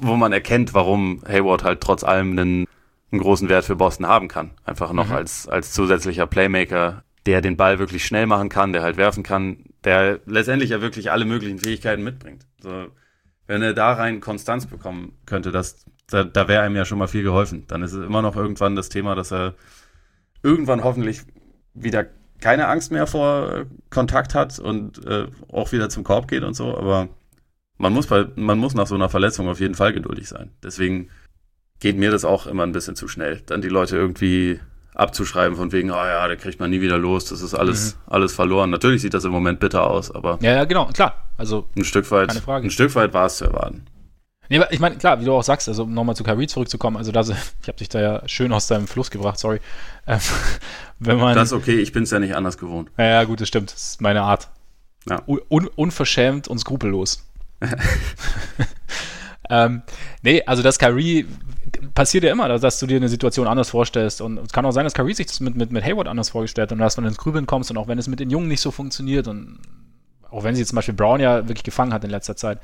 wo 0.00 0.14
man 0.16 0.32
erkennt, 0.32 0.74
warum 0.74 1.22
Hayward 1.26 1.64
halt 1.64 1.80
trotz 1.80 2.04
allem 2.04 2.32
einen, 2.38 2.66
einen 3.14 3.22
großen 3.22 3.48
Wert 3.48 3.64
für 3.64 3.76
Boston 3.76 4.06
haben 4.06 4.28
kann. 4.28 4.50
Einfach 4.64 4.92
noch 4.92 5.08
Mhm. 5.08 5.14
als, 5.14 5.48
als 5.48 5.72
zusätzlicher 5.72 6.26
Playmaker, 6.26 7.04
der 7.26 7.40
den 7.40 7.56
Ball 7.56 7.78
wirklich 7.78 8.04
schnell 8.04 8.26
machen 8.26 8.48
kann, 8.48 8.72
der 8.72 8.82
halt 8.82 8.96
werfen 8.96 9.22
kann, 9.22 9.64
der 9.84 10.20
letztendlich 10.26 10.70
ja 10.70 10.80
wirklich 10.80 11.10
alle 11.10 11.24
möglichen 11.24 11.58
Fähigkeiten 11.58 12.04
mitbringt. 12.04 12.46
So, 12.60 12.88
wenn 13.46 13.62
er 13.62 13.74
da 13.74 13.92
rein 13.94 14.20
Konstanz 14.20 14.66
bekommen 14.66 15.12
könnte, 15.26 15.50
das, 15.50 15.84
da, 16.08 16.24
da 16.24 16.48
wäre 16.48 16.62
einem 16.62 16.76
ja 16.76 16.84
schon 16.84 16.98
mal 16.98 17.08
viel 17.08 17.22
geholfen. 17.22 17.64
Dann 17.68 17.82
ist 17.82 17.92
es 17.92 18.04
immer 18.04 18.22
noch 18.22 18.36
irgendwann 18.36 18.76
das 18.76 18.88
Thema, 18.88 19.14
dass 19.14 19.32
er 19.32 19.54
irgendwann 20.42 20.84
hoffentlich 20.84 21.22
wieder 21.72 22.06
keine 22.40 22.68
Angst 22.68 22.92
mehr 22.92 23.06
vor 23.06 23.64
Kontakt 23.90 24.34
hat 24.34 24.58
und 24.58 25.04
äh, 25.06 25.28
auch 25.50 25.72
wieder 25.72 25.88
zum 25.88 26.04
Korb 26.04 26.28
geht 26.28 26.42
und 26.42 26.54
so, 26.54 26.76
aber 26.76 27.08
man 27.78 27.92
muss, 27.92 28.06
bei, 28.06 28.26
man 28.36 28.58
muss 28.58 28.74
nach 28.74 28.86
so 28.86 28.94
einer 28.94 29.08
Verletzung 29.08 29.48
auf 29.48 29.60
jeden 29.60 29.74
Fall 29.74 29.92
geduldig 29.92 30.28
sein. 30.28 30.50
Deswegen 30.62 31.08
geht 31.84 31.98
mir 31.98 32.10
das 32.10 32.24
auch 32.24 32.46
immer 32.46 32.62
ein 32.62 32.72
bisschen 32.72 32.96
zu 32.96 33.08
schnell, 33.08 33.42
dann 33.44 33.60
die 33.60 33.68
Leute 33.68 33.94
irgendwie 33.94 34.58
abzuschreiben 34.94 35.54
von 35.54 35.70
wegen, 35.70 35.90
ah 35.90 36.08
ja, 36.08 36.26
der 36.28 36.38
kriegt 36.38 36.58
man 36.58 36.70
nie 36.70 36.80
wieder 36.80 36.96
los, 36.96 37.26
das 37.26 37.42
ist 37.42 37.52
alles, 37.52 37.98
alles 38.06 38.32
verloren. 38.32 38.70
Natürlich 38.70 39.02
sieht 39.02 39.12
das 39.12 39.26
im 39.26 39.32
Moment 39.32 39.60
bitter 39.60 39.86
aus, 39.90 40.10
aber 40.10 40.38
ja, 40.40 40.52
ja, 40.52 40.64
genau, 40.64 40.86
klar. 40.86 41.28
Also 41.36 41.68
ein 41.76 41.84
Stück 41.84 42.10
weit, 42.10 42.28
Keine 42.28 42.40
Frage. 42.40 42.66
ein 42.66 42.70
Stück 42.70 42.94
weit 42.94 43.12
war 43.12 43.26
es 43.26 43.36
zu 43.36 43.44
erwarten. 43.44 43.84
Nee, 44.48 44.56
aber 44.56 44.72
ich 44.72 44.80
meine, 44.80 44.96
klar, 44.96 45.20
wie 45.20 45.26
du 45.26 45.34
auch 45.34 45.42
sagst, 45.42 45.68
also 45.68 45.82
um 45.82 45.92
nochmal 45.92 46.16
zu 46.16 46.24
Kyrie 46.24 46.46
zurückzukommen, 46.46 46.96
also 46.96 47.12
das, 47.12 47.28
ich 47.60 47.68
habe 47.68 47.76
dich 47.76 47.90
da 47.90 48.00
ja 48.00 48.22
schön 48.30 48.50
aus 48.54 48.66
deinem 48.66 48.86
Fluss 48.86 49.10
gebracht, 49.10 49.38
sorry. 49.38 49.60
Ähm, 50.06 50.20
wenn 51.00 51.18
man. 51.18 51.34
Das 51.34 51.48
ist 51.48 51.52
okay, 51.52 51.80
ich 51.80 51.92
bin 51.92 52.04
es 52.04 52.10
ja 52.12 52.18
nicht 52.18 52.34
anders 52.34 52.56
gewohnt. 52.56 52.90
ja, 52.96 53.04
ja, 53.04 53.24
gut, 53.24 53.42
das 53.42 53.48
stimmt. 53.48 53.74
Das 53.74 53.90
ist 53.90 54.00
meine 54.00 54.22
Art. 54.22 54.48
Ja. 55.06 55.22
Un 55.26 55.66
unverschämt 55.66 56.48
und 56.48 56.56
skrupellos. 56.56 57.28
ähm, 59.50 59.82
nee, 60.22 60.42
also 60.46 60.62
das 60.62 60.78
Kyrie 60.78 61.26
passiert 61.92 62.24
ja 62.24 62.32
immer, 62.32 62.58
dass 62.58 62.78
du 62.78 62.86
dir 62.86 62.96
eine 62.96 63.08
Situation 63.08 63.46
anders 63.46 63.70
vorstellst. 63.70 64.20
Und 64.20 64.38
es 64.38 64.52
kann 64.52 64.64
auch 64.64 64.72
sein, 64.72 64.84
dass 64.84 64.94
Kyrie 64.94 65.14
sich 65.14 65.26
das 65.26 65.40
mit, 65.40 65.56
mit, 65.56 65.72
mit 65.72 65.84
Hayward 65.84 66.08
anders 66.08 66.30
vorgestellt 66.30 66.70
hat 66.70 66.72
und 66.72 66.78
dass 66.78 66.96
dann 66.96 67.04
ins 67.04 67.18
Grübeln 67.18 67.46
kommst 67.46 67.70
und 67.70 67.76
auch 67.76 67.88
wenn 67.88 67.98
es 67.98 68.08
mit 68.08 68.20
den 68.20 68.30
Jungen 68.30 68.48
nicht 68.48 68.60
so 68.60 68.70
funktioniert 68.70 69.28
und 69.28 69.58
auch 70.30 70.42
wenn 70.42 70.54
sie 70.54 70.64
zum 70.64 70.76
Beispiel 70.76 70.94
Brown 70.94 71.20
ja 71.20 71.48
wirklich 71.48 71.62
gefangen 71.62 71.92
hat 71.92 72.04
in 72.04 72.10
letzter 72.10 72.36
Zeit. 72.36 72.60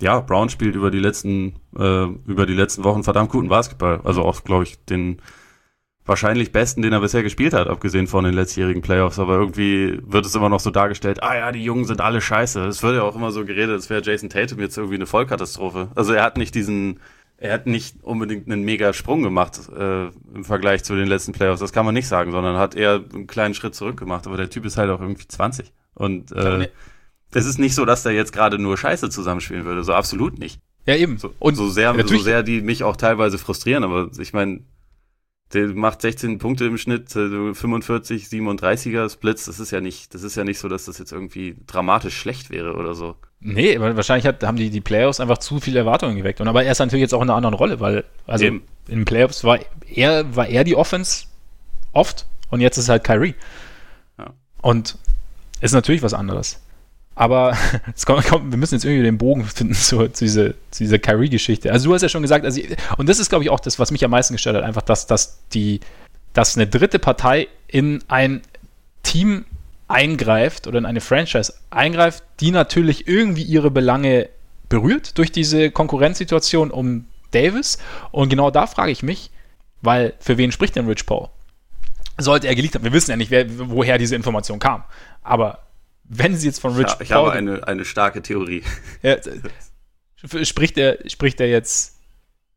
Ja, 0.00 0.20
Brown 0.20 0.48
spielt 0.48 0.74
über 0.74 0.90
die 0.90 0.98
letzten, 0.98 1.56
äh, 1.76 2.04
über 2.26 2.46
die 2.46 2.54
letzten 2.54 2.84
Wochen 2.84 3.04
verdammt 3.04 3.30
guten 3.30 3.48
Basketball. 3.48 4.00
Also 4.04 4.22
auch, 4.22 4.42
glaube 4.44 4.64
ich, 4.64 4.84
den 4.84 5.20
wahrscheinlich 6.04 6.50
besten, 6.50 6.82
den 6.82 6.92
er 6.92 7.00
bisher 7.00 7.22
gespielt 7.22 7.54
hat, 7.54 7.68
abgesehen 7.68 8.06
von 8.06 8.24
den 8.24 8.34
letztjährigen 8.34 8.82
Playoffs. 8.82 9.18
Aber 9.18 9.34
irgendwie 9.34 10.00
wird 10.04 10.26
es 10.26 10.34
immer 10.34 10.48
noch 10.48 10.60
so 10.60 10.70
dargestellt, 10.70 11.22
ah 11.22 11.36
ja, 11.36 11.52
die 11.52 11.62
Jungen 11.62 11.84
sind 11.84 12.00
alle 12.00 12.20
scheiße. 12.20 12.64
Es 12.66 12.82
wird 12.82 12.96
ja 12.96 13.02
auch 13.02 13.14
immer 13.14 13.30
so 13.30 13.44
geredet, 13.44 13.70
als 13.70 13.90
wäre 13.90 14.02
Jason 14.02 14.28
Tatum 14.28 14.58
jetzt 14.60 14.76
irgendwie 14.76 14.96
eine 14.96 15.06
Vollkatastrophe. 15.06 15.88
Also 15.94 16.12
er 16.12 16.24
hat 16.24 16.36
nicht 16.36 16.54
diesen, 16.54 16.98
er 17.42 17.54
hat 17.54 17.66
nicht 17.66 17.96
unbedingt 18.02 18.46
einen 18.46 18.62
mega 18.62 18.92
Sprung 18.92 19.22
gemacht 19.22 19.60
äh, 19.76 20.06
im 20.32 20.44
Vergleich 20.44 20.84
zu 20.84 20.94
den 20.94 21.08
letzten 21.08 21.32
Playoffs. 21.32 21.58
Das 21.58 21.72
kann 21.72 21.84
man 21.84 21.92
nicht 21.92 22.06
sagen, 22.06 22.30
sondern 22.30 22.56
hat 22.56 22.76
eher 22.76 23.02
einen 23.12 23.26
kleinen 23.26 23.54
Schritt 23.54 23.74
zurück 23.74 23.96
gemacht. 23.96 24.28
Aber 24.28 24.36
der 24.36 24.48
Typ 24.48 24.64
ist 24.64 24.76
halt 24.76 24.90
auch 24.90 25.00
irgendwie 25.00 25.26
20. 25.26 25.72
Und 25.94 26.30
äh, 26.30 26.68
es 27.32 27.46
ist 27.46 27.58
nicht 27.58 27.74
so, 27.74 27.84
dass 27.84 28.04
der 28.04 28.12
jetzt 28.12 28.32
gerade 28.32 28.60
nur 28.60 28.78
Scheiße 28.78 29.10
zusammenspielen 29.10 29.64
würde. 29.64 29.82
So 29.82 29.92
absolut 29.92 30.38
nicht. 30.38 30.60
Ja, 30.86 30.94
eben. 30.94 31.18
So, 31.18 31.34
und 31.40 31.56
so 31.56 31.68
sehr, 31.68 31.94
so 32.06 32.18
sehr 32.18 32.44
die 32.44 32.60
mich 32.60 32.84
auch 32.84 32.96
teilweise 32.96 33.38
frustrieren, 33.38 33.82
aber 33.82 34.10
ich 34.18 34.32
meine, 34.32 34.60
der 35.52 35.68
macht 35.68 36.00
16 36.00 36.38
Punkte 36.38 36.66
im 36.66 36.78
Schnitt, 36.78 37.14
äh, 37.16 37.54
45, 37.54 38.26
37er 38.26 39.10
Splits, 39.10 39.46
das 39.46 39.58
ist 39.58 39.72
ja 39.72 39.80
nicht, 39.80 40.14
das 40.14 40.22
ist 40.22 40.36
ja 40.36 40.44
nicht 40.44 40.58
so, 40.58 40.68
dass 40.68 40.84
das 40.84 40.98
jetzt 40.98 41.12
irgendwie 41.12 41.56
dramatisch 41.66 42.16
schlecht 42.16 42.50
wäre 42.50 42.74
oder 42.74 42.94
so. 42.94 43.16
Nee, 43.44 43.80
weil 43.80 43.96
wahrscheinlich 43.96 44.26
hat, 44.26 44.44
haben 44.44 44.56
die, 44.56 44.70
die 44.70 44.80
Playoffs 44.80 45.18
einfach 45.18 45.38
zu 45.38 45.58
viele 45.58 45.80
Erwartungen 45.80 46.16
geweckt. 46.16 46.40
Und 46.40 46.46
aber 46.46 46.64
er 46.64 46.72
ist 46.72 46.78
natürlich 46.78 47.02
jetzt 47.02 47.12
auch 47.12 47.22
in 47.22 47.28
einer 47.28 47.36
anderen 47.36 47.54
Rolle, 47.54 47.80
weil 47.80 48.04
also 48.26 48.44
Eben. 48.44 48.62
in 48.86 49.00
den 49.00 49.04
Playoffs 49.04 49.42
war 49.42 49.58
er, 49.92 50.36
war 50.36 50.46
er 50.46 50.62
die 50.62 50.76
Offense 50.76 51.24
oft 51.92 52.26
und 52.50 52.60
jetzt 52.60 52.78
ist 52.78 52.88
halt 52.88 53.02
Kyrie. 53.02 53.34
Ja. 54.18 54.32
Und 54.60 54.96
ist 55.60 55.72
natürlich 55.72 56.02
was 56.02 56.14
anderes. 56.14 56.60
Aber 57.16 57.56
es 57.96 58.06
kommt, 58.06 58.24
kommt, 58.26 58.52
wir 58.52 58.58
müssen 58.58 58.74
jetzt 58.76 58.84
irgendwie 58.84 59.02
den 59.02 59.18
Bogen 59.18 59.44
finden 59.44 59.74
zu, 59.74 60.08
zu 60.08 60.24
dieser, 60.24 60.50
zu 60.70 60.84
dieser 60.84 60.98
Kyrie-Geschichte. 61.00 61.72
Also 61.72 61.88
du 61.88 61.94
hast 61.94 62.02
ja 62.02 62.08
schon 62.08 62.22
gesagt, 62.22 62.44
also, 62.44 62.60
und 62.96 63.08
das 63.08 63.18
ist, 63.18 63.28
glaube 63.28 63.44
ich, 63.44 63.50
auch 63.50 63.60
das, 63.60 63.78
was 63.78 63.90
mich 63.90 64.04
am 64.04 64.12
meisten 64.12 64.34
gestört 64.34 64.56
hat, 64.56 64.62
einfach, 64.62 64.82
dass, 64.82 65.06
dass 65.08 65.40
die, 65.48 65.80
dass 66.32 66.56
eine 66.56 66.68
dritte 66.68 67.00
Partei 67.00 67.48
in 67.66 68.04
ein 68.06 68.42
Team 69.02 69.46
eingreift 69.92 70.66
oder 70.66 70.78
in 70.78 70.86
eine 70.86 71.00
Franchise 71.00 71.52
eingreift, 71.70 72.24
die 72.40 72.50
natürlich 72.50 73.06
irgendwie 73.06 73.42
ihre 73.42 73.70
Belange 73.70 74.30
berührt 74.68 75.18
durch 75.18 75.30
diese 75.30 75.70
Konkurrenzsituation 75.70 76.70
um 76.70 77.06
Davis. 77.30 77.78
Und 78.10 78.30
genau 78.30 78.50
da 78.50 78.66
frage 78.66 78.90
ich 78.90 79.02
mich, 79.02 79.30
weil 79.82 80.14
für 80.18 80.38
wen 80.38 80.50
spricht 80.50 80.76
denn 80.76 80.86
Rich 80.86 81.04
Paul? 81.04 81.28
Sollte 82.18 82.46
er 82.46 82.54
geleakt 82.54 82.74
haben? 82.74 82.84
Wir 82.84 82.92
wissen 82.92 83.10
ja 83.10 83.16
nicht, 83.16 83.30
wer, 83.30 83.46
woher 83.70 83.98
diese 83.98 84.16
Information 84.16 84.58
kam. 84.58 84.84
Aber 85.22 85.58
wenn 86.04 86.36
sie 86.36 86.46
jetzt 86.46 86.60
von 86.60 86.74
Rich 86.74 86.94
ich 87.00 87.10
Paul 87.10 87.26
habe 87.28 87.32
eine, 87.32 87.68
eine 87.68 87.84
starke 87.84 88.22
Theorie. 88.22 88.62
ja, 89.02 89.14
äh, 89.14 90.44
spricht 90.44 90.78
er 90.78 90.98
spricht 91.08 91.40
er 91.40 91.48
jetzt 91.48 91.98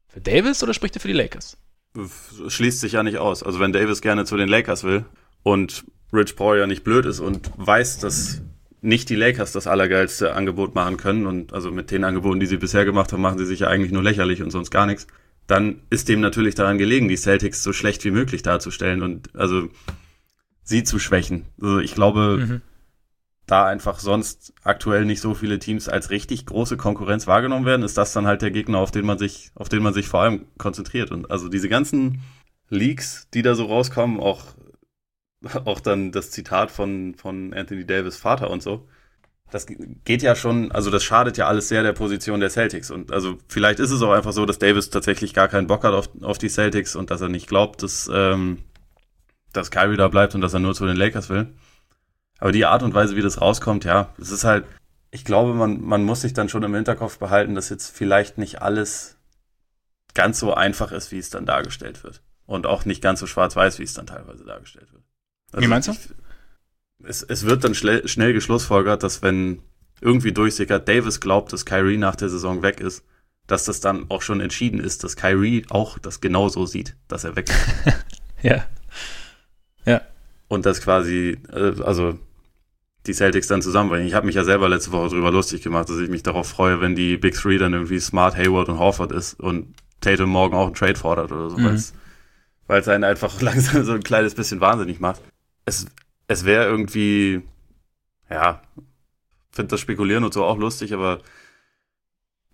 für 0.07 0.21
Davis 0.21 0.63
oder 0.63 0.73
spricht 0.73 0.95
er 0.95 1.01
für 1.01 1.07
die 1.07 1.13
Lakers? 1.13 1.57
Schließt 2.47 2.79
sich 2.79 2.93
ja 2.93 3.03
nicht 3.03 3.17
aus. 3.17 3.43
Also 3.43 3.59
wenn 3.59 3.73
Davis 3.73 4.01
gerne 4.01 4.25
zu 4.25 4.37
den 4.37 4.47
Lakers 4.47 4.83
will 4.83 5.05
und 5.43 5.85
Rich 6.15 6.35
Paul 6.35 6.57
ja 6.57 6.67
nicht 6.67 6.83
blöd 6.83 7.05
ist 7.05 7.19
und 7.19 7.51
weiß, 7.57 7.99
dass 7.99 8.41
nicht 8.81 9.09
die 9.09 9.15
Lakers 9.15 9.51
das 9.51 9.67
allergeilste 9.67 10.33
Angebot 10.33 10.75
machen 10.75 10.97
können 10.97 11.25
und 11.25 11.53
also 11.53 11.71
mit 11.71 11.91
den 11.91 12.03
Angeboten, 12.03 12.39
die 12.39 12.45
sie 12.45 12.57
bisher 12.57 12.85
gemacht 12.85 13.11
haben, 13.11 13.21
machen 13.21 13.39
sie 13.39 13.45
sich 13.45 13.61
ja 13.61 13.67
eigentlich 13.67 13.91
nur 13.91 14.03
lächerlich 14.03 14.43
und 14.43 14.51
sonst 14.51 14.69
gar 14.71 14.85
nichts. 14.85 15.07
dann 15.47 15.81
ist 15.89 16.09
dem 16.09 16.21
natürlich 16.21 16.55
daran 16.55 16.77
gelegen, 16.77 17.07
die 17.07 17.17
Celtics 17.17 17.61
so 17.61 17.71
schlecht 17.71 18.03
wie 18.03 18.11
möglich 18.11 18.41
darzustellen 18.41 19.03
und 19.03 19.35
also 19.35 19.69
sie 20.63 20.83
zu 20.83 20.99
schwächen. 20.99 21.45
Also 21.61 21.79
ich 21.79 21.93
glaube, 21.93 22.37
mhm. 22.37 22.61
da 23.45 23.65
einfach 23.65 23.99
sonst 23.99 24.53
aktuell 24.63 25.05
nicht 25.05 25.21
so 25.21 25.35
viele 25.35 25.59
Teams 25.59 25.87
als 25.87 26.09
richtig 26.09 26.45
große 26.47 26.77
Konkurrenz 26.77 27.27
wahrgenommen 27.27 27.65
werden, 27.65 27.83
ist 27.83 27.97
das 27.97 28.13
dann 28.13 28.25
halt 28.25 28.41
der 28.41 28.51
Gegner, 28.51 28.79
auf 28.79 28.91
den 28.91 29.05
man 29.05 29.19
sich, 29.19 29.51
auf 29.55 29.69
den 29.69 29.83
man 29.83 29.93
sich 29.93 30.07
vor 30.07 30.21
allem 30.21 30.45
konzentriert. 30.57 31.11
Und 31.11 31.29
also 31.29 31.47
diese 31.47 31.69
ganzen 31.69 32.21
Leaks, 32.69 33.27
die 33.33 33.43
da 33.43 33.53
so 33.53 33.65
rauskommen, 33.65 34.19
auch, 34.19 34.43
auch 35.65 35.79
dann 35.79 36.11
das 36.11 36.31
Zitat 36.31 36.71
von, 36.71 37.15
von 37.15 37.53
Anthony 37.53 37.85
Davis 37.85 38.17
Vater 38.17 38.49
und 38.49 38.61
so, 38.61 38.87
das 39.51 39.67
geht 39.67 40.21
ja 40.21 40.35
schon, 40.35 40.71
also 40.71 40.89
das 40.89 41.03
schadet 41.03 41.37
ja 41.37 41.47
alles 41.47 41.69
sehr 41.69 41.83
der 41.83 41.93
Position 41.93 42.39
der 42.39 42.49
Celtics. 42.49 42.91
Und 42.91 43.11
also 43.11 43.37
vielleicht 43.47 43.79
ist 43.79 43.91
es 43.91 44.01
auch 44.01 44.11
einfach 44.11 44.33
so, 44.33 44.45
dass 44.45 44.59
Davis 44.59 44.89
tatsächlich 44.89 45.33
gar 45.33 45.47
keinen 45.47 45.67
Bock 45.67 45.83
hat 45.83 45.93
auf, 45.93 46.09
auf 46.21 46.37
die 46.37 46.49
Celtics 46.49 46.95
und 46.95 47.11
dass 47.11 47.21
er 47.21 47.29
nicht 47.29 47.47
glaubt, 47.47 47.83
dass, 47.83 48.09
ähm, 48.11 48.63
dass 49.53 49.71
Kyrie 49.71 49.97
da 49.97 50.07
bleibt 50.07 50.35
und 50.35 50.41
dass 50.41 50.53
er 50.53 50.59
nur 50.59 50.73
zu 50.73 50.85
den 50.85 50.97
Lakers 50.97 51.29
will. 51.29 51.53
Aber 52.39 52.51
die 52.51 52.65
Art 52.65 52.83
und 52.83 52.93
Weise, 52.93 53.15
wie 53.15 53.21
das 53.21 53.39
rauskommt, 53.39 53.85
ja, 53.85 54.13
es 54.19 54.31
ist 54.31 54.43
halt, 54.43 54.65
ich 55.11 55.23
glaube, 55.23 55.53
man, 55.53 55.81
man 55.81 56.03
muss 56.03 56.21
sich 56.21 56.33
dann 56.33 56.49
schon 56.49 56.63
im 56.63 56.75
Hinterkopf 56.75 57.17
behalten, 57.17 57.55
dass 57.55 57.69
jetzt 57.69 57.95
vielleicht 57.95 58.37
nicht 58.37 58.61
alles 58.61 59.17
ganz 60.13 60.39
so 60.39 60.53
einfach 60.53 60.91
ist, 60.91 61.11
wie 61.11 61.19
es 61.19 61.29
dann 61.29 61.45
dargestellt 61.45 62.03
wird. 62.03 62.21
Und 62.45 62.65
auch 62.65 62.85
nicht 62.85 63.01
ganz 63.01 63.21
so 63.21 63.27
schwarz-weiß, 63.27 63.79
wie 63.79 63.83
es 63.83 63.93
dann 63.93 64.07
teilweise 64.07 64.43
dargestellt 64.43 64.91
wird. 64.91 65.04
Also 65.51 65.63
wie 65.63 65.69
meinst 65.69 65.87
du? 65.87 65.91
Ich, 65.93 65.99
es, 67.07 67.23
es 67.23 67.45
wird 67.45 67.63
dann 67.63 67.75
schnell, 67.75 68.07
schnell 68.07 68.33
geschlussfolgert, 68.33 69.03
dass 69.03 69.21
wenn 69.21 69.61
irgendwie 70.01 70.31
durchsickert, 70.31 70.87
Davis 70.87 71.19
glaubt, 71.19 71.53
dass 71.53 71.65
Kyrie 71.65 71.97
nach 71.97 72.15
der 72.15 72.29
Saison 72.29 72.61
weg 72.61 72.79
ist, 72.79 73.03
dass 73.47 73.65
das 73.65 73.79
dann 73.79 74.09
auch 74.09 74.21
schon 74.21 74.41
entschieden 74.41 74.79
ist, 74.79 75.03
dass 75.03 75.15
Kyrie 75.15 75.65
auch 75.69 75.99
das 75.99 76.19
genauso 76.19 76.65
sieht, 76.65 76.95
dass 77.07 77.23
er 77.23 77.35
weg 77.35 77.49
ist. 77.49 77.95
ja. 78.41 78.65
Ja. 79.85 80.01
Und 80.47 80.65
das 80.65 80.81
quasi, 80.81 81.37
äh, 81.51 81.81
also 81.83 82.19
die 83.05 83.13
Celtics 83.13 83.47
dann 83.47 83.61
zusammenbringen. 83.61 84.07
Ich 84.07 84.15
habe 84.15 84.25
mich 84.25 84.35
ja 84.35 84.43
selber 84.43 84.67
letzte 84.67 84.91
Woche 84.91 85.09
darüber 85.09 85.31
lustig 85.31 85.61
gemacht, 85.61 85.89
dass 85.89 85.99
ich 85.99 86.09
mich 86.09 86.23
darauf 86.23 86.47
freue, 86.47 86.81
wenn 86.81 86.95
die 86.95 87.17
Big 87.17 87.35
Three 87.35 87.57
dann 87.57 87.73
irgendwie 87.73 87.99
Smart, 87.99 88.35
Hayward 88.35 88.69
und 88.69 88.79
Horford 88.79 89.11
ist 89.11 89.39
und 89.39 89.75
Tatum 90.01 90.29
morgen 90.29 90.55
auch 90.55 90.65
einen 90.65 90.75
Trade 90.75 90.95
fordert 90.95 91.31
oder 91.31 91.49
so, 91.49 91.57
mhm. 91.57 91.81
weil 92.67 92.81
es 92.81 92.87
einen 92.87 93.03
einfach 93.03 93.41
langsam 93.41 93.83
so 93.83 93.93
ein 93.93 94.03
kleines 94.03 94.33
bisschen 94.33 94.59
wahnsinnig 94.59 94.99
macht. 94.99 95.21
Es, 95.65 95.87
es 96.27 96.45
wäre 96.45 96.65
irgendwie, 96.65 97.41
ja, 98.29 98.61
finde 99.51 99.71
das 99.71 99.79
Spekulieren 99.79 100.23
und 100.23 100.33
so 100.33 100.43
auch 100.43 100.57
lustig, 100.57 100.93
aber 100.93 101.21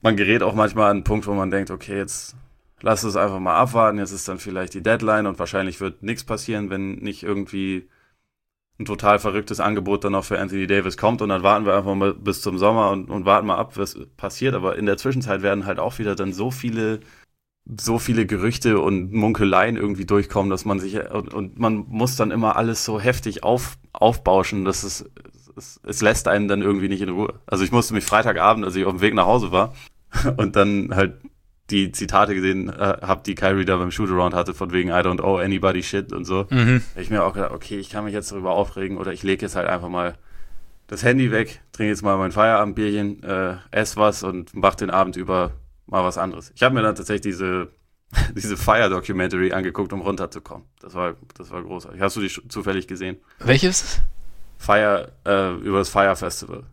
man 0.02 0.16
gerät 0.16 0.44
auch 0.44 0.56
manchmal 0.56 0.90
an 0.90 0.98
einen 0.98 1.04
Punkt, 1.04 1.28
wo 1.28 1.34
man 1.34 1.52
denkt, 1.52 1.72
okay, 1.72 1.98
jetzt 1.98 2.36
lass 2.82 3.04
es 3.04 3.16
einfach 3.16 3.40
mal 3.40 3.56
abwarten, 3.56 4.00
jetzt 4.00 4.12
ist 4.12 4.28
dann 4.28 4.40
vielleicht 4.40 4.74
die 4.74 4.84
Deadline 4.84 5.28
und 5.28 5.40
wahrscheinlich 5.40 5.80
wird 5.80 6.04
nichts 6.04 6.24
passieren, 6.24 6.70
wenn 6.70 6.96
nicht 6.96 7.24
irgendwie 7.24 7.90
ein 8.80 8.86
total 8.86 9.20
verrücktes 9.20 9.60
Angebot 9.60 10.04
dann 10.04 10.16
auch 10.16 10.26
für 10.26 10.40
Anthony 10.40 10.68
Davis 10.68 10.98
kommt 10.98 11.22
und 11.22 11.30
dann 11.30 11.44
warten 11.44 11.66
wir 11.66 11.76
einfach 11.76 11.94
mal 11.94 12.14
bis 12.14 12.42
zum 12.42 12.58
Sommer 12.58 12.90
und, 12.90 13.10
und 13.10 13.26
warten 13.26 13.48
mal 13.48 13.58
ab, 13.58 13.78
was 13.78 13.98
passiert. 14.18 14.56
Aber 14.56 14.76
in 14.78 14.88
der 14.88 14.98
Zwischenzeit 14.98 15.44
werden 15.44 15.66
halt 15.66 15.80
auch 15.80 16.00
wieder 16.00 16.16
dann 16.16 16.34
so 16.34 16.50
viele 16.52 17.00
so 17.66 18.00
viele 18.00 18.26
Gerüchte 18.26 18.80
und 18.80 19.14
Munkeleien 19.14 19.78
irgendwie 19.78 20.06
durchkommen, 20.06 20.50
dass 20.50 20.66
man 20.66 20.80
sich 20.80 21.00
und, 21.12 21.34
und 21.34 21.60
man 21.60 21.86
muss 21.88 22.16
dann 22.16 22.32
immer 22.32 22.56
alles 22.56 22.84
so 22.84 23.00
heftig 23.00 23.44
auf, 23.44 23.78
aufbauschen, 23.94 24.66
dass 24.66 24.84
es, 24.84 25.10
es, 25.56 25.80
es 25.84 26.02
lässt 26.02 26.28
einen 26.28 26.48
dann 26.48 26.62
irgendwie 26.62 26.90
nicht 26.90 27.02
in 27.02 27.10
Ruhe. 27.10 27.36
Also 27.46 27.64
ich 27.64 27.72
musste 27.72 27.94
mich 27.94 28.04
Freitagabend, 28.04 28.66
als 28.66 28.76
ich 28.76 28.86
auf 28.86 28.94
dem 28.94 29.02
Weg 29.02 29.14
nach 29.14 29.26
Hause 29.26 29.52
war 29.52 29.74
und 30.38 30.56
dann 30.56 30.94
halt 30.96 31.14
die 31.70 31.92
Zitate 31.92 32.36
gesehen 32.36 32.70
äh, 32.70 32.98
habe, 33.02 33.22
die 33.26 33.36
Kyrie 33.36 33.64
da 33.64 33.78
beim 33.78 33.92
Shootaround 33.92 34.34
hatte, 34.34 34.54
von 34.54 34.74
wegen 34.74 34.90
I 34.90 34.94
don't 34.94 35.22
owe 35.22 35.42
anybody 35.42 35.84
shit 35.84 36.12
und 36.12 36.26
so. 36.26 36.48
Mhm. 36.50 36.82
Ich 36.98 37.10
mir 37.10 37.24
auch 37.24 37.34
gedacht, 37.34 37.52
okay, 37.52 37.78
ich 37.78 37.90
kann 37.90 38.04
mich 38.04 38.14
jetzt 38.14 38.32
darüber 38.32 38.52
aufregen 38.52 38.98
oder 38.98 39.14
ich 39.14 39.24
lege 39.24 39.44
jetzt 39.44 39.56
halt 39.56 39.68
einfach 39.68 39.88
mal 39.88 40.16
das 40.88 41.04
Handy 41.04 41.32
weg, 41.32 41.62
trinke 41.72 41.92
jetzt 41.92 42.02
mal 42.02 42.18
mein 42.18 42.34
Feierabendbierchen, 42.34 43.24
äh, 43.24 43.56
ess 43.72 43.96
was 43.96 44.24
und 44.24 44.54
mach 44.54 44.76
den 44.76 44.90
Abend 44.90 45.16
über 45.16 45.52
mal 45.92 46.04
was 46.04 46.18
anderes. 46.18 46.52
Ich 46.56 46.64
habe 46.64 46.74
mir 46.74 46.82
dann 46.82 46.96
tatsächlich 46.96 47.34
diese, 47.34 47.70
diese 48.36 48.58
Fire 48.58 48.90
Documentary 48.90 49.52
angeguckt, 49.54 49.94
um 49.94 50.02
runterzukommen. 50.02 50.68
Das 50.80 50.96
war, 50.96 51.16
das 51.38 51.52
war 51.52 51.62
großartig. 51.62 52.02
Hast 52.02 52.16
du 52.16 52.22
die 52.22 52.30
zufällig 52.50 52.88
gesehen? 52.88 53.18
Welches? 53.40 54.02
Fire, 54.58 55.12
äh, 55.26 55.54
über 55.58 55.80
das 55.80 55.90
Fire 55.90 56.16
Festival. 56.16 56.64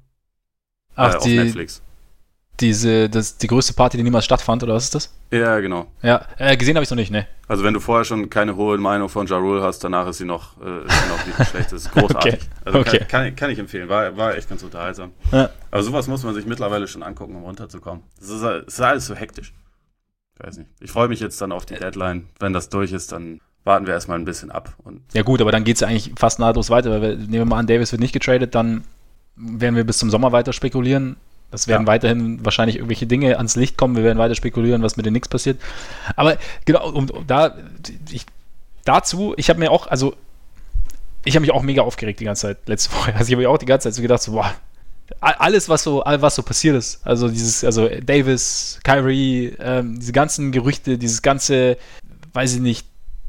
Ach, 0.95 1.15
äh, 1.15 1.19
die, 1.25 1.39
auf 1.39 1.45
Netflix. 1.45 1.83
Diese, 2.61 3.09
das, 3.09 3.39
die 3.39 3.47
größte 3.47 3.73
Party, 3.73 3.97
die 3.97 4.03
niemals 4.03 4.25
stattfand, 4.25 4.63
oder 4.65 4.75
was 4.75 4.85
ist 4.85 4.95
das? 4.95 5.15
Ja, 5.31 5.61
genau. 5.61 5.87
Ja, 6.03 6.27
äh, 6.39 6.57
gesehen 6.57 6.75
habe 6.77 6.83
ich 6.85 6.91
noch 6.91 6.97
nicht, 6.97 7.11
ne? 7.11 7.27
Also 7.47 7.63
wenn 7.63 7.73
du 7.73 7.81
vorher 7.81 8.05
schon 8.05 8.29
keine 8.31 8.57
hohe 8.57 8.79
Meinung 8.79 9.09
von 9.09 9.27
Ja 9.27 9.37
Rule 9.37 9.63
hast, 9.63 9.85
danach 9.85 10.09
ist 10.09 10.19
sie 10.19 10.25
noch, 10.25 10.61
äh, 10.61 10.87
ist 10.87 11.03
sie 11.03 11.09
noch 11.09 11.27
nicht 11.27 11.51
schlecht. 11.51 11.73
Das 11.73 11.83
ist 11.83 11.91
großartig. 11.93 12.35
okay. 12.35 12.43
Also 12.65 12.79
okay. 12.81 12.99
Kann, 12.99 13.09
kann, 13.09 13.37
kann, 13.37 13.51
ich 13.51 13.59
empfehlen. 13.59 13.89
War, 13.89 14.17
war 14.17 14.37
echt 14.37 14.49
ganz 14.49 14.63
unterhaltsam. 14.63 15.13
Ja. 15.31 15.51
Aber 15.71 15.83
sowas 15.83 16.09
muss 16.09 16.25
man 16.25 16.35
sich 16.35 16.47
mittlerweile 16.47 16.89
schon 16.89 17.03
angucken, 17.03 17.37
um 17.37 17.45
runterzukommen. 17.45 18.03
Es 18.21 18.29
ist, 18.29 18.43
ist 18.43 18.81
alles 18.81 19.07
so 19.07 19.15
hektisch. 19.15 19.53
Ich 20.35 20.47
weiß 20.47 20.59
nicht. 20.59 20.71
Ich 20.81 20.91
freue 20.91 21.09
mich 21.09 21.21
jetzt 21.21 21.41
dann 21.41 21.53
auf 21.53 21.65
die 21.65 21.75
Deadline. 21.75 22.29
Wenn 22.39 22.53
das 22.53 22.69
durch 22.69 22.93
ist, 22.93 23.13
dann 23.13 23.41
warten 23.65 23.87
wir 23.87 23.95
erstmal 23.95 24.19
ein 24.19 24.25
bisschen 24.25 24.51
ab. 24.51 24.75
Ja 25.13 25.23
gut, 25.23 25.41
aber 25.41 25.53
dann 25.53 25.65
geht 25.65 25.77
es 25.77 25.81
ja 25.81 25.89
eigentlich 25.89 26.13
fast 26.17 26.39
nahtlos 26.39 26.71
weiter. 26.71 26.91
Weil 26.91 27.03
wir, 27.03 27.17
nehmen 27.17 27.33
wir 27.33 27.45
mal 27.45 27.59
an, 27.59 27.67
Davis 27.67 27.93
wird 27.93 28.01
nicht 28.01 28.13
getradet, 28.13 28.55
dann 28.55 28.85
werden 29.37 29.77
wir 29.77 29.85
bis 29.85 29.99
zum 29.99 30.11
Sommer 30.11 30.33
weiter 30.33 30.53
spekulieren. 30.53 31.17
Das 31.51 31.67
werden 31.67 31.83
ja. 31.83 31.87
weiterhin 31.87 32.45
wahrscheinlich 32.45 32.77
irgendwelche 32.77 33.07
Dinge 33.07 33.39
ans 33.39 33.57
Licht 33.57 33.79
kommen. 33.79 33.97
Wir 33.97 34.05
werden 34.05 34.19
weiter 34.19 34.35
spekulieren, 34.35 34.83
was 34.83 34.97
mit 34.97 35.07
den 35.07 35.15
Knicks 35.15 35.29
passiert. 35.29 35.59
Aber 36.15 36.37
genau, 36.67 36.91
um, 36.91 37.09
um 37.09 37.27
da, 37.27 37.57
ich, 38.11 38.27
dazu, 38.85 39.35
ich 39.37 39.49
habe 39.49 39.59
mir 39.59 39.71
auch, 39.71 39.87
also, 39.87 40.15
ich 41.25 41.35
habe 41.35 41.41
mich 41.41 41.53
auch 41.53 41.63
mega 41.63 41.83
aufgeregt 41.83 42.21
die 42.21 42.25
ganze 42.25 42.49
Zeit 42.49 42.59
letzte 42.67 42.93
Woche. 42.97 43.15
Also, 43.15 43.29
ich 43.29 43.33
habe 43.33 43.43
mir 43.43 43.51
auch 43.51 43.59
die 43.59 43.67
ganze 43.67 43.89
Zeit 43.89 43.95
so 43.95 44.03
gedacht, 44.03 44.23
so, 44.23 44.33
boah, 44.33 44.53
alles, 45.21 45.71
was 45.71 45.83
so, 45.83 46.03
was 46.05 46.35
so 46.35 46.43
passiert 46.43 46.77
ist. 46.77 47.01
Also, 47.07 47.29
dieses, 47.29 47.65
also, 47.65 47.89
Davis, 47.89 48.79
Kyrie, 48.85 49.55
ähm, 49.59 49.99
diese 49.99 50.13
ganzen 50.13 50.53
Gerüchte, 50.53 50.99
dieses 50.99 51.23
ganze, 51.23 51.79
weiß 52.35 52.55
ich 52.55 52.61
nicht, 52.61 52.87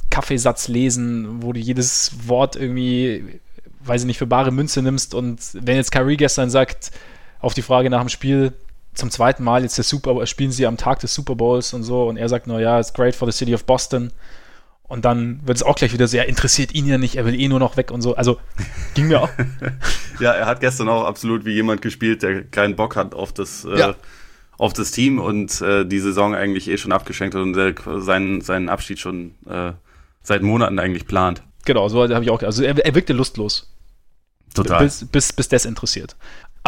Kaffeesatz 0.09 0.67
lesen, 0.67 1.41
wo 1.41 1.53
du 1.53 1.59
jedes 1.59 2.11
Wort 2.27 2.57
irgendwie, 2.57 3.39
weiß 3.81 4.01
ich 4.01 4.07
nicht, 4.07 4.17
für 4.17 4.27
bare 4.27 4.51
Münze 4.51 4.81
nimmst 4.81 5.13
und 5.13 5.39
wenn 5.53 5.77
jetzt 5.77 5.91
Kyrie 5.91 6.17
gestern 6.17 6.49
sagt, 6.49 6.91
auf 7.39 7.53
die 7.53 7.61
Frage 7.61 7.89
nach 7.89 8.01
dem 8.01 8.09
Spiel 8.09 8.53
zum 8.93 9.09
zweiten 9.09 9.43
Mal 9.43 9.63
jetzt 9.63 9.77
der 9.77 9.83
Super 9.83 10.25
spielen 10.25 10.51
sie 10.51 10.65
am 10.65 10.77
Tag 10.77 10.99
des 10.99 11.13
Super 11.13 11.35
Bowls 11.35 11.73
und 11.73 11.83
so 11.83 12.07
und 12.07 12.17
er 12.17 12.29
sagt 12.29 12.47
nur, 12.47 12.59
ja, 12.59 12.79
it's 12.79 12.93
great 12.93 13.15
for 13.15 13.29
the 13.31 13.37
city 13.37 13.53
of 13.53 13.65
Boston. 13.65 14.11
Und 14.83 15.05
dann 15.05 15.39
wird 15.45 15.55
es 15.55 15.63
auch 15.63 15.75
gleich 15.75 15.93
wieder 15.93 16.07
sehr, 16.07 16.27
interessiert 16.27 16.73
ihn 16.73 16.87
ja 16.87 16.97
nicht, 16.97 17.15
er 17.15 17.25
will 17.25 17.39
eh 17.39 17.47
nur 17.47 17.59
noch 17.59 17.77
weg 17.77 17.91
und 17.91 18.01
so. 18.01 18.15
Also 18.15 18.39
ging 18.95 19.07
mir 19.07 19.21
auch. 19.21 19.29
ja, 20.19 20.31
er 20.31 20.47
hat 20.47 20.61
gestern 20.61 20.89
auch 20.89 21.05
absolut 21.05 21.45
wie 21.45 21.53
jemand 21.53 21.83
gespielt, 21.83 22.23
der 22.23 22.43
keinen 22.43 22.75
Bock 22.75 22.95
hat 22.95 23.13
auf 23.13 23.31
das, 23.31 23.65
äh, 23.65 23.77
ja. 23.77 23.89
äh, 23.91 23.93
auf 24.57 24.73
das 24.73 24.89
Team 24.89 25.19
und 25.19 25.61
äh, 25.61 25.85
die 25.85 25.99
Saison 25.99 26.33
eigentlich 26.33 26.67
eh 26.67 26.77
schon 26.77 26.91
abgeschenkt 26.91 27.35
hat 27.35 27.41
und 27.43 27.53
der, 27.53 27.75
seinen, 28.01 28.41
seinen 28.41 28.67
Abschied 28.67 28.99
schon 28.99 29.35
äh, 29.47 29.73
seit 30.23 30.41
Monaten 30.41 30.79
eigentlich 30.79 31.05
plant. 31.05 31.43
Genau, 31.65 31.87
so 31.87 32.01
habe 32.01 32.23
ich 32.23 32.31
auch. 32.31 32.41
Also 32.41 32.63
er, 32.63 32.83
er 32.83 32.95
wirkte 32.95 33.13
lustlos. 33.13 33.71
Total. 34.55 34.83
Bis, 34.83 35.05
bis, 35.05 35.31
bis 35.33 35.47
desinteressiert. 35.47 36.15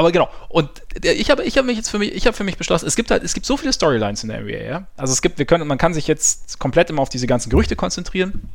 Aber 0.02 0.12
genau, 0.12 0.32
und 0.50 0.68
ich 1.04 1.30
habe 1.30 1.44
ich 1.44 1.60
hab 1.60 1.66
mich 1.66 1.78
jetzt 1.78 1.92
für 1.92 2.00
mich, 2.00 2.12
ich 2.16 2.26
habe 2.26 2.36
für 2.36 2.44
mich 2.44 2.58
beschlossen, 2.58 2.88
es 2.88 2.96
gibt 2.96 3.12
halt, 3.12 3.22
es 3.22 3.36
gibt 3.36 3.46
so 3.46 3.56
viele 3.56 3.72
Storylines 3.72 4.24
in 4.24 4.30
der 4.30 4.42
NBA, 4.42 4.64
ja. 4.64 4.88
Also 4.98 5.14
es 5.14 5.22
gibt, 5.22 5.38
wir 5.38 5.46
können, 5.46 5.68
man 5.68 5.78
kann 5.78 5.94
sich 5.94 6.08
jetzt 6.08 6.58
komplett 6.58 6.90
immer 6.90 7.04
auf 7.04 7.10
diese 7.10 7.28
ganzen 7.28 7.52
Gerüchte 7.52 7.76
konzentrieren. 7.76 8.50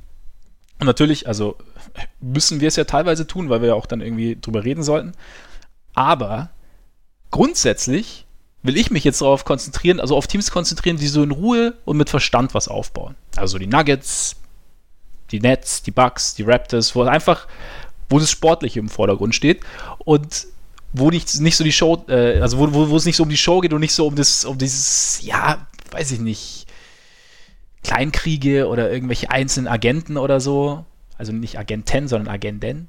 Und 0.80 0.86
natürlich, 0.86 1.28
also 1.28 1.56
müssen 2.20 2.60
wir 2.60 2.66
es 2.66 2.74
ja 2.74 2.82
teilweise 2.82 3.28
tun, 3.28 3.48
weil 3.48 3.60
wir 3.60 3.68
ja 3.68 3.74
auch 3.74 3.86
dann 3.86 4.00
irgendwie 4.00 4.36
drüber 4.40 4.64
reden 4.64 4.82
sollten. 4.82 5.12
Aber 5.94 6.50
grundsätzlich 7.30 8.26
will 8.64 8.76
ich 8.76 8.90
mich 8.90 9.04
jetzt 9.04 9.20
darauf 9.20 9.44
konzentrieren, 9.44 10.00
also 10.00 10.16
auf 10.16 10.26
Teams 10.26 10.50
konzentrieren, 10.50 10.96
die 10.96 11.06
so 11.06 11.22
in 11.22 11.30
Ruhe 11.30 11.74
und 11.84 11.96
mit 11.96 12.10
Verstand 12.10 12.54
was 12.54 12.66
aufbauen. 12.66 13.14
Also 13.36 13.56
die 13.56 13.68
Nuggets, 13.68 14.34
die 15.30 15.38
Nets, 15.38 15.84
die 15.84 15.92
Bucks, 15.92 16.34
die 16.34 16.42
Raptors, 16.42 16.96
wo 16.96 17.04
einfach, 17.04 17.46
wo 18.08 18.18
das 18.18 18.32
Sportliche 18.32 18.80
im 18.80 18.88
Vordergrund 18.88 19.36
steht. 19.36 19.60
Und 19.98 20.48
wo 20.98 21.10
nicht, 21.10 21.40
nicht 21.40 21.56
so 21.56 21.64
die 21.64 21.72
Show, 21.72 22.04
äh, 22.08 22.40
also 22.40 22.58
wo, 22.58 22.72
wo, 22.72 22.90
wo 22.90 22.96
es 22.96 23.04
nicht 23.04 23.16
so 23.16 23.22
um 23.22 23.28
die 23.28 23.36
Show 23.36 23.60
geht 23.60 23.72
und 23.72 23.80
nicht 23.80 23.92
so 23.92 24.06
um 24.06 24.14
das, 24.14 24.44
um 24.44 24.58
dieses, 24.58 25.20
ja, 25.22 25.66
weiß 25.90 26.12
ich 26.12 26.20
nicht, 26.20 26.66
Kleinkriege 27.82 28.66
oder 28.66 28.90
irgendwelche 28.90 29.30
einzelnen 29.30 29.68
Agenten 29.68 30.16
oder 30.16 30.40
so. 30.40 30.84
Also 31.18 31.32
nicht 31.32 31.58
Agenten, 31.58 32.08
sondern 32.08 32.32
Agenten. 32.32 32.88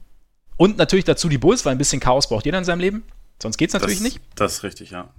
Und 0.58 0.78
natürlich 0.78 1.06
dazu 1.06 1.30
die 1.30 1.38
Bulls, 1.38 1.66
weil 1.66 1.74
ein 1.74 1.78
bisschen 1.78 2.00
Chaos 2.00 2.28
braucht 2.28 2.46
jeder 2.46 2.58
in 2.58 2.66
seinem 2.66 2.80
Leben. 2.80 3.04
Sonst 3.42 3.58
geht 3.58 3.70
es 3.70 3.74
natürlich 3.74 4.00
das, 4.00 4.04
nicht. 4.04 4.22
Das 4.36 4.54
ist 4.54 4.64
richtig, 4.64 4.90
ja. 4.90 5.10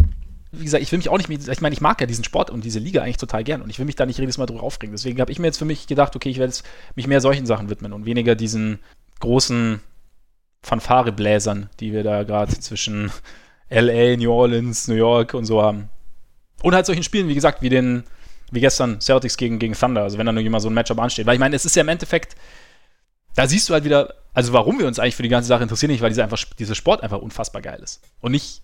Wie 0.51 0.65
gesagt, 0.65 0.83
ich 0.83 0.91
will 0.91 0.99
mich 0.99 1.09
auch 1.09 1.19
nicht, 1.19 1.31
ich 1.31 1.61
meine, 1.61 1.75
ich 1.75 1.81
mag 1.81 2.01
ja 2.01 2.07
diesen 2.07 2.25
Sport 2.25 2.51
und 2.51 2.65
diese 2.65 2.81
Liga 2.81 3.03
eigentlich 3.03 3.19
total 3.19 3.45
gern 3.45 3.63
und 3.63 3.71
ich 3.71 3.79
will 3.79 3.87
mich 3.87 3.97
da 3.97 4.07
nicht 4.07 4.19
jedes 4.19 4.39
Mal 4.39 4.47
drüber 4.47 4.63
aufregen. 4.63 4.95
Deswegen 4.95 5.21
habe 5.21 5.31
ich 5.31 5.39
mir 5.39 5.47
jetzt 5.47 5.59
für 5.59 5.65
mich 5.65 5.87
gedacht, 5.87 6.17
okay, 6.17 6.31
ich 6.31 6.39
werde 6.39 6.53
mich 6.97 7.07
mehr 7.07 7.21
solchen 7.21 7.47
Sachen 7.47 7.71
widmen 7.71 7.93
und 7.93 8.05
weniger 8.07 8.35
diesen 8.35 8.81
großen 9.21 9.81
Fanfarebläsern, 10.63 11.71
die 11.81 11.93
wir 11.93 12.03
da 12.03 12.25
gerade 12.25 12.59
zwischen 12.59 13.11
LA, 13.71 14.17
New 14.17 14.33
Orleans, 14.33 14.89
New 14.89 14.95
York 14.95 15.35
und 15.35 15.45
so 15.45 15.63
haben. 15.63 15.89
Und 16.63 16.75
halt 16.75 16.87
solchen 16.87 17.03
Spielen, 17.03 17.29
wie 17.29 17.35
gesagt, 17.35 17.63
wie 17.63 17.69
den 17.69 18.05
wie 18.51 18.61
gestern 18.61 19.01
Celtics 19.01 19.37
gegen, 19.37 19.59
gegen 19.59 19.75
Thunder, 19.75 20.03
also 20.03 20.19
wenn 20.19 20.27
dann 20.27 20.37
irgendwie 20.37 20.51
mal 20.51 20.61
so 20.61 20.71
ein 20.71 20.75
Matchup 20.75 20.99
ansteht. 20.99 21.27
Weil 21.27 21.35
ich 21.35 21.41
meine, 21.41 21.57
es 21.57 21.65
ist 21.65 21.77
ja 21.77 21.83
im 21.83 21.89
Endeffekt, 21.89 22.37
da 23.35 23.47
siehst 23.47 23.69
du 23.69 23.75
halt 23.75 23.85
wieder, 23.85 24.15
also 24.33 24.53
warum 24.53 24.79
wir 24.79 24.87
uns 24.87 24.99
eigentlich 24.99 25.17
für 25.17 25.23
die 25.23 25.29
ganze 25.29 25.49
Sache 25.49 25.63
interessieren, 25.63 25.91
nicht 25.91 26.01
weil 26.01 26.11
dieser, 26.11 26.25
einfach, 26.25 26.43
dieser 26.59 26.75
Sport 26.75 27.03
einfach 27.03 27.19
unfassbar 27.19 27.63
geil 27.63 27.81
ist. 27.83 28.01
Und 28.21 28.33
nicht, 28.33 28.63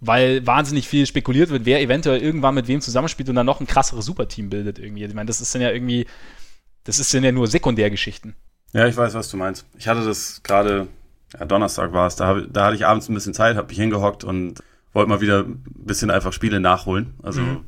weil 0.00 0.46
wahnsinnig 0.46 0.88
viel 0.88 1.06
spekuliert 1.06 1.50
wird, 1.50 1.64
wer 1.64 1.80
eventuell 1.80 2.20
irgendwann 2.20 2.54
mit 2.54 2.68
wem 2.68 2.80
zusammenspielt 2.80 3.28
und 3.28 3.34
dann 3.34 3.46
noch 3.46 3.60
ein 3.60 3.66
krasseres 3.66 4.04
Superteam 4.04 4.50
bildet 4.50 4.78
irgendwie. 4.78 5.04
Ich 5.04 5.14
meine, 5.14 5.26
das 5.26 5.40
ist 5.40 5.54
dann 5.54 5.62
ja 5.62 5.70
irgendwie, 5.70 6.06
das 6.84 6.98
ist 6.98 7.12
dann 7.12 7.24
ja 7.24 7.32
nur 7.32 7.46
Sekundärgeschichten. 7.46 8.34
Ja, 8.72 8.86
ich 8.86 8.96
weiß, 8.96 9.14
was 9.14 9.28
du 9.28 9.36
meinst. 9.36 9.66
Ich 9.78 9.86
hatte 9.86 10.04
das 10.04 10.42
gerade, 10.42 10.88
ja, 11.38 11.44
Donnerstag 11.46 11.92
war 11.92 12.06
es, 12.06 12.16
da, 12.16 12.40
da 12.40 12.66
hatte 12.66 12.76
ich 12.76 12.86
abends 12.86 13.08
ein 13.08 13.14
bisschen 13.14 13.34
Zeit, 13.34 13.56
habe 13.56 13.68
mich 13.68 13.78
hingehockt 13.78 14.24
und 14.24 14.62
wollte 14.92 15.08
mal 15.08 15.20
wieder 15.20 15.40
ein 15.40 15.62
bisschen 15.74 16.10
einfach 16.10 16.32
Spiele 16.32 16.60
nachholen. 16.60 17.14
Also 17.22 17.40
mhm. 17.40 17.64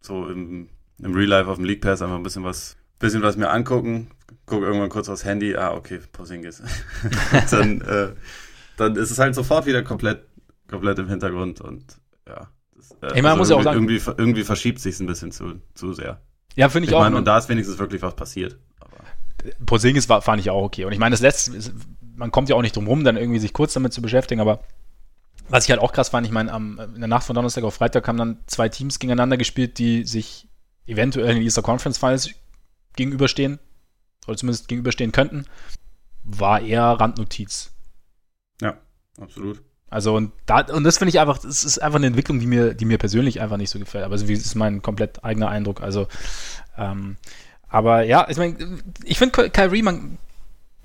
so 0.00 0.28
im, 0.28 0.68
im 0.98 1.14
Real 1.14 1.28
Life 1.28 1.50
auf 1.50 1.56
dem 1.56 1.64
League 1.64 1.80
Pass 1.80 2.02
einfach 2.02 2.16
ein 2.16 2.22
bisschen 2.22 2.44
was, 2.44 2.76
bisschen 2.98 3.22
was 3.22 3.36
mir 3.36 3.50
angucken. 3.50 4.08
Guck 4.46 4.62
irgendwann 4.62 4.88
kurz 4.88 5.08
aufs 5.08 5.24
Handy, 5.24 5.56
ah, 5.56 5.74
okay, 5.74 6.00
Porzingis. 6.12 6.62
dann, 7.50 7.80
äh, 7.82 8.08
dann 8.76 8.96
ist 8.96 9.10
es 9.10 9.18
halt 9.18 9.34
sofort 9.34 9.66
wieder 9.66 9.82
komplett, 9.82 10.24
komplett 10.68 10.98
im 10.98 11.08
Hintergrund 11.08 11.60
und 11.60 11.84
ja. 12.26 12.48
Das, 12.76 12.92
äh, 13.02 13.14
hey, 13.14 13.22
man 13.22 13.32
also 13.32 13.38
muss 13.38 13.50
ja 13.50 13.56
auch 13.56 13.62
sagen, 13.62 13.88
irgendwie, 13.88 14.00
irgendwie 14.16 14.44
verschiebt 14.44 14.80
sich 14.80 14.98
ein 15.00 15.06
bisschen 15.06 15.32
zu, 15.32 15.60
zu 15.74 15.92
sehr. 15.92 16.20
Ja, 16.54 16.68
finde 16.68 16.86
ich, 16.86 16.90
ich 16.90 16.96
auch. 16.96 17.00
Mein, 17.00 17.14
und 17.14 17.26
da 17.26 17.38
ist 17.38 17.48
wenigstens 17.48 17.78
wirklich 17.78 18.02
was 18.02 18.14
passiert. 18.14 18.58
Porzingis 19.66 20.08
war, 20.08 20.22
fand 20.22 20.40
ich 20.40 20.50
auch 20.50 20.62
okay. 20.62 20.84
Und 20.84 20.92
ich 20.92 20.98
meine, 20.98 21.12
das 21.12 21.20
letzte, 21.20 21.52
man 22.18 22.30
kommt 22.30 22.48
ja 22.48 22.56
auch 22.56 22.62
nicht 22.62 22.76
drum 22.76 22.86
rum, 22.86 23.04
dann 23.04 23.16
irgendwie 23.16 23.38
sich 23.38 23.52
kurz 23.52 23.72
damit 23.72 23.92
zu 23.92 24.02
beschäftigen, 24.02 24.40
aber 24.40 24.60
was 25.48 25.64
ich 25.64 25.70
halt 25.70 25.80
auch 25.80 25.92
krass 25.92 26.10
fand, 26.10 26.26
ich 26.26 26.32
meine, 26.32 26.54
in 26.54 27.00
der 27.00 27.08
Nacht 27.08 27.24
von 27.24 27.34
Donnerstag 27.34 27.64
auf 27.64 27.74
Freitag 27.74 28.06
haben 28.06 28.18
dann 28.18 28.38
zwei 28.46 28.68
Teams 28.68 28.98
gegeneinander 28.98 29.38
gespielt, 29.38 29.78
die 29.78 30.04
sich 30.04 30.46
eventuell 30.86 31.30
in 31.30 31.36
den 31.36 31.44
Easter 31.44 31.62
Conference 31.62 31.96
Finals 31.96 32.30
gegenüberstehen, 32.96 33.58
oder 34.26 34.36
zumindest 34.36 34.68
gegenüberstehen 34.68 35.12
könnten, 35.12 35.46
war 36.22 36.60
eher 36.60 36.82
Randnotiz. 36.82 37.72
Ja, 38.60 38.76
absolut. 39.18 39.62
Also 39.88 40.14
und, 40.14 40.32
da, 40.44 40.60
und 40.66 40.84
das 40.84 40.98
finde 40.98 41.10
ich 41.10 41.20
einfach, 41.20 41.38
das 41.38 41.64
ist 41.64 41.78
einfach 41.78 41.96
eine 41.96 42.08
Entwicklung, 42.08 42.40
die 42.40 42.46
mir, 42.46 42.74
die 42.74 42.84
mir 42.84 42.98
persönlich 42.98 43.40
einfach 43.40 43.56
nicht 43.56 43.70
so 43.70 43.78
gefällt. 43.78 44.04
Aber 44.04 44.14
das 44.14 44.28
ist 44.28 44.54
mein 44.54 44.82
komplett 44.82 45.24
eigener 45.24 45.48
Eindruck. 45.48 45.80
Also, 45.80 46.08
ähm, 46.76 47.16
aber 47.68 48.02
ja, 48.02 48.28
ich 48.28 48.36
meine, 48.36 48.82
ich 49.04 49.18
finde 49.18 49.48
Kyrie, 49.48 49.82
man 49.82 50.18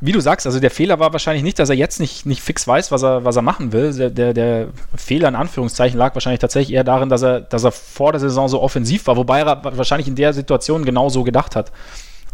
wie 0.05 0.11
du 0.11 0.19
sagst, 0.19 0.45
also 0.45 0.59
der 0.59 0.69
Fehler 0.69 0.99
war 0.99 1.13
wahrscheinlich 1.13 1.43
nicht, 1.43 1.59
dass 1.59 1.69
er 1.69 1.77
jetzt 1.77 2.01
nicht, 2.01 2.25
nicht 2.25 2.41
fix 2.41 2.67
weiß, 2.67 2.91
was 2.91 3.03
er, 3.03 3.23
was 3.23 3.37
er 3.37 3.41
machen 3.41 3.71
will. 3.71 3.93
Der, 3.93 4.09
der, 4.09 4.33
der 4.33 4.67
Fehler 4.95 5.29
in 5.29 5.35
Anführungszeichen 5.35 5.97
lag 5.97 6.13
wahrscheinlich 6.13 6.41
tatsächlich 6.41 6.75
eher 6.75 6.83
darin, 6.83 7.07
dass 7.07 7.21
er, 7.21 7.39
dass 7.39 7.63
er 7.63 7.71
vor 7.71 8.11
der 8.11 8.19
Saison 8.19 8.49
so 8.49 8.61
offensiv 8.61 9.07
war, 9.07 9.15
wobei 9.15 9.39
er 9.39 9.63
wahrscheinlich 9.63 10.09
in 10.09 10.15
der 10.15 10.33
Situation 10.33 10.83
genau 10.83 11.07
so 11.07 11.23
gedacht 11.23 11.55
hat 11.55 11.71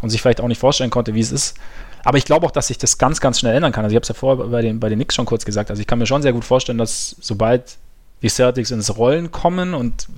und 0.02 0.10
sich 0.10 0.20
vielleicht 0.20 0.40
auch 0.40 0.48
nicht 0.48 0.58
vorstellen 0.58 0.90
konnte, 0.90 1.14
wie 1.14 1.20
es 1.20 1.30
ist. 1.30 1.56
Aber 2.02 2.18
ich 2.18 2.24
glaube 2.24 2.44
auch, 2.44 2.50
dass 2.50 2.66
sich 2.66 2.78
das 2.78 2.98
ganz, 2.98 3.20
ganz 3.20 3.38
schnell 3.38 3.54
ändern 3.54 3.70
kann. 3.70 3.84
Also 3.84 3.92
ich 3.92 3.96
habe 3.98 4.02
es 4.02 4.08
ja 4.08 4.14
vorher 4.14 4.44
bei 4.46 4.62
den, 4.62 4.80
bei 4.80 4.88
den 4.88 4.98
Knicks 4.98 5.14
schon 5.14 5.26
kurz 5.26 5.44
gesagt. 5.44 5.70
Also 5.70 5.80
ich 5.80 5.86
kann 5.86 6.00
mir 6.00 6.06
schon 6.06 6.22
sehr 6.22 6.32
gut 6.32 6.44
vorstellen, 6.44 6.78
dass 6.78 7.14
sobald 7.20 7.76
die 8.20 8.30
Celtics 8.30 8.72
ins 8.72 8.96
Rollen 8.96 9.30
kommen 9.30 9.74
und 9.74 10.08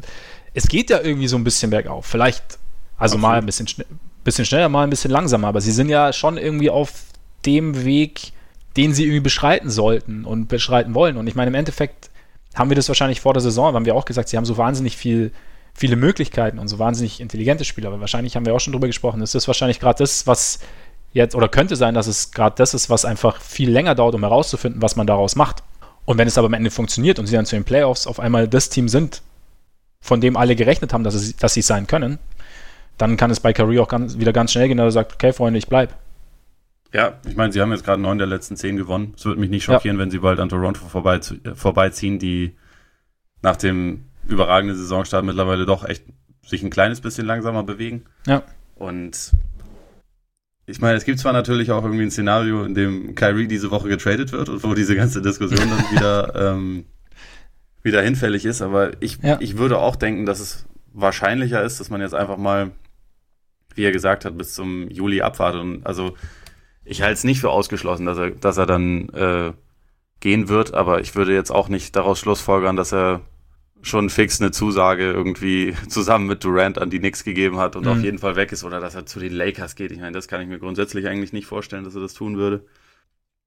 es 0.55 0.69
geht 0.69 0.89
ja 0.89 1.03
irgendwie 1.03 1.29
so 1.29 1.37
ein 1.37 1.45
bisschen 1.45 1.69
bergauf. 1.69 2.07
Vielleicht, 2.07 2.43
also 2.97 3.17
Absolut. 3.17 3.21
mal 3.21 3.39
ein 3.39 3.45
bisschen, 3.45 3.67
bisschen 4.25 4.47
schneller, 4.47 4.71
mal 4.71 4.85
ein 4.85 4.91
bisschen 4.91 5.11
langsamer, 5.11 5.49
aber 5.49 5.61
sie 5.61 5.73
sind 5.73 5.91
ja 5.91 6.15
schon 6.15 6.39
irgendwie 6.39 6.71
auf 6.71 6.93
dem 7.47 7.85
Weg, 7.85 8.33
den 8.77 8.95
sie 8.95 9.05
irgendwie 9.05 9.21
beschreiten 9.21 9.71
sollten 9.71 10.25
und 10.25 10.49
beschreiten 10.49 10.95
wollen. 10.95 11.17
Und 11.17 11.27
ich 11.27 11.35
meine, 11.35 11.49
im 11.49 11.55
Endeffekt 11.55 12.11
haben 12.55 12.71
wir 12.71 12.75
das 12.75 12.89
wahrscheinlich 12.89 13.21
vor 13.21 13.33
der 13.35 13.43
Saison, 13.43 13.75
haben 13.75 13.87
wir 13.87 13.95
auch 13.95 14.05
gesagt, 14.05 14.29
sie 14.29 14.37
haben 14.37 14.45
so 14.45 14.57
wahnsinnig 14.57 14.97
viel, 14.97 15.33
viele 15.75 15.97
Möglichkeiten 15.97 16.59
und 16.59 16.69
so 16.69 16.79
wahnsinnig 16.79 17.21
intelligente 17.21 17.65
Spieler. 17.65 17.89
Aber 17.89 18.01
wahrscheinlich 18.01 18.37
haben 18.37 18.47
wir 18.47 18.55
auch 18.55 18.61
schon 18.61 18.73
drüber 18.73 18.87
gesprochen. 18.87 19.21
Das 19.21 19.35
ist 19.35 19.47
wahrscheinlich 19.47 19.81
gerade 19.81 19.99
das, 19.99 20.27
was 20.27 20.61
jetzt, 21.13 21.35
oder 21.35 21.49
könnte 21.49 21.77
sein, 21.77 21.95
dass 21.95 22.07
es 22.07 22.31
gerade 22.31 22.57
das 22.57 22.75
ist, 22.75 22.91
was 22.91 23.05
einfach 23.05 23.41
viel 23.41 23.71
länger 23.71 23.95
dauert, 23.95 24.15
um 24.15 24.23
herauszufinden, 24.23 24.83
was 24.83 24.97
man 24.97 25.07
daraus 25.07 25.37
macht. 25.37 25.63
Und 26.05 26.19
wenn 26.19 26.29
es 26.29 26.37
aber 26.39 26.47
am 26.47 26.55
Ende 26.55 26.71
funktioniert 26.71 27.19
und 27.19 27.27
sie 27.27 27.35
dann 27.35 27.47
zu 27.47 27.57
den 27.57 27.65
Playoffs 27.65 28.07
auf 28.07 28.19
einmal 28.19 28.49
das 28.49 28.69
Team 28.69 28.89
sind, 28.89 29.23
von 30.01 30.21
dem 30.21 30.37
alle 30.37 30.57
gerechnet 30.57 30.93
haben, 30.93 31.05
dass, 31.05 31.15
es, 31.15 31.37
dass 31.37 31.55
sie 31.55 31.61
es 31.61 31.67
sein 31.67 31.87
können, 31.87 32.19
dann 32.99 33.17
kann 33.17 33.31
es 33.31 33.41
bei 33.41 33.53
Curry 33.53 33.79
auch 33.79 33.89
ganz, 33.89 34.19
wieder 34.19 34.33
ganz 34.33 34.53
schnell 34.53 34.69
gehen, 34.69 34.77
dass 34.77 34.87
er 34.87 34.93
sagt, 34.93 35.15
okay, 35.15 35.33
Freunde, 35.33 35.59
ich 35.59 35.69
bleibe. 35.69 35.95
Ja, 36.93 37.19
ich 37.27 37.37
meine, 37.37 37.53
sie 37.53 37.61
haben 37.61 37.73
jetzt 37.73 37.85
gerade 37.85 38.03
neun 38.03 38.19
der 38.19 38.27
letzten 38.27 38.57
zehn 38.57 38.77
gewonnen. 38.77 39.15
Es 39.17 39.25
würde 39.25 39.41
mich 39.41 39.51
nicht 39.51 39.65
schockieren, 39.65 39.97
ja. 39.97 40.03
wenn 40.03 40.11
sie 40.11 40.19
bald 40.19 40.41
an 40.41 40.51
Toronto 40.51 40.87
vorbei, 40.87 41.17
äh, 41.17 41.55
vorbeiziehen, 41.55 42.19
die 42.19 42.57
nach 43.41 43.57
dem 43.57 44.05
überragenden 44.29 44.77
Saisonstart 44.77 45.25
mittlerweile 45.25 45.65
doch 45.65 45.85
echt 45.85 46.05
sich 46.47 46.63
ein 46.63 46.71
kleines 46.71 47.01
bisschen 47.01 47.27
langsamer 47.27 47.63
bewegen. 47.63 48.05
Ja. 48.27 48.43
Und 48.75 49.33
ich 50.67 50.81
meine, 50.81 50.97
es 50.97 51.05
gibt 51.05 51.19
zwar 51.19 51.33
natürlich 51.33 51.71
auch 51.71 51.83
irgendwie 51.83 52.05
ein 52.05 52.11
Szenario, 52.11 52.65
in 52.65 52.75
dem 52.75 53.15
Kyrie 53.15 53.49
diese 53.49 53.71
Woche 53.71 53.89
getradet 53.89 54.33
wird 54.33 54.49
und 54.49 54.63
wo 54.63 54.75
diese 54.75 54.95
ganze 54.95 55.23
Diskussion 55.23 55.71
dann 55.71 55.91
wieder, 55.93 56.53
ähm, 56.55 56.85
wieder 57.83 58.03
hinfällig 58.03 58.45
ist, 58.45 58.63
aber 58.63 58.93
ich, 59.01 59.19
ja. 59.23 59.39
ich 59.41 59.57
würde 59.57 59.79
auch 59.79 59.97
denken, 59.97 60.27
dass 60.27 60.41
es 60.41 60.67
wahrscheinlicher 60.93 61.63
ist, 61.63 61.81
dass 61.81 61.91
man 61.91 62.01
jetzt 62.01 62.15
einfach 62.15 62.37
mal, 62.37 62.71
wie 63.75 63.85
er 63.85 63.93
gesagt 63.93 64.25
hat, 64.25 64.37
bis 64.37 64.53
zum 64.53 64.89
Juli 64.89 65.23
abwartet. 65.23 65.61
Und 65.61 65.87
also 65.87 66.15
ich 66.85 67.03
halte 67.03 67.15
es 67.15 67.25
nicht 67.25 67.41
für 67.41 67.51
ausgeschlossen, 67.51 68.07
dass 68.07 68.19
er, 68.19 68.31
dass 68.31 68.57
er 68.57 68.67
dann 68.67 69.09
äh, 69.11 69.53
gehen 70.21 70.49
wird, 70.49 70.75
aber 70.75 71.01
ich 71.01 71.15
würde 71.15 71.35
jetzt 71.35 71.51
auch 71.51 71.69
nicht 71.69 71.97
daraus 71.97 72.19
schlussfolgern, 72.19 72.77
dass 72.77 72.93
er 72.93 73.21
schon 73.83 74.11
fix 74.11 74.41
eine 74.41 74.53
Zusage 74.53 75.11
irgendwie 75.11 75.75
zusammen 75.89 76.27
mit 76.27 76.45
Durant 76.45 76.79
an 76.79 76.91
die 76.91 77.01
Knicks 77.01 77.25
gegeben 77.25 77.59
hat 77.59 77.77
und 77.77 77.85
mhm. 77.85 77.93
auf 77.93 78.03
jeden 78.03 78.19
Fall 78.19 78.37
weg 78.37 78.53
ist 78.53 78.65
oder 78.65 78.81
dass 78.81 78.95
er 78.95 79.07
zu 79.07 79.19
den 79.19 79.33
Lakers 79.33 79.75
geht. 79.75 79.91
Ich 79.91 79.99
meine, 79.99 80.13
das 80.13 80.29
kann 80.29 80.41
ich 80.41 80.49
mir 80.49 80.59
grundsätzlich 80.59 81.07
eigentlich 81.09 81.33
nicht 81.33 81.47
vorstellen, 81.47 81.85
dass 81.85 81.95
er 81.95 82.01
das 82.01 82.15
tun 82.15 82.37
würde. 82.37 82.65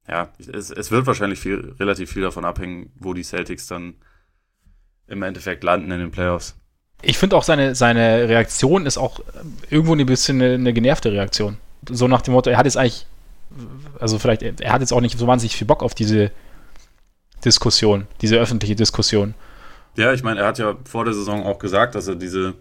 Ja, 0.08 0.28
es, 0.38 0.70
es 0.70 0.90
wird 0.90 1.06
wahrscheinlich 1.06 1.40
viel, 1.40 1.74
relativ 1.80 2.12
viel 2.12 2.22
davon 2.22 2.44
abhängen, 2.44 2.92
wo 2.98 3.12
die 3.12 3.24
Celtics 3.24 3.66
dann 3.66 3.94
im 5.08 5.22
Endeffekt 5.22 5.64
landen 5.64 5.90
in 5.90 5.98
den 5.98 6.10
Playoffs. 6.10 6.56
Ich 7.02 7.18
finde 7.18 7.36
auch 7.36 7.42
seine, 7.42 7.74
seine 7.74 8.28
Reaktion 8.28 8.86
ist 8.86 8.98
auch 8.98 9.20
irgendwo 9.68 9.94
ein 9.94 10.06
bisschen 10.06 10.40
eine, 10.40 10.54
eine 10.54 10.72
genervte 10.72 11.12
Reaktion. 11.12 11.58
So 11.88 12.08
nach 12.08 12.22
dem 12.22 12.34
Motto, 12.34 12.50
er 12.50 12.58
hat 12.58 12.66
jetzt 12.66 12.76
eigentlich 12.76 13.06
also 14.00 14.18
vielleicht, 14.18 14.42
er 14.42 14.72
hat 14.72 14.80
jetzt 14.80 14.92
auch 14.92 15.00
nicht 15.00 15.18
so 15.18 15.26
wahnsinnig 15.26 15.56
viel 15.56 15.66
Bock 15.66 15.82
auf 15.82 15.94
diese 15.94 16.30
Diskussion, 17.44 18.06
diese 18.20 18.36
öffentliche 18.36 18.76
Diskussion. 18.76 19.34
Ja, 19.96 20.12
ich 20.12 20.22
meine, 20.22 20.40
er 20.40 20.46
hat 20.46 20.58
ja 20.58 20.76
vor 20.84 21.04
der 21.04 21.14
Saison 21.14 21.44
auch 21.44 21.58
gesagt, 21.58 21.94
dass 21.94 22.08
er 22.08 22.16
diese 22.16 22.54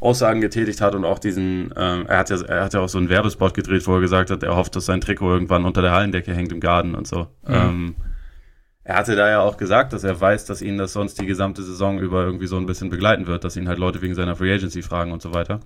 Aussagen 0.00 0.40
getätigt 0.40 0.80
hat 0.80 0.94
und 0.94 1.04
auch 1.04 1.18
diesen, 1.18 1.72
ähm, 1.76 2.06
er 2.06 2.18
hat 2.18 2.30
ja, 2.30 2.40
er 2.42 2.64
hat 2.64 2.74
ja 2.74 2.80
auch 2.80 2.88
so 2.88 2.98
einen 2.98 3.08
Werbespot 3.08 3.54
gedreht, 3.54 3.86
wo 3.86 3.94
er 3.94 4.00
gesagt 4.00 4.30
hat, 4.30 4.42
er 4.42 4.56
hofft, 4.56 4.76
dass 4.76 4.86
sein 4.86 5.00
Trikot 5.00 5.32
irgendwann 5.32 5.64
unter 5.64 5.80
der 5.80 5.92
Hallendecke 5.92 6.34
hängt 6.34 6.52
im 6.52 6.60
Garten 6.60 6.94
und 6.94 7.06
so. 7.06 7.28
Mhm. 7.46 7.54
Ähm, 7.54 7.94
er 8.82 8.96
hatte 8.96 9.16
da 9.16 9.30
ja 9.30 9.40
auch 9.40 9.56
gesagt, 9.56 9.94
dass 9.94 10.04
er 10.04 10.20
weiß, 10.20 10.44
dass 10.44 10.60
ihn 10.60 10.76
das 10.76 10.92
sonst 10.92 11.18
die 11.18 11.26
gesamte 11.26 11.62
Saison 11.62 11.98
über 11.98 12.24
irgendwie 12.24 12.46
so 12.46 12.58
ein 12.58 12.66
bisschen 12.66 12.90
begleiten 12.90 13.26
wird, 13.26 13.44
dass 13.44 13.56
ihn 13.56 13.66
halt 13.66 13.78
Leute 13.78 14.02
wegen 14.02 14.14
seiner 14.14 14.36
Free 14.36 14.52
Agency 14.52 14.82
fragen 14.82 15.10
und 15.12 15.22
so 15.22 15.32
weiter. 15.32 15.60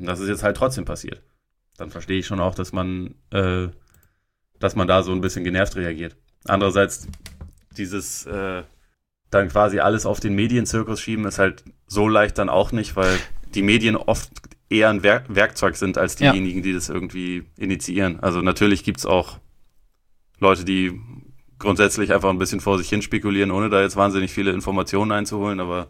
Und 0.00 0.06
das 0.06 0.18
ist 0.18 0.28
jetzt 0.28 0.42
halt 0.42 0.56
trotzdem 0.56 0.84
passiert 0.84 1.22
dann 1.76 1.90
verstehe 1.90 2.18
ich 2.18 2.26
schon 2.26 2.40
auch, 2.40 2.54
dass 2.54 2.72
man, 2.72 3.14
äh, 3.30 3.68
dass 4.58 4.76
man 4.76 4.86
da 4.86 5.02
so 5.02 5.12
ein 5.12 5.20
bisschen 5.20 5.44
genervt 5.44 5.76
reagiert. 5.76 6.16
Andererseits, 6.44 7.08
dieses 7.76 8.26
äh, 8.26 8.62
dann 9.30 9.48
quasi 9.48 9.80
alles 9.80 10.06
auf 10.06 10.20
den 10.20 10.34
Medienzirkus 10.34 11.00
schieben, 11.00 11.24
ist 11.26 11.38
halt 11.38 11.64
so 11.86 12.08
leicht 12.08 12.38
dann 12.38 12.48
auch 12.48 12.72
nicht, 12.72 12.96
weil 12.96 13.18
die 13.54 13.62
Medien 13.62 13.96
oft 13.96 14.30
eher 14.68 14.90
ein 14.90 15.02
Werk 15.02 15.26
Werkzeug 15.28 15.76
sind 15.76 15.98
als 15.98 16.16
diejenigen, 16.16 16.58
ja. 16.58 16.64
die 16.64 16.72
das 16.72 16.88
irgendwie 16.88 17.44
initiieren. 17.56 18.20
Also 18.20 18.40
natürlich 18.40 18.84
gibt's 18.84 19.06
auch 19.06 19.38
Leute, 20.40 20.64
die 20.64 21.00
grundsätzlich 21.58 22.12
einfach 22.12 22.30
ein 22.30 22.38
bisschen 22.38 22.60
vor 22.60 22.78
sich 22.78 22.88
hin 22.88 23.02
spekulieren, 23.02 23.50
ohne 23.50 23.70
da 23.70 23.80
jetzt 23.80 23.96
wahnsinnig 23.96 24.32
viele 24.32 24.52
Informationen 24.52 25.12
einzuholen, 25.12 25.60
aber 25.60 25.88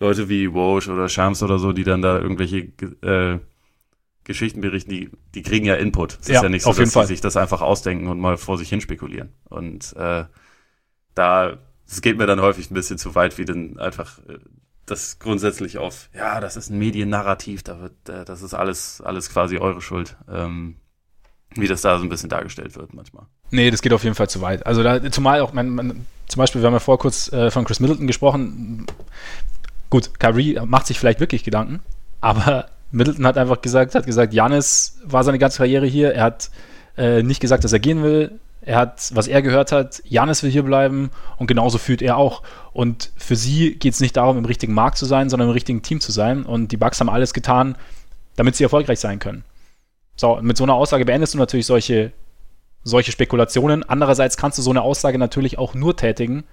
Leute 0.00 0.28
wie 0.28 0.52
Walsh 0.52 0.88
oder 0.88 1.08
Shams 1.08 1.42
oder 1.42 1.58
so, 1.58 1.72
die 1.72 1.84
dann 1.84 2.02
da 2.02 2.18
irgendwelche 2.18 2.70
äh, 3.02 3.38
Geschichten 4.28 4.60
berichten, 4.60 4.90
die, 4.90 5.10
die 5.34 5.42
kriegen 5.42 5.64
ja 5.64 5.74
Input. 5.74 6.18
Es 6.20 6.28
ja, 6.28 6.36
ist 6.36 6.42
ja 6.42 6.48
nicht 6.50 6.62
so, 6.62 6.72
dass 6.72 6.92
sie 6.92 7.06
sich 7.06 7.20
das 7.20 7.36
einfach 7.36 7.62
ausdenken 7.62 8.06
und 8.06 8.20
mal 8.20 8.36
vor 8.36 8.58
sich 8.58 8.68
hin 8.68 8.80
spekulieren. 8.80 9.32
Und 9.48 9.96
äh, 9.96 10.26
da, 11.14 11.58
es 11.88 12.02
geht 12.02 12.18
mir 12.18 12.26
dann 12.26 12.40
häufig 12.40 12.70
ein 12.70 12.74
bisschen 12.74 12.98
zu 12.98 13.14
weit, 13.14 13.38
wie 13.38 13.46
dann 13.46 13.78
einfach 13.78 14.18
äh, 14.28 14.38
das 14.84 15.18
grundsätzlich 15.18 15.78
auf, 15.78 16.10
ja, 16.14 16.40
das 16.40 16.56
ist 16.56 16.68
ein 16.70 16.78
Mediennarrativ, 16.78 17.62
da 17.62 17.80
wird, 17.80 18.08
äh, 18.10 18.26
das 18.26 18.42
ist 18.42 18.52
alles, 18.52 19.00
alles 19.00 19.30
quasi 19.30 19.56
eure 19.56 19.80
Schuld. 19.80 20.16
Ähm, 20.30 20.76
wie 21.54 21.66
das 21.66 21.80
da 21.80 21.96
so 21.98 22.04
ein 22.04 22.10
bisschen 22.10 22.28
dargestellt 22.28 22.76
wird 22.76 22.92
manchmal. 22.92 23.24
Nee, 23.50 23.70
das 23.70 23.80
geht 23.80 23.94
auf 23.94 24.04
jeden 24.04 24.14
Fall 24.14 24.28
zu 24.28 24.42
weit. 24.42 24.66
Also 24.66 24.82
da, 24.82 25.10
zumal 25.10 25.40
auch, 25.40 25.54
man, 25.54 25.70
man, 25.70 26.06
zum 26.26 26.38
Beispiel, 26.38 26.60
wir 26.60 26.66
haben 26.66 26.74
ja 26.74 26.80
vorher 26.80 27.00
kurz 27.00 27.32
äh, 27.32 27.50
von 27.50 27.64
Chris 27.64 27.80
Middleton 27.80 28.06
gesprochen. 28.06 28.86
Gut, 29.88 30.20
Kyrie 30.20 30.60
macht 30.66 30.86
sich 30.86 30.98
vielleicht 30.98 31.18
wirklich 31.18 31.44
Gedanken, 31.44 31.80
aber 32.20 32.68
Middleton 32.90 33.26
hat 33.26 33.36
einfach 33.36 33.60
gesagt, 33.60 33.94
hat 33.94 34.06
gesagt, 34.06 34.32
Janis 34.32 34.98
war 35.04 35.24
seine 35.24 35.38
ganze 35.38 35.58
Karriere 35.58 35.86
hier. 35.86 36.14
Er 36.14 36.24
hat 36.24 36.50
äh, 36.96 37.22
nicht 37.22 37.40
gesagt, 37.40 37.64
dass 37.64 37.72
er 37.72 37.78
gehen 37.78 38.02
will. 38.02 38.38
er 38.62 38.76
hat, 38.76 39.10
was 39.14 39.28
er 39.28 39.40
gehört 39.42 39.72
hat, 39.72 40.02
Janis 40.04 40.42
will 40.42 40.50
hier 40.50 40.62
bleiben 40.62 41.10
und 41.36 41.46
genauso 41.46 41.78
fühlt 41.78 42.02
er 42.02 42.16
auch. 42.16 42.42
Und 42.72 43.12
für 43.16 43.36
sie 43.36 43.76
geht 43.76 43.94
es 43.94 44.00
nicht 44.00 44.16
darum, 44.16 44.36
im 44.38 44.44
richtigen 44.44 44.74
Markt 44.74 44.98
zu 44.98 45.06
sein, 45.06 45.30
sondern 45.30 45.48
im 45.48 45.52
richtigen 45.52 45.82
Team 45.82 46.00
zu 46.00 46.12
sein. 46.12 46.44
Und 46.44 46.72
die 46.72 46.76
Bucks 46.76 47.00
haben 47.00 47.08
alles 47.08 47.32
getan, 47.32 47.76
damit 48.36 48.56
sie 48.56 48.64
erfolgreich 48.64 49.00
sein 49.00 49.18
können. 49.18 49.44
So, 50.16 50.38
mit 50.42 50.56
so 50.56 50.64
einer 50.64 50.74
Aussage 50.74 51.04
beendest 51.04 51.34
du 51.34 51.38
natürlich 51.38 51.66
solche, 51.66 52.12
solche 52.82 53.12
Spekulationen. 53.12 53.88
Andererseits 53.88 54.36
kannst 54.36 54.58
du 54.58 54.62
so 54.62 54.70
eine 54.70 54.82
Aussage 54.82 55.18
natürlich 55.18 55.58
auch 55.58 55.74
nur 55.74 55.96
tätigen, 55.96 56.44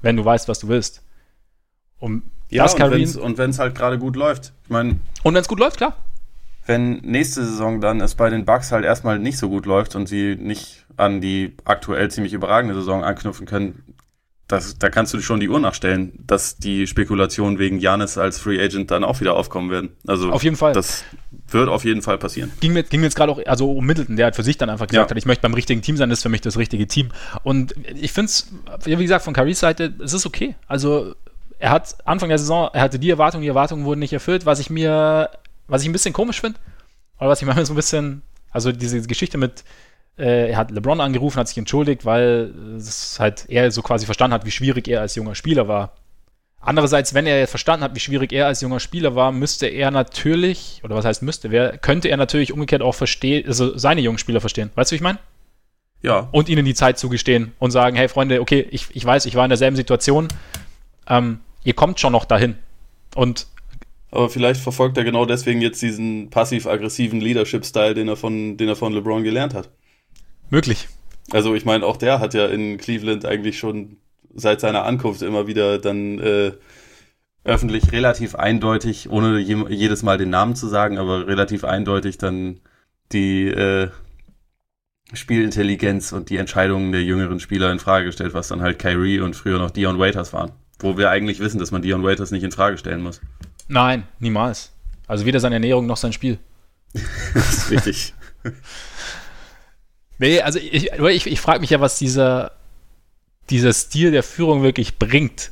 wenn 0.00 0.16
du 0.16 0.24
weißt, 0.24 0.48
was 0.48 0.60
du 0.60 0.68
willst. 0.68 1.02
Um 1.98 2.22
ja, 2.50 2.64
und 2.64 3.36
wenn 3.36 3.50
es 3.50 3.58
halt 3.58 3.74
gerade 3.74 3.98
gut 3.98 4.16
läuft. 4.16 4.54
Ich 4.64 4.70
meine. 4.70 5.00
Und 5.22 5.34
wenn 5.34 5.42
es 5.42 5.48
gut 5.48 5.58
läuft, 5.58 5.76
klar 5.76 5.96
wenn 6.68 6.98
nächste 6.98 7.44
Saison 7.44 7.80
dann 7.80 8.00
es 8.00 8.14
bei 8.14 8.28
den 8.28 8.44
Bucks 8.44 8.72
halt 8.72 8.84
erstmal 8.84 9.18
nicht 9.18 9.38
so 9.38 9.48
gut 9.48 9.64
läuft 9.64 9.96
und 9.96 10.06
sie 10.06 10.36
nicht 10.36 10.84
an 10.98 11.20
die 11.20 11.56
aktuell 11.64 12.10
ziemlich 12.10 12.34
überragende 12.34 12.74
Saison 12.74 13.04
anknüpfen 13.04 13.46
können, 13.46 13.82
das, 14.48 14.78
da 14.78 14.88
kannst 14.88 15.12
du 15.12 15.20
schon 15.20 15.40
die 15.40 15.48
Uhr 15.48 15.60
nachstellen, 15.60 16.12
dass 16.26 16.56
die 16.56 16.86
Spekulationen 16.86 17.58
wegen 17.58 17.78
Janis 17.78 18.16
als 18.16 18.38
Free 18.38 18.62
Agent 18.62 18.90
dann 18.90 19.04
auch 19.04 19.20
wieder 19.20 19.34
aufkommen 19.34 19.70
werden. 19.70 19.90
Also 20.06 20.30
auf 20.30 20.42
jeden 20.42 20.56
Fall. 20.56 20.72
Das 20.72 21.04
wird 21.50 21.68
auf 21.68 21.84
jeden 21.84 22.02
Fall 22.02 22.18
passieren. 22.18 22.52
Ging 22.60 22.72
mir, 22.74 22.82
ging 22.82 23.00
mir 23.00 23.06
jetzt 23.06 23.16
gerade 23.16 23.32
auch, 23.32 23.40
also 23.46 23.72
um 23.72 23.84
Middleton, 23.84 24.16
der 24.16 24.26
hat 24.26 24.36
für 24.36 24.42
sich 24.42 24.56
dann 24.58 24.68
einfach 24.68 24.86
gesagt 24.86 25.10
ja. 25.10 25.14
hat, 25.14 25.18
ich 25.18 25.26
möchte 25.26 25.42
beim 25.42 25.54
richtigen 25.54 25.80
Team 25.80 25.96
sein, 25.96 26.10
das 26.10 26.20
ist 26.20 26.22
für 26.22 26.28
mich 26.30 26.40
das 26.40 26.58
richtige 26.58 26.86
Team. 26.86 27.10
Und 27.42 27.74
ich 27.94 28.12
finde 28.12 28.26
es, 28.26 28.50
wie 28.84 28.96
gesagt, 28.96 29.24
von 29.24 29.34
Caris 29.34 29.60
Seite, 29.60 29.94
es 30.02 30.12
ist 30.12 30.26
okay. 30.26 30.54
Also 30.66 31.14
er 31.58 31.70
hat 31.70 31.96
Anfang 32.06 32.28
der 32.28 32.38
Saison, 32.38 32.70
er 32.72 32.82
hatte 32.82 32.98
die 32.98 33.10
Erwartungen, 33.10 33.42
die 33.42 33.48
Erwartungen 33.48 33.84
wurden 33.84 34.00
nicht 34.00 34.12
erfüllt, 34.12 34.46
was 34.46 34.60
ich 34.60 34.70
mir 34.70 35.30
was 35.68 35.82
ich 35.82 35.88
ein 35.88 35.92
bisschen 35.92 36.14
komisch 36.14 36.40
finde, 36.40 36.58
oder 37.20 37.28
was 37.28 37.40
ich 37.40 37.46
manchmal 37.46 37.66
so 37.66 37.74
ein 37.74 37.76
bisschen, 37.76 38.22
also 38.50 38.72
diese 38.72 39.00
Geschichte 39.02 39.38
mit, 39.38 39.62
äh, 40.18 40.50
er 40.50 40.56
hat 40.56 40.70
LeBron 40.72 41.00
angerufen, 41.00 41.38
hat 41.38 41.48
sich 41.48 41.58
entschuldigt, 41.58 42.04
weil 42.04 42.52
es 42.76 43.20
halt 43.20 43.44
er 43.48 43.70
so 43.70 43.82
quasi 43.82 44.06
verstanden 44.06 44.34
hat, 44.34 44.46
wie 44.46 44.50
schwierig 44.50 44.88
er 44.88 45.02
als 45.02 45.14
junger 45.14 45.36
Spieler 45.36 45.68
war. 45.68 45.92
Andererseits, 46.60 47.14
wenn 47.14 47.26
er 47.26 47.46
verstanden 47.46 47.84
hat, 47.84 47.94
wie 47.94 48.00
schwierig 48.00 48.32
er 48.32 48.46
als 48.46 48.60
junger 48.60 48.80
Spieler 48.80 49.14
war, 49.14 49.30
müsste 49.30 49.68
er 49.68 49.92
natürlich, 49.92 50.80
oder 50.82 50.96
was 50.96 51.04
heißt 51.04 51.22
müsste, 51.22 51.52
wer, 51.52 51.78
könnte 51.78 52.08
er 52.08 52.16
natürlich 52.16 52.52
umgekehrt 52.52 52.82
auch 52.82 52.96
verstehen, 52.96 53.46
also 53.46 53.78
seine 53.78 54.00
jungen 54.00 54.18
Spieler 54.18 54.40
verstehen. 54.40 54.70
Weißt 54.74 54.90
du, 54.90 54.94
wie 54.94 54.96
ich 54.96 55.02
meine? 55.02 55.20
Ja. 56.02 56.28
Und 56.32 56.48
ihnen 56.48 56.64
die 56.64 56.74
Zeit 56.74 56.98
zugestehen 56.98 57.52
und 57.58 57.70
sagen, 57.70 57.96
hey 57.96 58.08
Freunde, 58.08 58.40
okay, 58.40 58.66
ich, 58.70 58.88
ich 58.92 59.04
weiß, 59.04 59.26
ich 59.26 59.36
war 59.36 59.44
in 59.44 59.50
derselben 59.50 59.76
Situation, 59.76 60.28
ähm, 61.08 61.40
ihr 61.68 61.74
kommt 61.74 62.00
schon 62.00 62.12
noch 62.12 62.24
dahin. 62.24 62.56
Und 63.14 63.46
aber 64.10 64.30
vielleicht 64.30 64.62
verfolgt 64.62 64.96
er 64.96 65.04
genau 65.04 65.26
deswegen 65.26 65.60
jetzt 65.60 65.82
diesen 65.82 66.30
passiv-aggressiven 66.30 67.20
Leadership-Style, 67.20 67.92
den 67.92 68.08
er 68.08 68.16
von, 68.16 68.56
den 68.56 68.68
er 68.68 68.76
von 68.76 68.94
LeBron 68.94 69.22
gelernt 69.22 69.52
hat. 69.52 69.68
Möglich. 70.48 70.88
Also 71.30 71.54
ich 71.54 71.66
meine, 71.66 71.84
auch 71.84 71.98
der 71.98 72.18
hat 72.18 72.32
ja 72.32 72.46
in 72.46 72.78
Cleveland 72.78 73.26
eigentlich 73.26 73.58
schon 73.58 73.98
seit 74.34 74.62
seiner 74.62 74.84
Ankunft 74.84 75.20
immer 75.20 75.46
wieder 75.46 75.78
dann 75.78 76.18
äh, 76.20 76.52
öffentlich 77.44 77.92
relativ 77.92 78.34
eindeutig, 78.34 79.10
ohne 79.10 79.38
je, 79.38 79.62
jedes 79.68 80.02
Mal 80.02 80.16
den 80.16 80.30
Namen 80.30 80.56
zu 80.56 80.68
sagen, 80.68 80.96
aber 80.96 81.26
relativ 81.26 81.64
eindeutig 81.64 82.16
dann 82.16 82.60
die 83.12 83.46
äh, 83.46 83.90
Spielintelligenz 85.12 86.12
und 86.12 86.30
die 86.30 86.38
Entscheidungen 86.38 86.92
der 86.92 87.02
jüngeren 87.02 87.40
Spieler 87.40 87.70
in 87.72 87.78
Frage 87.78 88.06
gestellt, 88.06 88.32
was 88.32 88.48
dann 88.48 88.62
halt 88.62 88.78
Kyrie 88.78 89.20
und 89.20 89.36
früher 89.36 89.58
noch 89.58 89.70
Dion 89.70 89.98
Waiters 89.98 90.32
waren. 90.32 90.52
Wo 90.80 90.96
wir 90.96 91.10
eigentlich 91.10 91.40
wissen, 91.40 91.58
dass 91.58 91.70
man 91.70 91.82
Dion 91.82 92.04
Waiters 92.04 92.30
nicht 92.30 92.44
in 92.44 92.52
Frage 92.52 92.78
stellen 92.78 93.02
muss. 93.02 93.20
Nein, 93.66 94.04
niemals. 94.18 94.72
Also 95.06 95.24
weder 95.24 95.40
seine 95.40 95.56
Ernährung 95.56 95.86
noch 95.86 95.96
sein 95.96 96.12
Spiel. 96.12 96.38
das 97.34 97.52
ist 97.52 97.70
richtig. 97.70 98.14
nee, 100.18 100.40
also 100.40 100.58
ich, 100.58 100.92
ich, 100.92 101.26
ich 101.26 101.40
frage 101.40 101.60
mich 101.60 101.70
ja, 101.70 101.80
was 101.80 101.98
dieser, 101.98 102.52
dieser 103.50 103.72
Stil 103.72 104.10
der 104.10 104.22
Führung 104.22 104.62
wirklich 104.62 104.98
bringt. 104.98 105.50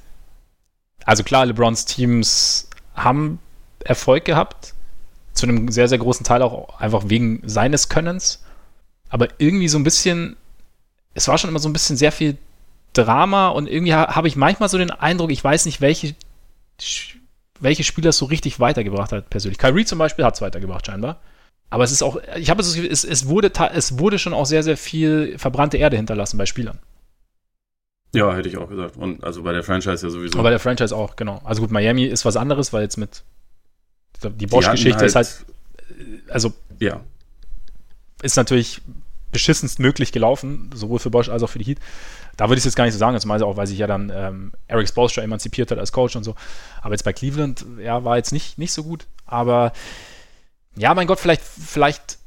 Also 1.05 1.24
klar, 1.24 1.47
LeBrons 1.47 1.85
Teams 1.85 2.68
haben 2.95 3.39
Erfolg 3.85 4.24
gehabt. 4.24 4.74
Zu 5.33 5.47
einem 5.47 5.68
sehr, 5.68 5.89
sehr 5.89 5.99
großen 5.99 6.24
Teil 6.24 6.43
auch 6.43 6.81
einfach 6.81 7.05
wegen 7.07 7.43
seines 7.45 7.89
Könnens. 7.89 8.43
Aber 9.09 9.29
irgendwie 9.39 9.68
so 9.68 9.79
ein 9.79 9.85
bisschen, 9.85 10.37
es 11.14 11.29
war 11.29 11.39
schon 11.39 11.51
immer 11.51 11.59
so 11.59 11.68
ein 11.68 11.72
bisschen 11.72 11.97
sehr 11.97 12.12
viel 12.12 12.39
Drama 12.97 13.49
und 13.49 13.69
irgendwie 13.69 13.95
habe 13.95 14.29
ich 14.29 14.37
manchmal 14.37 14.69
so 14.69 14.79
den 14.79 14.91
Eindruck, 14.91 15.31
ich 15.31 15.43
weiß 15.43 15.67
nicht, 15.67 15.81
welche 15.81 16.15
welche 17.61 17.85
Spieler 17.85 18.11
es 18.11 18.19
so 18.19 18.27
richtig 18.27 18.61
weitergebracht 18.61 19.13
hat, 19.13 19.31
persönlich. 19.31 19.59
Kyrie 19.59 19.85
zum 19.85 19.99
Beispiel 19.99 20.25
hat 20.25 20.35
es 20.35 20.41
weitergebracht, 20.41 20.87
scheinbar. 20.87 21.21
Aber 21.71 21.85
es 21.85 21.91
ist 21.91 22.03
auch, 22.03 22.19
ich 22.37 22.51
habe 22.51 22.61
es, 22.61 22.77
es, 22.77 23.05
es, 23.05 23.29
wurde, 23.29 23.51
es 23.73 23.99
wurde 23.99 24.19
schon 24.19 24.35
auch 24.35 24.47
sehr, 24.47 24.63
sehr 24.63 24.77
viel 24.77 25.39
verbrannte 25.39 25.79
Erde 25.79 25.97
hinterlassen 25.97 26.39
bei 26.39 26.47
Spielern. 26.47 26.79
Ja, 28.15 28.35
hätte 28.35 28.49
ich 28.49 28.57
auch 28.57 28.69
gesagt. 28.69 28.97
Und 28.97 29.25
also 29.25 29.43
bei 29.43 29.53
der 29.53 29.63
Franchise 29.63 30.07
ja 30.07 30.11
sowieso. 30.11 30.35
Aber 30.35 30.45
bei 30.45 30.51
der 30.51 30.61
Franchise 30.61 30.95
auch, 30.95 31.17
genau. 31.17 31.41
Also 31.45 31.63
gut, 31.63 31.71
Miami 31.71 32.05
ist 32.05 32.25
was 32.25 32.37
anderes, 32.37 32.73
weil 32.73 32.83
jetzt 32.83 32.97
mit 32.97 33.25
die 34.23 34.47
Bosch-Geschichte 34.47 34.99
halt, 34.99 35.09
ist 35.09 35.17
halt, 35.17 35.45
also 36.29 36.53
ja. 36.79 37.01
ist 38.23 38.37
natürlich 38.37 38.81
beschissenst 39.33 39.79
möglich 39.81 40.13
gelaufen, 40.13 40.71
sowohl 40.75 40.99
für 40.99 41.11
Bosch 41.11 41.29
als 41.29 41.43
auch 41.43 41.51
für 41.51 41.59
die 41.59 41.67
Heat. 41.67 41.79
Da 42.37 42.49
würde 42.49 42.55
ich 42.55 42.61
es 42.61 42.64
jetzt 42.66 42.76
gar 42.76 42.84
nicht 42.84 42.93
so 42.93 42.99
sagen, 42.99 43.18
zumal 43.18 43.43
auch, 43.43 43.57
weil 43.57 43.66
sich 43.66 43.78
ja 43.78 43.87
dann 43.87 44.12
ähm, 44.14 44.53
Eric 44.66 44.89
Spoelstra 44.89 45.22
emanzipiert 45.22 45.70
hat 45.70 45.78
als 45.78 45.93
Coach 45.93 46.16
und 46.16 46.24
so. 46.24 46.34
Aber 46.82 46.93
jetzt 46.93 47.05
bei 47.05 47.12
Cleveland, 47.12 47.64
ja, 47.78 48.05
war 48.05 48.16
jetzt 48.16 48.32
nicht, 48.32 48.59
nicht 48.59 48.72
so 48.72 48.84
gut. 48.84 49.07
Aber 49.24 49.72
ja, 50.76 50.95
mein 50.95 51.07
Gott, 51.07 51.18
vielleicht, 51.18 51.43
vielleicht 51.43 52.18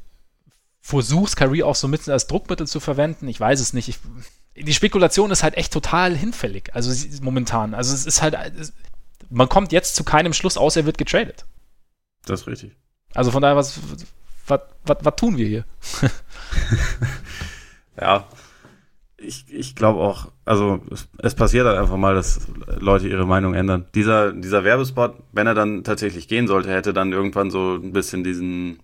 versuchst 0.81 1.35
Kyrie 1.35 1.63
auch 1.63 1.75
so 1.75 1.87
ein 1.87 1.91
bisschen 1.91 2.13
als 2.13 2.25
Druckmittel 2.25 2.67
zu 2.67 2.79
verwenden. 2.79 3.27
Ich 3.27 3.39
weiß 3.39 3.59
es 3.59 3.73
nicht. 3.73 3.89
Ich, 3.89 3.99
die 4.55 4.73
Spekulation 4.73 5.29
ist 5.29 5.43
halt 5.43 5.55
echt 5.55 5.71
total 5.71 6.15
hinfällig. 6.15 6.73
Also 6.73 6.91
momentan. 7.21 7.75
Also 7.75 7.93
es 7.93 8.07
ist 8.07 8.23
halt, 8.23 8.35
es, 8.59 8.73
man 9.29 9.47
kommt 9.47 9.71
jetzt 9.71 9.95
zu 9.95 10.03
keinem 10.03 10.33
Schluss, 10.33 10.57
außer 10.57 10.81
er 10.81 10.85
wird 10.87 10.97
getradet. 10.97 11.45
Das 12.25 12.41
ist 12.41 12.47
richtig. 12.47 12.75
Also 13.13 13.29
von 13.29 13.43
daher, 13.43 13.55
was, 13.55 13.79
was, 14.47 14.61
was, 14.85 14.97
was 15.01 15.15
tun 15.15 15.37
wir 15.37 15.47
hier? 15.47 15.65
ja, 18.01 18.27
ich, 19.21 19.45
ich 19.51 19.75
glaube 19.75 19.99
auch, 19.99 20.31
also 20.45 20.81
es, 20.91 21.07
es, 21.19 21.35
passiert 21.35 21.65
halt 21.65 21.77
einfach 21.77 21.97
mal, 21.97 22.15
dass 22.15 22.47
Leute 22.79 23.07
ihre 23.07 23.25
Meinung 23.25 23.53
ändern. 23.53 23.85
Dieser, 23.95 24.31
dieser 24.31 24.63
Werbespot, 24.63 25.15
wenn 25.31 25.47
er 25.47 25.53
dann 25.53 25.83
tatsächlich 25.83 26.27
gehen 26.27 26.47
sollte, 26.47 26.71
hätte 26.71 26.93
dann 26.93 27.11
irgendwann 27.11 27.51
so 27.51 27.75
ein 27.75 27.93
bisschen 27.93 28.23
diesen, 28.23 28.79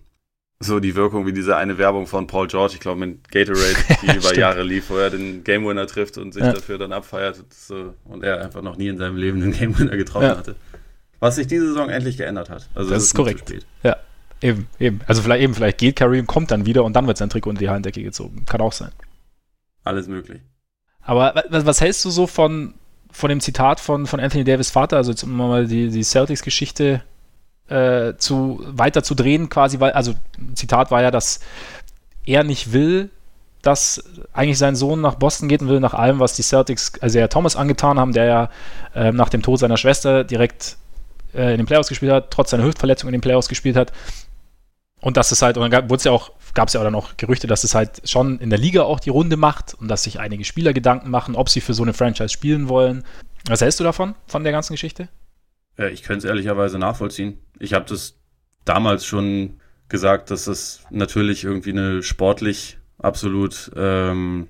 so 0.60 0.80
die 0.80 0.94
Wirkung 0.94 1.26
wie 1.26 1.32
diese 1.32 1.56
eine 1.56 1.78
Werbung 1.78 2.06
von 2.06 2.26
Paul 2.26 2.48
George, 2.48 2.74
ich 2.74 2.80
glaube 2.80 3.00
mit 3.00 3.30
Gatorade, 3.30 3.76
die 4.02 4.16
über 4.16 4.36
Jahre 4.36 4.62
lief, 4.62 4.90
wo 4.90 4.96
er 4.96 5.10
den 5.10 5.44
Game 5.44 5.66
Winner 5.66 5.86
trifft 5.86 6.18
und 6.18 6.32
sich 6.32 6.42
ja. 6.42 6.52
dafür 6.52 6.78
dann 6.78 6.92
abfeiert 6.92 7.42
und 8.04 8.22
er 8.22 8.42
einfach 8.42 8.62
noch 8.62 8.76
nie 8.76 8.88
in 8.88 8.98
seinem 8.98 9.16
Leben 9.16 9.40
den 9.40 9.52
Game 9.52 9.78
Winner 9.78 9.96
getroffen 9.96 10.28
ja. 10.28 10.36
hatte. 10.36 10.56
Was 11.18 11.36
sich 11.36 11.46
diese 11.46 11.68
Saison 11.68 11.88
endlich 11.88 12.18
geändert 12.18 12.50
hat. 12.50 12.68
Also 12.74 12.90
das, 12.90 12.98
das 12.98 13.04
ist 13.04 13.14
korrekt. 13.14 13.66
Ja, 13.82 13.96
eben, 14.42 14.68
eben. 14.78 15.00
Also 15.06 15.22
vielleicht 15.22 15.42
eben, 15.42 15.54
vielleicht 15.54 15.78
geht 15.78 15.96
Kareem, 15.96 16.26
kommt 16.26 16.50
dann 16.50 16.66
wieder 16.66 16.84
und 16.84 16.94
dann 16.94 17.06
wird 17.06 17.16
sein 17.16 17.30
Trikot 17.30 17.50
unter 17.50 17.60
die 17.60 17.70
Handecke 17.70 18.02
gezogen. 18.02 18.44
Kann 18.44 18.60
auch 18.60 18.72
sein 18.72 18.92
alles 19.86 20.08
möglich. 20.08 20.40
Aber 21.00 21.42
was, 21.48 21.66
was 21.66 21.80
hältst 21.80 22.04
du 22.04 22.10
so 22.10 22.26
von, 22.26 22.74
von 23.10 23.28
dem 23.28 23.40
Zitat 23.40 23.80
von, 23.80 24.06
von 24.06 24.20
Anthony 24.20 24.44
Davis 24.44 24.70
Vater, 24.70 24.96
also 24.96 25.12
jetzt 25.12 25.24
mal 25.24 25.66
die, 25.66 25.88
die 25.90 26.02
Celtics-Geschichte 26.02 27.02
äh, 27.68 28.14
zu, 28.18 28.60
weiter 28.66 29.02
zu 29.02 29.14
drehen 29.14 29.48
quasi, 29.48 29.80
weil, 29.80 29.92
also 29.92 30.14
Zitat 30.54 30.90
war 30.90 31.02
ja, 31.02 31.10
dass 31.10 31.40
er 32.24 32.44
nicht 32.44 32.72
will, 32.72 33.10
dass 33.62 34.04
eigentlich 34.32 34.58
sein 34.58 34.76
Sohn 34.76 35.00
nach 35.00 35.16
Boston 35.16 35.48
geht 35.48 35.62
und 35.62 35.68
will 35.68 35.80
nach 35.80 35.94
allem, 35.94 36.20
was 36.20 36.34
die 36.34 36.42
Celtics, 36.42 36.92
also 37.00 37.18
ja 37.18 37.28
Thomas 37.28 37.56
angetan 37.56 37.98
haben, 37.98 38.12
der 38.12 38.24
ja 38.24 38.50
äh, 38.94 39.12
nach 39.12 39.28
dem 39.28 39.42
Tod 39.42 39.58
seiner 39.58 39.76
Schwester 39.76 40.24
direkt 40.24 40.76
äh, 41.34 41.52
in 41.52 41.58
den 41.58 41.66
Playoffs 41.66 41.88
gespielt 41.88 42.12
hat, 42.12 42.30
trotz 42.30 42.50
seiner 42.50 42.64
Hüftverletzung 42.64 43.08
in 43.08 43.12
den 43.12 43.20
Playoffs 43.20 43.48
gespielt 43.48 43.76
hat. 43.76 43.92
Und 45.00 45.16
dass 45.16 45.32
es 45.32 45.42
halt, 45.42 45.56
und 45.56 45.70
dann 45.70 45.88
wurde 45.90 45.96
es 45.96 46.04
ja 46.04 46.12
auch 46.12 46.30
gab 46.56 46.68
es 46.68 46.74
ja 46.74 46.84
auch 46.84 46.90
noch 46.90 47.16
Gerüchte, 47.16 47.46
dass 47.46 47.62
es 47.62 47.74
halt 47.76 48.08
schon 48.08 48.40
in 48.40 48.50
der 48.50 48.58
Liga 48.58 48.82
auch 48.82 48.98
die 48.98 49.10
Runde 49.10 49.36
macht 49.36 49.74
und 49.74 49.86
dass 49.88 50.02
sich 50.02 50.18
einige 50.18 50.44
Spieler 50.44 50.72
Gedanken 50.72 51.10
machen, 51.10 51.36
ob 51.36 51.48
sie 51.48 51.60
für 51.60 51.74
so 51.74 51.84
eine 51.84 51.92
Franchise 51.92 52.30
spielen 52.30 52.68
wollen. 52.68 53.04
Was 53.46 53.60
hältst 53.60 53.78
du 53.78 53.84
davon, 53.84 54.16
von 54.26 54.42
der 54.42 54.52
ganzen 54.52 54.72
Geschichte? 54.72 55.08
Ja, 55.78 55.86
ich 55.86 56.02
könnte 56.02 56.26
es 56.26 56.30
ehrlicherweise 56.30 56.78
nachvollziehen. 56.78 57.38
Ich 57.60 57.74
habe 57.74 57.84
das 57.84 58.18
damals 58.64 59.04
schon 59.04 59.60
gesagt, 59.88 60.30
dass 60.30 60.46
es 60.46 60.82
natürlich 60.90 61.44
irgendwie 61.44 61.70
eine 61.70 62.02
sportlich 62.02 62.78
absolut 62.98 63.70
ähm, 63.76 64.48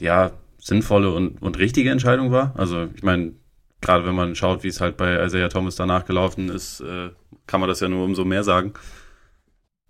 ja 0.00 0.32
sinnvolle 0.58 1.12
und, 1.12 1.42
und 1.42 1.58
richtige 1.58 1.90
Entscheidung 1.90 2.32
war. 2.32 2.54
Also 2.56 2.88
ich 2.94 3.02
meine, 3.02 3.34
gerade 3.82 4.06
wenn 4.06 4.14
man 4.14 4.34
schaut, 4.34 4.64
wie 4.64 4.68
es 4.68 4.80
halt 4.80 4.96
bei 4.96 5.22
Isaiah 5.22 5.50
Thomas 5.50 5.76
danach 5.76 6.06
gelaufen 6.06 6.48
ist, 6.48 6.80
äh, 6.80 7.10
kann 7.46 7.60
man 7.60 7.68
das 7.68 7.80
ja 7.80 7.88
nur 7.88 8.04
umso 8.04 8.24
mehr 8.24 8.42
sagen. 8.42 8.72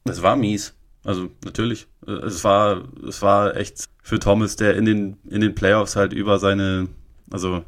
Es 0.05 0.23
war 0.23 0.35
mies. 0.35 0.75
Also 1.05 1.31
natürlich. 1.45 1.87
Äh, 2.07 2.13
es 2.13 2.45
war, 2.45 2.85
es 3.07 3.23
war 3.23 3.57
echt 3.57 3.89
für 4.03 4.19
Thomas, 4.19 4.57
der 4.57 4.77
in 4.77 4.85
den, 4.85 5.17
in 5.29 5.41
den 5.41 5.55
Playoffs 5.55 5.97
halt 5.97 6.13
über 6.13 6.39
seine, 6.39 6.89
also 7.31 7.65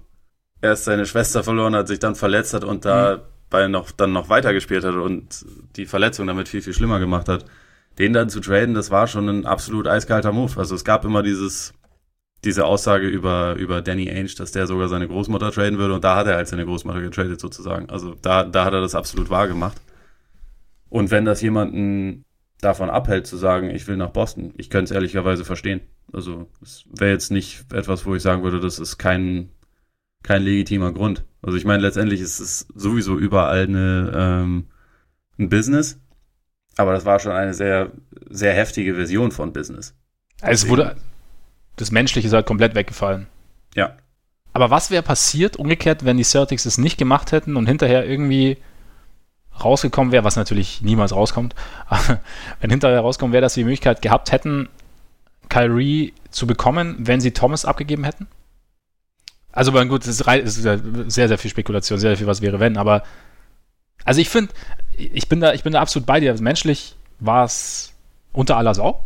erst 0.62 0.84
seine 0.84 1.06
Schwester 1.06 1.42
verloren 1.44 1.74
hat, 1.74 1.88
sich 1.88 1.98
dann 1.98 2.14
verletzt 2.14 2.54
hat 2.54 2.64
und 2.64 2.84
dabei 2.84 3.66
mhm. 3.66 3.72
noch, 3.72 3.90
dann 3.90 4.12
noch 4.12 4.28
weitergespielt 4.28 4.84
hat 4.84 4.94
und 4.94 5.44
die 5.76 5.86
Verletzung 5.86 6.26
damit 6.26 6.48
viel, 6.48 6.62
viel 6.62 6.74
schlimmer 6.74 6.98
gemacht 6.98 7.28
hat. 7.28 7.44
Den 7.98 8.12
dann 8.12 8.28
zu 8.28 8.40
traden, 8.40 8.74
das 8.74 8.90
war 8.90 9.06
schon 9.06 9.28
ein 9.28 9.46
absolut 9.46 9.86
eiskalter 9.86 10.32
Move. 10.32 10.52
Also 10.56 10.74
es 10.74 10.84
gab 10.84 11.04
immer 11.04 11.22
dieses, 11.22 11.74
diese 12.42 12.64
Aussage 12.64 13.06
über, 13.06 13.54
über 13.54 13.82
Danny 13.82 14.10
Ainge, 14.10 14.34
dass 14.36 14.50
der 14.50 14.66
sogar 14.66 14.88
seine 14.88 15.06
Großmutter 15.06 15.52
traden 15.52 15.78
würde 15.78 15.94
und 15.94 16.02
da 16.02 16.16
hat 16.16 16.26
er 16.26 16.36
halt 16.36 16.48
seine 16.48 16.64
Großmutter 16.64 17.00
getradet 17.00 17.40
sozusagen. 17.40 17.88
Also 17.90 18.16
da, 18.20 18.42
da 18.42 18.64
hat 18.64 18.72
er 18.72 18.80
das 18.80 18.96
absolut 18.96 19.30
wahr 19.30 19.46
gemacht. 19.46 19.80
Und 20.88 21.12
wenn 21.12 21.24
das 21.24 21.40
jemanden 21.40 22.24
davon 22.60 22.90
abhält 22.90 23.26
zu 23.26 23.36
sagen, 23.36 23.70
ich 23.70 23.86
will 23.86 23.96
nach 23.96 24.10
Boston, 24.10 24.54
ich 24.56 24.70
könnte 24.70 24.84
es 24.84 24.90
ehrlicherweise 24.94 25.44
verstehen. 25.44 25.80
Also 26.12 26.48
es 26.62 26.84
wäre 26.90 27.10
jetzt 27.10 27.30
nicht 27.30 27.72
etwas, 27.72 28.06
wo 28.06 28.14
ich 28.14 28.22
sagen 28.22 28.42
würde, 28.42 28.60
das 28.60 28.78
ist 28.78 28.98
kein, 28.98 29.50
kein 30.22 30.42
legitimer 30.42 30.92
Grund. 30.92 31.24
Also 31.42 31.58
ich 31.58 31.64
meine, 31.64 31.82
letztendlich 31.82 32.20
ist 32.20 32.40
es 32.40 32.66
sowieso 32.74 33.18
überall 33.18 33.64
eine, 33.64 34.12
ähm, 34.14 34.64
ein 35.38 35.48
Business, 35.48 35.98
aber 36.76 36.92
das 36.92 37.04
war 37.04 37.18
schon 37.20 37.32
eine 37.32 37.54
sehr, 37.54 37.92
sehr 38.30 38.54
heftige 38.54 38.94
Version 38.94 39.30
von 39.30 39.52
Business. 39.52 39.94
Also 40.40 40.66
es 40.66 40.70
wurde, 40.70 40.96
das 41.76 41.90
Menschliche 41.90 42.28
ist 42.28 42.34
halt 42.34 42.46
komplett 42.46 42.74
weggefallen. 42.74 43.26
Ja. 43.74 43.96
Aber 44.52 44.70
was 44.70 44.90
wäre 44.90 45.02
passiert, 45.02 45.56
umgekehrt, 45.56 46.04
wenn 46.04 46.16
die 46.16 46.24
Celtics 46.24 46.64
es 46.64 46.78
nicht 46.78 46.96
gemacht 46.96 47.32
hätten 47.32 47.56
und 47.56 47.66
hinterher 47.66 48.06
irgendwie 48.06 48.58
rausgekommen 49.62 50.12
wäre, 50.12 50.24
was 50.24 50.36
natürlich 50.36 50.82
niemals 50.82 51.12
rauskommt, 51.12 51.54
aber 51.86 52.20
wenn 52.60 52.70
hinterher 52.70 53.00
rauskommen 53.00 53.32
wäre, 53.32 53.42
dass 53.42 53.54
sie 53.54 53.60
die 53.60 53.64
Möglichkeit 53.64 54.02
gehabt 54.02 54.32
hätten, 54.32 54.68
Kyrie 55.48 56.14
zu 56.30 56.46
bekommen, 56.46 56.96
wenn 56.98 57.20
sie 57.20 57.32
Thomas 57.32 57.64
abgegeben 57.64 58.04
hätten? 58.04 58.26
Also, 59.52 59.70
gut, 59.72 60.06
das 60.06 60.20
ist 60.20 60.24
sehr, 61.12 61.28
sehr 61.28 61.38
viel 61.38 61.50
Spekulation, 61.50 61.98
sehr, 61.98 62.10
sehr 62.10 62.16
viel, 62.16 62.26
was 62.26 62.42
wäre, 62.42 62.58
wenn, 62.58 62.76
aber 62.76 63.04
also 64.04 64.20
ich 64.20 64.28
finde, 64.28 64.52
ich 64.96 65.28
bin 65.28 65.40
da, 65.40 65.52
ich 65.54 65.62
bin 65.62 65.72
da 65.72 65.80
absolut 65.80 66.06
bei 66.06 66.20
dir. 66.20 66.38
Menschlich 66.40 66.96
war 67.20 67.44
es 67.44 67.92
unter 68.32 68.56
aller 68.56 68.74
Sau 68.74 69.04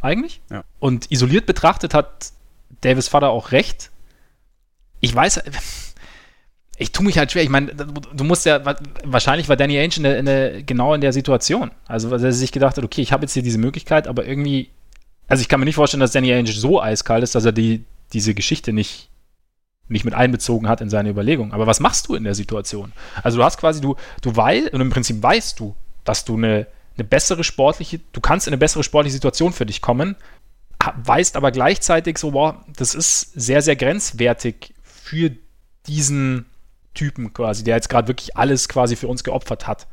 eigentlich. 0.00 0.40
Ja. 0.50 0.64
Und 0.78 1.10
isoliert 1.10 1.46
betrachtet 1.46 1.94
hat 1.94 2.32
Davis 2.80 3.08
Vater 3.08 3.30
auch 3.30 3.52
recht. 3.52 3.90
Ich 5.00 5.14
weiß, 5.14 5.42
ich 6.80 6.92
tue 6.92 7.04
mich 7.04 7.18
halt 7.18 7.30
schwer. 7.30 7.42
Ich 7.42 7.50
meine, 7.50 7.74
du 7.74 8.24
musst 8.24 8.46
ja, 8.46 8.60
wahrscheinlich 9.04 9.48
war 9.48 9.56
Danny 9.56 9.78
Ainge 9.78 9.96
in 9.96 10.02
der, 10.02 10.18
in 10.18 10.26
der, 10.26 10.62
genau 10.62 10.94
in 10.94 11.02
der 11.02 11.12
Situation. 11.12 11.70
Also, 11.86 12.10
weil 12.10 12.24
er 12.24 12.32
sich 12.32 12.52
gedacht 12.52 12.76
hat, 12.76 12.84
okay, 12.84 13.02
ich 13.02 13.12
habe 13.12 13.22
jetzt 13.22 13.34
hier 13.34 13.42
diese 13.42 13.58
Möglichkeit, 13.58 14.08
aber 14.08 14.24
irgendwie, 14.24 14.70
also 15.28 15.42
ich 15.42 15.48
kann 15.48 15.60
mir 15.60 15.66
nicht 15.66 15.74
vorstellen, 15.74 16.00
dass 16.00 16.12
Danny 16.12 16.32
Ainge 16.32 16.50
so 16.52 16.80
eiskalt 16.80 17.22
ist, 17.22 17.34
dass 17.34 17.44
er 17.44 17.52
die, 17.52 17.84
diese 18.14 18.34
Geschichte 18.34 18.72
nicht, 18.72 19.10
nicht 19.88 20.04
mit 20.06 20.14
einbezogen 20.14 20.68
hat 20.68 20.80
in 20.80 20.88
seine 20.88 21.10
Überlegung. 21.10 21.52
Aber 21.52 21.66
was 21.66 21.80
machst 21.80 22.08
du 22.08 22.14
in 22.14 22.24
der 22.24 22.34
Situation? 22.34 22.92
Also, 23.22 23.36
du 23.36 23.44
hast 23.44 23.58
quasi, 23.58 23.82
du, 23.82 23.96
du 24.22 24.34
weißt, 24.34 24.72
und 24.72 24.80
im 24.80 24.90
Prinzip 24.90 25.22
weißt 25.22 25.60
du, 25.60 25.74
dass 26.04 26.24
du 26.24 26.36
eine 26.36 26.66
eine 26.96 27.08
bessere 27.08 27.44
sportliche, 27.44 28.00
du 28.12 28.20
kannst 28.20 28.46
in 28.46 28.52
eine 28.52 28.58
bessere 28.58 28.84
sportliche 28.84 29.14
Situation 29.14 29.52
für 29.52 29.64
dich 29.64 29.80
kommen, 29.80 30.16
weißt 31.02 31.36
aber 31.36 31.50
gleichzeitig 31.50 32.18
so, 32.18 32.32
boah, 32.32 32.64
das 32.76 32.94
ist 32.94 33.32
sehr, 33.34 33.62
sehr 33.62 33.76
grenzwertig 33.76 34.74
für 34.82 35.32
diesen 35.86 36.46
Typen 36.94 37.32
quasi, 37.32 37.64
der 37.64 37.76
jetzt 37.76 37.88
gerade 37.88 38.08
wirklich 38.08 38.36
alles 38.36 38.68
quasi 38.68 38.96
für 38.96 39.08
uns 39.08 39.24
geopfert 39.24 39.66
hat. 39.66 39.86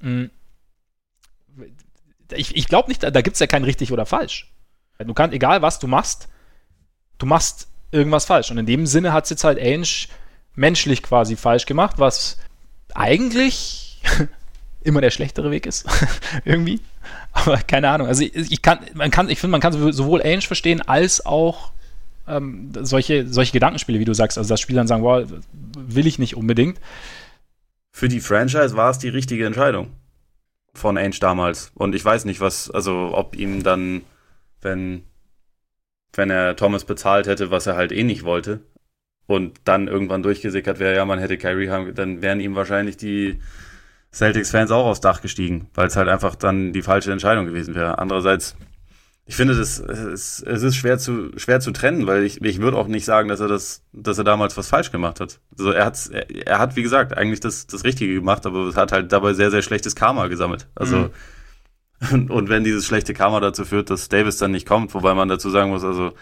Hm. 0.00 0.30
Ich, 2.32 2.56
ich 2.56 2.68
glaube 2.68 2.88
nicht, 2.88 3.02
da 3.02 3.20
gibt 3.22 3.34
es 3.34 3.40
ja 3.40 3.46
kein 3.46 3.64
richtig 3.64 3.92
oder 3.92 4.04
falsch. 4.04 4.52
Du 4.98 5.14
kannst, 5.14 5.34
egal 5.34 5.62
was 5.62 5.78
du 5.78 5.86
machst, 5.86 6.28
du 7.18 7.26
machst 7.26 7.68
irgendwas 7.90 8.24
falsch. 8.24 8.50
Und 8.50 8.58
in 8.58 8.66
dem 8.66 8.86
Sinne 8.86 9.12
hat 9.12 9.24
es 9.24 9.30
jetzt 9.30 9.44
halt 9.44 9.58
Ainge 9.58 10.08
menschlich 10.54 11.02
quasi 11.02 11.36
falsch 11.36 11.66
gemacht, 11.66 11.98
was 11.98 12.38
eigentlich 12.94 14.02
immer 14.82 15.00
der 15.00 15.10
schlechtere 15.10 15.50
Weg 15.50 15.66
ist. 15.66 15.86
Irgendwie. 16.44 16.80
Aber 17.32 17.58
keine 17.58 17.90
Ahnung. 17.90 18.08
Also 18.08 18.22
ich, 18.22 18.34
ich 18.34 18.62
kann, 18.62 18.80
man 18.94 19.10
kann, 19.10 19.28
ich 19.28 19.38
finde, 19.38 19.52
man 19.52 19.60
kann 19.60 19.92
sowohl 19.92 20.22
Ainge 20.22 20.42
verstehen 20.42 20.82
als 20.82 21.24
auch 21.24 21.72
ähm, 22.28 22.72
solche, 22.82 23.26
solche 23.26 23.52
Gedankenspiele, 23.52 23.98
wie 23.98 24.04
du 24.04 24.14
sagst. 24.14 24.38
Also 24.38 24.48
das 24.48 24.60
Spiel 24.60 24.76
dann 24.76 24.86
sagen, 24.86 25.02
wow, 25.02 25.26
will 25.76 26.06
ich 26.06 26.18
nicht 26.18 26.36
unbedingt. 26.36 26.80
Für 27.92 28.08
die 28.08 28.20
Franchise 28.20 28.76
war 28.76 28.90
es 28.90 28.98
die 28.98 29.08
richtige 29.08 29.46
Entscheidung 29.46 29.92
von 30.74 30.98
Ainge 30.98 31.18
damals. 31.18 31.72
Und 31.74 31.94
ich 31.94 32.04
weiß 32.04 32.24
nicht, 32.26 32.40
was, 32.40 32.70
also 32.70 33.12
ob 33.14 33.36
ihm 33.36 33.62
dann, 33.62 34.02
wenn, 34.60 35.04
wenn 36.12 36.30
er 36.30 36.56
Thomas 36.56 36.84
bezahlt 36.84 37.26
hätte, 37.26 37.50
was 37.50 37.66
er 37.66 37.76
halt 37.76 37.92
eh 37.92 38.02
nicht 38.02 38.24
wollte, 38.24 38.60
und 39.26 39.60
dann 39.64 39.88
irgendwann 39.88 40.22
durchgesickert 40.22 40.78
wäre, 40.78 40.94
ja, 40.94 41.04
man 41.04 41.18
hätte 41.18 41.36
Kyrie 41.38 41.68
haben, 41.68 41.94
dann 41.94 42.22
wären 42.22 42.40
ihm 42.40 42.54
wahrscheinlich 42.54 42.96
die 42.96 43.40
Celtics-Fans 44.12 44.70
auch 44.70 44.86
aufs 44.86 45.00
Dach 45.00 45.20
gestiegen, 45.20 45.68
weil 45.74 45.88
es 45.88 45.96
halt 45.96 46.08
einfach 46.08 46.36
dann 46.36 46.72
die 46.72 46.82
falsche 46.82 47.12
Entscheidung 47.12 47.46
gewesen 47.46 47.74
wäre. 47.74 47.98
Andererseits, 47.98 48.56
ich 49.28 49.34
finde, 49.34 49.56
das, 49.56 49.80
es, 49.80 50.40
es 50.40 50.62
ist 50.62 50.76
schwer 50.76 50.98
zu, 50.98 51.32
schwer 51.36 51.58
zu 51.58 51.72
trennen, 51.72 52.06
weil 52.06 52.22
ich, 52.22 52.40
ich 52.42 52.60
würde 52.60 52.76
auch 52.76 52.86
nicht 52.86 53.04
sagen, 53.04 53.28
dass 53.28 53.40
er 53.40 53.48
das, 53.48 53.82
dass 53.92 54.18
er 54.18 54.24
damals 54.24 54.56
was 54.56 54.68
falsch 54.68 54.92
gemacht 54.92 55.18
hat. 55.18 55.40
Also 55.58 55.72
er 55.72 55.84
hat, 55.84 56.08
er, 56.12 56.46
er 56.46 56.58
hat, 56.60 56.76
wie 56.76 56.82
gesagt, 56.82 57.16
eigentlich 57.16 57.40
das, 57.40 57.66
das 57.66 57.82
Richtige 57.82 58.14
gemacht, 58.14 58.46
aber 58.46 58.68
es 58.68 58.76
hat 58.76 58.92
halt 58.92 59.10
dabei 59.10 59.34
sehr, 59.34 59.50
sehr 59.50 59.62
schlechtes 59.62 59.96
Karma 59.96 60.28
gesammelt. 60.28 60.68
Also, 60.76 61.10
mhm. 62.00 62.12
und, 62.12 62.30
und 62.36 62.48
wenn 62.50 62.62
dieses 62.62 62.86
schlechte 62.86 63.14
Karma 63.14 63.40
dazu 63.40 63.64
führt, 63.64 63.90
dass 63.90 64.08
Davis 64.08 64.36
dann 64.36 64.52
nicht 64.52 64.66
kommt, 64.66 64.94
wobei 64.94 65.12
man 65.14 65.28
dazu 65.28 65.50
sagen 65.50 65.70
muss, 65.70 65.82
also, 65.82 66.12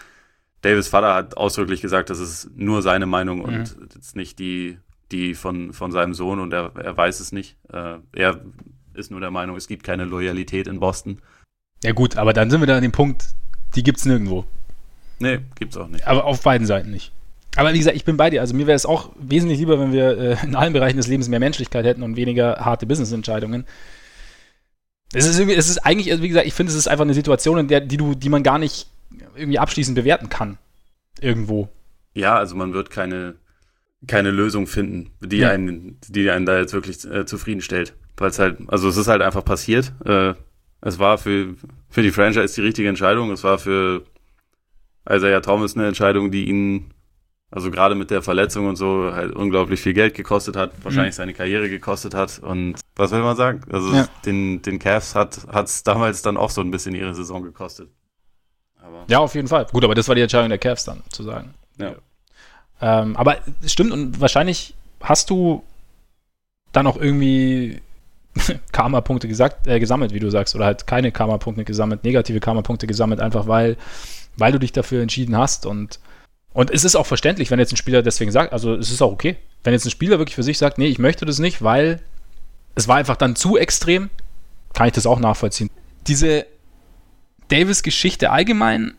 Davis 0.61 0.87
Vater 0.87 1.13
hat 1.13 1.37
ausdrücklich 1.37 1.81
gesagt, 1.81 2.09
das 2.09 2.17
ist 2.17 2.49
nur 2.55 2.81
seine 2.81 3.05
Meinung 3.05 3.41
und 3.41 3.77
mhm. 3.77 3.87
jetzt 3.93 4.15
nicht 4.15 4.39
die, 4.39 4.79
die 5.11 5.35
von, 5.35 5.73
von 5.73 5.91
seinem 5.91 6.15
Sohn 6.15 6.39
und 6.39 6.51
er, 6.53 6.71
er 6.75 6.97
weiß 6.97 7.19
es 7.19 7.31
nicht. 7.31 7.55
Äh, 7.71 7.99
er 8.13 8.41
ist 8.95 9.11
nur 9.11 9.19
der 9.19 9.29
Meinung, 9.29 9.57
es 9.57 9.67
gibt 9.67 9.83
keine 9.83 10.05
Loyalität 10.05 10.65
in 10.65 10.79
Boston. 10.79 11.21
Ja 11.85 11.91
gut, 11.91 12.17
aber 12.17 12.33
dann 12.33 12.49
sind 12.49 12.61
wir 12.61 12.67
da 12.67 12.77
an 12.77 12.81
dem 12.81 12.91
Punkt, 12.91 13.25
die 13.75 13.83
gibt 13.83 13.99
es 13.99 14.05
nirgendwo. 14.05 14.45
Nee, 15.19 15.39
gibt's 15.57 15.77
auch 15.77 15.87
nicht. 15.87 16.07
Aber 16.07 16.25
auf 16.25 16.41
beiden 16.41 16.65
Seiten 16.65 16.89
nicht. 16.89 17.11
Aber 17.55 17.73
wie 17.73 17.77
gesagt, 17.77 17.95
ich 17.95 18.03
bin 18.03 18.17
bei 18.17 18.29
dir. 18.29 18.41
Also 18.41 18.55
mir 18.55 18.67
wäre 18.67 18.75
es 18.75 18.85
auch 18.85 19.11
wesentlich 19.19 19.59
lieber, 19.59 19.79
wenn 19.79 19.93
wir 19.93 20.17
äh, 20.17 20.37
in 20.43 20.55
allen 20.55 20.73
Bereichen 20.73 20.97
des 20.97 21.07
Lebens 21.07 21.29
mehr 21.29 21.39
Menschlichkeit 21.39 21.85
hätten 21.85 22.03
und 22.03 22.15
weniger 22.15 22.57
harte 22.57 22.85
Business-Entscheidungen. 22.85 23.65
Es 25.13 25.25
ist, 25.25 25.39
es 25.39 25.69
ist 25.69 25.77
eigentlich, 25.85 26.11
also 26.11 26.23
wie 26.23 26.27
gesagt, 26.27 26.47
ich 26.47 26.53
finde, 26.53 26.71
es 26.71 26.77
ist 26.77 26.87
einfach 26.87 27.05
eine 27.05 27.13
Situation, 27.13 27.59
in 27.59 27.67
der, 27.67 27.81
die 27.81 27.97
du, 27.97 28.15
die 28.15 28.29
man 28.29 28.43
gar 28.43 28.57
nicht 28.57 28.87
irgendwie 29.35 29.59
abschließend 29.59 29.95
bewerten 29.95 30.27
kann. 30.27 30.57
Irgendwo. 31.21 31.69
Ja, 32.13 32.35
also 32.35 32.55
man 32.55 32.73
wird 32.73 32.89
keine, 32.89 33.35
keine 34.07 34.31
Lösung 34.31 34.67
finden, 34.67 35.11
die 35.21 35.37
ja. 35.37 35.49
einen, 35.49 35.99
die 36.09 36.29
einen 36.29 36.45
da 36.45 36.57
jetzt 36.57 36.73
wirklich 36.73 37.05
äh, 37.05 37.25
zufriedenstellt. 37.25 37.93
Weil 38.17 38.29
es 38.29 38.39
halt, 38.39 38.57
also 38.67 38.89
es 38.89 38.97
ist 38.97 39.07
halt 39.07 39.21
einfach 39.21 39.45
passiert. 39.45 39.93
Äh, 40.03 40.33
es 40.85 40.99
war 40.99 41.17
für, 41.17 41.55
für 41.89 42.03
die 42.03 42.11
Franchise 42.11 42.53
die 42.53 42.61
richtige 42.61 42.87
Entscheidung. 42.87 43.31
Es 43.31 43.43
war 43.43 43.57
für 43.57 44.03
Isaiah 45.09 45.41
Thomas 45.41 45.75
eine 45.75 45.87
Entscheidung, 45.87 46.29
die 46.29 46.47
ihn, 46.47 46.93
also 47.49 47.71
gerade 47.71 47.95
mit 47.95 48.11
der 48.11 48.21
Verletzung 48.21 48.67
und 48.67 48.75
so, 48.75 49.11
halt 49.11 49.33
unglaublich 49.33 49.81
viel 49.81 49.93
Geld 49.93 50.13
gekostet 50.13 50.55
hat, 50.55 50.71
wahrscheinlich 50.83 51.15
mhm. 51.15 51.17
seine 51.17 51.33
Karriere 51.33 51.69
gekostet 51.69 52.13
hat. 52.13 52.37
Und 52.37 52.75
was 52.95 53.09
will 53.09 53.23
man 53.23 53.35
sagen? 53.35 53.61
Also 53.71 53.91
ja. 53.93 54.07
den, 54.27 54.61
den 54.61 54.77
Cavs 54.77 55.15
hat 55.15 55.47
es 55.51 55.81
damals 55.81 56.21
dann 56.21 56.37
auch 56.37 56.51
so 56.51 56.61
ein 56.61 56.69
bisschen 56.69 56.93
ihre 56.93 57.15
Saison 57.15 57.41
gekostet. 57.41 57.89
Aber 58.79 59.05
ja, 59.07 59.17
auf 59.17 59.33
jeden 59.33 59.47
Fall. 59.47 59.65
Gut, 59.65 59.83
aber 59.83 59.95
das 59.95 60.07
war 60.07 60.13
die 60.13 60.21
Entscheidung 60.21 60.49
der 60.49 60.59
Cavs 60.59 60.85
dann, 60.85 61.01
zu 61.09 61.23
sagen. 61.23 61.55
Ja. 61.79 61.95
Ähm, 62.79 63.17
aber 63.17 63.37
es 63.63 63.73
stimmt 63.73 63.91
und 63.91 64.21
wahrscheinlich 64.21 64.75
hast 65.01 65.31
du 65.31 65.63
dann 66.73 66.85
auch 66.85 66.97
irgendwie 66.97 67.81
Karma-Punkte 68.71 69.27
äh, 69.65 69.79
gesammelt, 69.79 70.13
wie 70.13 70.19
du 70.19 70.29
sagst, 70.29 70.55
oder 70.55 70.65
halt 70.65 70.87
keine 70.87 71.11
Karma-Punkte 71.11 71.65
gesammelt, 71.65 72.03
negative 72.03 72.39
Karma-Punkte 72.39 72.87
gesammelt, 72.87 73.19
einfach 73.19 73.47
weil, 73.47 73.77
weil 74.37 74.51
du 74.51 74.59
dich 74.59 74.71
dafür 74.71 75.01
entschieden 75.01 75.37
hast 75.37 75.65
und 75.65 75.99
und 76.53 76.71
es 76.71 76.85
ist 76.85 76.95
auch 76.95 77.05
verständlich, 77.05 77.51
wenn 77.51 77.59
jetzt 77.59 77.73
ein 77.73 77.77
Spieler 77.77 78.01
deswegen 78.01 78.31
sagt, 78.31 78.53
also 78.53 78.75
es 78.75 78.89
ist 78.89 79.01
auch 79.01 79.11
okay, 79.11 79.35
wenn 79.65 79.73
jetzt 79.73 79.83
ein 79.83 79.91
Spieler 79.91 80.19
wirklich 80.19 80.35
für 80.35 80.43
sich 80.43 80.57
sagt, 80.57 80.77
nee, 80.77 80.87
ich 80.87 80.99
möchte 80.99 81.25
das 81.25 81.37
nicht, 81.37 81.61
weil 81.61 81.99
es 82.75 82.87
war 82.87 82.95
einfach 82.95 83.17
dann 83.17 83.35
zu 83.35 83.57
extrem, 83.57 84.09
kann 84.73 84.87
ich 84.87 84.93
das 84.93 85.05
auch 85.05 85.19
nachvollziehen. 85.19 85.69
Diese 86.07 86.45
Davis-Geschichte 87.49 88.31
allgemein 88.31 88.93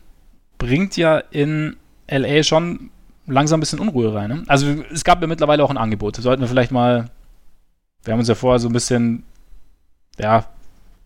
bringt 0.59 0.97
ja 0.97 1.17
in 1.17 1.77
LA 2.07 2.43
schon 2.43 2.91
langsam 3.25 3.57
ein 3.57 3.61
bisschen 3.61 3.79
Unruhe 3.79 4.13
rein. 4.13 4.29
Ne? 4.29 4.43
Also 4.45 4.67
es 4.91 5.03
gab 5.03 5.21
ja 5.21 5.27
mittlerweile 5.27 5.63
auch 5.63 5.69
ein 5.69 5.77
Angebot. 5.77 6.15
Sollten 6.15 6.41
wir 6.41 6.47
vielleicht 6.47 6.71
mal, 6.71 7.09
wir 8.03 8.13
haben 8.13 8.19
uns 8.19 8.27
ja 8.27 8.35
vorher 8.35 8.59
so 8.59 8.69
ein 8.69 8.73
bisschen, 8.73 9.23
ja, 10.19 10.47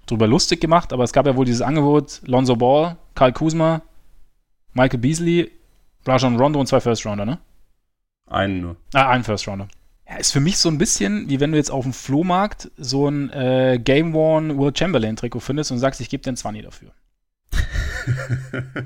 drüber 0.06 0.28
lustig 0.28 0.62
gemacht, 0.62 0.94
aber 0.94 1.04
es 1.04 1.14
gab 1.14 1.26
ja 1.26 1.36
wohl 1.36 1.46
dieses 1.46 1.62
Angebot, 1.62 2.22
Lonzo 2.26 2.56
Ball, 2.56 2.98
Karl 3.16 3.34
Kuzma, 3.34 3.82
Michael 4.74 5.00
Beasley, 5.00 5.52
Rajon 6.06 6.38
Rondo 6.38 6.60
und 6.60 6.68
zwei 6.68 6.82
First 6.82 7.06
Rounder, 7.06 7.26
ne? 7.26 7.40
Einen 8.28 8.62
nur. 8.62 8.76
Ah, 8.94 9.10
einen 9.10 9.24
First 9.24 9.48
Rounder. 9.48 9.68
Ja, 10.08 10.18
ist 10.18 10.32
für 10.32 10.40
mich 10.40 10.58
so 10.58 10.70
ein 10.70 10.78
bisschen, 10.78 11.30
wie 11.30 11.40
wenn 11.40 11.52
du 11.52 11.58
jetzt 11.58 11.72
auf 11.72 11.84
dem 11.84 11.94
Flohmarkt 11.94 12.72
so 12.78 13.08
ein 13.08 13.30
äh, 13.32 13.80
Game 13.82 14.14
Worn 14.14 14.58
World 14.58 14.78
Chamberlain 14.78 15.16
Trikot 15.16 15.40
findest 15.40 15.72
und 15.72 15.80
sagst, 15.80 16.02
ich 16.02 16.10
gebe 16.10 16.24
dir 16.24 16.30
einen 16.30 16.38
20 16.38 16.64
dafür. 16.64 16.92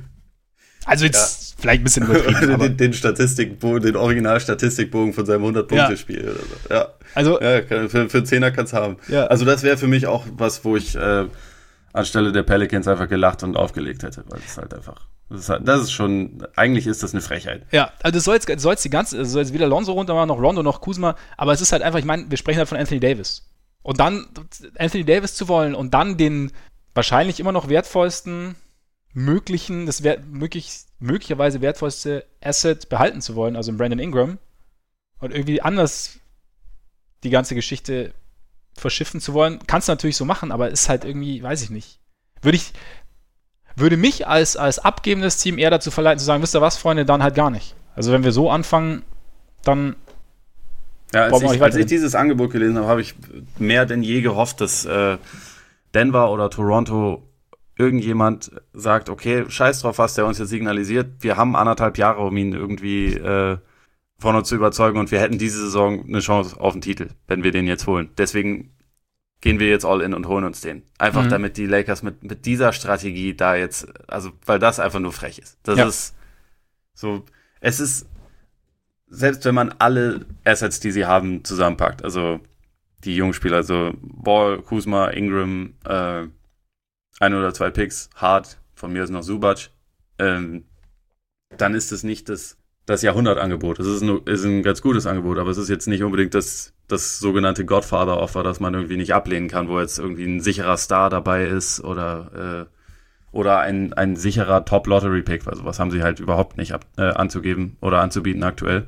Also 0.85 1.05
jetzt 1.05 1.44
vielleicht 1.57 1.81
ein 1.81 1.83
bisschen 1.83 2.03
übertrieben. 2.09 2.59
den, 2.59 2.77
den 2.77 2.93
Statistikbogen, 2.93 3.81
den 3.81 3.95
Original-Statistikbogen 3.95 5.13
von 5.13 5.25
seinem 5.25 5.43
100-Punkte-Spiel. 5.45 6.25
Ja. 6.25 6.31
So. 6.33 6.73
ja. 6.73 6.87
Also, 7.13 7.41
ja, 7.41 7.61
für, 7.63 8.09
für 8.09 8.17
einen 8.17 8.25
Zehner 8.25 8.51
kannst 8.51 8.73
du 8.73 8.77
haben. 8.77 8.97
Ja. 9.07 9.25
Also 9.27 9.45
das 9.45 9.63
wäre 9.63 9.77
für 9.77 9.87
mich 9.87 10.07
auch 10.07 10.25
was, 10.37 10.65
wo 10.65 10.75
ich 10.75 10.95
äh, 10.95 11.25
anstelle 11.93 12.31
der 12.31 12.43
Pelicans 12.43 12.87
einfach 12.87 13.07
gelacht 13.07 13.43
und 13.43 13.55
aufgelegt 13.55 14.03
hätte, 14.03 14.23
weil 14.27 14.41
es 14.45 14.57
halt 14.57 14.73
einfach 14.73 15.07
Das 15.29 15.49
ist, 15.49 15.59
das 15.63 15.81
ist, 15.81 15.91
schon, 15.91 16.45
eigentlich 16.55 16.87
ist 16.87 17.03
das 17.03 17.13
eine 17.13 17.21
Frechheit. 17.21 17.65
Ja, 17.71 17.91
also 18.03 18.19
soll 18.19 18.35
jetzt, 18.35 18.59
soll 18.59 18.73
jetzt 18.73 18.83
die 18.83 18.89
ganze, 18.89 19.23
soll 19.25 19.43
jetzt 19.43 19.53
wieder 19.53 19.67
Lonzo 19.67 19.93
runter 19.93 20.13
machen, 20.13 20.27
noch 20.27 20.41
Rondo, 20.41 20.61
noch 20.61 20.81
Kuzma, 20.81 21.15
aber 21.37 21.53
es 21.53 21.61
ist 21.61 21.71
halt 21.71 21.81
einfach, 21.81 21.99
ich 21.99 22.05
meine, 22.05 22.29
wir 22.29 22.37
sprechen 22.37 22.59
halt 22.59 22.69
von 22.69 22.77
Anthony 22.77 22.99
Davis. 22.99 23.49
Und 23.81 23.99
dann 23.99 24.27
Anthony 24.77 25.05
Davis 25.05 25.35
zu 25.35 25.47
wollen 25.47 25.75
und 25.75 25.93
dann 25.93 26.17
den 26.17 26.51
wahrscheinlich 26.95 27.39
immer 27.39 27.51
noch 27.51 27.69
wertvollsten 27.69 28.55
möglichen, 29.15 29.85
das 29.85 30.03
wert, 30.03 30.27
möglich, 30.27 30.83
möglicherweise 30.99 31.61
wertvollste 31.61 32.25
Asset 32.43 32.89
behalten 32.89 33.21
zu 33.21 33.35
wollen, 33.35 33.55
also 33.55 33.71
Brandon 33.73 33.97
Ingram, 33.97 34.37
und 35.19 35.31
irgendwie 35.33 35.61
anders 35.61 36.19
die 37.23 37.29
ganze 37.29 37.55
Geschichte 37.55 38.13
verschiffen 38.77 39.21
zu 39.21 39.33
wollen, 39.33 39.59
kannst 39.65 39.87
du 39.87 39.93
natürlich 39.93 40.17
so 40.17 40.25
machen, 40.25 40.51
aber 40.51 40.69
ist 40.69 40.89
halt 40.89 41.05
irgendwie, 41.05 41.41
weiß 41.41 41.63
ich 41.63 41.69
nicht. 41.69 41.99
Würde 42.41 42.57
ich, 42.57 42.73
würde 43.77 43.95
mich 43.95 44.27
als, 44.27 44.57
als 44.57 44.79
abgebendes 44.79 45.37
Team 45.37 45.57
eher 45.57 45.71
dazu 45.71 45.91
verleiten, 45.91 46.19
zu 46.19 46.25
sagen, 46.25 46.43
wisst 46.43 46.53
ihr 46.53 46.61
was, 46.61 46.77
Freunde, 46.77 47.05
dann 47.05 47.23
halt 47.23 47.35
gar 47.35 47.49
nicht. 47.49 47.73
Also 47.95 48.11
wenn 48.11 48.25
wir 48.25 48.33
so 48.33 48.51
anfangen, 48.51 49.03
dann. 49.63 49.95
Ja, 51.13 51.27
als, 51.27 51.41
ich, 51.41 51.61
als 51.61 51.75
ich, 51.77 51.85
dieses 51.85 52.15
Angebot 52.15 52.51
gelesen 52.51 52.77
habe, 52.77 52.87
habe 52.87 53.01
ich 53.01 53.15
mehr 53.57 53.85
denn 53.85 54.03
je 54.03 54.19
gehofft, 54.21 54.59
dass 54.59 54.83
äh, 54.83 55.17
Denver 55.93 56.29
oder 56.31 56.49
Toronto 56.49 57.24
irgendjemand 57.77 58.51
sagt, 58.73 59.09
okay, 59.09 59.45
scheiß 59.47 59.81
drauf, 59.81 59.97
was 59.97 60.13
der 60.13 60.25
uns 60.25 60.39
jetzt 60.39 60.49
signalisiert, 60.49 61.07
wir 61.19 61.37
haben 61.37 61.55
anderthalb 61.55 61.97
Jahre, 61.97 62.21
um 62.21 62.35
ihn 62.37 62.53
irgendwie 62.53 63.13
äh, 63.13 63.57
von 64.17 64.35
uns 64.35 64.47
zu 64.47 64.55
überzeugen 64.55 64.97
und 64.97 65.11
wir 65.11 65.19
hätten 65.19 65.37
diese 65.37 65.59
Saison 65.59 66.05
eine 66.05 66.19
Chance 66.19 66.59
auf 66.59 66.73
den 66.73 66.81
Titel, 66.81 67.09
wenn 67.27 67.43
wir 67.43 67.51
den 67.51 67.67
jetzt 67.67 67.85
holen. 67.85 68.09
Deswegen 68.17 68.71
gehen 69.41 69.59
wir 69.59 69.69
jetzt 69.69 69.85
all 69.85 70.01
in 70.01 70.13
und 70.13 70.27
holen 70.27 70.45
uns 70.45 70.61
den. 70.61 70.83
Einfach 70.97 71.25
mhm. 71.25 71.29
damit 71.29 71.57
die 71.57 71.65
Lakers 71.65 72.01
mit, 72.01 72.23
mit 72.23 72.45
dieser 72.45 72.71
Strategie 72.71 73.35
da 73.35 73.55
jetzt, 73.55 73.87
also 74.09 74.31
weil 74.45 74.59
das 74.59 74.79
einfach 74.79 74.99
nur 74.99 75.11
frech 75.11 75.39
ist. 75.39 75.59
Das 75.63 75.77
ja. 75.77 75.87
ist 75.87 76.15
so, 76.93 77.25
es 77.59 77.79
ist, 77.79 78.07
selbst 79.07 79.43
wenn 79.45 79.53
man 79.55 79.75
alle 79.79 80.25
Assets, 80.45 80.79
die 80.79 80.91
sie 80.91 81.05
haben, 81.05 81.43
zusammenpackt, 81.43 82.03
also 82.03 82.39
die 83.03 83.15
Jungspieler, 83.15 83.57
also 83.57 83.93
Ball, 84.01 84.61
Kuzma, 84.61 85.09
Ingram, 85.09 85.73
äh, 85.83 86.23
ein 87.19 87.33
oder 87.33 87.53
zwei 87.53 87.69
Picks, 87.69 88.09
Hart, 88.15 88.57
von 88.73 88.91
mir 88.93 89.03
ist 89.03 89.09
noch 89.09 89.23
Subac, 89.23 89.69
ähm, 90.19 90.65
dann 91.57 91.75
ist 91.75 91.91
es 91.91 92.03
nicht 92.03 92.29
das, 92.29 92.57
das 92.85 93.01
Jahrhundertangebot. 93.01 93.79
Es 93.79 93.87
ist, 93.87 94.01
ein, 94.01 94.21
ist 94.25 94.43
ein 94.43 94.63
ganz 94.63 94.81
gutes 94.81 95.05
Angebot, 95.05 95.37
aber 95.37 95.49
es 95.49 95.57
ist 95.57 95.69
jetzt 95.69 95.87
nicht 95.87 96.03
unbedingt 96.03 96.33
das 96.33 96.75
das 96.87 97.19
sogenannte 97.19 97.65
Godfather-Offer, 97.65 98.43
das 98.43 98.59
man 98.59 98.73
irgendwie 98.73 98.97
nicht 98.97 99.13
ablehnen 99.13 99.47
kann, 99.47 99.67
wo 99.67 99.79
jetzt 99.79 99.97
irgendwie 99.97 100.25
ein 100.25 100.39
sicherer 100.39 100.77
Star 100.77 101.09
dabei 101.09 101.45
ist 101.45 101.83
oder 101.83 102.67
äh, 102.69 102.75
oder 103.35 103.59
ein, 103.59 103.91
ein 103.93 104.15
sicherer 104.15 104.63
Top-Lottery-Pick. 104.63 105.45
Also 105.47 105.65
was 105.65 105.77
haben 105.79 105.91
sie 105.91 106.03
halt 106.03 106.21
überhaupt 106.21 106.55
nicht 106.57 106.73
ab, 106.73 106.85
äh, 106.97 107.09
anzugeben 107.09 107.75
oder 107.81 107.99
anzubieten 107.99 108.43
aktuell. 108.43 108.87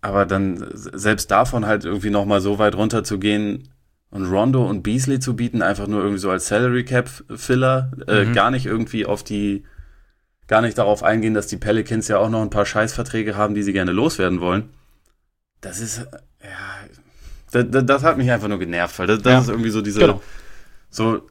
Aber 0.00 0.26
dann 0.26 0.66
selbst 0.74 1.30
davon 1.30 1.66
halt 1.66 1.84
irgendwie 1.84 2.10
nochmal 2.10 2.40
so 2.40 2.58
weit 2.58 2.74
runter 2.74 3.04
zu 3.04 3.18
gehen 3.20 3.68
und 4.10 4.26
Rondo 4.26 4.68
und 4.68 4.82
Beasley 4.82 5.20
zu 5.20 5.36
bieten, 5.36 5.62
einfach 5.62 5.86
nur 5.86 6.00
irgendwie 6.00 6.18
so 6.18 6.30
als 6.30 6.48
Salary 6.48 6.84
Cap-Filler, 6.84 7.92
äh, 8.08 8.24
mhm. 8.24 8.32
gar 8.32 8.50
nicht 8.50 8.66
irgendwie 8.66 9.06
auf 9.06 9.22
die, 9.22 9.64
gar 10.48 10.62
nicht 10.62 10.78
darauf 10.78 11.02
eingehen, 11.02 11.34
dass 11.34 11.46
die 11.46 11.56
Pelicans 11.56 12.08
ja 12.08 12.18
auch 12.18 12.28
noch 12.28 12.42
ein 12.42 12.50
paar 12.50 12.66
Scheißverträge 12.66 13.36
haben, 13.36 13.54
die 13.54 13.62
sie 13.62 13.72
gerne 13.72 13.92
loswerden 13.92 14.40
wollen. 14.40 14.70
Das 15.60 15.78
ist, 15.78 15.98
ja, 16.42 17.62
das, 17.62 17.84
das, 17.86 18.02
hat 18.02 18.18
mich 18.18 18.30
einfach 18.30 18.48
nur 18.48 18.58
genervt, 18.58 18.98
weil 18.98 19.06
das, 19.06 19.22
das 19.22 19.32
ja. 19.32 19.40
ist 19.40 19.48
irgendwie 19.48 19.70
so 19.70 19.80
diese, 19.80 20.00
genau. 20.00 20.22
so 20.90 21.22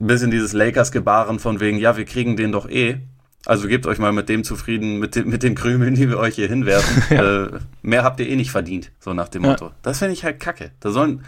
ein 0.00 0.06
bisschen 0.06 0.30
dieses 0.30 0.52
Lakers-Gebaren 0.52 1.38
von 1.38 1.60
wegen, 1.60 1.78
ja, 1.78 1.96
wir 1.96 2.04
kriegen 2.04 2.36
den 2.36 2.52
doch 2.52 2.68
eh. 2.68 3.00
Also 3.46 3.68
gebt 3.68 3.86
euch 3.86 3.98
mal 3.98 4.12
mit 4.12 4.30
dem 4.30 4.42
zufrieden, 4.42 4.98
mit, 4.98 5.16
den, 5.16 5.28
mit 5.28 5.42
den 5.42 5.54
Krümeln, 5.54 5.94
die 5.94 6.08
wir 6.08 6.18
euch 6.18 6.36
hier 6.36 6.48
hinwerfen. 6.48 7.02
ja. 7.14 7.44
äh, 7.44 7.50
mehr 7.82 8.02
habt 8.02 8.18
ihr 8.20 8.28
eh 8.28 8.36
nicht 8.36 8.50
verdient, 8.50 8.90
so 8.98 9.12
nach 9.12 9.28
dem 9.28 9.42
Motto. 9.42 9.70
Das 9.82 9.98
finde 9.98 10.14
ich 10.14 10.24
halt 10.24 10.40
kacke. 10.40 10.70
Da 10.80 10.90
sollen, 10.90 11.24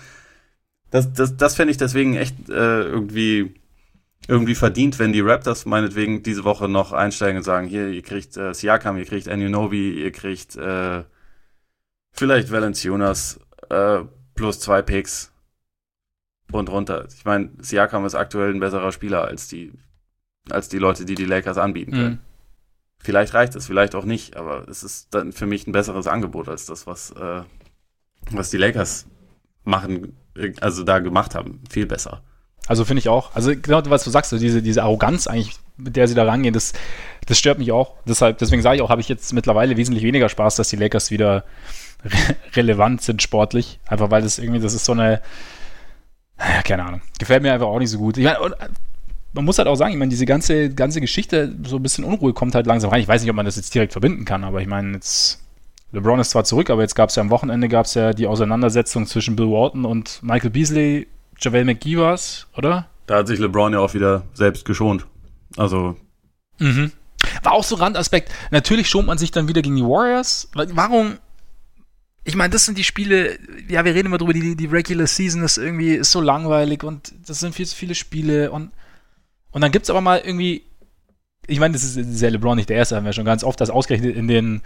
das, 0.91 1.13
das, 1.13 1.37
das 1.37 1.57
fände 1.57 1.71
ich 1.71 1.77
deswegen 1.77 2.17
echt 2.17 2.49
äh, 2.49 2.83
irgendwie, 2.83 3.55
irgendwie 4.29 4.55
verdient, 4.55 4.99
wenn 4.99 5.13
die 5.13 5.21
Raptors 5.21 5.67
meinetwegen 5.67 6.23
diese 6.23 6.45
Woche 6.45 6.69
noch 6.69 6.93
einsteigen 6.93 7.39
und 7.39 7.43
sagen, 7.43 7.67
hier, 7.67 7.89
ihr 7.89 8.03
kriegt 8.03 8.37
äh, 8.37 8.55
Siakam, 8.55 8.97
ihr 8.97 9.05
kriegt 9.05 9.29
Anunobi, 9.29 10.03
ihr 10.03 10.13
kriegt 10.13 10.57
äh, 10.57 11.05
vielleicht 12.13 12.51
Valenciunas, 12.51 13.41
äh, 13.69 14.01
plus 14.35 14.61
zwei 14.61 14.83
Picks 14.83 15.33
und 16.53 16.69
runter. 16.69 17.07
Ich 17.17 17.25
meine, 17.25 17.51
Siakam 17.59 18.05
ist 18.05 18.15
aktuell 18.15 18.55
ein 18.55 18.61
besserer 18.61 18.93
Spieler 18.93 19.25
als 19.25 19.49
die, 19.49 19.73
als 20.49 20.69
die 20.69 20.79
Leute, 20.79 21.05
die 21.05 21.15
die 21.15 21.25
Lakers 21.25 21.59
anbieten 21.59 21.93
können. 21.93 22.11
Mhm. 22.11 22.19
Vielleicht 22.99 23.35
reicht 23.35 23.55
es, 23.55 23.67
vielleicht 23.67 23.95
auch 23.95 24.05
nicht, 24.05 24.37
aber 24.37 24.69
es 24.69 24.83
ist 24.83 25.15
dann 25.15 25.33
für 25.33 25.47
mich 25.47 25.67
ein 25.67 25.73
besseres 25.73 26.07
Angebot 26.07 26.49
als 26.49 26.67
das, 26.67 26.87
was, 26.87 27.11
äh, 27.13 27.43
was 28.31 28.51
die 28.51 28.57
Lakers 28.57 29.07
machen, 29.65 30.17
also 30.61 30.83
da 30.83 30.99
gemacht 30.99 31.35
haben. 31.35 31.61
Viel 31.71 31.87
besser. 31.87 32.23
Also 32.67 32.85
finde 32.85 33.01
ich 33.01 33.09
auch. 33.09 33.35
Also 33.35 33.53
genau, 33.55 33.83
was 33.87 34.05
du 34.05 34.11
sagst, 34.11 34.33
diese, 34.33 34.63
diese 34.63 34.83
Arroganz 34.83 35.27
eigentlich, 35.27 35.57
mit 35.77 35.97
der 35.97 36.09
sie 36.09 36.15
da 36.15 36.25
rangehen, 36.25 36.53
das, 36.53 36.73
das 37.27 37.39
stört 37.39 37.59
mich 37.59 37.71
auch. 37.71 37.95
Deshalb, 38.07 38.39
deswegen 38.39 38.63
sage 38.63 38.77
ich 38.77 38.83
auch, 38.83 38.91
habe 38.91 39.01
ich 39.01 39.09
jetzt 39.09 39.33
mittlerweile 39.33 39.77
wesentlich 39.77 40.05
weniger 40.05 40.29
Spaß, 40.29 40.57
dass 40.57 40.69
die 40.69 40.77
Lakers 40.77 41.11
wieder 41.11 41.45
re 42.05 42.37
relevant 42.55 43.03
sind 43.03 43.23
sportlich. 43.23 43.79
Einfach 43.87 44.11
weil 44.11 44.23
das 44.23 44.39
irgendwie, 44.39 44.61
das 44.61 44.75
ist 44.75 44.85
so 44.85 44.93
eine, 44.93 45.23
ja, 46.39 46.63
keine 46.63 46.85
Ahnung. 46.85 47.03
Gefällt 47.19 47.43
mir 47.43 47.53
einfach 47.53 47.67
auch 47.67 47.79
nicht 47.79 47.91
so 47.91 47.99
gut. 47.99 48.19
Ich 48.19 48.25
meine, 48.25 48.39
man 49.33 49.45
muss 49.45 49.59
halt 49.59 49.69
auch 49.69 49.77
sagen, 49.77 49.93
ich 49.93 49.99
meine, 49.99 50.11
diese 50.11 50.27
ganze, 50.27 50.71
ganze 50.71 51.01
Geschichte, 51.01 51.55
so 51.65 51.77
ein 51.77 51.83
bisschen 51.83 52.05
Unruhe 52.05 52.33
kommt 52.33 52.55
halt 52.55 52.67
langsam 52.67 52.91
rein. 52.91 53.01
Ich 53.01 53.09
weiß 53.09 53.23
nicht, 53.23 53.31
ob 53.31 53.37
man 53.37 53.47
das 53.47 53.57
jetzt 53.57 53.75
direkt 53.75 53.93
verbinden 53.93 54.25
kann, 54.25 54.45
aber 54.45 54.61
ich 54.61 54.67
meine, 54.67 54.95
jetzt, 54.95 55.46
LeBron 55.97 56.21
ist 56.21 56.31
zwar 56.31 56.45
zurück, 56.45 56.69
aber 56.69 56.83
jetzt 56.83 56.95
gab 56.95 57.09
es 57.09 57.17
ja 57.17 57.23
am 57.23 57.31
Wochenende 57.31 57.69
gab 57.69 57.87
es 57.87 57.95
ja 57.95 58.13
die 58.13 58.27
Auseinandersetzung 58.27 59.07
zwischen 59.07 59.35
Bill 59.35 59.47
Walton 59.47 59.87
und 59.87 60.23
Michael 60.23 60.51
Beasley, 60.51 61.07
JaVale 61.41 61.65
McGee 61.65 61.97
war 61.97 62.19
oder? 62.55 62.87
Da 63.07 63.17
hat 63.17 63.29
sich 63.29 63.39
LeBron 63.39 63.73
ja 63.73 63.79
auch 63.79 63.95
wieder 63.95 64.25
selbst 64.35 64.67
geschont. 64.67 65.07
Also. 65.57 65.97
Mhm. 66.59 66.93
War 67.43 67.53
auch 67.53 67.65
so 67.65 67.77
Randaspekt. 67.77 68.31
Natürlich 68.51 68.91
schont 68.91 69.07
man 69.07 69.17
sich 69.17 69.31
dann 69.31 69.49
wieder 69.49 69.63
gegen 69.63 69.77
die 69.77 69.83
Warriors. 69.83 70.51
Warum, 70.53 71.17
ich 72.25 72.37
meine, 72.37 72.51
das 72.51 72.67
sind 72.67 72.77
die 72.77 72.85
Spiele, 72.85 73.39
ja, 73.67 73.87
wir 73.87 73.95
reden 73.95 74.09
immer 74.09 74.19
drüber, 74.19 74.35
die, 74.35 74.55
die 74.55 74.67
Regular 74.67 75.07
Season 75.07 75.43
ist 75.43 75.57
irgendwie 75.57 75.95
ist 75.95 76.13
so 76.13 76.21
langweilig 76.21 76.85
und 76.85 77.15
das 77.27 77.41
sind 77.41 77.55
viel 77.55 77.67
zu 77.67 77.75
viele 77.75 77.95
Spiele 77.95 78.51
und, 78.51 78.71
und 79.51 79.63
dann 79.63 79.73
gibt 79.73 79.85
es 79.85 79.91
aber 79.91 80.03
mal 80.03 80.21
irgendwie, 80.23 80.63
ich 81.47 81.59
meine, 81.59 81.73
das 81.73 81.85
ist 81.85 81.95
sehr 81.95 82.31
LeBron 82.31 82.57
nicht 82.57 82.69
der 82.69 82.77
Erste, 82.77 82.97
haben 82.97 83.07
wir 83.07 83.15
schon 83.15 83.25
ganz 83.25 83.43
oft, 83.45 83.59
dass 83.63 83.71
ausgerechnet 83.71 84.15
in 84.15 84.29
den, 84.29 84.63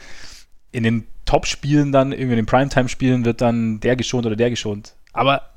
in 0.72 0.82
den 0.82 1.04
Top-Spielen 1.24 1.92
dann, 1.92 2.12
irgendwie 2.12 2.32
in 2.32 2.36
den 2.36 2.46
Primetime-Spielen 2.46 3.24
wird 3.24 3.40
dann 3.40 3.80
der 3.80 3.96
geschont 3.96 4.26
oder 4.26 4.36
der 4.36 4.50
geschont. 4.50 4.94
Aber 5.12 5.50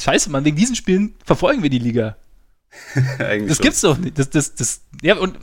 scheiße, 0.00 0.30
man, 0.30 0.44
wegen 0.44 0.56
diesen 0.56 0.76
Spielen 0.76 1.14
verfolgen 1.24 1.62
wir 1.62 1.70
die 1.70 1.78
Liga. 1.78 2.16
das 3.18 3.58
gibt's 3.60 3.80
doch 3.80 3.96
nicht. 3.98 4.18
Das, 4.18 4.30
das, 4.30 4.54
das, 4.54 4.82
ja, 5.02 5.16
und 5.16 5.38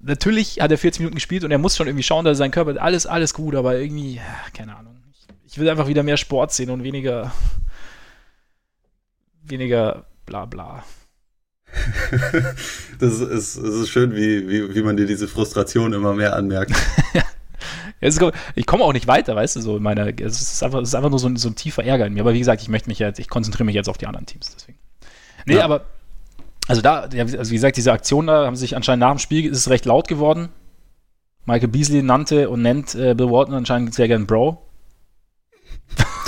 natürlich 0.00 0.60
hat 0.60 0.70
er 0.70 0.78
40 0.78 1.00
Minuten 1.00 1.16
gespielt 1.16 1.44
und 1.44 1.50
er 1.50 1.58
muss 1.58 1.76
schon 1.76 1.86
irgendwie 1.86 2.04
schauen, 2.04 2.24
dass 2.24 2.38
sein 2.38 2.50
Körper, 2.50 2.80
alles, 2.80 3.06
alles 3.06 3.34
gut, 3.34 3.54
aber 3.54 3.78
irgendwie, 3.78 4.16
ja, 4.16 4.22
keine 4.54 4.76
Ahnung. 4.76 4.96
Ich 5.46 5.58
will 5.58 5.68
einfach 5.68 5.88
wieder 5.88 6.02
mehr 6.02 6.16
Sport 6.16 6.52
sehen 6.52 6.70
und 6.70 6.84
weniger, 6.84 7.32
weniger 9.42 10.04
bla 10.26 10.44
bla. 10.44 10.84
das, 12.98 13.20
ist, 13.20 13.56
das 13.56 13.56
ist 13.56 13.90
schön, 13.90 14.14
wie, 14.14 14.48
wie, 14.48 14.74
wie 14.74 14.82
man 14.82 14.96
dir 14.96 15.06
diese 15.06 15.28
Frustration 15.28 15.92
immer 15.92 16.14
mehr 16.14 16.36
anmerkt. 16.36 16.72
ich 18.00 18.66
komme 18.66 18.84
auch 18.84 18.92
nicht 18.92 19.06
weiter, 19.06 19.34
weißt 19.34 19.56
du, 19.56 19.60
so 19.60 19.76
in 19.76 19.82
meiner, 19.82 20.08
es 20.20 20.40
ist 20.40 20.62
einfach, 20.62 20.80
es 20.80 20.90
ist 20.90 20.94
einfach 20.94 21.10
nur 21.10 21.18
so 21.18 21.28
ein, 21.28 21.36
so 21.36 21.48
ein 21.48 21.56
tiefer 21.56 21.84
Ärger 21.84 22.06
in 22.06 22.14
mir. 22.14 22.20
Aber 22.20 22.34
wie 22.34 22.38
gesagt, 22.38 22.62
ich 22.62 22.68
möchte 22.68 22.88
mich 22.88 22.98
jetzt, 22.98 23.18
ich 23.18 23.28
konzentriere 23.28 23.64
mich 23.64 23.74
jetzt 23.74 23.88
auf 23.88 23.98
die 23.98 24.06
anderen 24.06 24.26
Teams, 24.26 24.54
deswegen. 24.54 24.78
Nee, 25.46 25.56
ja. 25.56 25.64
aber, 25.64 25.86
also 26.68 26.82
da, 26.82 27.00
also 27.00 27.50
wie 27.50 27.54
gesagt, 27.54 27.76
diese 27.76 27.92
Aktion 27.92 28.26
da 28.26 28.46
haben 28.46 28.56
sich 28.56 28.76
anscheinend 28.76 29.00
nach 29.00 29.10
dem 29.10 29.18
Spiel, 29.18 29.50
ist 29.50 29.58
es 29.58 29.70
recht 29.70 29.84
laut 29.84 30.06
geworden. 30.06 30.50
Michael 31.46 31.68
Beasley 31.68 32.02
nannte 32.02 32.50
und 32.50 32.60
nennt 32.62 32.94
äh, 32.94 33.14
Bill 33.14 33.30
Walton 33.30 33.54
anscheinend 33.54 33.94
sehr 33.94 34.06
gern 34.06 34.26
Bro. 34.26 34.62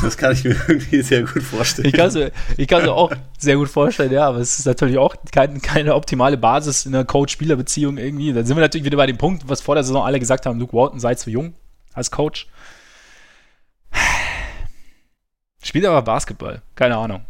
Das 0.03 0.17
kann 0.17 0.33
ich 0.33 0.45
mir 0.45 0.57
irgendwie 0.69 1.03
sehr 1.03 1.25
gut 1.25 1.43
vorstellen. 1.43 1.89
Ich 1.89 1.93
kann 1.93 2.09
es 2.09 2.33
ich 2.57 2.67
kann's 2.67 2.89
auch 2.89 3.13
sehr 3.39 3.57
gut 3.57 3.69
vorstellen, 3.69 4.11
ja, 4.11 4.27
aber 4.27 4.39
es 4.39 4.59
ist 4.59 4.65
natürlich 4.65 4.97
auch 4.97 5.15
kein, 5.31 5.61
keine 5.61 5.95
optimale 5.95 6.39
Basis 6.39 6.87
in 6.87 6.95
einer 6.95 7.05
Coach-Spieler-Beziehung 7.05 7.99
irgendwie. 7.99 8.33
Da 8.33 8.43
sind 8.43 8.57
wir 8.57 8.63
natürlich 8.63 8.87
wieder 8.87 8.97
bei 8.97 9.07
dem 9.07 9.19
Punkt, 9.19 9.45
was 9.47 9.61
vor 9.61 9.75
der 9.75 9.85
Saison 9.85 10.03
alle 10.03 10.19
gesagt 10.19 10.47
haben, 10.47 10.59
Luke 10.59 10.73
Walton 10.73 11.01
sei 11.01 11.15
zu 11.17 11.29
jung 11.29 11.55
als 11.93 12.11
Coach. 12.11 12.49
Spielt 15.63 15.85
aber 15.85 16.03
Basketball, 16.03 16.63
keine 16.75 16.97
Ahnung. 16.97 17.25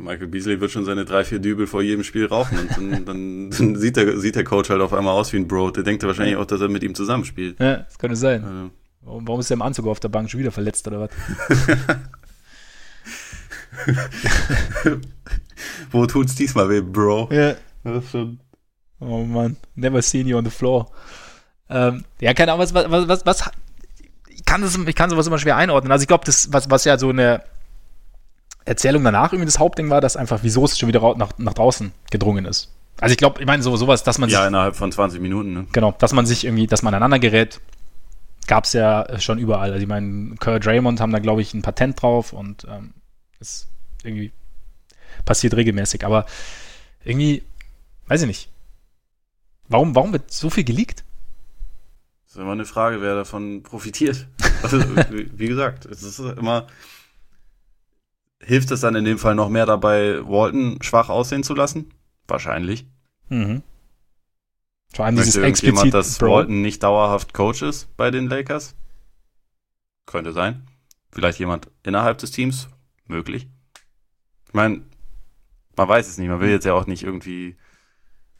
Michael 0.00 0.26
Beasley 0.26 0.60
wird 0.60 0.72
schon 0.72 0.84
seine 0.84 1.04
drei, 1.04 1.24
vier 1.24 1.38
Dübel 1.38 1.68
vor 1.68 1.82
jedem 1.82 2.02
Spiel 2.02 2.26
rauchen 2.26 2.58
und 2.58 2.76
dann, 2.76 3.04
dann, 3.06 3.50
dann 3.50 3.76
sieht, 3.76 3.96
der, 3.96 4.18
sieht 4.18 4.34
der 4.34 4.42
Coach 4.44 4.70
halt 4.70 4.80
auf 4.80 4.92
einmal 4.92 5.14
aus 5.14 5.32
wie 5.32 5.36
ein 5.36 5.46
Bro. 5.46 5.70
Der 5.70 5.84
denkt 5.84 6.02
ja 6.02 6.08
wahrscheinlich 6.08 6.36
auch, 6.36 6.46
dass 6.46 6.60
er 6.60 6.68
mit 6.68 6.82
ihm 6.82 6.96
zusammenspielt. 6.96 7.60
Ja, 7.60 7.76
das 7.76 7.98
könnte 7.98 8.16
sein. 8.16 8.44
Also. 8.44 8.70
Warum, 9.02 9.28
warum 9.28 9.40
ist 9.40 9.50
der 9.50 9.54
im 9.54 9.62
Anzug 9.62 9.86
auf 9.86 10.00
der 10.00 10.08
Bank 10.08 10.28
schon 10.28 10.40
wieder 10.40 10.50
verletzt 10.50 10.88
oder 10.88 11.00
was? 11.00 11.10
Wo 15.92 16.06
tut's 16.06 16.34
diesmal 16.34 16.68
weh, 16.68 16.80
Bro? 16.80 17.28
Ja. 17.30 17.54
Das 17.84 18.04
ist 18.04 18.10
schon. 18.10 18.40
Oh 19.00 19.24
Mann, 19.24 19.56
never 19.76 20.02
seen 20.02 20.26
you 20.26 20.36
on 20.36 20.44
the 20.44 20.50
floor. 20.50 20.90
Ähm, 21.70 22.04
ja, 22.20 22.34
keine 22.34 22.52
Ahnung, 22.52 22.64
was, 22.64 22.74
was, 22.74 23.08
was, 23.08 23.24
was, 23.24 23.50
kann, 24.48 24.62
das, 24.62 24.76
ich 24.76 24.94
kann 24.96 25.10
sowas 25.10 25.26
immer 25.26 25.38
schwer 25.38 25.56
einordnen. 25.56 25.92
Also 25.92 26.02
ich 26.02 26.08
glaube, 26.08 26.24
das, 26.24 26.52
was, 26.52 26.70
was 26.70 26.84
ja 26.84 26.98
so 26.98 27.10
eine 27.10 27.42
Erzählung 28.64 29.04
danach 29.04 29.32
irgendwie 29.32 29.46
das 29.46 29.58
Hauptding 29.58 29.90
war, 29.90 30.00
dass 30.00 30.16
einfach, 30.16 30.40
wieso 30.42 30.64
es 30.64 30.78
schon 30.78 30.88
wieder 30.88 31.14
nach, 31.16 31.32
nach 31.38 31.54
draußen 31.54 31.92
gedrungen 32.10 32.44
ist. 32.44 32.72
Also 33.00 33.12
ich 33.12 33.18
glaube, 33.18 33.40
ich 33.40 33.46
meine, 33.46 33.62
so, 33.62 33.76
sowas, 33.76 34.02
dass 34.02 34.18
man 34.18 34.28
sich. 34.28 34.38
Ja, 34.38 34.46
innerhalb 34.46 34.74
von 34.74 34.90
20 34.90 35.20
Minuten, 35.20 35.52
ne? 35.52 35.66
Genau, 35.72 35.94
dass 35.98 36.12
man 36.12 36.26
sich 36.26 36.44
irgendwie, 36.44 36.66
dass 36.66 36.82
man 36.82 36.94
aneinander 36.94 37.18
gerät, 37.18 37.60
gab 38.46 38.64
es 38.64 38.72
ja 38.72 39.20
schon 39.20 39.38
überall. 39.38 39.70
Also 39.70 39.82
ich 39.82 39.88
meine, 39.88 40.34
Kurt 40.36 40.66
Raymond 40.66 41.00
haben 41.00 41.12
da, 41.12 41.18
glaube 41.18 41.42
ich, 41.42 41.54
ein 41.54 41.62
Patent 41.62 42.02
drauf 42.02 42.32
und 42.32 42.66
ähm, 42.68 42.94
ist 43.38 43.68
irgendwie 44.02 44.32
passiert 45.24 45.54
regelmäßig. 45.54 46.04
Aber 46.04 46.26
irgendwie, 47.04 47.42
weiß 48.06 48.22
ich 48.22 48.26
nicht. 48.26 48.48
Warum, 49.68 49.94
warum 49.94 50.12
wird 50.12 50.32
so 50.32 50.50
viel 50.50 50.64
geleakt? 50.64 51.04
Das 52.38 52.42
ist 52.42 52.46
immer 52.46 52.52
eine 52.52 52.66
Frage, 52.66 53.02
wer 53.02 53.16
davon 53.16 53.64
profitiert. 53.64 54.28
Also, 54.62 54.80
wie, 55.12 55.30
wie 55.38 55.46
gesagt, 55.46 55.86
es 55.86 56.02
ist 56.02 56.18
immer. 56.18 56.66
Hilft 58.40 58.72
es 58.72 58.80
dann 58.80 58.96
in 58.96 59.04
dem 59.04 59.18
Fall 59.18 59.36
noch 59.36 59.48
mehr 59.48 59.66
dabei, 59.66 60.18
Walton 60.26 60.82
schwach 60.82 61.10
aussehen 61.10 61.44
zu 61.44 61.54
lassen? 61.54 61.92
Wahrscheinlich. 62.26 62.84
Mhm. 63.28 63.62
Vor 64.92 65.04
allem 65.04 65.14
Möchte 65.14 65.30
dieses 65.30 65.44
explizit 65.44 65.94
dass 65.94 66.18
Bro. 66.18 66.32
Walton 66.32 66.60
nicht 66.60 66.82
dauerhaft 66.82 67.34
Coach 67.34 67.62
ist 67.62 67.96
bei 67.96 68.10
den 68.10 68.28
Lakers? 68.28 68.74
Könnte 70.06 70.32
sein. 70.32 70.66
Vielleicht 71.12 71.38
jemand 71.38 71.68
innerhalb 71.84 72.18
des 72.18 72.32
Teams? 72.32 72.68
Möglich. 73.06 73.46
Ich 74.48 74.54
meine, 74.54 74.82
man 75.76 75.88
weiß 75.88 76.08
es 76.08 76.18
nicht. 76.18 76.28
Man 76.28 76.40
will 76.40 76.50
jetzt 76.50 76.66
ja 76.66 76.74
auch 76.74 76.86
nicht 76.86 77.04
irgendwie 77.04 77.56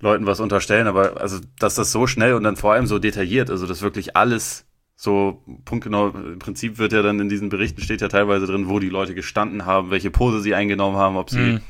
Leuten 0.01 0.27
was 0.27 0.41
unterstellen, 0.41 0.87
aber 0.87 1.21
also, 1.21 1.41
dass 1.59 1.75
das 1.75 1.91
so 1.91 2.07
schnell 2.07 2.35
und 2.35 2.45
dann 2.45 2.57
vor 2.57 2.73
allem 2.73 2.87
so 2.87 2.99
detailliert, 2.99 3.51
also 3.51 3.67
dass 3.67 3.83
wirklich 3.83 4.17
alles 4.17 4.65
so 4.95 5.45
punktgenau, 5.65 6.09
im 6.09 6.41
Prinzip 6.41 6.79
wird 6.79 6.93
ja 6.93 7.03
dann 7.03 7.21
in 7.21 7.29
diesen 7.29 7.49
Berichten 7.51 7.81
steht 7.81 8.01
ja 8.01 8.09
teilweise 8.09 8.47
drin, 8.47 8.69
wo 8.69 8.81
die 8.81 8.89
Leute 8.89 9.15
gestanden 9.15 9.65
haben, 9.65 9.91
welche 9.91 10.11
Pose 10.11 10.41
sie 10.41 10.55
eingenommen 10.55 10.97
haben, 10.97 11.17
ob 11.17 11.31
sie, 11.31 11.39
mhm. 11.39 11.61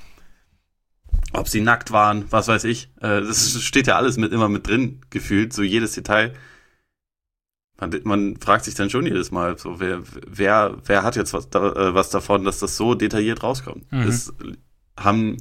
ob 1.34 1.46
sie 1.48 1.60
nackt 1.60 1.92
waren, 1.92 2.24
was 2.30 2.48
weiß 2.48 2.64
ich. 2.64 2.90
Äh, 3.00 3.20
das 3.20 3.62
steht 3.62 3.86
ja 3.86 3.96
alles 3.96 4.16
mit 4.16 4.32
immer 4.32 4.48
mit 4.48 4.66
drin 4.66 5.02
gefühlt, 5.10 5.52
so 5.52 5.62
jedes 5.62 5.92
Detail. 5.92 6.32
Man, 7.78 8.00
man 8.04 8.36
fragt 8.38 8.64
sich 8.64 8.74
dann 8.74 8.88
schon 8.88 9.04
jedes 9.04 9.30
Mal, 9.30 9.58
so 9.58 9.78
wer, 9.78 10.02
wer, 10.26 10.78
wer 10.84 11.02
hat 11.02 11.16
jetzt 11.16 11.34
was, 11.34 11.46
äh, 11.46 11.94
was 11.94 12.08
davon, 12.08 12.44
dass 12.44 12.60
das 12.60 12.78
so 12.78 12.94
detailliert 12.94 13.42
rauskommt. 13.42 13.92
Mhm. 13.92 14.06
Das 14.06 14.32
haben 14.98 15.36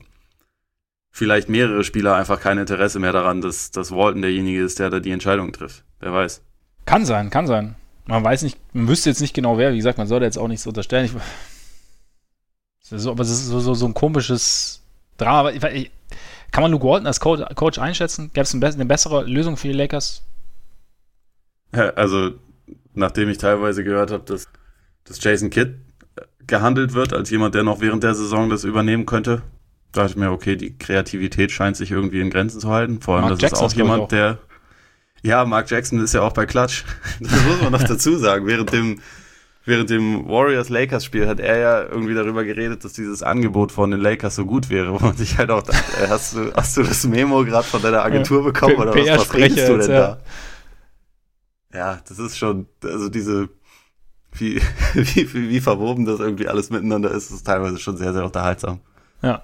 vielleicht 1.17 1.49
mehrere 1.49 1.83
Spieler 1.83 2.15
einfach 2.15 2.39
kein 2.39 2.59
Interesse 2.59 2.99
mehr 2.99 3.11
daran, 3.11 3.41
dass, 3.41 3.71
dass 3.71 3.91
Walton 3.91 4.21
derjenige 4.21 4.61
ist, 4.61 4.77
der 4.77 4.91
da 4.91 4.99
die 4.99 5.09
Entscheidung 5.09 5.51
trifft. 5.51 5.83
Wer 5.99 6.13
weiß. 6.13 6.43
Kann 6.85 7.05
sein, 7.05 7.31
kann 7.31 7.47
sein. 7.47 7.73
Man 8.05 8.23
weiß 8.23 8.43
nicht, 8.43 8.59
man 8.73 8.87
wüsste 8.87 9.09
jetzt 9.09 9.19
nicht 9.19 9.33
genau 9.33 9.57
wer. 9.57 9.73
Wie 9.73 9.77
gesagt, 9.77 9.97
man 9.97 10.05
sollte 10.05 10.25
jetzt 10.25 10.37
auch 10.37 10.47
nichts 10.47 10.67
unterstellen. 10.67 11.05
Ich, 11.05 11.11
so, 13.01 13.09
aber 13.09 13.23
es 13.23 13.31
ist 13.31 13.47
so, 13.47 13.59
so, 13.59 13.73
so 13.73 13.87
ein 13.87 13.95
komisches 13.95 14.83
Drama. 15.17 15.49
Ich, 15.49 15.63
ich, 15.63 15.91
kann 16.51 16.61
man 16.61 16.71
Luke 16.71 16.85
Walton 16.85 17.07
als 17.07 17.19
Coach, 17.19 17.43
Coach 17.55 17.79
einschätzen? 17.79 18.29
Gäbe 18.31 18.43
es 18.43 18.53
eine, 18.53 18.63
eine 18.63 18.85
bessere 18.85 19.23
Lösung 19.23 19.57
für 19.57 19.69
die 19.69 19.73
Lakers? 19.73 20.21
Ja, 21.75 21.89
also, 21.95 22.33
nachdem 22.93 23.29
ich 23.29 23.39
teilweise 23.39 23.83
gehört 23.83 24.11
habe, 24.11 24.23
dass, 24.23 24.47
dass 25.03 25.21
Jason 25.21 25.49
Kidd 25.49 25.73
gehandelt 26.45 26.93
wird 26.93 27.11
als 27.11 27.31
jemand, 27.31 27.55
der 27.55 27.63
noch 27.63 27.81
während 27.81 28.03
der 28.03 28.13
Saison 28.13 28.51
das 28.51 28.63
übernehmen 28.63 29.07
könnte, 29.07 29.41
dachte 29.97 30.11
ich 30.11 30.17
mir, 30.17 30.31
okay, 30.31 30.55
die 30.55 30.77
Kreativität 30.77 31.51
scheint 31.51 31.77
sich 31.77 31.91
irgendwie 31.91 32.21
in 32.21 32.29
Grenzen 32.29 32.59
zu 32.59 32.69
halten. 32.69 33.01
Vor 33.01 33.15
allem, 33.15 33.25
Mark 33.25 33.39
das 33.39 33.41
Jackson 33.41 33.65
ist 33.67 33.73
auch 33.73 33.77
jemand, 33.77 34.03
auch. 34.03 34.07
der. 34.07 34.37
Ja, 35.23 35.45
Mark 35.45 35.69
Jackson 35.69 35.99
ist 35.99 36.13
ja 36.13 36.21
auch 36.21 36.33
bei 36.33 36.45
Klatsch. 36.45 36.83
Das 37.19 37.31
muss 37.45 37.61
man 37.61 37.71
noch 37.71 37.83
dazu 37.83 38.17
sagen. 38.17 38.45
Während 38.45 38.71
dem, 38.71 38.99
während 39.65 39.89
dem 39.89 40.27
Warriors-Lakers-Spiel 40.27 41.27
hat 41.27 41.39
er 41.39 41.57
ja 41.57 41.83
irgendwie 41.83 42.13
darüber 42.13 42.43
geredet, 42.43 42.85
dass 42.85 42.93
dieses 42.93 43.23
Angebot 43.23 43.71
von 43.71 43.91
den 43.91 43.99
Lakers 43.99 44.35
so 44.35 44.45
gut 44.45 44.69
wäre, 44.69 44.93
wo 44.93 45.05
man 45.05 45.17
sich 45.17 45.37
halt 45.37 45.51
auch 45.51 45.63
dachte, 45.63 46.03
äh, 46.03 46.07
hast 46.07 46.35
du, 46.35 46.53
hast 46.55 46.77
du 46.77 46.83
das 46.83 47.05
Memo 47.05 47.43
gerade 47.43 47.67
von 47.67 47.81
deiner 47.81 48.03
Agentur 48.03 48.43
bekommen 48.43 48.75
oder 48.75 48.95
was, 48.95 49.19
was 49.19 49.33
redest 49.33 49.67
du 49.67 49.77
denn 49.77 49.91
ja. 49.91 49.99
da? 49.99 50.19
Ja, 51.73 51.99
das 52.07 52.17
ist 52.19 52.37
schon, 52.37 52.67
also 52.83 53.09
diese, 53.09 53.49
wie, 54.31 54.61
wie, 54.93 55.33
wie, 55.33 55.49
wie 55.49 55.59
verwoben 55.59 56.05
das 56.05 56.19
irgendwie 56.19 56.47
alles 56.47 56.69
miteinander 56.69 57.11
ist, 57.11 57.31
ist 57.31 57.45
teilweise 57.45 57.77
schon 57.79 57.97
sehr, 57.97 58.13
sehr 58.13 58.25
unterhaltsam. 58.25 58.79
Ja. 59.21 59.43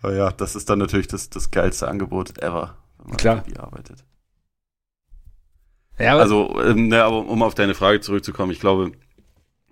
Aber 0.00 0.14
ja, 0.14 0.30
das 0.30 0.54
ist 0.54 0.70
dann 0.70 0.78
natürlich 0.78 1.08
das, 1.08 1.30
das 1.30 1.50
geilste 1.50 1.88
Angebot 1.88 2.38
ever, 2.38 2.76
wenn 2.98 3.08
man 3.08 3.16
Klar. 3.16 3.44
arbeitet. 3.58 4.04
Ja, 5.98 6.12
aber 6.12 6.22
also, 6.22 6.60
ähm, 6.62 6.92
ja, 6.92 7.06
aber 7.06 7.26
um 7.26 7.42
auf 7.42 7.54
deine 7.54 7.74
Frage 7.74 8.00
zurückzukommen, 8.00 8.52
ich 8.52 8.60
glaube, 8.60 8.92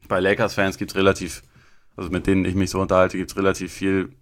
bei 0.08 0.18
Lakers-Fans 0.18 0.78
gibt 0.78 0.90
es 0.90 0.96
relativ, 0.96 1.42
also 1.96 2.10
mit 2.10 2.26
denen 2.26 2.44
ich 2.44 2.54
mich 2.54 2.70
so 2.70 2.80
unterhalte, 2.80 3.16
gibt 3.16 3.30
es 3.30 3.36
relativ 3.36 3.72
viel 3.72 4.12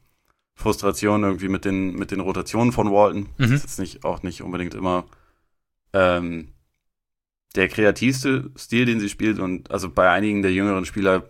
Frustration 0.55 1.25
irgendwie 1.25 1.49
mit 1.49 1.65
den, 1.65 1.95
mit 1.95 2.11
den 2.11 2.21
Rotationen 2.21 2.73
von 2.73 2.91
Walton. 2.91 3.29
Mhm. 3.39 3.51
Das 3.51 3.65
ist 3.65 3.79
nicht, 3.79 4.05
auch 4.05 4.23
nicht 4.23 4.43
unbedingt 4.43 4.75
immer 4.75 5.05
ähm, 5.93 6.49
der 7.57 7.69
kreativste 7.69 8.51
Stil, 8.57 8.85
den 8.85 9.01
sie 9.01 9.09
spielt. 9.09 9.39
Und 9.39 9.71
also 9.71 9.89
bei 9.89 10.11
einigen 10.11 10.43
der 10.43 10.53
jüngeren 10.53 10.85
Spieler 10.85 11.25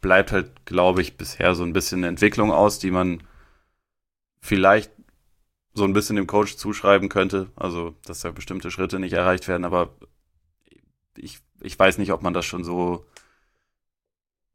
bleibt 0.00 0.32
halt, 0.32 0.66
glaube 0.66 1.02
ich, 1.02 1.16
bisher 1.16 1.54
so 1.54 1.64
ein 1.64 1.72
bisschen 1.72 2.00
eine 2.00 2.08
Entwicklung 2.08 2.50
aus, 2.50 2.78
die 2.78 2.90
man 2.90 3.22
vielleicht 4.46 4.90
so 5.74 5.84
ein 5.84 5.92
bisschen 5.92 6.16
dem 6.16 6.26
Coach 6.26 6.56
zuschreiben 6.56 7.08
könnte. 7.08 7.50
Also, 7.56 7.94
dass 8.06 8.20
da 8.20 8.30
bestimmte 8.30 8.70
Schritte 8.70 8.98
nicht 8.98 9.12
erreicht 9.12 9.46
werden, 9.48 9.64
aber 9.64 9.90
ich, 11.16 11.40
ich 11.60 11.78
weiß 11.78 11.98
nicht, 11.98 12.12
ob 12.12 12.22
man 12.22 12.32
das 12.32 12.46
schon 12.46 12.64
so, 12.64 13.04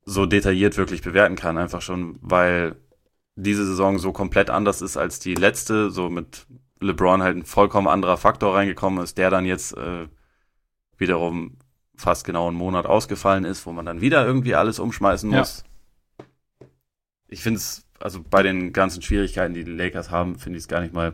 so 0.04 0.26
detailliert 0.26 0.78
wirklich 0.78 1.02
bewerten 1.02 1.36
kann. 1.36 1.58
Einfach 1.58 1.82
schon, 1.82 2.18
weil 2.22 2.76
diese 3.36 3.66
Saison 3.66 4.00
so 4.00 4.12
komplett 4.12 4.50
anders 4.50 4.82
ist 4.82 4.98
als 4.98 5.20
die 5.20 5.36
letzte, 5.36 5.92
so 5.92 6.10
mit 6.10 6.48
LeBron 6.80 7.22
halt 7.22 7.38
ein 7.38 7.46
vollkommen 7.46 7.88
anderer 7.88 8.18
Faktor 8.18 8.56
reingekommen 8.56 9.04
ist, 9.04 9.18
der 9.18 9.30
dann 9.30 9.46
jetzt 9.46 9.78
äh, 9.78 10.08
wiederum 10.98 11.58
fast 11.96 12.26
genau 12.26 12.48
einen 12.48 12.58
Monat 12.58 12.88
ausgefallen 12.88 13.46
ist, 13.46 13.66
wo 13.66 13.72
man 13.72 13.86
dann 13.86 14.02
wieder 14.02 14.26
irgendwie 14.26 14.56
alles 14.56 14.80
umschmeißen 14.80 15.30
muss. 15.30 15.64
Ja. 16.20 16.26
Ich 17.28 17.44
finde 17.44 17.60
es 17.60 17.86
also 18.02 18.24
bei 18.28 18.44
den 18.44 18.74
ganzen 18.74 19.02
Schwierigkeiten, 19.02 19.54
die 19.54 19.64
die 19.64 19.72
Lakers 19.72 20.12
haben, 20.12 20.38
finde 20.38 20.58
ich 20.58 20.64
es 20.64 20.68
gar 20.68 20.82
nicht 20.82 20.94
mal, 20.94 21.14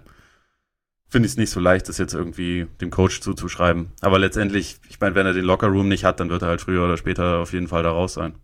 finde 1.08 1.26
ich 1.26 1.34
es 1.34 1.38
nicht 1.38 1.50
so 1.50 1.60
leicht, 1.60 1.88
das 1.90 1.98
jetzt 1.98 2.14
irgendwie 2.14 2.68
dem 2.82 2.90
Coach 2.90 3.22
zuzuschreiben. 3.22 3.92
Aber 4.02 4.20
letztendlich, 4.20 4.80
ich 4.90 5.00
meine, 5.00 5.16
wenn 5.16 5.26
er 5.26 5.34
den 5.34 5.46
Lockerroom 5.46 5.88
nicht 5.88 6.04
hat, 6.04 6.20
dann 6.20 6.30
wird 6.30 6.42
er 6.42 6.50
halt 6.50 6.62
früher 6.62 6.84
oder 6.84 6.98
später 6.98 7.40
auf 7.40 7.54
jeden 7.54 7.68
Fall 7.68 7.84
da 7.84 7.92
raus 7.92 8.14
sein. 8.14 8.36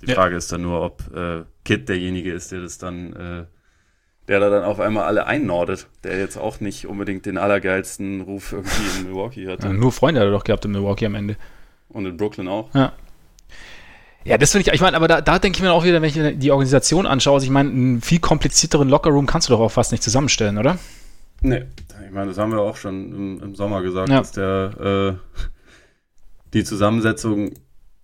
Die 0.00 0.06
ja. 0.06 0.14
Frage 0.14 0.36
ist 0.36 0.52
dann 0.52 0.62
nur, 0.62 0.80
ob 0.80 1.14
äh, 1.14 1.44
Kid 1.64 1.88
derjenige 1.88 2.32
ist, 2.32 2.52
der 2.52 2.60
das 2.60 2.78
dann, 2.78 3.12
äh, 3.14 3.46
der 4.28 4.40
da 4.40 4.50
dann 4.50 4.62
auf 4.62 4.78
einmal 4.78 5.04
alle 5.04 5.26
einnordet, 5.26 5.88
der 6.04 6.18
jetzt 6.18 6.36
auch 6.36 6.60
nicht 6.60 6.86
unbedingt 6.86 7.26
den 7.26 7.36
allergeilsten 7.36 8.20
Ruf 8.20 8.52
irgendwie 8.52 8.98
in 8.98 9.06
Milwaukee 9.06 9.48
hatte. 9.48 9.66
Ja, 9.66 9.72
nur 9.72 9.90
Freunde 9.90 10.20
hat 10.20 10.28
er 10.28 10.32
doch 10.32 10.44
gehabt 10.44 10.64
in 10.64 10.72
Milwaukee 10.72 11.06
am 11.06 11.14
Ende. 11.14 11.36
Und 11.88 12.06
in 12.06 12.16
Brooklyn 12.16 12.48
auch. 12.48 12.72
Ja. 12.74 12.92
Ja, 14.24 14.36
das 14.36 14.52
finde 14.52 14.68
ich, 14.68 14.74
ich 14.74 14.80
meine, 14.80 14.96
aber 14.96 15.08
da, 15.08 15.20
da 15.20 15.38
denke 15.38 15.56
ich 15.56 15.62
mir 15.62 15.72
auch 15.72 15.84
wieder, 15.84 16.02
wenn 16.02 16.08
ich 16.08 16.38
die 16.38 16.50
Organisation 16.50 17.06
anschaue, 17.06 17.34
also 17.34 17.44
ich 17.44 17.50
meine, 17.50 17.70
einen 17.70 18.00
viel 18.02 18.18
komplizierteren 18.18 18.88
Lockerroom 18.88 19.26
kannst 19.26 19.48
du 19.48 19.52
doch 19.52 19.60
auch 19.60 19.70
fast 19.70 19.92
nicht 19.92 20.02
zusammenstellen, 20.02 20.58
oder? 20.58 20.78
Nee, 21.40 21.64
ich 22.04 22.12
meine, 22.12 22.28
das 22.28 22.38
haben 22.38 22.52
wir 22.52 22.60
auch 22.60 22.76
schon 22.76 23.14
im, 23.14 23.42
im 23.42 23.54
Sommer 23.54 23.82
gesagt, 23.82 24.08
ja. 24.08 24.18
dass 24.18 24.32
der 24.32 25.18
äh, 25.18 25.38
die 26.52 26.64
Zusammensetzung 26.64 27.52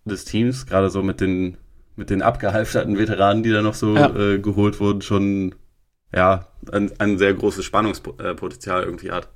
des 0.04 0.24
Teams, 0.24 0.66
gerade 0.66 0.90
so 0.90 1.02
mit 1.02 1.20
den 1.20 1.56
mit 1.96 2.10
den 2.10 2.22
abgehalfterten 2.22 2.98
Veteranen, 2.98 3.42
die 3.42 3.50
da 3.50 3.62
noch 3.62 3.74
so 3.74 3.94
ja. 3.96 4.14
äh, 4.14 4.38
geholt 4.38 4.80
wurden, 4.80 5.02
schon 5.02 5.54
ja 6.12 6.46
ein, 6.72 6.92
ein 6.98 7.18
sehr 7.18 7.34
großes 7.34 7.64
Spannungspotenzial 7.64 8.82
irgendwie 8.82 9.10
hat. 9.10 9.28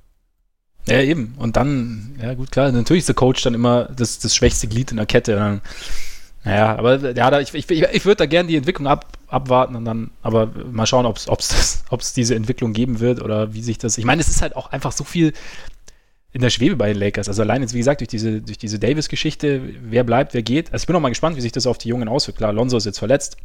Ja, 0.87 1.01
eben. 1.01 1.35
Und 1.37 1.55
dann, 1.55 2.17
ja 2.21 2.33
gut, 2.33 2.51
klar, 2.51 2.71
natürlich 2.71 3.01
ist 3.01 3.09
der 3.09 3.15
Coach 3.15 3.43
dann 3.43 3.53
immer 3.53 3.85
das, 3.85 4.19
das 4.19 4.35
schwächste 4.35 4.67
Glied 4.67 4.91
in 4.91 4.97
der 4.97 5.05
Kette. 5.05 5.35
Dann 5.35 5.61
ja, 6.45 6.77
aber 6.77 7.11
ja, 7.11 7.39
ich, 7.39 7.53
ich, 7.53 7.69
ich 7.69 8.05
würde 8.05 8.15
da 8.15 8.25
gerne 8.25 8.47
die 8.47 8.55
Entwicklung 8.55 8.87
ab, 8.87 9.17
abwarten 9.27 9.75
und 9.75 9.85
dann, 9.85 10.11
aber 10.21 10.51
mal 10.71 10.85
schauen, 10.85 11.05
ob 11.05 11.17
es 11.17 12.13
diese 12.13 12.35
Entwicklung 12.35 12.73
geben 12.73 12.99
wird 12.99 13.21
oder 13.21 13.53
wie 13.53 13.61
sich 13.61 13.77
das. 13.77 13.97
Ich 13.97 14.05
meine, 14.05 14.21
es 14.21 14.29
ist 14.29 14.41
halt 14.41 14.55
auch 14.55 14.71
einfach 14.71 14.91
so 14.91 15.03
viel 15.03 15.33
in 16.31 16.41
der 16.41 16.49
Schwebe 16.49 16.75
bei 16.75 16.87
den 16.87 16.97
Lakers. 16.97 17.27
Also 17.27 17.41
allein 17.41 17.61
jetzt, 17.61 17.73
wie 17.73 17.79
gesagt, 17.79 18.01
durch 18.01 18.07
diese, 18.07 18.41
durch 18.41 18.57
diese 18.57 18.79
Davis-Geschichte, 18.79 19.61
wer 19.81 20.03
bleibt, 20.03 20.33
wer 20.33 20.43
geht. 20.43 20.71
Also 20.71 20.83
ich 20.83 20.87
bin 20.87 20.95
auch 20.95 21.01
mal 21.01 21.09
gespannt, 21.09 21.35
wie 21.35 21.41
sich 21.41 21.51
das 21.51 21.65
auf 21.65 21.77
die 21.77 21.89
Jungen 21.89 22.07
auswirkt. 22.07 22.37
Klar, 22.37 22.53
Lonzo 22.53 22.77
ist 22.77 22.85
jetzt 22.85 22.99
verletzt. 22.99 23.37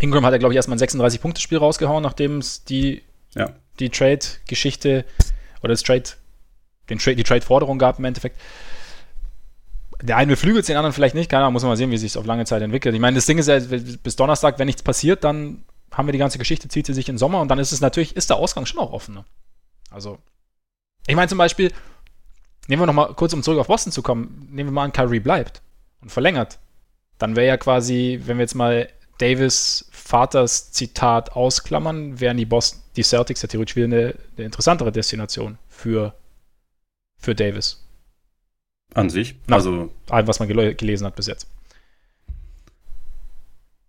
Ingram 0.00 0.26
hat 0.26 0.32
ja, 0.32 0.38
glaube 0.38 0.52
ich, 0.52 0.56
erstmal 0.56 0.76
ein 0.76 0.84
36-Punkte-Spiel 0.84 1.58
rausgehauen, 1.58 2.02
nachdem 2.02 2.38
es 2.38 2.64
die, 2.64 3.02
ja. 3.34 3.50
die 3.78 3.90
Trade-Geschichte 3.90 5.04
oder 5.62 5.72
das 5.72 5.82
Trade, 5.82 6.02
den 6.90 6.98
Trade, 6.98 7.16
die 7.16 7.22
Trade-Forderung 7.22 7.78
gab 7.78 7.98
im 8.00 8.04
Endeffekt 8.04 8.36
der 10.02 10.16
eine 10.16 10.32
beflügelt 10.32 10.68
den 10.68 10.76
anderen 10.76 10.92
vielleicht 10.92 11.14
nicht. 11.14 11.30
Keine 11.30 11.44
Ahnung, 11.44 11.54
muss 11.54 11.62
man 11.62 11.70
mal 11.70 11.76
sehen, 11.76 11.90
wie 11.90 11.96
sich 11.96 12.16
auf 12.18 12.26
lange 12.26 12.44
Zeit 12.44 12.62
entwickelt. 12.62 12.94
Ich 12.94 13.00
meine, 13.00 13.14
das 13.14 13.26
Ding 13.26 13.38
ist 13.38 13.48
ja, 13.48 13.58
bis 13.58 14.16
Donnerstag, 14.16 14.58
wenn 14.58 14.66
nichts 14.66 14.82
passiert, 14.82 15.24
dann 15.24 15.64
haben 15.92 16.08
wir 16.08 16.12
die 16.12 16.18
ganze 16.18 16.38
Geschichte, 16.38 16.68
zieht 16.68 16.86
sie 16.86 16.94
sich 16.94 17.08
in 17.08 17.18
Sommer 17.18 17.40
und 17.40 17.48
dann 17.48 17.58
ist 17.58 17.72
es 17.72 17.80
natürlich, 17.80 18.16
ist 18.16 18.30
der 18.30 18.36
Ausgang 18.36 18.66
schon 18.66 18.80
auch 18.80 18.92
offen. 18.92 19.14
Ne? 19.14 19.24
Also. 19.90 20.18
Ich 21.06 21.16
meine 21.16 21.28
zum 21.28 21.38
Beispiel, 21.38 21.72
nehmen 22.68 22.82
wir 22.82 22.86
nochmal 22.86 23.14
kurz, 23.14 23.32
um 23.32 23.42
zurück 23.42 23.58
auf 23.58 23.66
Boston 23.66 23.92
zu 23.92 24.02
kommen, 24.02 24.48
nehmen 24.50 24.70
wir 24.70 24.72
mal 24.72 24.84
an, 24.84 24.92
Kyrie 24.92 25.20
bleibt 25.20 25.62
und 26.00 26.10
verlängert. 26.10 26.58
Dann 27.18 27.36
wäre 27.36 27.46
ja 27.46 27.56
quasi, 27.56 28.20
wenn 28.24 28.38
wir 28.38 28.42
jetzt 28.42 28.54
mal 28.54 28.88
Davis 29.18 29.88
Vaters 29.90 30.72
Zitat 30.72 31.32
ausklammern, 31.32 32.20
wären 32.20 32.36
die 32.36 32.46
Boston, 32.46 32.80
die 32.96 33.02
Celtics 33.02 33.42
ja 33.42 33.48
theoretisch 33.48 33.76
wieder 33.76 33.86
eine, 33.86 34.14
eine 34.36 34.46
interessantere 34.46 34.92
Destination 34.92 35.58
für, 35.68 36.14
für 37.18 37.34
Davis. 37.34 37.81
An 38.94 39.10
sich? 39.10 39.36
Nach 39.46 39.56
also. 39.56 39.90
Allem, 40.10 40.26
was 40.26 40.38
man 40.38 40.48
gel 40.48 40.74
gelesen 40.74 41.06
hat 41.06 41.16
bis 41.16 41.26
jetzt. 41.26 41.46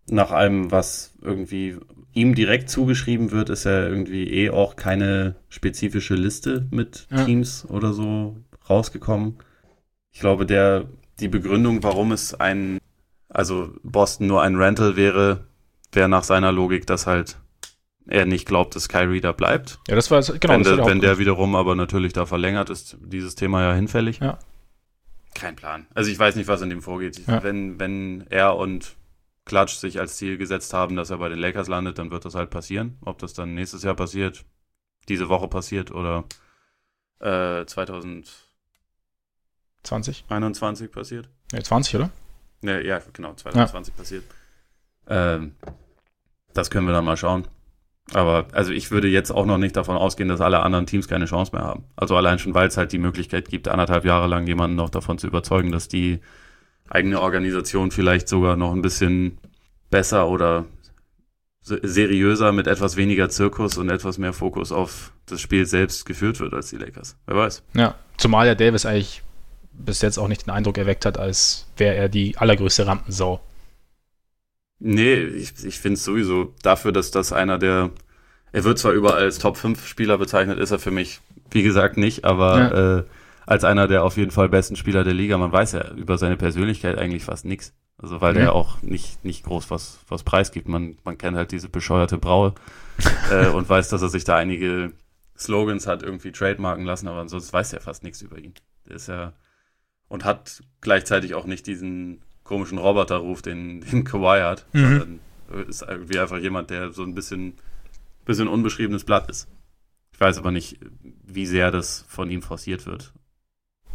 Nach 0.07 0.31
allem, 0.31 0.71
was 0.71 1.13
irgendwie 1.21 1.77
ihm 2.13 2.35
direkt 2.35 2.69
zugeschrieben 2.69 3.31
wird, 3.31 3.49
ist 3.49 3.63
ja 3.63 3.87
irgendwie 3.87 4.29
eh 4.31 4.49
auch 4.49 4.75
keine 4.75 5.35
spezifische 5.49 6.15
Liste 6.15 6.67
mit 6.71 7.07
ja. 7.09 7.25
Teams 7.25 7.65
oder 7.69 7.93
so 7.93 8.37
rausgekommen. 8.69 9.37
Ich 10.11 10.19
glaube, 10.19 10.45
der, 10.45 10.85
die 11.19 11.27
Begründung, 11.27 11.83
warum 11.83 12.11
es 12.11 12.33
ein, 12.33 12.79
also 13.29 13.73
Boston 13.83 14.27
nur 14.27 14.41
ein 14.43 14.55
Rental 14.55 14.95
wäre, 14.95 15.47
wäre 15.91 16.09
nach 16.09 16.23
seiner 16.23 16.51
Logik, 16.51 16.85
dass 16.85 17.07
halt 17.07 17.37
er 18.05 18.25
nicht 18.25 18.45
glaubt, 18.45 18.75
dass 18.75 18.89
Kyrie 18.89 19.21
da 19.21 19.31
bleibt. 19.31 19.79
Ja, 19.87 19.95
das 19.95 20.11
war 20.11 20.21
genau. 20.21 20.53
Wenn, 20.53 20.63
der, 20.63 20.85
wenn 20.85 20.99
der 20.99 21.17
wiederum 21.19 21.55
aber 21.55 21.75
natürlich 21.75 22.13
da 22.13 22.25
verlängert, 22.25 22.69
ist 22.69 22.97
dieses 23.01 23.35
Thema 23.35 23.61
ja 23.63 23.73
hinfällig. 23.73 24.19
Ja. 24.19 24.37
Kein 25.35 25.55
Plan. 25.55 25.87
Also 25.93 26.11
ich 26.11 26.19
weiß 26.19 26.35
nicht, 26.35 26.47
was 26.47 26.61
in 26.61 26.69
dem 26.69 26.81
vorgeht. 26.81 27.25
Ja. 27.27 27.43
Wenn, 27.43 27.79
wenn 27.79 28.25
er 28.29 28.55
und 28.55 28.95
Klatsch 29.45 29.75
sich 29.75 29.99
als 29.99 30.17
Ziel 30.17 30.37
gesetzt 30.37 30.73
haben, 30.73 30.95
dass 30.95 31.09
er 31.09 31.17
bei 31.17 31.29
den 31.29 31.39
Lakers 31.39 31.67
landet, 31.67 31.97
dann 31.97 32.11
wird 32.11 32.23
das 32.25 32.35
halt 32.35 32.49
passieren. 32.49 32.97
Ob 33.01 33.19
das 33.19 33.33
dann 33.33 33.53
nächstes 33.53 33.83
Jahr 33.83 33.95
passiert, 33.95 34.45
diese 35.09 35.27
Woche 35.27 35.47
passiert 35.47 35.91
oder 35.91 36.23
äh, 37.19 37.65
2020 37.65 38.45
21 40.29 40.91
passiert. 40.91 41.29
Ja, 41.51 41.61
20, 41.61 41.95
oder? 41.95 42.09
Ja, 42.61 42.79
ja 42.79 43.01
genau, 43.11 43.33
2020 43.33 43.93
ja. 43.93 43.97
passiert. 43.97 44.23
Ähm, 45.07 45.55
das 46.53 46.69
können 46.69 46.87
wir 46.87 46.93
dann 46.93 47.05
mal 47.05 47.17
schauen. 47.17 47.45
Aber 48.13 48.45
also 48.51 48.71
ich 48.71 48.91
würde 48.91 49.07
jetzt 49.07 49.31
auch 49.31 49.45
noch 49.45 49.57
nicht 49.57 49.75
davon 49.75 49.97
ausgehen, 49.97 50.29
dass 50.29 50.41
alle 50.41 50.61
anderen 50.61 50.85
Teams 50.85 51.07
keine 51.07 51.25
Chance 51.25 51.51
mehr 51.55 51.63
haben. 51.63 51.83
Also 51.95 52.15
allein 52.15 52.39
schon, 52.39 52.53
weil 52.53 52.67
es 52.67 52.77
halt 52.77 52.91
die 52.91 52.99
Möglichkeit 52.99 53.49
gibt, 53.49 53.67
anderthalb 53.67 54.05
Jahre 54.05 54.27
lang 54.27 54.47
jemanden 54.47 54.75
noch 54.75 54.89
davon 54.89 55.17
zu 55.17 55.27
überzeugen, 55.27 55.71
dass 55.71 55.87
die 55.87 56.19
eigene 56.89 57.21
Organisation 57.21 57.91
vielleicht 57.91 58.27
sogar 58.27 58.55
noch 58.55 58.73
ein 58.73 58.81
bisschen 58.81 59.37
besser 59.89 60.27
oder 60.27 60.65
seriöser 61.61 62.51
mit 62.51 62.67
etwas 62.67 62.97
weniger 62.97 63.29
Zirkus 63.29 63.77
und 63.77 63.89
etwas 63.89 64.17
mehr 64.17 64.33
Fokus 64.33 64.71
auf 64.71 65.13
das 65.25 65.39
Spiel 65.39 65.65
selbst 65.65 66.05
geführt 66.05 66.39
wird 66.39 66.53
als 66.53 66.69
die 66.69 66.75
Lakers. 66.75 67.15
Wer 67.25 67.37
weiß. 67.37 67.63
Ja, 67.73 67.95
zumal 68.17 68.47
ja 68.47 68.55
Davis 68.55 68.85
eigentlich 68.85 69.23
bis 69.71 70.01
jetzt 70.01 70.17
auch 70.17 70.27
nicht 70.27 70.45
den 70.45 70.51
Eindruck 70.51 70.77
erweckt 70.77 71.05
hat, 71.05 71.17
als 71.17 71.67
wäre 71.77 71.95
er 71.95 72.09
die 72.09 72.37
allergrößte 72.37 72.85
Rampensau. 72.85 73.39
Nee, 74.85 75.15
ich, 75.15 75.53
ich 75.63 75.79
finde 75.79 75.93
es 75.93 76.03
sowieso 76.03 76.53
dafür, 76.61 76.91
dass 76.91 77.09
das 77.09 77.31
einer 77.31 77.57
der, 77.57 77.91
er 78.51 78.63
wird 78.65 78.77
zwar 78.77 78.91
überall 78.91 79.23
als 79.23 79.39
Top 79.39 79.55
5 79.55 79.87
Spieler 79.87 80.17
bezeichnet, 80.17 80.59
ist 80.59 80.71
er 80.71 80.79
für 80.79 80.91
mich, 80.91 81.21
wie 81.51 81.63
gesagt, 81.63 81.95
nicht, 81.95 82.25
aber 82.25 82.57
ja. 82.57 82.97
äh, 82.97 83.03
als 83.45 83.63
einer 83.63 83.87
der 83.87 84.03
auf 84.03 84.17
jeden 84.17 84.31
Fall 84.31 84.49
besten 84.49 84.75
Spieler 84.75 85.05
der 85.05 85.13
Liga, 85.13 85.37
man 85.37 85.53
weiß 85.53 85.71
ja 85.71 85.89
über 85.91 86.17
seine 86.17 86.35
Persönlichkeit 86.35 86.97
eigentlich 86.97 87.23
fast 87.23 87.45
nichts. 87.45 87.73
Also 87.97 88.19
weil 88.19 88.33
mhm. 88.33 88.39
der 88.39 88.53
auch 88.53 88.81
nicht, 88.81 89.23
nicht 89.23 89.45
groß 89.45 89.71
was, 89.71 89.99
was 90.09 90.23
preisgibt. 90.23 90.67
Man, 90.67 90.97
man 91.05 91.17
kennt 91.17 91.37
halt 91.37 91.53
diese 91.53 91.69
bescheuerte 91.69 92.17
Braue 92.17 92.53
äh, 93.31 93.47
und 93.53 93.69
weiß, 93.69 93.87
dass 93.87 94.01
er 94.01 94.09
sich 94.09 94.25
da 94.25 94.35
einige 94.35 94.91
Slogans 95.37 95.87
hat 95.87 96.03
irgendwie 96.03 96.33
trademarken 96.33 96.83
lassen, 96.83 97.07
aber 97.07 97.21
ansonsten 97.21 97.53
weiß 97.53 97.71
er 97.71 97.79
fast 97.79 98.03
nichts 98.03 98.21
über 98.21 98.37
ihn. 98.37 98.53
Der 98.85 98.97
ist 98.97 99.07
ja 99.07 99.31
und 100.09 100.25
hat 100.25 100.61
gleichzeitig 100.81 101.35
auch 101.35 101.45
nicht 101.45 101.65
diesen 101.67 102.21
komischen 102.43 102.77
Roboterruf, 102.77 103.41
den, 103.41 103.81
den 103.91 104.03
Kawhi 104.03 104.41
hat, 104.41 104.65
mhm. 104.73 104.79
sondern 104.81 105.19
ist 105.67 105.83
irgendwie 105.83 106.19
einfach 106.19 106.39
jemand, 106.39 106.69
der 106.69 106.91
so 106.91 107.03
ein 107.03 107.13
bisschen, 107.13 107.53
bisschen 108.25 108.47
unbeschriebenes 108.47 109.03
Blatt 109.03 109.29
ist. 109.29 109.47
Ich 110.13 110.19
weiß 110.19 110.37
aber 110.37 110.51
nicht, 110.51 110.77
wie 111.25 111.45
sehr 111.45 111.71
das 111.71 112.05
von 112.07 112.29
ihm 112.29 112.41
forciert 112.41 112.85
wird. 112.85 113.13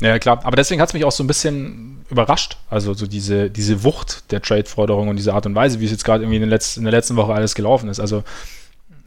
Ja, 0.01 0.19
klar. 0.19 0.45
Aber 0.45 0.57
deswegen 0.57 0.81
hat 0.81 0.89
es 0.89 0.95
mich 0.95 1.05
auch 1.05 1.13
so 1.13 1.25
ein 1.25 1.27
bisschen 1.27 2.05
überrascht. 2.11 2.57
Also 2.71 2.95
so 2.95 3.07
diese, 3.07 3.51
diese 3.51 3.83
Wucht 3.83 4.31
der 4.31 4.43
Trade-Forderung 4.43 5.09
und 5.09 5.17
diese 5.17 5.35
Art 5.35 5.47
und 5.47 5.55
Weise, 5.55 5.81
wie 5.81 5.85
es 5.85 5.91
jetzt 5.91 6.05
gerade 6.05 6.25
irgendwie 6.25 6.37
in, 6.37 6.49
letzten, 6.49 6.81
in 6.81 6.85
der 6.85 6.93
letzten 6.93 7.17
Woche 7.17 7.35
alles 7.35 7.55
gelaufen 7.55 7.89
ist. 7.89 7.99
Also, 7.99 8.23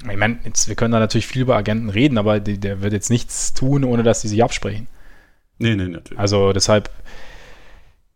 ich 0.10 0.18
meine, 0.18 0.40
wir 0.44 0.76
können 0.76 0.92
da 0.92 1.00
natürlich 1.00 1.28
viel 1.28 1.44
über 1.44 1.56
Agenten 1.56 1.90
reden, 1.90 2.18
aber 2.18 2.40
die, 2.40 2.58
der 2.58 2.82
wird 2.82 2.94
jetzt 2.94 3.10
nichts 3.10 3.54
tun, 3.54 3.84
ohne 3.84 4.04
dass 4.04 4.22
die 4.22 4.28
sich 4.28 4.44
absprechen. 4.44 4.88
Nee, 5.60 5.76
nee, 5.76 5.88
natürlich. 5.88 6.20
Also 6.20 6.54
deshalb, 6.54 6.90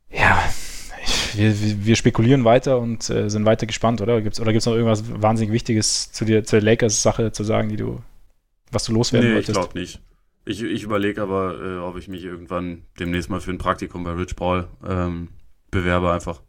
ja, 0.10 0.43
wir, 1.38 1.86
wir 1.86 1.95
spekulieren 1.95 2.45
weiter 2.45 2.80
und 2.80 3.10
äh, 3.10 3.30
sind 3.30 3.45
weiter 3.45 3.66
gespannt, 3.66 4.02
oder? 4.02 4.22
Gibt's, 4.22 4.40
oder 4.40 4.52
gibt 4.52 4.62
es 4.62 4.66
noch 4.66 4.74
irgendwas 4.74 5.03
wahnsinnig 5.22 5.53
Wichtiges 5.53 6.12
zu 6.12 6.26
dir, 6.26 6.44
zur 6.44 6.62
Lakers-Sache 6.62 7.32
zu 7.32 7.44
sagen, 7.44 7.70
die 7.70 7.78
du, 7.78 8.02
was 8.72 8.86
du 8.86 8.94
loswerden 8.94 9.30
nee, 9.30 9.36
wolltest? 9.36 9.49
ich 9.49 9.56
glaube 9.56 9.80
nicht. 9.80 10.02
Ich, 10.45 10.62
ich 10.62 10.84
überlege 10.84 11.22
aber, 11.22 11.60
äh, 11.60 11.78
ob 11.80 11.98
ich 11.98 12.07
mich 12.07 12.24
irgendwann 12.24 12.84
demnächst 12.99 13.30
mal 13.30 13.41
für 13.41 13.52
ein 13.52 13.57
Praktikum 13.57 14.03
bei 14.03 14.12
Rich 14.12 14.36
Paul 14.36 14.68
ähm, 14.88 15.30
bewerbe 15.72 16.12
einfach. 16.12 16.41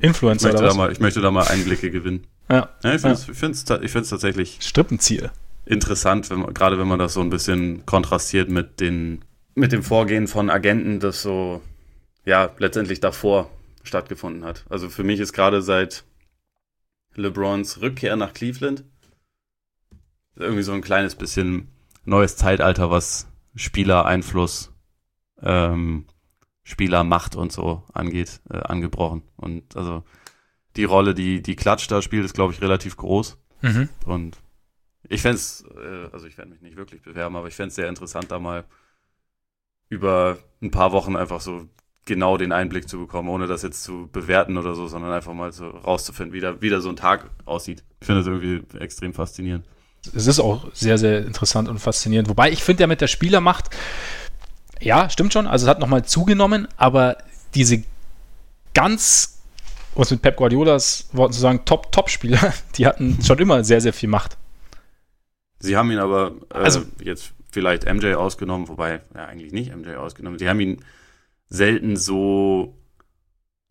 Influencer 0.00 0.48
ich 0.48 0.52
möchte, 0.52 0.58
oder 0.58 0.68
was? 0.68 0.76
Da 0.76 0.82
mal, 0.82 0.92
ich 0.92 1.00
möchte 1.00 1.20
da 1.20 1.30
mal 1.30 1.46
Einblicke 1.48 1.90
gewinnen. 1.90 2.26
Ja. 2.50 2.68
ja 2.82 2.94
ich 2.94 3.00
finde 3.00 3.52
es 3.52 3.64
ja. 3.68 3.80
ich 3.80 3.90
find's 3.90 4.10
tatsächlich 4.10 4.58
Strippenziel. 4.60 5.30
interessant, 5.64 6.30
wenn 6.30 6.42
gerade 6.52 6.78
wenn 6.78 6.86
man 6.86 6.98
das 6.98 7.14
so 7.14 7.20
ein 7.20 7.30
bisschen 7.30 7.86
kontrastiert 7.86 8.50
mit, 8.50 8.80
den, 8.80 9.22
mit 9.54 9.72
dem 9.72 9.82
Vorgehen 9.82 10.28
von 10.28 10.50
Agenten, 10.50 11.00
das 11.00 11.22
so 11.22 11.62
ja 12.24 12.50
letztendlich 12.58 13.00
davor 13.00 13.50
stattgefunden 13.88 14.44
hat. 14.44 14.64
Also 14.68 14.88
für 14.88 15.04
mich 15.04 15.18
ist 15.20 15.32
gerade 15.32 15.62
seit 15.62 16.04
LeBrons 17.14 17.80
Rückkehr 17.80 18.16
nach 18.16 18.32
Cleveland 18.32 18.84
irgendwie 20.36 20.62
so 20.62 20.72
ein 20.72 20.82
kleines 20.82 21.16
bisschen 21.16 21.68
neues 22.04 22.36
Zeitalter, 22.36 22.90
was 22.90 23.28
Spielereinfluss, 23.56 24.72
ähm, 25.42 26.06
Spielermacht 26.62 27.34
und 27.34 27.50
so 27.52 27.84
angeht, 27.92 28.40
äh, 28.50 28.58
angebrochen. 28.58 29.22
Und 29.36 29.76
also 29.76 30.04
die 30.76 30.84
Rolle, 30.84 31.14
die 31.14 31.42
die 31.42 31.56
Klatsch 31.56 31.90
da 31.90 32.02
spielt, 32.02 32.24
ist, 32.24 32.34
glaube 32.34 32.52
ich, 32.52 32.60
relativ 32.60 32.96
groß. 32.96 33.38
Mhm. 33.62 33.88
Und 34.04 34.38
ich 35.08 35.22
fände 35.22 35.36
es, 35.36 35.64
äh, 35.76 36.08
also 36.12 36.26
ich 36.26 36.38
werde 36.38 36.50
mich 36.50 36.60
nicht 36.60 36.76
wirklich 36.76 37.02
bewerben, 37.02 37.36
aber 37.36 37.48
ich 37.48 37.54
fände 37.54 37.68
es 37.68 37.74
sehr 37.74 37.88
interessant, 37.88 38.30
da 38.30 38.38
mal 38.38 38.64
über 39.88 40.38
ein 40.60 40.70
paar 40.70 40.92
Wochen 40.92 41.16
einfach 41.16 41.40
so 41.40 41.66
genau 42.08 42.36
den 42.36 42.50
Einblick 42.50 42.88
zu 42.88 42.98
bekommen, 42.98 43.28
ohne 43.28 43.46
das 43.46 43.62
jetzt 43.62 43.84
zu 43.84 44.08
bewerten 44.12 44.56
oder 44.58 44.74
so, 44.74 44.88
sondern 44.88 45.12
einfach 45.12 45.32
mal 45.32 45.52
so 45.52 45.68
rauszufinden, 45.68 46.34
wie 46.34 46.40
da, 46.40 46.60
wie 46.60 46.70
da 46.70 46.80
so 46.80 46.88
ein 46.88 46.96
Tag 46.96 47.30
aussieht. 47.44 47.84
Ich 48.00 48.06
finde 48.06 48.22
das 48.22 48.26
irgendwie 48.26 48.62
extrem 48.78 49.14
faszinierend 49.14 49.64
es 50.14 50.26
ist 50.26 50.40
auch 50.40 50.66
sehr, 50.72 50.98
sehr 50.98 51.24
interessant 51.24 51.68
und 51.68 51.78
faszinierend. 51.78 52.28
Wobei 52.28 52.50
ich 52.50 52.62
finde 52.62 52.82
ja 52.82 52.86
mit 52.86 53.00
der 53.00 53.08
Spielermacht, 53.08 53.70
ja, 54.80 55.10
stimmt 55.10 55.32
schon, 55.32 55.46
also 55.46 55.66
es 55.66 55.70
hat 55.70 55.80
nochmal 55.80 56.04
zugenommen, 56.04 56.68
aber 56.76 57.18
diese 57.54 57.82
ganz, 58.74 59.40
um 59.94 60.02
es 60.02 60.10
mit 60.10 60.22
Pep 60.22 60.36
Guardiolas 60.36 61.08
Worten 61.12 61.32
zu 61.32 61.40
sagen, 61.40 61.64
Top-Top-Spieler, 61.64 62.54
die 62.76 62.86
hatten 62.86 63.18
schon 63.22 63.38
immer 63.38 63.64
sehr, 63.64 63.80
sehr 63.80 63.92
viel 63.92 64.08
Macht. 64.08 64.36
Sie 65.60 65.76
haben 65.76 65.90
ihn 65.90 65.98
aber 65.98 66.32
äh, 66.52 66.58
also, 66.58 66.82
jetzt 67.02 67.32
vielleicht 67.50 67.92
MJ 67.92 68.14
ausgenommen, 68.14 68.68
wobei, 68.68 69.00
ja, 69.14 69.24
eigentlich 69.26 69.52
nicht 69.52 69.74
MJ 69.74 69.96
ausgenommen. 69.96 70.38
Sie 70.38 70.48
haben 70.48 70.60
ihn 70.60 70.84
selten 71.48 71.96
so 71.96 72.78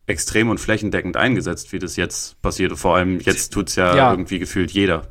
extrem 0.06 0.48
und 0.48 0.58
flächendeckend 0.58 1.16
eingesetzt, 1.16 1.72
wie 1.72 1.78
das 1.78 1.96
jetzt 1.96 2.40
passiert. 2.40 2.76
Vor 2.78 2.96
allem 2.96 3.20
jetzt 3.20 3.52
tut 3.52 3.68
es 3.68 3.76
ja, 3.76 3.94
ja, 3.94 4.10
irgendwie 4.10 4.38
gefühlt 4.38 4.70
jeder. 4.70 5.08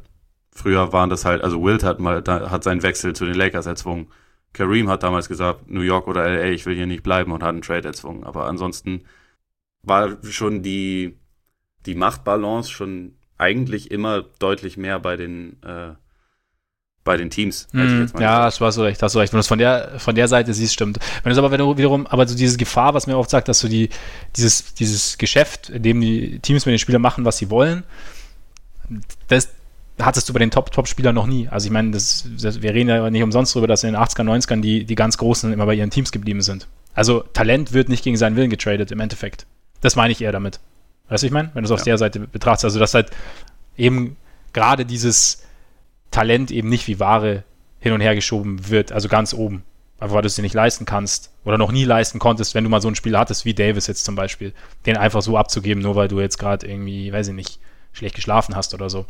Früher 0.52 0.91
waren 0.91 1.10
das 1.10 1.23
halt, 1.23 1.44
also 1.44 1.64
Wilt 1.64 1.84
hat 1.84 1.99
mal, 1.99 2.23
hat 2.26 2.64
seinen 2.64 2.81
Wechsel 2.81 3.14
zu 3.14 3.26
den 3.26 3.35
Lakers 3.35 3.68
erzwungen. 3.68 4.07
Kareem 4.53 4.89
hat 4.89 5.03
damals 5.03 5.27
gesagt, 5.27 5.69
New 5.69 5.81
York 5.81 6.07
oder 6.07 6.27
LA, 6.27 6.49
ich 6.49 6.65
will 6.65 6.76
hier 6.76 6.88
nicht 6.88 7.03
bleiben 7.03 7.31
und 7.31 7.44
hat 7.44 7.49
einen 7.49 7.61
Trade 7.61 7.88
erzwungen. 7.88 8.23
Aber 8.23 8.48
ansonsten 8.48 9.03
war 9.84 10.18
schon 10.23 10.64
die, 10.64 11.19
die 11.85 11.94
Machtbalance 11.94 12.72
schon 12.72 13.15
eigentlich 13.38 13.91
immer 13.91 14.23
deutlich 14.39 14.77
mehr 14.77 14.99
bei 14.99 15.15
den, 15.15 15.61
äh, 15.61 15.94
bei 17.07 17.17
den 17.17 17.31
Teams. 17.31 17.67
Mm, 17.71 18.05
ja, 18.19 18.45
das 18.45 18.61
war 18.61 18.71
so 18.71 18.84
recht, 18.84 19.01
hast 19.01 19.15
du 19.15 19.19
recht. 19.19 19.34
Wenn 19.34 19.38
du 19.38 19.41
es 19.41 19.47
von 19.47 19.57
der, 19.57 19.93
von 19.97 20.13
der 20.13 20.27
Seite 20.27 20.53
siehst, 20.53 20.73
stimmt. 20.73 20.99
Wenn 21.23 21.31
es 21.31 21.38
aber 21.39 21.49
wenn 21.49 21.57
du 21.57 21.75
wiederum, 21.75 22.05
aber 22.05 22.27
so 22.27 22.35
diese 22.35 22.57
Gefahr, 22.57 22.93
was 22.93 23.07
mir 23.07 23.17
oft 23.17 23.31
sagt, 23.31 23.47
dass 23.47 23.59
du 23.59 23.67
die, 23.67 23.89
dieses, 24.35 24.75
dieses 24.75 25.17
Geschäft, 25.17 25.69
in 25.69 25.81
dem 25.81 25.99
die 25.99 26.39
Teams 26.39 26.65
mit 26.67 26.73
den 26.73 26.79
Spielern 26.79 27.01
machen, 27.01 27.25
was 27.25 27.38
sie 27.38 27.49
wollen, 27.49 27.84
das, 29.27 29.49
hattest 29.99 30.29
du 30.29 30.34
bei 30.34 30.39
den 30.39 30.51
Top-Top-Spielern 30.51 31.15
noch 31.15 31.25
nie. 31.25 31.47
Also 31.47 31.65
ich 31.65 31.71
meine, 31.71 31.91
das, 31.91 32.29
das, 32.39 32.61
wir 32.61 32.73
reden 32.73 32.89
ja 32.89 33.09
nicht 33.09 33.23
umsonst 33.23 33.55
darüber, 33.55 33.67
dass 33.67 33.84
in 33.84 33.93
den 33.93 33.99
80er, 33.99 34.23
90ern 34.23 34.61
die, 34.61 34.85
die 34.85 34.95
ganz 34.95 35.17
Großen 35.17 35.51
immer 35.51 35.65
bei 35.65 35.73
ihren 35.73 35.89
Teams 35.89 36.11
geblieben 36.11 36.41
sind. 36.41 36.67
Also 36.93 37.21
Talent 37.34 37.73
wird 37.73 37.89
nicht 37.89 38.03
gegen 38.03 38.17
seinen 38.17 38.35
Willen 38.35 38.49
getradet 38.49 38.91
im 38.91 38.99
Endeffekt. 38.99 39.47
Das 39.81 39.95
meine 39.95 40.11
ich 40.11 40.21
eher 40.21 40.31
damit. 40.31 40.59
Weißt 41.09 41.23
du, 41.23 41.27
ich 41.27 41.34
meine? 41.34 41.49
Wenn 41.53 41.63
du 41.63 41.65
es 41.65 41.71
ja. 41.71 41.75
auf 41.75 41.84
der 41.84 41.97
Seite 41.97 42.19
betrachtest. 42.19 42.65
Also 42.65 42.79
dass 42.79 42.93
halt 42.93 43.11
eben 43.77 44.17
gerade 44.53 44.85
dieses 44.85 45.43
Talent 46.18 46.49
eben 46.49 46.68
nicht 46.68 46.88
wie 46.88 46.99
Ware 46.99 47.44
hin 47.80 47.94
und 47.94 48.02
her 48.02 48.15
geschoben 48.15 48.69
wird, 48.69 48.91
also 48.91 49.07
ganz 49.07 49.35
oben. 49.35 49.64
Einfach 49.99 50.15
weil 50.15 50.23
du 50.23 50.27
es 50.27 50.35
dir 50.35 50.41
nicht 50.41 50.56
leisten 50.56 50.85
kannst 50.85 51.31
oder 51.45 51.60
noch 51.60 51.72
nie 51.72 51.84
leisten 51.84 52.18
konntest, 52.18 52.56
wenn 52.56 52.64
du 52.64 52.72
mal 52.72 52.81
so 52.81 52.88
einen 52.88 52.95
Spieler 52.95 53.19
hattest 53.19 53.45
wie 53.45 53.53
Davis 53.53 53.85
jetzt 53.85 54.03
zum 54.03 54.15
Beispiel, 54.15 54.53
den 54.88 54.98
einfach 54.98 55.22
so 55.22 55.38
abzugeben, 55.38 55.84
nur 55.84 55.95
weil 55.95 56.07
du 56.07 56.19
jetzt 56.19 56.39
gerade 56.39 56.65
irgendwie, 56.65 57.14
weiß 57.14 57.27
ich 57.27 57.35
nicht, 57.35 57.60
schlecht 57.94 58.15
geschlafen 58.15 58.56
hast 58.56 58.73
oder 58.73 58.89
so. 58.89 59.06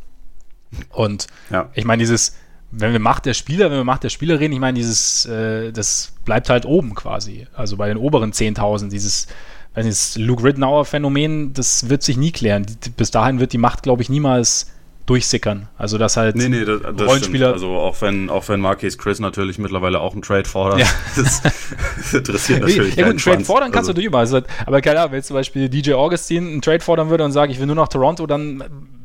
Und 0.90 1.28
ja. 1.50 1.70
ich 1.76 1.86
meine, 1.86 2.02
dieses, 2.02 2.36
wenn 2.72 2.92
wir 2.92 3.00
Macht 3.00 3.26
der 3.26 3.34
Spieler, 3.34 3.72
wenn 3.72 3.78
wir 3.78 3.86
Macht 3.86 4.04
der 4.04 4.10
Spieler 4.10 4.42
reden, 4.42 4.52
ich 4.52 4.60
meine, 4.60 4.78
dieses, 4.78 5.26
äh, 5.28 5.72
das 5.72 6.14
bleibt 6.26 6.50
halt 6.50 6.66
oben 6.66 6.94
quasi. 6.94 7.48
Also 7.54 7.78
bei 7.78 7.88
den 7.88 7.98
oberen 7.98 8.34
10.000, 8.34 8.90
dieses, 8.90 9.28
weiß 9.76 9.86
nicht, 9.86 10.18
Luke 10.18 10.44
Ridnour 10.44 10.84
Phänomen, 10.84 11.54
das 11.54 11.88
wird 11.88 12.04
sich 12.04 12.18
nie 12.18 12.34
klären. 12.34 12.66
Bis 12.98 13.12
dahin 13.12 13.40
wird 13.40 13.54
die 13.54 13.58
Macht, 13.58 13.84
glaube 13.84 14.02
ich, 14.02 14.10
niemals 14.10 14.74
durchsickern. 15.08 15.68
Also 15.78 15.98
dass 15.98 16.18
halt 16.18 16.36
nee, 16.36 16.50
nee, 16.50 16.66
das, 16.66 16.82
das 16.82 17.08
Rollenspieler. 17.08 17.50
Stimmt. 17.50 17.64
Also 17.64 17.68
auch 17.78 18.00
wenn 18.02 18.30
auch 18.30 18.48
wenn 18.50 18.60
Marquis 18.60 18.98
Chris 18.98 19.20
natürlich 19.20 19.58
mittlerweile 19.58 20.00
auch 20.00 20.14
einen 20.14 20.22
Trade 20.22 20.48
fordert, 20.48 20.82
ja. 20.82 20.88
das, 21.16 21.42
das 21.98 22.14
interessiert 22.14 22.60
natürlich 22.62 22.96
Ja 22.96 23.04
gut, 23.06 23.12
einen 23.12 23.20
Trade 23.20 23.46
fordern 23.46 23.72
kannst 23.72 23.90
also. 23.90 24.00
du 24.00 24.06
überall. 24.06 24.28
Aber 24.66 24.82
keine 24.82 25.00
Ahnung, 25.00 25.14
wenn 25.14 25.20
jetzt 25.20 25.28
zum 25.28 25.36
Beispiel 25.36 25.70
DJ 25.70 25.94
Augustin 25.94 26.48
einen 26.48 26.62
Trade 26.62 26.82
fordern 26.82 27.10
würde 27.10 27.24
und 27.24 27.32
sagt, 27.32 27.52
ich 27.52 27.60
will 27.60 27.66
nur 27.66 27.76
nach 27.76 27.88
Toronto, 27.88 28.28
dann 28.28 28.64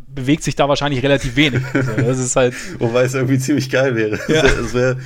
bewegt 0.09 0.43
sich 0.43 0.57
da 0.57 0.69
wahrscheinlich 0.69 1.03
relativ 1.03 1.37
wenig. 1.37 1.63
Also 1.75 2.03
das 2.03 2.19
ist 2.19 2.37
halt. 2.37 2.55
Wobei 2.79 3.05
es 3.05 3.15
irgendwie 3.15 3.39
ziemlich 3.39 3.71
geil 3.71 3.95
wäre. 3.95 4.19
Ja. 4.29 4.45
Es 4.45 4.75
wäre 4.75 4.99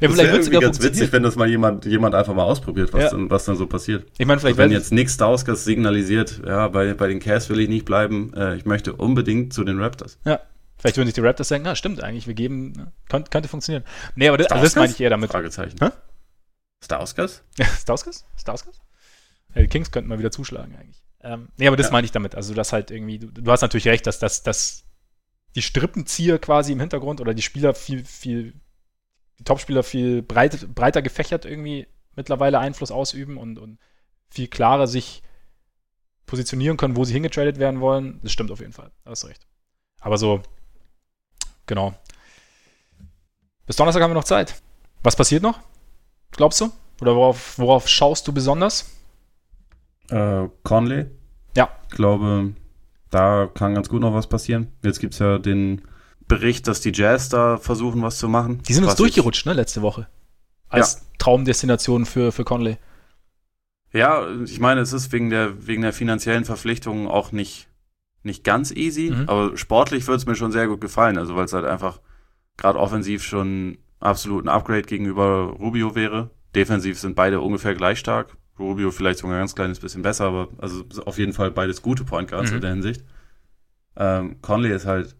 ja, 0.00 0.08
das 0.08 0.16
wäre 0.16 0.36
irgendwie 0.36 0.60
ganz 0.60 0.82
witzig, 0.82 1.12
wenn 1.12 1.22
das 1.22 1.36
mal 1.36 1.48
jemand, 1.48 1.84
jemand 1.84 2.14
einfach 2.14 2.34
mal 2.34 2.44
ausprobiert, 2.44 2.92
was, 2.92 3.04
ja. 3.04 3.10
dann, 3.10 3.30
was 3.30 3.44
dann 3.44 3.56
so 3.56 3.66
passiert. 3.66 4.06
Ich 4.18 4.26
meine, 4.26 4.40
vielleicht 4.40 4.58
wenn 4.58 4.70
jetzt 4.70 4.92
Nick 4.92 5.10
Stauskas 5.10 5.64
signalisiert, 5.64 6.42
ja, 6.46 6.68
bei, 6.68 6.94
bei 6.94 7.08
den 7.08 7.20
Cavs 7.20 7.48
will 7.48 7.60
ich 7.60 7.68
nicht 7.68 7.84
bleiben, 7.84 8.32
äh, 8.34 8.56
ich 8.56 8.64
möchte 8.64 8.94
unbedingt 8.94 9.52
zu 9.52 9.64
den 9.64 9.80
Raptors. 9.80 10.18
Ja. 10.24 10.40
Vielleicht 10.78 10.98
würden 10.98 11.06
sich 11.06 11.14
die 11.14 11.22
Raptors 11.22 11.48
denken, 11.48 11.66
na, 11.66 11.74
stimmt 11.74 12.02
eigentlich, 12.02 12.26
wir 12.26 12.34
geben, 12.34 12.72
ne, 12.72 12.92
könnte, 13.08 13.30
könnte 13.30 13.48
funktionieren. 13.48 13.84
Nee, 14.14 14.28
aber 14.28 14.36
das, 14.36 14.48
also 14.48 14.62
das 14.62 14.76
meine 14.76 14.92
ich 14.92 15.00
eher 15.00 15.10
damit. 15.10 15.30
Fragezeichen. 15.30 15.76
Hä? 15.80 15.88
Stauskas? 16.84 17.42
Ja, 17.56 17.64
Stauskas? 17.80 18.26
Stauskas? 18.36 18.80
Ja, 19.54 19.62
die 19.62 19.68
Kings 19.68 19.90
könnten 19.90 20.08
mal 20.08 20.18
wieder 20.18 20.30
zuschlagen 20.30 20.76
eigentlich. 20.78 21.02
Ähm, 21.22 21.48
nee, 21.56 21.66
aber 21.66 21.76
das 21.76 21.86
ja. 21.86 21.92
meine 21.92 22.04
ich 22.04 22.12
damit. 22.12 22.34
Also, 22.34 22.52
das 22.54 22.72
halt 22.72 22.90
irgendwie, 22.90 23.18
du, 23.18 23.28
du 23.28 23.50
hast 23.50 23.62
natürlich 23.62 23.88
recht, 23.88 24.06
dass, 24.06 24.18
dass, 24.18 24.42
dass 24.42 24.84
die 25.54 25.62
Strippenzieher 25.62 26.38
quasi 26.38 26.72
im 26.72 26.80
Hintergrund 26.80 27.20
oder 27.20 27.32
die 27.32 27.42
Spieler 27.42 27.74
viel, 27.74 28.04
viel 28.04 28.52
die 29.38 29.44
Topspieler 29.44 29.82
viel 29.82 30.22
breit, 30.22 30.74
breiter 30.74 31.02
gefächert 31.02 31.44
irgendwie 31.44 31.86
mittlerweile 32.14 32.58
Einfluss 32.58 32.90
ausüben 32.90 33.36
und, 33.36 33.58
und 33.58 33.78
viel 34.30 34.48
klarer 34.48 34.86
sich 34.86 35.22
positionieren 36.24 36.76
können, 36.76 36.96
wo 36.96 37.04
sie 37.04 37.12
hingetradet 37.12 37.58
werden 37.58 37.80
wollen. 37.80 38.20
Das 38.22 38.32
stimmt 38.32 38.50
auf 38.50 38.60
jeden 38.60 38.72
Fall. 38.72 38.90
Da 39.04 39.10
hast 39.10 39.22
du 39.22 39.28
recht. 39.28 39.46
Aber 40.00 40.18
so, 40.18 40.42
genau. 41.66 41.94
Bis 43.66 43.76
Donnerstag 43.76 44.02
haben 44.02 44.10
wir 44.10 44.14
noch 44.14 44.24
Zeit. 44.24 44.60
Was 45.02 45.16
passiert 45.16 45.42
noch? 45.42 45.60
Glaubst 46.32 46.60
du? 46.60 46.70
Oder 47.00 47.14
worauf, 47.14 47.58
worauf 47.58 47.88
schaust 47.88 48.26
du 48.26 48.32
besonders? 48.32 48.90
Äh, 50.08 50.48
Conley. 50.62 51.06
Ja. 51.56 51.70
Ich 51.88 51.96
glaube, 51.96 52.54
da 53.10 53.50
kann 53.52 53.74
ganz 53.74 53.88
gut 53.88 54.00
noch 54.00 54.14
was 54.14 54.28
passieren. 54.28 54.72
Jetzt 54.82 55.00
gibt 55.00 55.14
es 55.14 55.20
ja 55.20 55.38
den 55.38 55.82
Bericht, 56.28 56.66
dass 56.66 56.80
die 56.80 56.92
Jazz 56.92 57.28
da 57.28 57.56
versuchen, 57.56 58.02
was 58.02 58.18
zu 58.18 58.28
machen. 58.28 58.62
Die 58.66 58.74
sind 58.74 58.84
uns 58.84 58.96
durchgerutscht, 58.96 59.46
ne, 59.46 59.52
letzte 59.52 59.82
Woche. 59.82 60.08
Als 60.68 60.94
ja. 60.94 61.00
Traumdestination 61.18 62.06
für, 62.06 62.32
für 62.32 62.44
Conley. 62.44 62.78
Ja, 63.92 64.28
ich 64.44 64.60
meine, 64.60 64.80
es 64.80 64.92
ist 64.92 65.12
wegen 65.12 65.30
der, 65.30 65.66
wegen 65.66 65.82
der 65.82 65.92
finanziellen 65.92 66.44
Verpflichtungen 66.44 67.06
auch 67.06 67.32
nicht, 67.32 67.68
nicht 68.22 68.44
ganz 68.44 68.72
easy, 68.72 69.10
mhm. 69.10 69.28
aber 69.28 69.56
sportlich 69.56 70.06
würde 70.06 70.16
es 70.16 70.26
mir 70.26 70.34
schon 70.34 70.52
sehr 70.52 70.66
gut 70.66 70.80
gefallen, 70.80 71.16
also 71.16 71.36
weil 71.36 71.44
es 71.44 71.52
halt 71.52 71.64
einfach 71.64 72.00
gerade 72.56 72.78
offensiv 72.78 73.22
schon 73.22 73.78
absolut 74.00 74.44
ein 74.44 74.48
Upgrade 74.48 74.82
gegenüber 74.82 75.54
Rubio 75.58 75.94
wäre. 75.94 76.30
Defensiv 76.54 76.98
sind 76.98 77.14
beide 77.14 77.40
ungefähr 77.40 77.74
gleich 77.74 77.98
stark. 77.98 78.36
Rubio 78.58 78.90
vielleicht 78.90 79.18
sogar 79.18 79.36
ein 79.36 79.40
ganz 79.40 79.54
kleines 79.54 79.78
bisschen 79.78 80.02
besser, 80.02 80.26
aber 80.26 80.48
also 80.58 80.84
auf 81.04 81.18
jeden 81.18 81.32
Fall 81.32 81.50
beides 81.50 81.82
gute 81.82 82.04
Point 82.04 82.30
Guards 82.30 82.50
mhm. 82.50 82.56
in 82.56 82.60
der 82.62 82.70
Hinsicht. 82.70 83.04
Ähm, 83.96 84.40
Conley 84.42 84.74
ist 84.74 84.86
halt 84.86 85.16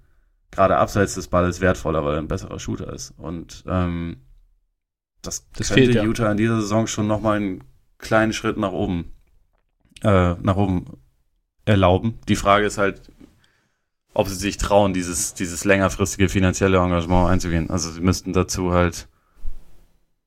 gerade 0.51 0.77
abseits 0.77 1.15
des 1.15 1.29
Balles 1.29 1.61
wertvoller, 1.61 2.05
weil 2.05 2.15
er 2.15 2.21
ein 2.21 2.29
besserer 2.29 2.59
Shooter 2.59 2.93
ist. 2.93 3.15
Und 3.19 3.65
ähm, 3.67 4.19
das, 5.23 5.49
das 5.53 5.69
könnte 5.69 5.83
fehlt, 5.83 5.95
ja. 5.95 6.03
Utah 6.05 6.31
in 6.31 6.37
dieser 6.37 6.61
Saison 6.61 6.87
schon 6.87 7.07
nochmal 7.07 7.37
einen 7.37 7.65
kleinen 7.99 8.33
Schritt 8.33 8.57
nach 8.57 8.73
oben, 8.73 9.13
äh, 10.03 10.35
nach 10.35 10.57
oben 10.57 10.87
erlauben. 11.65 12.19
Die 12.29 12.37
Frage 12.37 12.67
ist 12.67 12.79
halt, 12.79 13.11
ob 14.15 14.29
sie 14.29 14.35
sich 14.35 14.57
trauen, 14.57 14.95
dieses, 14.95 15.35
dieses 15.35 15.65
längerfristige 15.65 16.29
finanzielle 16.29 16.79
Engagement 16.79 17.29
einzugehen. 17.29 17.71
Also 17.71 17.91
sie 17.91 18.01
müssten 18.01 18.33
dazu 18.33 18.73
halt, 18.73 19.09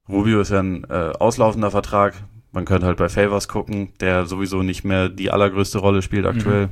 Rubio 0.08 0.42
ist 0.42 0.52
ja 0.52 0.60
ein 0.60 0.84
äh, 0.90 1.14
auslaufender 1.20 1.72
Vertrag. 1.72 2.16
Man 2.52 2.66
könnte 2.66 2.88
halt 2.88 2.98
bei 2.98 3.10
Favors 3.10 3.48
gucken, 3.48 3.94
der 4.00 4.26
sowieso 4.26 4.64
nicht 4.64 4.84
mehr 4.84 5.10
die 5.10 5.32
allergrößte 5.32 5.80
Rolle 5.80 6.02
spielt 6.02 6.26
aktuell. 6.26 6.68
Mhm. 6.68 6.72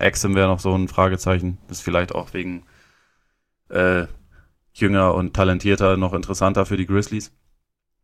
Exim 0.00 0.34
wäre 0.34 0.48
noch 0.48 0.60
so 0.60 0.74
ein 0.74 0.88
Fragezeichen. 0.88 1.58
ist 1.68 1.82
vielleicht 1.82 2.14
auch 2.14 2.32
wegen 2.32 2.64
äh, 3.68 4.06
jünger 4.72 5.14
und 5.14 5.34
talentierter 5.34 5.96
noch 5.96 6.12
interessanter 6.12 6.66
für 6.66 6.76
die 6.76 6.86
Grizzlies. 6.86 7.32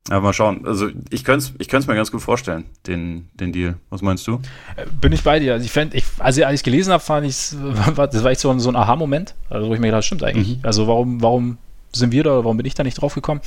Aber 0.09 0.21
mal 0.21 0.33
schauen. 0.33 0.65
Also 0.67 0.89
ich 1.11 1.25
könnte 1.25 1.53
es 1.59 1.67
ich 1.81 1.87
mir 1.87 1.97
ganz 1.97 2.13
gut 2.13 2.23
vorstellen, 2.23 2.65
den, 2.87 3.29
den 3.35 3.53
Deal. 3.53 3.77
Was 3.91 4.03
meinst 4.03 4.27
du? 4.27 4.41
Äh, 4.77 4.87
bin 5.01 5.13
ich 5.13 5.25
bei 5.25 5.41
dir. 5.41 5.55
Also 5.55 5.65
ich 5.65 5.73
fänd, 5.73 5.95
ich, 5.95 6.05
als 6.19 6.37
ich 6.37 6.45
es 6.45 6.63
gelesen 6.63 6.93
habe, 6.93 7.03
fand 7.03 7.27
ich 7.27 7.37
das 7.97 8.23
war 8.23 8.31
echt 8.31 8.41
so 8.41 8.51
ein, 8.51 8.61
so 8.61 8.69
ein 8.69 8.77
Aha-Moment, 8.77 9.35
also 9.51 9.69
wo 9.69 9.75
ich 9.75 9.81
mir 9.81 9.89
gedacht, 9.89 10.05
stimmt 10.05 10.23
eigentlich. 10.23 10.59
Mhm. 10.59 10.65
Also 10.65 10.87
warum, 10.87 11.23
warum 11.23 11.59
sind 11.93 12.13
wir 12.13 12.23
da 12.23 12.31
oder 12.33 12.45
warum 12.45 12.57
bin 12.57 12.67
ich 12.67 12.75
da 12.75 12.85
nicht 12.85 13.01
drauf 13.01 13.15
gekommen? 13.15 13.41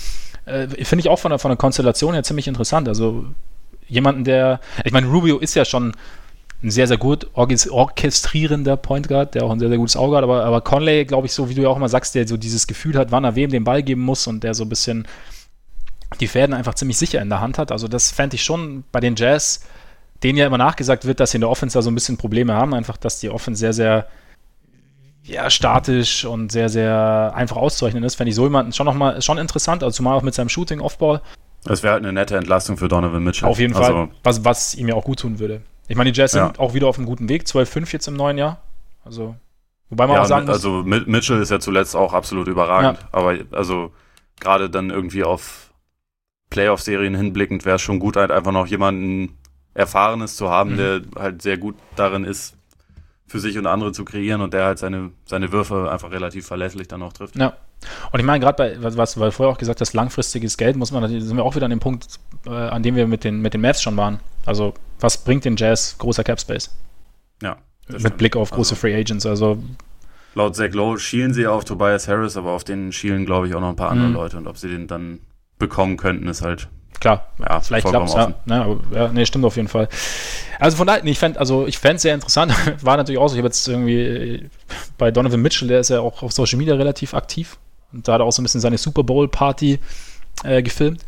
Äh, 0.46 0.68
Finde 0.84 1.02
ich 1.02 1.10
auch 1.10 1.20
von 1.20 1.30
der, 1.30 1.40
von 1.40 1.50
der 1.50 1.58
Konstellation 1.58 2.14
her 2.14 2.24
ziemlich 2.24 2.48
interessant. 2.48 2.90
Also 2.90 3.26
jemanden, 3.88 4.26
der, 4.26 4.60
ich 4.84 4.92
meine, 4.92 5.08
Rubio 5.08 5.38
ist 5.38 5.56
ja 5.56 5.64
schon 5.64 5.94
ein 6.62 6.72
sehr, 6.72 6.88
sehr 6.88 6.98
gut 6.98 7.30
orchestrierender 7.34 8.76
Point 8.76 9.08
Guard, 9.08 9.34
der 9.36 9.46
auch 9.46 9.52
ein 9.52 9.60
sehr, 9.60 9.70
sehr 9.70 9.78
gutes 9.78 9.96
Auge 9.96 10.18
hat. 10.18 10.24
Aber, 10.24 10.44
aber 10.44 10.62
Conley, 10.62 11.06
glaube 11.06 11.28
ich, 11.28 11.34
so 11.34 11.50
wie 11.50 11.54
du 11.54 11.62
ja 11.62 11.70
auch 11.70 11.78
immer 11.78 11.88
sagst, 11.88 12.16
der 12.16 12.28
so 12.28 12.36
dieses 12.36 12.68
Gefühl 12.68 12.98
hat, 12.98 13.12
wann 13.12 13.24
er 13.24 13.36
wem 13.36 13.50
den 13.50 13.64
Ball 13.64 13.82
geben 13.82 14.02
muss 14.02 14.28
und 14.28 14.44
der 14.44 14.54
so 14.54 14.66
ein 14.66 14.70
bisschen 14.70 15.08
die 16.20 16.28
Fäden 16.28 16.54
einfach 16.54 16.74
ziemlich 16.74 16.98
sicher 16.98 17.22
in 17.22 17.30
der 17.30 17.40
Hand 17.40 17.58
hat. 17.58 17.72
Also 17.72 17.88
das 17.88 18.12
fände 18.12 18.36
ich 18.36 18.44
schon 18.44 18.84
bei 18.92 19.00
den 19.00 19.16
Jazz, 19.16 19.62
denen 20.22 20.38
ja 20.38 20.48
immer 20.48 20.58
nachgesagt 20.58 21.06
wird, 21.06 21.20
dass 21.20 21.32
sie 21.32 21.38
in 21.38 21.42
der 21.42 21.50
Offense 21.50 21.78
da 21.78 21.82
so 21.82 21.92
ein 21.92 21.96
bisschen 21.96 22.18
Probleme 22.18 22.54
haben. 22.54 22.74
Einfach, 22.74 22.98
dass 22.98 23.20
die 23.20 23.30
Offense 23.30 23.60
sehr, 23.60 23.74
sehr 23.74 24.08
ja, 25.24 25.50
statisch 25.50 26.26
und 26.26 26.52
sehr, 26.52 26.68
sehr 26.68 27.32
einfach 27.36 27.58
auszurechnen 27.58 28.04
ist. 28.04 28.16
Fände 28.16 28.30
ich 28.30 28.36
so 28.36 28.44
jemanden 28.44 28.74
schon 28.74 28.86
nochmal 28.86 29.22
schon 29.22 29.38
interessant, 29.38 29.84
also 29.84 29.96
zumal 29.96 30.18
auch 30.18 30.24
mit 30.24 30.34
seinem 30.34 30.50
Shooting 30.50 30.82
Offball. 30.82 31.22
Das 31.64 31.84
wäre 31.84 31.94
halt 31.94 32.04
eine 32.04 32.14
nette 32.14 32.36
Entlastung 32.36 32.78
für 32.78 32.88
Donovan 32.88 33.24
Mitchell. 33.24 33.48
Auf 33.48 33.60
jeden 33.60 33.76
also, 33.76 33.92
Fall, 33.92 34.10
was, 34.24 34.44
was 34.44 34.76
ihm 34.76 34.88
ja 34.88 34.96
auch 34.96 35.04
gut 35.04 35.20
tun 35.20 35.40
würde. 35.40 35.62
Ich 35.90 35.98
meine, 35.98 36.12
die 36.12 36.18
Jazz 36.18 36.34
ja. 36.34 36.46
sind 36.46 36.60
auch 36.60 36.74
wieder 36.74 36.88
auf 36.88 36.98
einem 36.98 37.08
guten 37.08 37.28
Weg. 37.28 37.44
12-5 37.44 37.92
jetzt 37.92 38.08
im 38.08 38.14
neuen 38.14 38.38
Jahr. 38.38 38.62
Also, 39.04 39.36
wobei 39.90 40.06
man 40.06 40.18
ja, 40.18 40.22
auch 40.22 40.28
sagen 40.28 40.46
muss. 40.46 40.56
Also, 40.56 40.84
Mitchell 40.84 41.42
ist 41.42 41.50
ja 41.50 41.60
zuletzt 41.60 41.96
auch 41.96 42.14
absolut 42.14 42.48
überragend. 42.48 43.00
Ja. 43.02 43.08
Aber, 43.12 43.36
also, 43.52 43.92
gerade 44.40 44.70
dann 44.70 44.92
irgendwie 44.92 45.24
auf 45.24 45.74
Playoff-Serien 46.52 47.16
hinblickend 47.16 47.66
wäre 47.66 47.78
es 47.78 47.82
schon 47.82 48.00
gut, 48.00 48.16
halt 48.18 48.32
einfach 48.32 48.52
noch 48.52 48.68
jemanden 48.68 49.38
Erfahrenes 49.74 50.36
zu 50.36 50.50
haben, 50.50 50.74
mhm. 50.74 50.78
der 50.78 51.02
halt 51.18 51.42
sehr 51.42 51.58
gut 51.58 51.76
darin 51.96 52.24
ist, 52.24 52.56
für 53.30 53.40
sich 53.40 53.58
und 53.58 53.68
andere 53.68 53.92
zu 53.92 54.04
kreieren 54.04 54.42
und 54.42 54.54
der 54.54 54.66
halt 54.66 54.80
seine, 54.80 55.12
seine 55.26 55.52
Würfe 55.52 55.90
einfach 55.92 56.12
relativ 56.12 56.48
verlässlich 56.48 56.88
dann 56.88 57.04
auch 57.04 57.14
trifft. 57.14 57.36
Ja. 57.36 57.54
Und 58.12 58.20
ich 58.20 58.26
meine, 58.26 58.44
gerade 58.44 58.58
bei, 58.58 58.84
was, 58.84 58.98
was 58.98 59.20
weil 59.20 59.32
vorher 59.32 59.54
auch 59.54 59.58
gesagt 59.58 59.80
hast, 59.80 59.94
langfristiges 59.94 60.58
Geld, 60.58 60.76
muss 60.76 60.92
man, 60.92 61.08
sind 61.08 61.38
wir 61.38 61.44
auch 61.44 61.56
wieder 61.56 61.66
an 61.66 61.70
dem 61.70 61.80
Punkt, 61.80 62.20
äh, 62.46 62.50
an 62.50 62.84
dem 62.84 62.96
wir 62.96 63.08
mit 63.08 63.24
den, 63.24 63.42
mit 63.42 63.54
den 63.54 63.62
Mavs 63.62 63.82
schon 63.82 63.96
waren. 63.96 64.20
Also, 64.46 64.74
was 65.00 65.24
bringt 65.24 65.46
den 65.46 65.56
Jazz 65.56 65.96
großer 66.00 66.24
Cap 66.24 66.40
Space? 66.42 66.76
Ja. 67.42 67.58
Mit 67.88 68.02
stimmt. 68.02 68.18
Blick 68.18 68.36
auf 68.36 68.50
große 68.50 68.72
also, 68.72 68.82
Free 68.82 68.96
Agents. 68.96 69.26
Also, 69.26 69.62
laut 70.34 70.56
Zach 70.56 70.74
Lowe 70.74 71.00
schielen 71.00 71.34
sie 71.34 71.48
auf 71.48 71.66
Tobias 71.66 72.08
Harris, 72.08 72.36
aber 72.36 72.52
auf 72.52 72.64
den 72.64 72.92
schielen, 72.92 73.26
glaube 73.26 73.48
ich, 73.48 73.54
auch 73.54 73.62
noch 73.62 73.70
ein 73.70 73.76
paar 73.76 73.92
andere 73.92 74.10
mhm. 74.10 74.16
Leute. 74.16 74.38
Und 74.38 74.48
ob 74.48 74.58
sie 74.58 74.70
den 74.70 74.88
dann 74.88 75.20
bekommen 75.60 75.98
könnten, 75.98 76.28
ist 76.28 76.42
halt 76.42 76.68
klar, 77.00 77.28
ja, 77.40 77.60
vielleicht 77.62 77.88
klappt 77.88 78.10
es. 78.10 78.14
Ja, 78.16 78.34
ne, 78.46 78.62
aber, 78.64 78.80
ja, 78.94 79.08
nee, 79.10 79.26
stimmt 79.26 79.46
auf 79.46 79.56
jeden 79.56 79.68
Fall. 79.68 79.88
Also 80.60 80.78
von 80.78 80.88
daher, 80.88 81.04
nee, 81.04 81.12
ich 81.12 81.20
fände 81.20 81.40
also 81.40 81.68
ich 81.68 81.80
sehr 81.80 82.14
interessant. 82.14 82.54
War 82.84 82.98
natürlich 82.98 83.20
auch 83.20 83.28
so, 83.28 83.36
ich 83.36 83.40
habe 83.40 83.48
jetzt 83.48 83.68
irgendwie 83.68 84.50
bei 84.98 85.12
Donovan 85.12 85.42
Mitchell, 85.42 85.68
der 85.68 85.80
ist 85.80 85.90
ja 85.90 86.02
auch 86.02 86.22
auf 86.24 86.32
Social 86.32 86.58
Media 86.58 86.76
relativ 86.76 87.14
aktiv. 87.14 87.58
Und 87.92 88.08
da 88.08 88.14
hat 88.14 88.22
er 88.22 88.26
auch 88.26 88.32
so 88.32 88.42
ein 88.42 88.44
bisschen 88.44 88.62
seine 88.62 88.78
Super 88.78 89.04
Bowl-Party 89.04 89.80
äh, 90.44 90.62
gefilmt. 90.62 91.04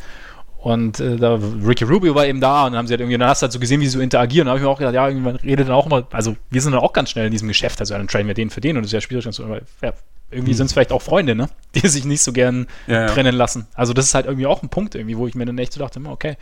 Und 0.62 1.00
äh, 1.00 1.16
da 1.18 1.40
Ricky 1.66 1.86
Rubio 1.86 2.14
war 2.14 2.28
eben 2.28 2.40
da 2.40 2.66
und 2.66 2.74
dann 2.74 2.80
haben 2.80 2.88
sie 2.88 2.94
halt 2.94 3.02
irgendwie, 3.02 3.18
dann 3.18 3.28
hast 3.28 3.42
du 3.42 3.46
halt 3.46 3.52
so 3.52 3.60
gesehen, 3.60 3.82
wie 3.82 3.88
sie 3.88 3.94
so 3.94 4.00
interagieren. 4.00 4.44
Und 4.44 4.46
da 4.48 4.52
habe 4.52 4.60
ich 4.60 4.64
mir 4.64 4.70
auch 4.70 4.78
gedacht, 4.78 4.94
ja, 4.94 5.08
irgendwann 5.08 5.38
redet 5.38 5.68
dann 5.68 5.76
auch 5.76 5.88
immer, 5.88 6.06
also 6.12 6.36
wir 6.52 6.62
sind 6.62 6.74
dann 6.74 6.82
auch 6.82 6.94
ganz 6.94 7.10
schnell 7.10 7.26
in 7.26 7.32
diesem 7.32 7.48
Geschäft, 7.48 7.80
also 7.80 7.96
dann 7.96 8.08
trainen 8.08 8.28
wir 8.28 8.36
den 8.36 8.52
für 8.52 8.62
den 8.62 8.78
und 8.78 8.84
das 8.84 8.90
ist 8.90 8.94
ja 8.94 9.02
schwierig. 9.02 9.28
So, 9.32 9.44
ja, 9.82 9.94
irgendwie 10.32 10.52
mhm. 10.52 10.58
sind 10.58 10.66
es 10.68 10.74
vielleicht 10.74 10.92
auch 10.92 11.02
Freunde, 11.02 11.36
ne? 11.36 11.50
Die 11.76 11.88
sich 11.88 12.06
nicht 12.06 12.22
so 12.22 12.34
gern 12.34 12.68
ja, 12.88 13.08
trennen 13.08 13.36
lassen. 13.36 13.68
Also 13.74 13.94
das 13.94 14.06
ist 14.06 14.16
halt 14.16 14.26
irgendwie 14.26 14.48
auch 14.48 14.64
ein 14.64 14.70
Punkt 14.70 14.96
irgendwie, 14.96 15.18
wo 15.18 15.28
ich 15.28 15.36
mir 15.36 15.46
dann 15.46 15.58
echt 15.58 15.74
so 15.74 15.80
dachte, 15.80 16.02
okay, 16.06 16.38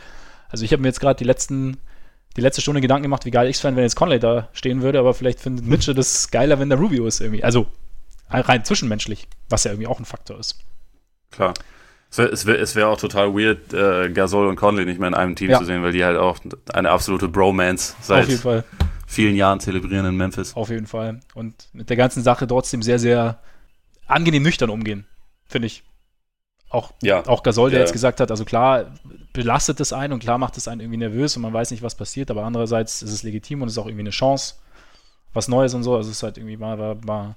also 0.48 0.64
ich 0.64 0.72
habe 0.72 0.82
mir 0.82 0.88
jetzt 0.88 1.00
gerade 1.00 1.16
die 1.16 1.24
letzten 1.24 1.76
die 2.36 2.40
letzte 2.40 2.60
Stunde 2.60 2.80
Gedanken 2.80 3.02
gemacht, 3.02 3.24
wie 3.24 3.30
geil 3.30 3.48
ich 3.48 3.56
es 3.56 3.60
fände, 3.60 3.76
wenn 3.76 3.84
jetzt 3.84 3.96
Conley 3.96 4.20
da 4.20 4.48
stehen 4.52 4.82
würde, 4.82 4.98
aber 4.98 5.14
vielleicht 5.14 5.40
findet 5.40 5.66
Mitchell 5.66 5.94
das 5.94 6.30
geiler, 6.30 6.58
wenn 6.58 6.68
der 6.68 6.78
Rubio 6.78 7.06
ist 7.06 7.20
irgendwie. 7.20 7.44
Also 7.44 7.66
rein 8.30 8.64
zwischenmenschlich, 8.64 9.26
was 9.48 9.64
ja 9.64 9.72
irgendwie 9.72 9.88
auch 9.88 9.98
ein 9.98 10.04
Faktor 10.04 10.38
ist. 10.38 10.58
Klar. 11.30 11.54
Es 12.10 12.44
wäre 12.44 12.74
wär 12.74 12.88
auch 12.88 12.98
total 12.98 13.34
weird, 13.34 13.72
äh, 13.72 14.10
Gasol 14.10 14.48
und 14.48 14.56
Conley 14.56 14.84
nicht 14.84 14.98
mehr 14.98 15.08
in 15.08 15.14
einem 15.14 15.36
Team 15.36 15.50
ja. 15.50 15.58
zu 15.58 15.64
sehen, 15.64 15.82
weil 15.82 15.92
die 15.92 16.04
halt 16.04 16.18
auch 16.18 16.38
eine 16.72 16.90
absolute 16.90 17.28
Bromance 17.28 17.94
seit 18.00 18.28
vielen 19.06 19.36
Jahren 19.36 19.60
zelebrieren 19.60 20.06
in 20.06 20.16
Memphis. 20.16 20.56
Auf 20.56 20.70
jeden 20.70 20.86
Fall. 20.86 21.20
Und 21.34 21.68
mit 21.72 21.88
der 21.88 21.96
ganzen 21.96 22.24
Sache 22.24 22.48
trotzdem 22.48 22.82
sehr, 22.82 22.98
sehr 22.98 23.38
angenehm 24.10 24.42
nüchtern 24.42 24.70
umgehen, 24.70 25.06
finde 25.46 25.66
ich. 25.66 25.82
Auch, 26.70 26.92
ja. 27.02 27.26
auch 27.26 27.42
Gasol, 27.42 27.70
der 27.70 27.80
ja. 27.80 27.84
jetzt 27.84 27.92
gesagt 27.92 28.20
hat, 28.20 28.30
also 28.30 28.44
klar 28.44 28.92
belastet 29.32 29.80
es 29.80 29.92
einen 29.92 30.12
und 30.12 30.20
klar 30.20 30.38
macht 30.38 30.56
es 30.56 30.68
einen 30.68 30.80
irgendwie 30.80 30.98
nervös 30.98 31.36
und 31.36 31.42
man 31.42 31.52
weiß 31.52 31.72
nicht, 31.72 31.82
was 31.82 31.96
passiert, 31.96 32.30
aber 32.30 32.44
andererseits 32.44 33.02
ist 33.02 33.10
es 33.10 33.24
legitim 33.24 33.62
und 33.62 33.68
es 33.68 33.74
ist 33.74 33.78
auch 33.78 33.86
irgendwie 33.86 34.02
eine 34.02 34.10
Chance, 34.10 34.54
was 35.32 35.48
Neues 35.48 35.74
und 35.74 35.82
so. 35.82 35.96
Also 35.96 36.10
es 36.10 36.18
ist 36.18 36.22
halt 36.22 36.38
irgendwie 36.38 36.56
mal, 36.56 36.78
war, 36.78 37.04
war 37.06 37.36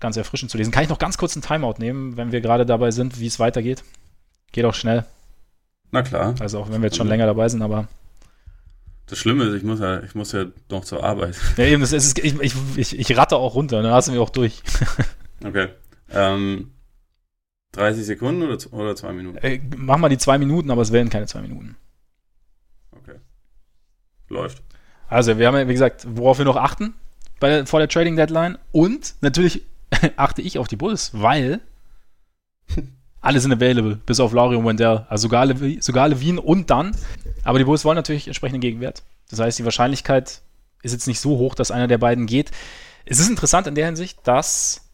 ganz 0.00 0.16
erfrischend 0.16 0.50
zu 0.50 0.58
lesen. 0.58 0.72
Kann 0.72 0.82
ich 0.82 0.88
noch 0.88 0.98
ganz 0.98 1.16
kurz 1.16 1.36
einen 1.36 1.42
Timeout 1.42 1.76
nehmen, 1.78 2.16
wenn 2.16 2.32
wir 2.32 2.40
gerade 2.40 2.66
dabei 2.66 2.90
sind, 2.90 3.20
wie 3.20 3.26
es 3.26 3.38
weitergeht? 3.38 3.84
Geht 4.50 4.64
auch 4.64 4.74
schnell. 4.74 5.04
Na 5.92 6.02
klar. 6.02 6.34
Also 6.40 6.58
auch 6.58 6.70
wenn 6.70 6.82
wir 6.82 6.86
jetzt 6.86 6.96
schon 6.96 7.08
länger 7.08 7.26
dabei 7.26 7.48
sind, 7.48 7.62
aber. 7.62 7.86
Das 9.06 9.18
Schlimme 9.18 9.44
ist, 9.44 9.54
ich 9.54 9.62
muss 9.62 9.78
ja, 9.78 10.02
ich 10.02 10.16
muss 10.16 10.32
ja 10.32 10.46
noch 10.70 10.84
zur 10.84 11.04
Arbeit. 11.04 11.36
Ja, 11.56 11.64
eben, 11.64 11.80
das 11.80 11.92
ist, 11.92 12.18
ich, 12.18 12.40
ich, 12.40 12.54
ich, 12.76 12.98
ich 12.98 13.16
ratte 13.16 13.36
auch 13.36 13.54
runter, 13.54 13.80
dann 13.80 13.92
lassen 13.92 14.12
wir 14.12 14.20
auch 14.20 14.30
durch. 14.30 14.62
okay. 15.44 15.68
Ähm, 16.10 16.72
30 17.72 18.06
Sekunden 18.06 18.42
oder, 18.42 18.58
oder 18.72 18.96
zwei 18.96 19.12
Minuten? 19.12 19.38
Äh, 19.38 19.60
mach 19.76 19.98
mal 19.98 20.08
die 20.08 20.18
zwei 20.18 20.38
Minuten, 20.38 20.70
aber 20.70 20.82
es 20.82 20.92
werden 20.92 21.10
keine 21.10 21.26
zwei 21.26 21.42
Minuten. 21.42 21.76
Okay. 22.92 23.16
Läuft. 24.28 24.62
Also, 25.08 25.38
wir 25.38 25.46
haben 25.46 25.56
ja, 25.56 25.68
wie 25.68 25.72
gesagt, 25.72 26.06
worauf 26.08 26.38
wir 26.38 26.44
noch 26.44 26.56
achten 26.56 26.94
bei, 27.38 27.66
vor 27.66 27.80
der 27.80 27.88
Trading 27.88 28.16
Deadline. 28.16 28.58
Und 28.72 29.14
natürlich 29.20 29.62
achte 30.16 30.42
ich 30.42 30.58
auf 30.58 30.68
die 30.68 30.76
Bulls, 30.76 31.10
weil 31.12 31.60
alle 33.20 33.40
sind 33.40 33.52
available, 33.52 33.96
bis 34.06 34.20
auf 34.20 34.32
Laurie 34.32 34.56
und 34.56 34.64
Wendell. 34.64 35.06
Also 35.08 35.22
sogar, 35.22 35.46
Le 35.46 35.76
sogar 35.80 36.08
Levine 36.08 36.40
und 36.40 36.70
dann. 36.70 36.96
Aber 37.44 37.58
die 37.58 37.64
Bulls 37.64 37.84
wollen 37.84 37.96
natürlich 37.96 38.26
entsprechenden 38.26 38.60
Gegenwert. 38.60 39.02
Das 39.30 39.38
heißt, 39.38 39.58
die 39.58 39.64
Wahrscheinlichkeit 39.64 40.42
ist 40.82 40.92
jetzt 40.92 41.06
nicht 41.06 41.20
so 41.20 41.38
hoch, 41.38 41.54
dass 41.54 41.70
einer 41.70 41.88
der 41.88 41.98
beiden 41.98 42.26
geht. 42.26 42.50
Es 43.04 43.20
ist 43.20 43.28
interessant 43.28 43.66
in 43.66 43.74
der 43.74 43.86
Hinsicht, 43.86 44.18
dass 44.24 44.85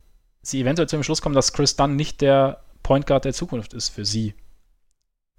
sie 0.42 0.60
eventuell 0.60 0.88
zu 0.88 0.96
dem 0.96 1.02
Schluss 1.02 1.22
kommen, 1.22 1.34
dass 1.34 1.52
Chris 1.52 1.76
Dunn 1.76 1.96
nicht 1.96 2.20
der 2.20 2.62
Point 2.82 3.06
Guard 3.06 3.24
der 3.24 3.32
Zukunft 3.32 3.74
ist 3.74 3.88
für 3.88 4.04
sie. 4.04 4.34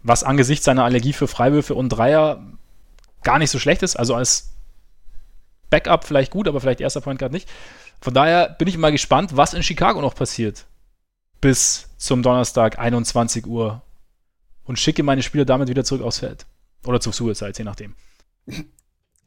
Was 0.01 0.23
angesichts 0.23 0.65
seiner 0.65 0.83
Allergie 0.83 1.13
für 1.13 1.27
Freiwürfe 1.27 1.75
und 1.75 1.89
Dreier 1.89 2.43
gar 3.23 3.39
nicht 3.39 3.51
so 3.51 3.59
schlecht 3.59 3.83
ist. 3.83 3.95
Also 3.95 4.15
als 4.15 4.53
Backup 5.69 6.05
vielleicht 6.05 6.31
gut, 6.31 6.47
aber 6.47 6.61
vielleicht 6.61 6.81
erster 6.81 7.01
Point 7.01 7.19
Guard 7.19 7.31
nicht. 7.31 7.49
Von 8.01 8.13
daher 8.13 8.49
bin 8.49 8.67
ich 8.67 8.77
mal 8.77 8.91
gespannt, 8.91 9.35
was 9.35 9.53
in 9.53 9.63
Chicago 9.63 10.01
noch 10.01 10.15
passiert. 10.15 10.65
Bis 11.41 11.89
zum 11.97 12.21
Donnerstag 12.23 12.79
21 12.79 13.45
Uhr. 13.47 13.81
Und 14.65 14.79
schicke 14.79 15.03
meine 15.03 15.23
Spieler 15.23 15.45
damit 15.45 15.67
wieder 15.67 15.83
zurück 15.83 16.01
aufs 16.01 16.19
Feld. 16.19 16.45
Oder 16.85 17.01
zur 17.01 17.13
Suicide, 17.13 17.53
je 17.57 17.63
nachdem. 17.63 17.95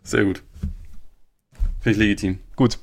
Sehr 0.02 0.24
gut. 0.24 0.42
Finde 1.80 1.90
ich 1.90 1.96
legitim. 1.96 2.38
Gut. 2.54 2.78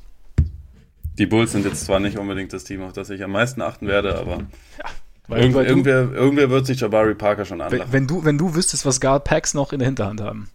Die 1.18 1.26
Bulls 1.26 1.52
sind 1.52 1.66
jetzt 1.66 1.86
zwar 1.86 2.00
nicht 2.00 2.18
unbedingt 2.18 2.54
das 2.54 2.64
Team, 2.64 2.82
auf 2.82 2.94
das 2.94 3.10
ich 3.10 3.24
am 3.24 3.32
meisten 3.32 3.62
achten 3.62 3.88
werde, 3.88 4.18
aber 4.18 4.40
ja, 5.30 5.38
irgend, 5.38 5.56
irgendwer, 5.56 6.12
irgendwer 6.12 6.50
wird 6.50 6.66
sich 6.66 6.80
Jabari 6.80 7.16
Parker 7.16 7.46
schon 7.46 7.62
anlachen. 7.62 7.92
Wenn, 7.92 8.08
du, 8.08 8.26
wenn 8.26 8.38
du 8.38 8.56
wüsstest, 8.56 8.86
was 8.86 9.00
Guard 9.00 9.24
Packs 9.24 9.54
noch 9.54 9.74
in 9.74 9.80
der 9.80 9.88
Hinterhand 9.88 10.22
haben. 10.22 10.50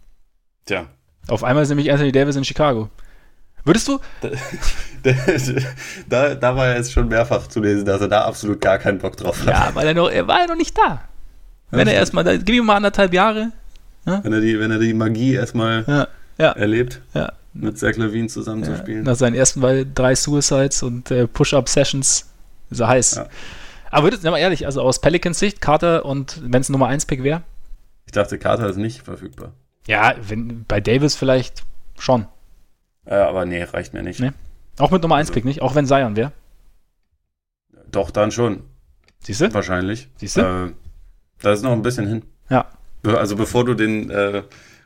Tja. 0.65 0.87
Auf 1.27 1.43
einmal 1.43 1.63
ist 1.63 1.69
nämlich 1.69 1.91
Anthony 1.91 2.11
Davis 2.11 2.35
in 2.35 2.43
Chicago. 2.43 2.89
Würdest 3.63 3.87
du? 3.87 3.99
Da, 4.21 4.29
da, 6.09 6.35
da, 6.35 6.55
war 6.55 6.67
er 6.67 6.77
jetzt 6.77 6.91
schon 6.91 7.07
mehrfach 7.07 7.47
zu 7.47 7.61
lesen, 7.61 7.85
dass 7.85 8.01
er 8.01 8.07
da 8.07 8.21
absolut 8.21 8.61
gar 8.61 8.77
keinen 8.79 8.99
Bock 8.99 9.17
drauf 9.17 9.39
hat. 9.41 9.47
Ja, 9.47 9.71
weil 9.73 9.87
er, 9.87 9.93
noch, 9.93 10.09
er 10.09 10.27
war 10.27 10.39
ja 10.39 10.47
noch 10.47 10.55
nicht 10.55 10.77
da. 10.77 11.01
Wenn 11.71 11.87
ja, 11.87 11.93
er 11.93 11.99
erstmal, 11.99 12.39
gib 12.39 12.55
ihm 12.55 12.65
mal 12.65 12.77
anderthalb 12.77 13.13
Jahre. 13.13 13.51
Ja? 14.05 14.23
Wenn, 14.23 14.33
er 14.33 14.41
die, 14.41 14.59
wenn 14.59 14.71
er 14.71 14.79
die 14.79 14.93
Magie 14.93 15.35
erstmal 15.35 16.07
ja. 16.37 16.51
erlebt, 16.51 17.01
ja. 17.13 17.31
Mit 17.53 17.77
Zach 17.77 17.95
Levine 17.95 18.27
zusammen 18.27 18.63
zu 18.63 18.75
spielen. 18.77 19.03
Nach 19.03 19.15
seinen 19.15 19.35
ersten 19.35 19.93
drei 19.93 20.15
Suicides 20.15 20.83
und 20.83 21.11
äh, 21.11 21.27
Push-Up-Sessions 21.27 22.29
ist 22.69 22.79
er 22.79 22.87
heiß. 22.87 23.21
Aber 23.91 24.03
würdest 24.03 24.23
du 24.23 24.29
mal 24.29 24.37
ehrlich, 24.37 24.65
also 24.65 24.81
aus 24.81 25.01
Pelicans 25.01 25.39
Sicht, 25.39 25.61
Carter 25.61 26.05
und 26.05 26.41
wenn 26.43 26.61
es 26.61 26.69
Nummer 26.69 26.87
1 26.87 27.05
Pick 27.05 27.23
wäre? 27.23 27.41
Ich 28.05 28.11
dachte, 28.11 28.37
Carter 28.37 28.69
ist 28.69 28.77
nicht 28.77 29.01
verfügbar. 29.01 29.53
Ja, 29.87 30.15
wenn, 30.27 30.65
bei 30.67 30.79
Davis 30.79 31.15
vielleicht 31.15 31.63
schon. 31.97 32.27
Ja, 33.09 33.27
aber 33.27 33.45
nee, 33.45 33.63
reicht 33.63 33.93
mir 33.93 34.03
nicht. 34.03 34.19
Nee. 34.19 34.31
Auch 34.77 34.91
mit 34.91 35.01
Nummer 35.01 35.15
1 35.15 35.31
Pick 35.31 35.45
nicht, 35.45 35.61
auch 35.61 35.75
wenn 35.75 35.87
Zion 35.87 36.15
wäre. 36.15 36.31
Doch, 37.91 38.11
dann 38.11 38.31
schon. 38.31 38.63
Siehst 39.21 39.41
du? 39.41 39.53
Wahrscheinlich. 39.53 40.09
Siehst 40.17 40.37
du? 40.37 40.41
Äh, 40.41 40.73
da 41.41 41.51
ist 41.51 41.63
noch 41.63 41.71
ein 41.71 41.81
bisschen 41.81 42.07
hin. 42.07 42.23
Ja. 42.49 42.67
Also 43.03 43.35
bevor 43.35 43.65
du 43.65 43.73
den, 43.73 44.09
äh, 44.09 44.43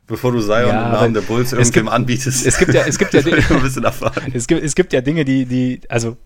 bevor 0.08 0.32
du 0.32 0.42
Zion 0.42 0.68
ja, 0.68 0.86
im 0.86 0.92
Namen 0.92 1.14
der 1.14 1.22
Bulls 1.22 1.54
irgendwem 1.54 1.86
gibt, 1.86 1.90
anbietest. 1.90 2.46
Es 2.46 2.58
gibt 2.58 2.74
ja, 2.74 2.84
es 2.84 2.98
gibt 2.98 3.14
ja 3.14 3.22
Dinge, 3.24 3.38
ein 3.38 3.62
bisschen 3.62 3.84
erfahren. 3.84 4.32
Es 4.34 4.48
gibt, 4.48 4.64
es 4.64 4.76
gibt 4.76 4.94
ja 4.94 5.02
Dinge, 5.02 5.26
die, 5.26 5.46
die, 5.46 5.82
also 5.90 6.18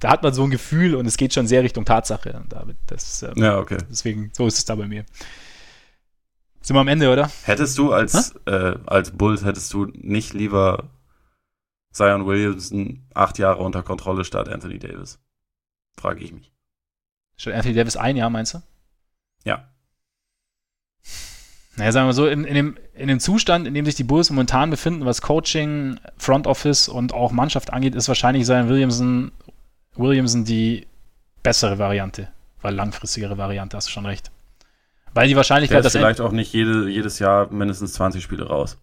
da 0.00 0.10
hat 0.10 0.22
man 0.22 0.34
so 0.34 0.42
ein 0.42 0.50
Gefühl 0.50 0.96
und 0.96 1.06
es 1.06 1.16
geht 1.16 1.32
schon 1.32 1.46
sehr 1.46 1.62
Richtung 1.62 1.84
Tatsache, 1.84 2.44
David. 2.48 2.76
Das, 2.86 3.22
ähm, 3.22 3.34
ja, 3.36 3.58
okay. 3.58 3.78
Deswegen, 3.88 4.30
so 4.32 4.46
ist 4.46 4.58
es 4.58 4.64
da 4.64 4.74
bei 4.74 4.88
mir. 4.88 5.04
Sind 6.60 6.76
wir 6.76 6.80
am 6.80 6.88
Ende, 6.88 7.12
oder? 7.12 7.30
Hättest 7.44 7.78
du 7.78 7.92
als, 7.92 8.34
äh, 8.46 8.74
als 8.86 9.12
Bulls, 9.12 9.44
hättest 9.44 9.72
du 9.72 9.86
nicht 9.94 10.32
lieber 10.32 10.90
Zion 11.92 12.26
Williamson 12.26 13.06
acht 13.14 13.38
Jahre 13.38 13.62
unter 13.62 13.82
Kontrolle 13.82 14.24
statt 14.24 14.48
Anthony 14.48 14.78
Davis? 14.78 15.20
Frage 15.96 16.24
ich 16.24 16.32
mich. 16.32 16.52
Statt 17.36 17.54
Anthony 17.54 17.74
Davis 17.74 17.96
ein 17.96 18.16
Jahr, 18.16 18.30
meinst 18.30 18.54
du? 18.54 18.62
Ja. 19.44 19.71
Naja, 21.76 21.92
sagen 21.92 22.06
wir 22.06 22.12
so, 22.12 22.26
in, 22.26 22.44
in, 22.44 22.54
dem, 22.54 22.76
in 22.94 23.08
dem 23.08 23.18
Zustand, 23.18 23.66
in 23.66 23.74
dem 23.74 23.86
sich 23.86 23.94
die 23.94 24.04
Bulls 24.04 24.30
momentan 24.30 24.70
befinden, 24.70 25.06
was 25.06 25.22
Coaching, 25.22 25.98
Front 26.18 26.46
Office 26.46 26.88
und 26.88 27.14
auch 27.14 27.32
Mannschaft 27.32 27.72
angeht, 27.72 27.94
ist 27.94 28.08
wahrscheinlich 28.08 28.44
Zion 28.44 28.68
Williamson, 28.68 29.32
Williamson 29.96 30.44
die 30.44 30.86
bessere 31.42 31.78
Variante, 31.78 32.28
weil 32.60 32.74
langfristigere 32.74 33.38
Variante, 33.38 33.76
hast 33.76 33.88
du 33.88 33.92
schon 33.92 34.06
recht. 34.06 34.30
Weil 35.14 35.28
die 35.28 35.36
Wahrscheinlichkeit, 35.36 35.84
dass 35.84 35.92
vielleicht 35.92 36.20
auch 36.20 36.32
nicht 36.32 36.52
jede, 36.52 36.88
jedes 36.88 37.18
Jahr 37.18 37.50
mindestens 37.50 37.94
20 37.94 38.22
Spiele 38.22 38.46
raus. 38.46 38.78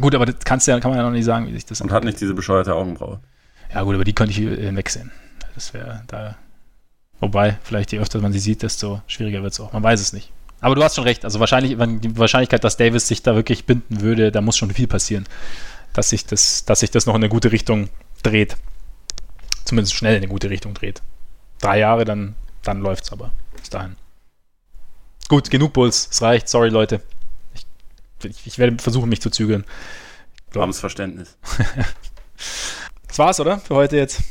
Gut, 0.00 0.14
aber 0.14 0.26
das 0.26 0.36
kannst 0.44 0.66
ja, 0.66 0.80
kann 0.80 0.90
man 0.90 0.98
ja 0.98 1.04
noch 1.04 1.12
nicht 1.12 1.24
sagen, 1.24 1.46
wie 1.46 1.52
sich 1.52 1.66
das. 1.66 1.80
Und 1.80 1.92
hat 1.92 2.04
nicht 2.04 2.20
diese 2.20 2.34
bescheuerte 2.34 2.74
Augenbraue. 2.74 3.20
Ja, 3.72 3.82
gut, 3.82 3.94
aber 3.94 4.04
die 4.04 4.14
könnte 4.14 4.32
ich 4.32 4.38
hinwegsehen. 4.38 5.10
Das 5.54 5.74
wäre 5.74 6.02
da. 6.06 6.36
Wobei, 7.20 7.58
vielleicht 7.62 7.92
je 7.92 8.00
öfter 8.00 8.20
man 8.20 8.32
sie 8.32 8.38
sieht, 8.38 8.62
desto 8.62 9.02
schwieriger 9.06 9.42
wird 9.42 9.52
es 9.52 9.60
auch. 9.60 9.72
Man 9.72 9.82
weiß 9.82 10.00
es 10.00 10.12
nicht. 10.12 10.32
Aber 10.62 10.76
du 10.76 10.82
hast 10.82 10.94
schon 10.94 11.04
recht. 11.04 11.24
Also 11.24 11.40
wahrscheinlich, 11.40 11.76
die 11.76 12.16
Wahrscheinlichkeit, 12.16 12.62
dass 12.62 12.76
Davis 12.76 13.08
sich 13.08 13.22
da 13.22 13.34
wirklich 13.34 13.66
binden 13.66 14.00
würde, 14.00 14.30
da 14.30 14.40
muss 14.40 14.56
schon 14.56 14.70
viel 14.70 14.86
passieren, 14.86 15.26
dass 15.92 16.08
sich 16.08 16.24
das, 16.24 16.64
dass 16.64 16.80
sich 16.80 16.90
das 16.90 17.04
noch 17.04 17.14
in 17.14 17.20
eine 17.20 17.28
gute 17.28 17.50
Richtung 17.50 17.90
dreht. 18.22 18.56
Zumindest 19.64 19.94
schnell 19.94 20.14
in 20.14 20.18
eine 20.18 20.28
gute 20.28 20.50
Richtung 20.50 20.72
dreht. 20.72 21.02
Drei 21.60 21.80
Jahre, 21.80 22.04
dann, 22.04 22.36
dann 22.62 22.80
läuft 22.80 23.04
es 23.04 23.12
aber 23.12 23.32
bis 23.56 23.70
dahin. 23.70 23.96
Gut, 25.28 25.50
genug 25.50 25.72
Bulls. 25.72 26.08
Es 26.10 26.22
reicht. 26.22 26.48
Sorry, 26.48 26.68
Leute. 26.68 27.00
Ich, 27.54 27.66
ich, 28.22 28.46
ich 28.46 28.58
werde 28.58 28.80
versuchen, 28.80 29.08
mich 29.08 29.20
zu 29.20 29.30
zügeln. 29.30 29.64
Armes 30.54 30.78
Verständnis. 30.78 31.36
das 33.08 33.18
war's, 33.18 33.40
oder? 33.40 33.58
Für 33.58 33.74
heute 33.74 33.96
jetzt. 33.96 34.22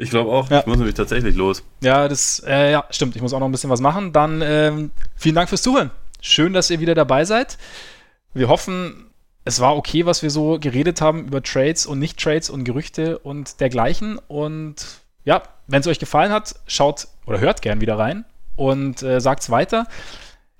Ich 0.00 0.08
glaube 0.08 0.30
auch. 0.30 0.48
Ja. 0.48 0.60
Ich 0.60 0.66
muss 0.66 0.78
nämlich 0.78 0.94
tatsächlich 0.94 1.36
los. 1.36 1.62
Ja, 1.82 2.08
das, 2.08 2.42
äh, 2.46 2.72
ja, 2.72 2.86
stimmt. 2.88 3.16
Ich 3.16 3.22
muss 3.22 3.34
auch 3.34 3.38
noch 3.38 3.48
ein 3.48 3.52
bisschen 3.52 3.68
was 3.68 3.82
machen. 3.82 4.14
Dann 4.14 4.40
ähm, 4.42 4.92
vielen 5.14 5.34
Dank 5.34 5.50
fürs 5.50 5.60
Zuhören. 5.60 5.90
Schön, 6.22 6.54
dass 6.54 6.70
ihr 6.70 6.80
wieder 6.80 6.94
dabei 6.94 7.26
seid. 7.26 7.58
Wir 8.32 8.48
hoffen, 8.48 9.10
es 9.44 9.60
war 9.60 9.76
okay, 9.76 10.06
was 10.06 10.22
wir 10.22 10.30
so 10.30 10.58
geredet 10.58 11.02
haben 11.02 11.26
über 11.26 11.42
Trades 11.42 11.84
und 11.84 11.98
Nicht-Trades 11.98 12.48
und 12.48 12.64
Gerüchte 12.64 13.18
und 13.18 13.60
dergleichen. 13.60 14.18
Und 14.26 14.76
ja, 15.24 15.42
wenn 15.66 15.80
es 15.80 15.86
euch 15.86 15.98
gefallen 15.98 16.32
hat, 16.32 16.54
schaut 16.66 17.08
oder 17.26 17.40
hört 17.40 17.60
gern 17.60 17.82
wieder 17.82 17.98
rein 17.98 18.24
und 18.56 19.02
äh, 19.02 19.20
sagt 19.20 19.42
es 19.42 19.50
weiter. 19.50 19.86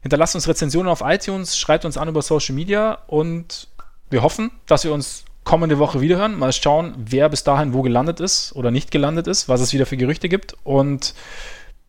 Hinterlasst 0.02 0.34
uns 0.34 0.48
Rezensionen 0.48 0.92
auf 0.92 1.00
iTunes, 1.02 1.56
schreibt 1.56 1.86
uns 1.86 1.96
an 1.96 2.08
über 2.08 2.20
Social 2.20 2.54
Media 2.54 2.98
und 3.06 3.68
wir 4.10 4.22
hoffen, 4.22 4.50
dass 4.66 4.84
wir 4.84 4.92
uns 4.92 5.24
kommende 5.44 5.78
Woche 5.78 6.00
wiederhören. 6.00 6.38
Mal 6.38 6.52
schauen, 6.52 6.94
wer 6.96 7.28
bis 7.28 7.44
dahin 7.44 7.72
wo 7.72 7.82
gelandet 7.82 8.20
ist 8.20 8.54
oder 8.54 8.70
nicht 8.70 8.90
gelandet 8.90 9.26
ist, 9.26 9.48
was 9.48 9.60
es 9.60 9.72
wieder 9.72 9.86
für 9.86 9.96
Gerüchte 9.96 10.28
gibt. 10.28 10.56
Und 10.64 11.14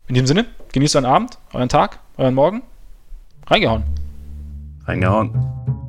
in 0.08 0.16
diesem 0.16 0.28
Sinne, 0.28 0.46
genießt 0.74 0.96
euren 0.96 1.06
Abend, 1.06 1.38
euren 1.54 1.70
Tag, 1.70 2.00
euren 2.18 2.34
Morgen. 2.34 2.64
Reingehauen. 3.48 3.84
Reingehauen. 4.86 5.81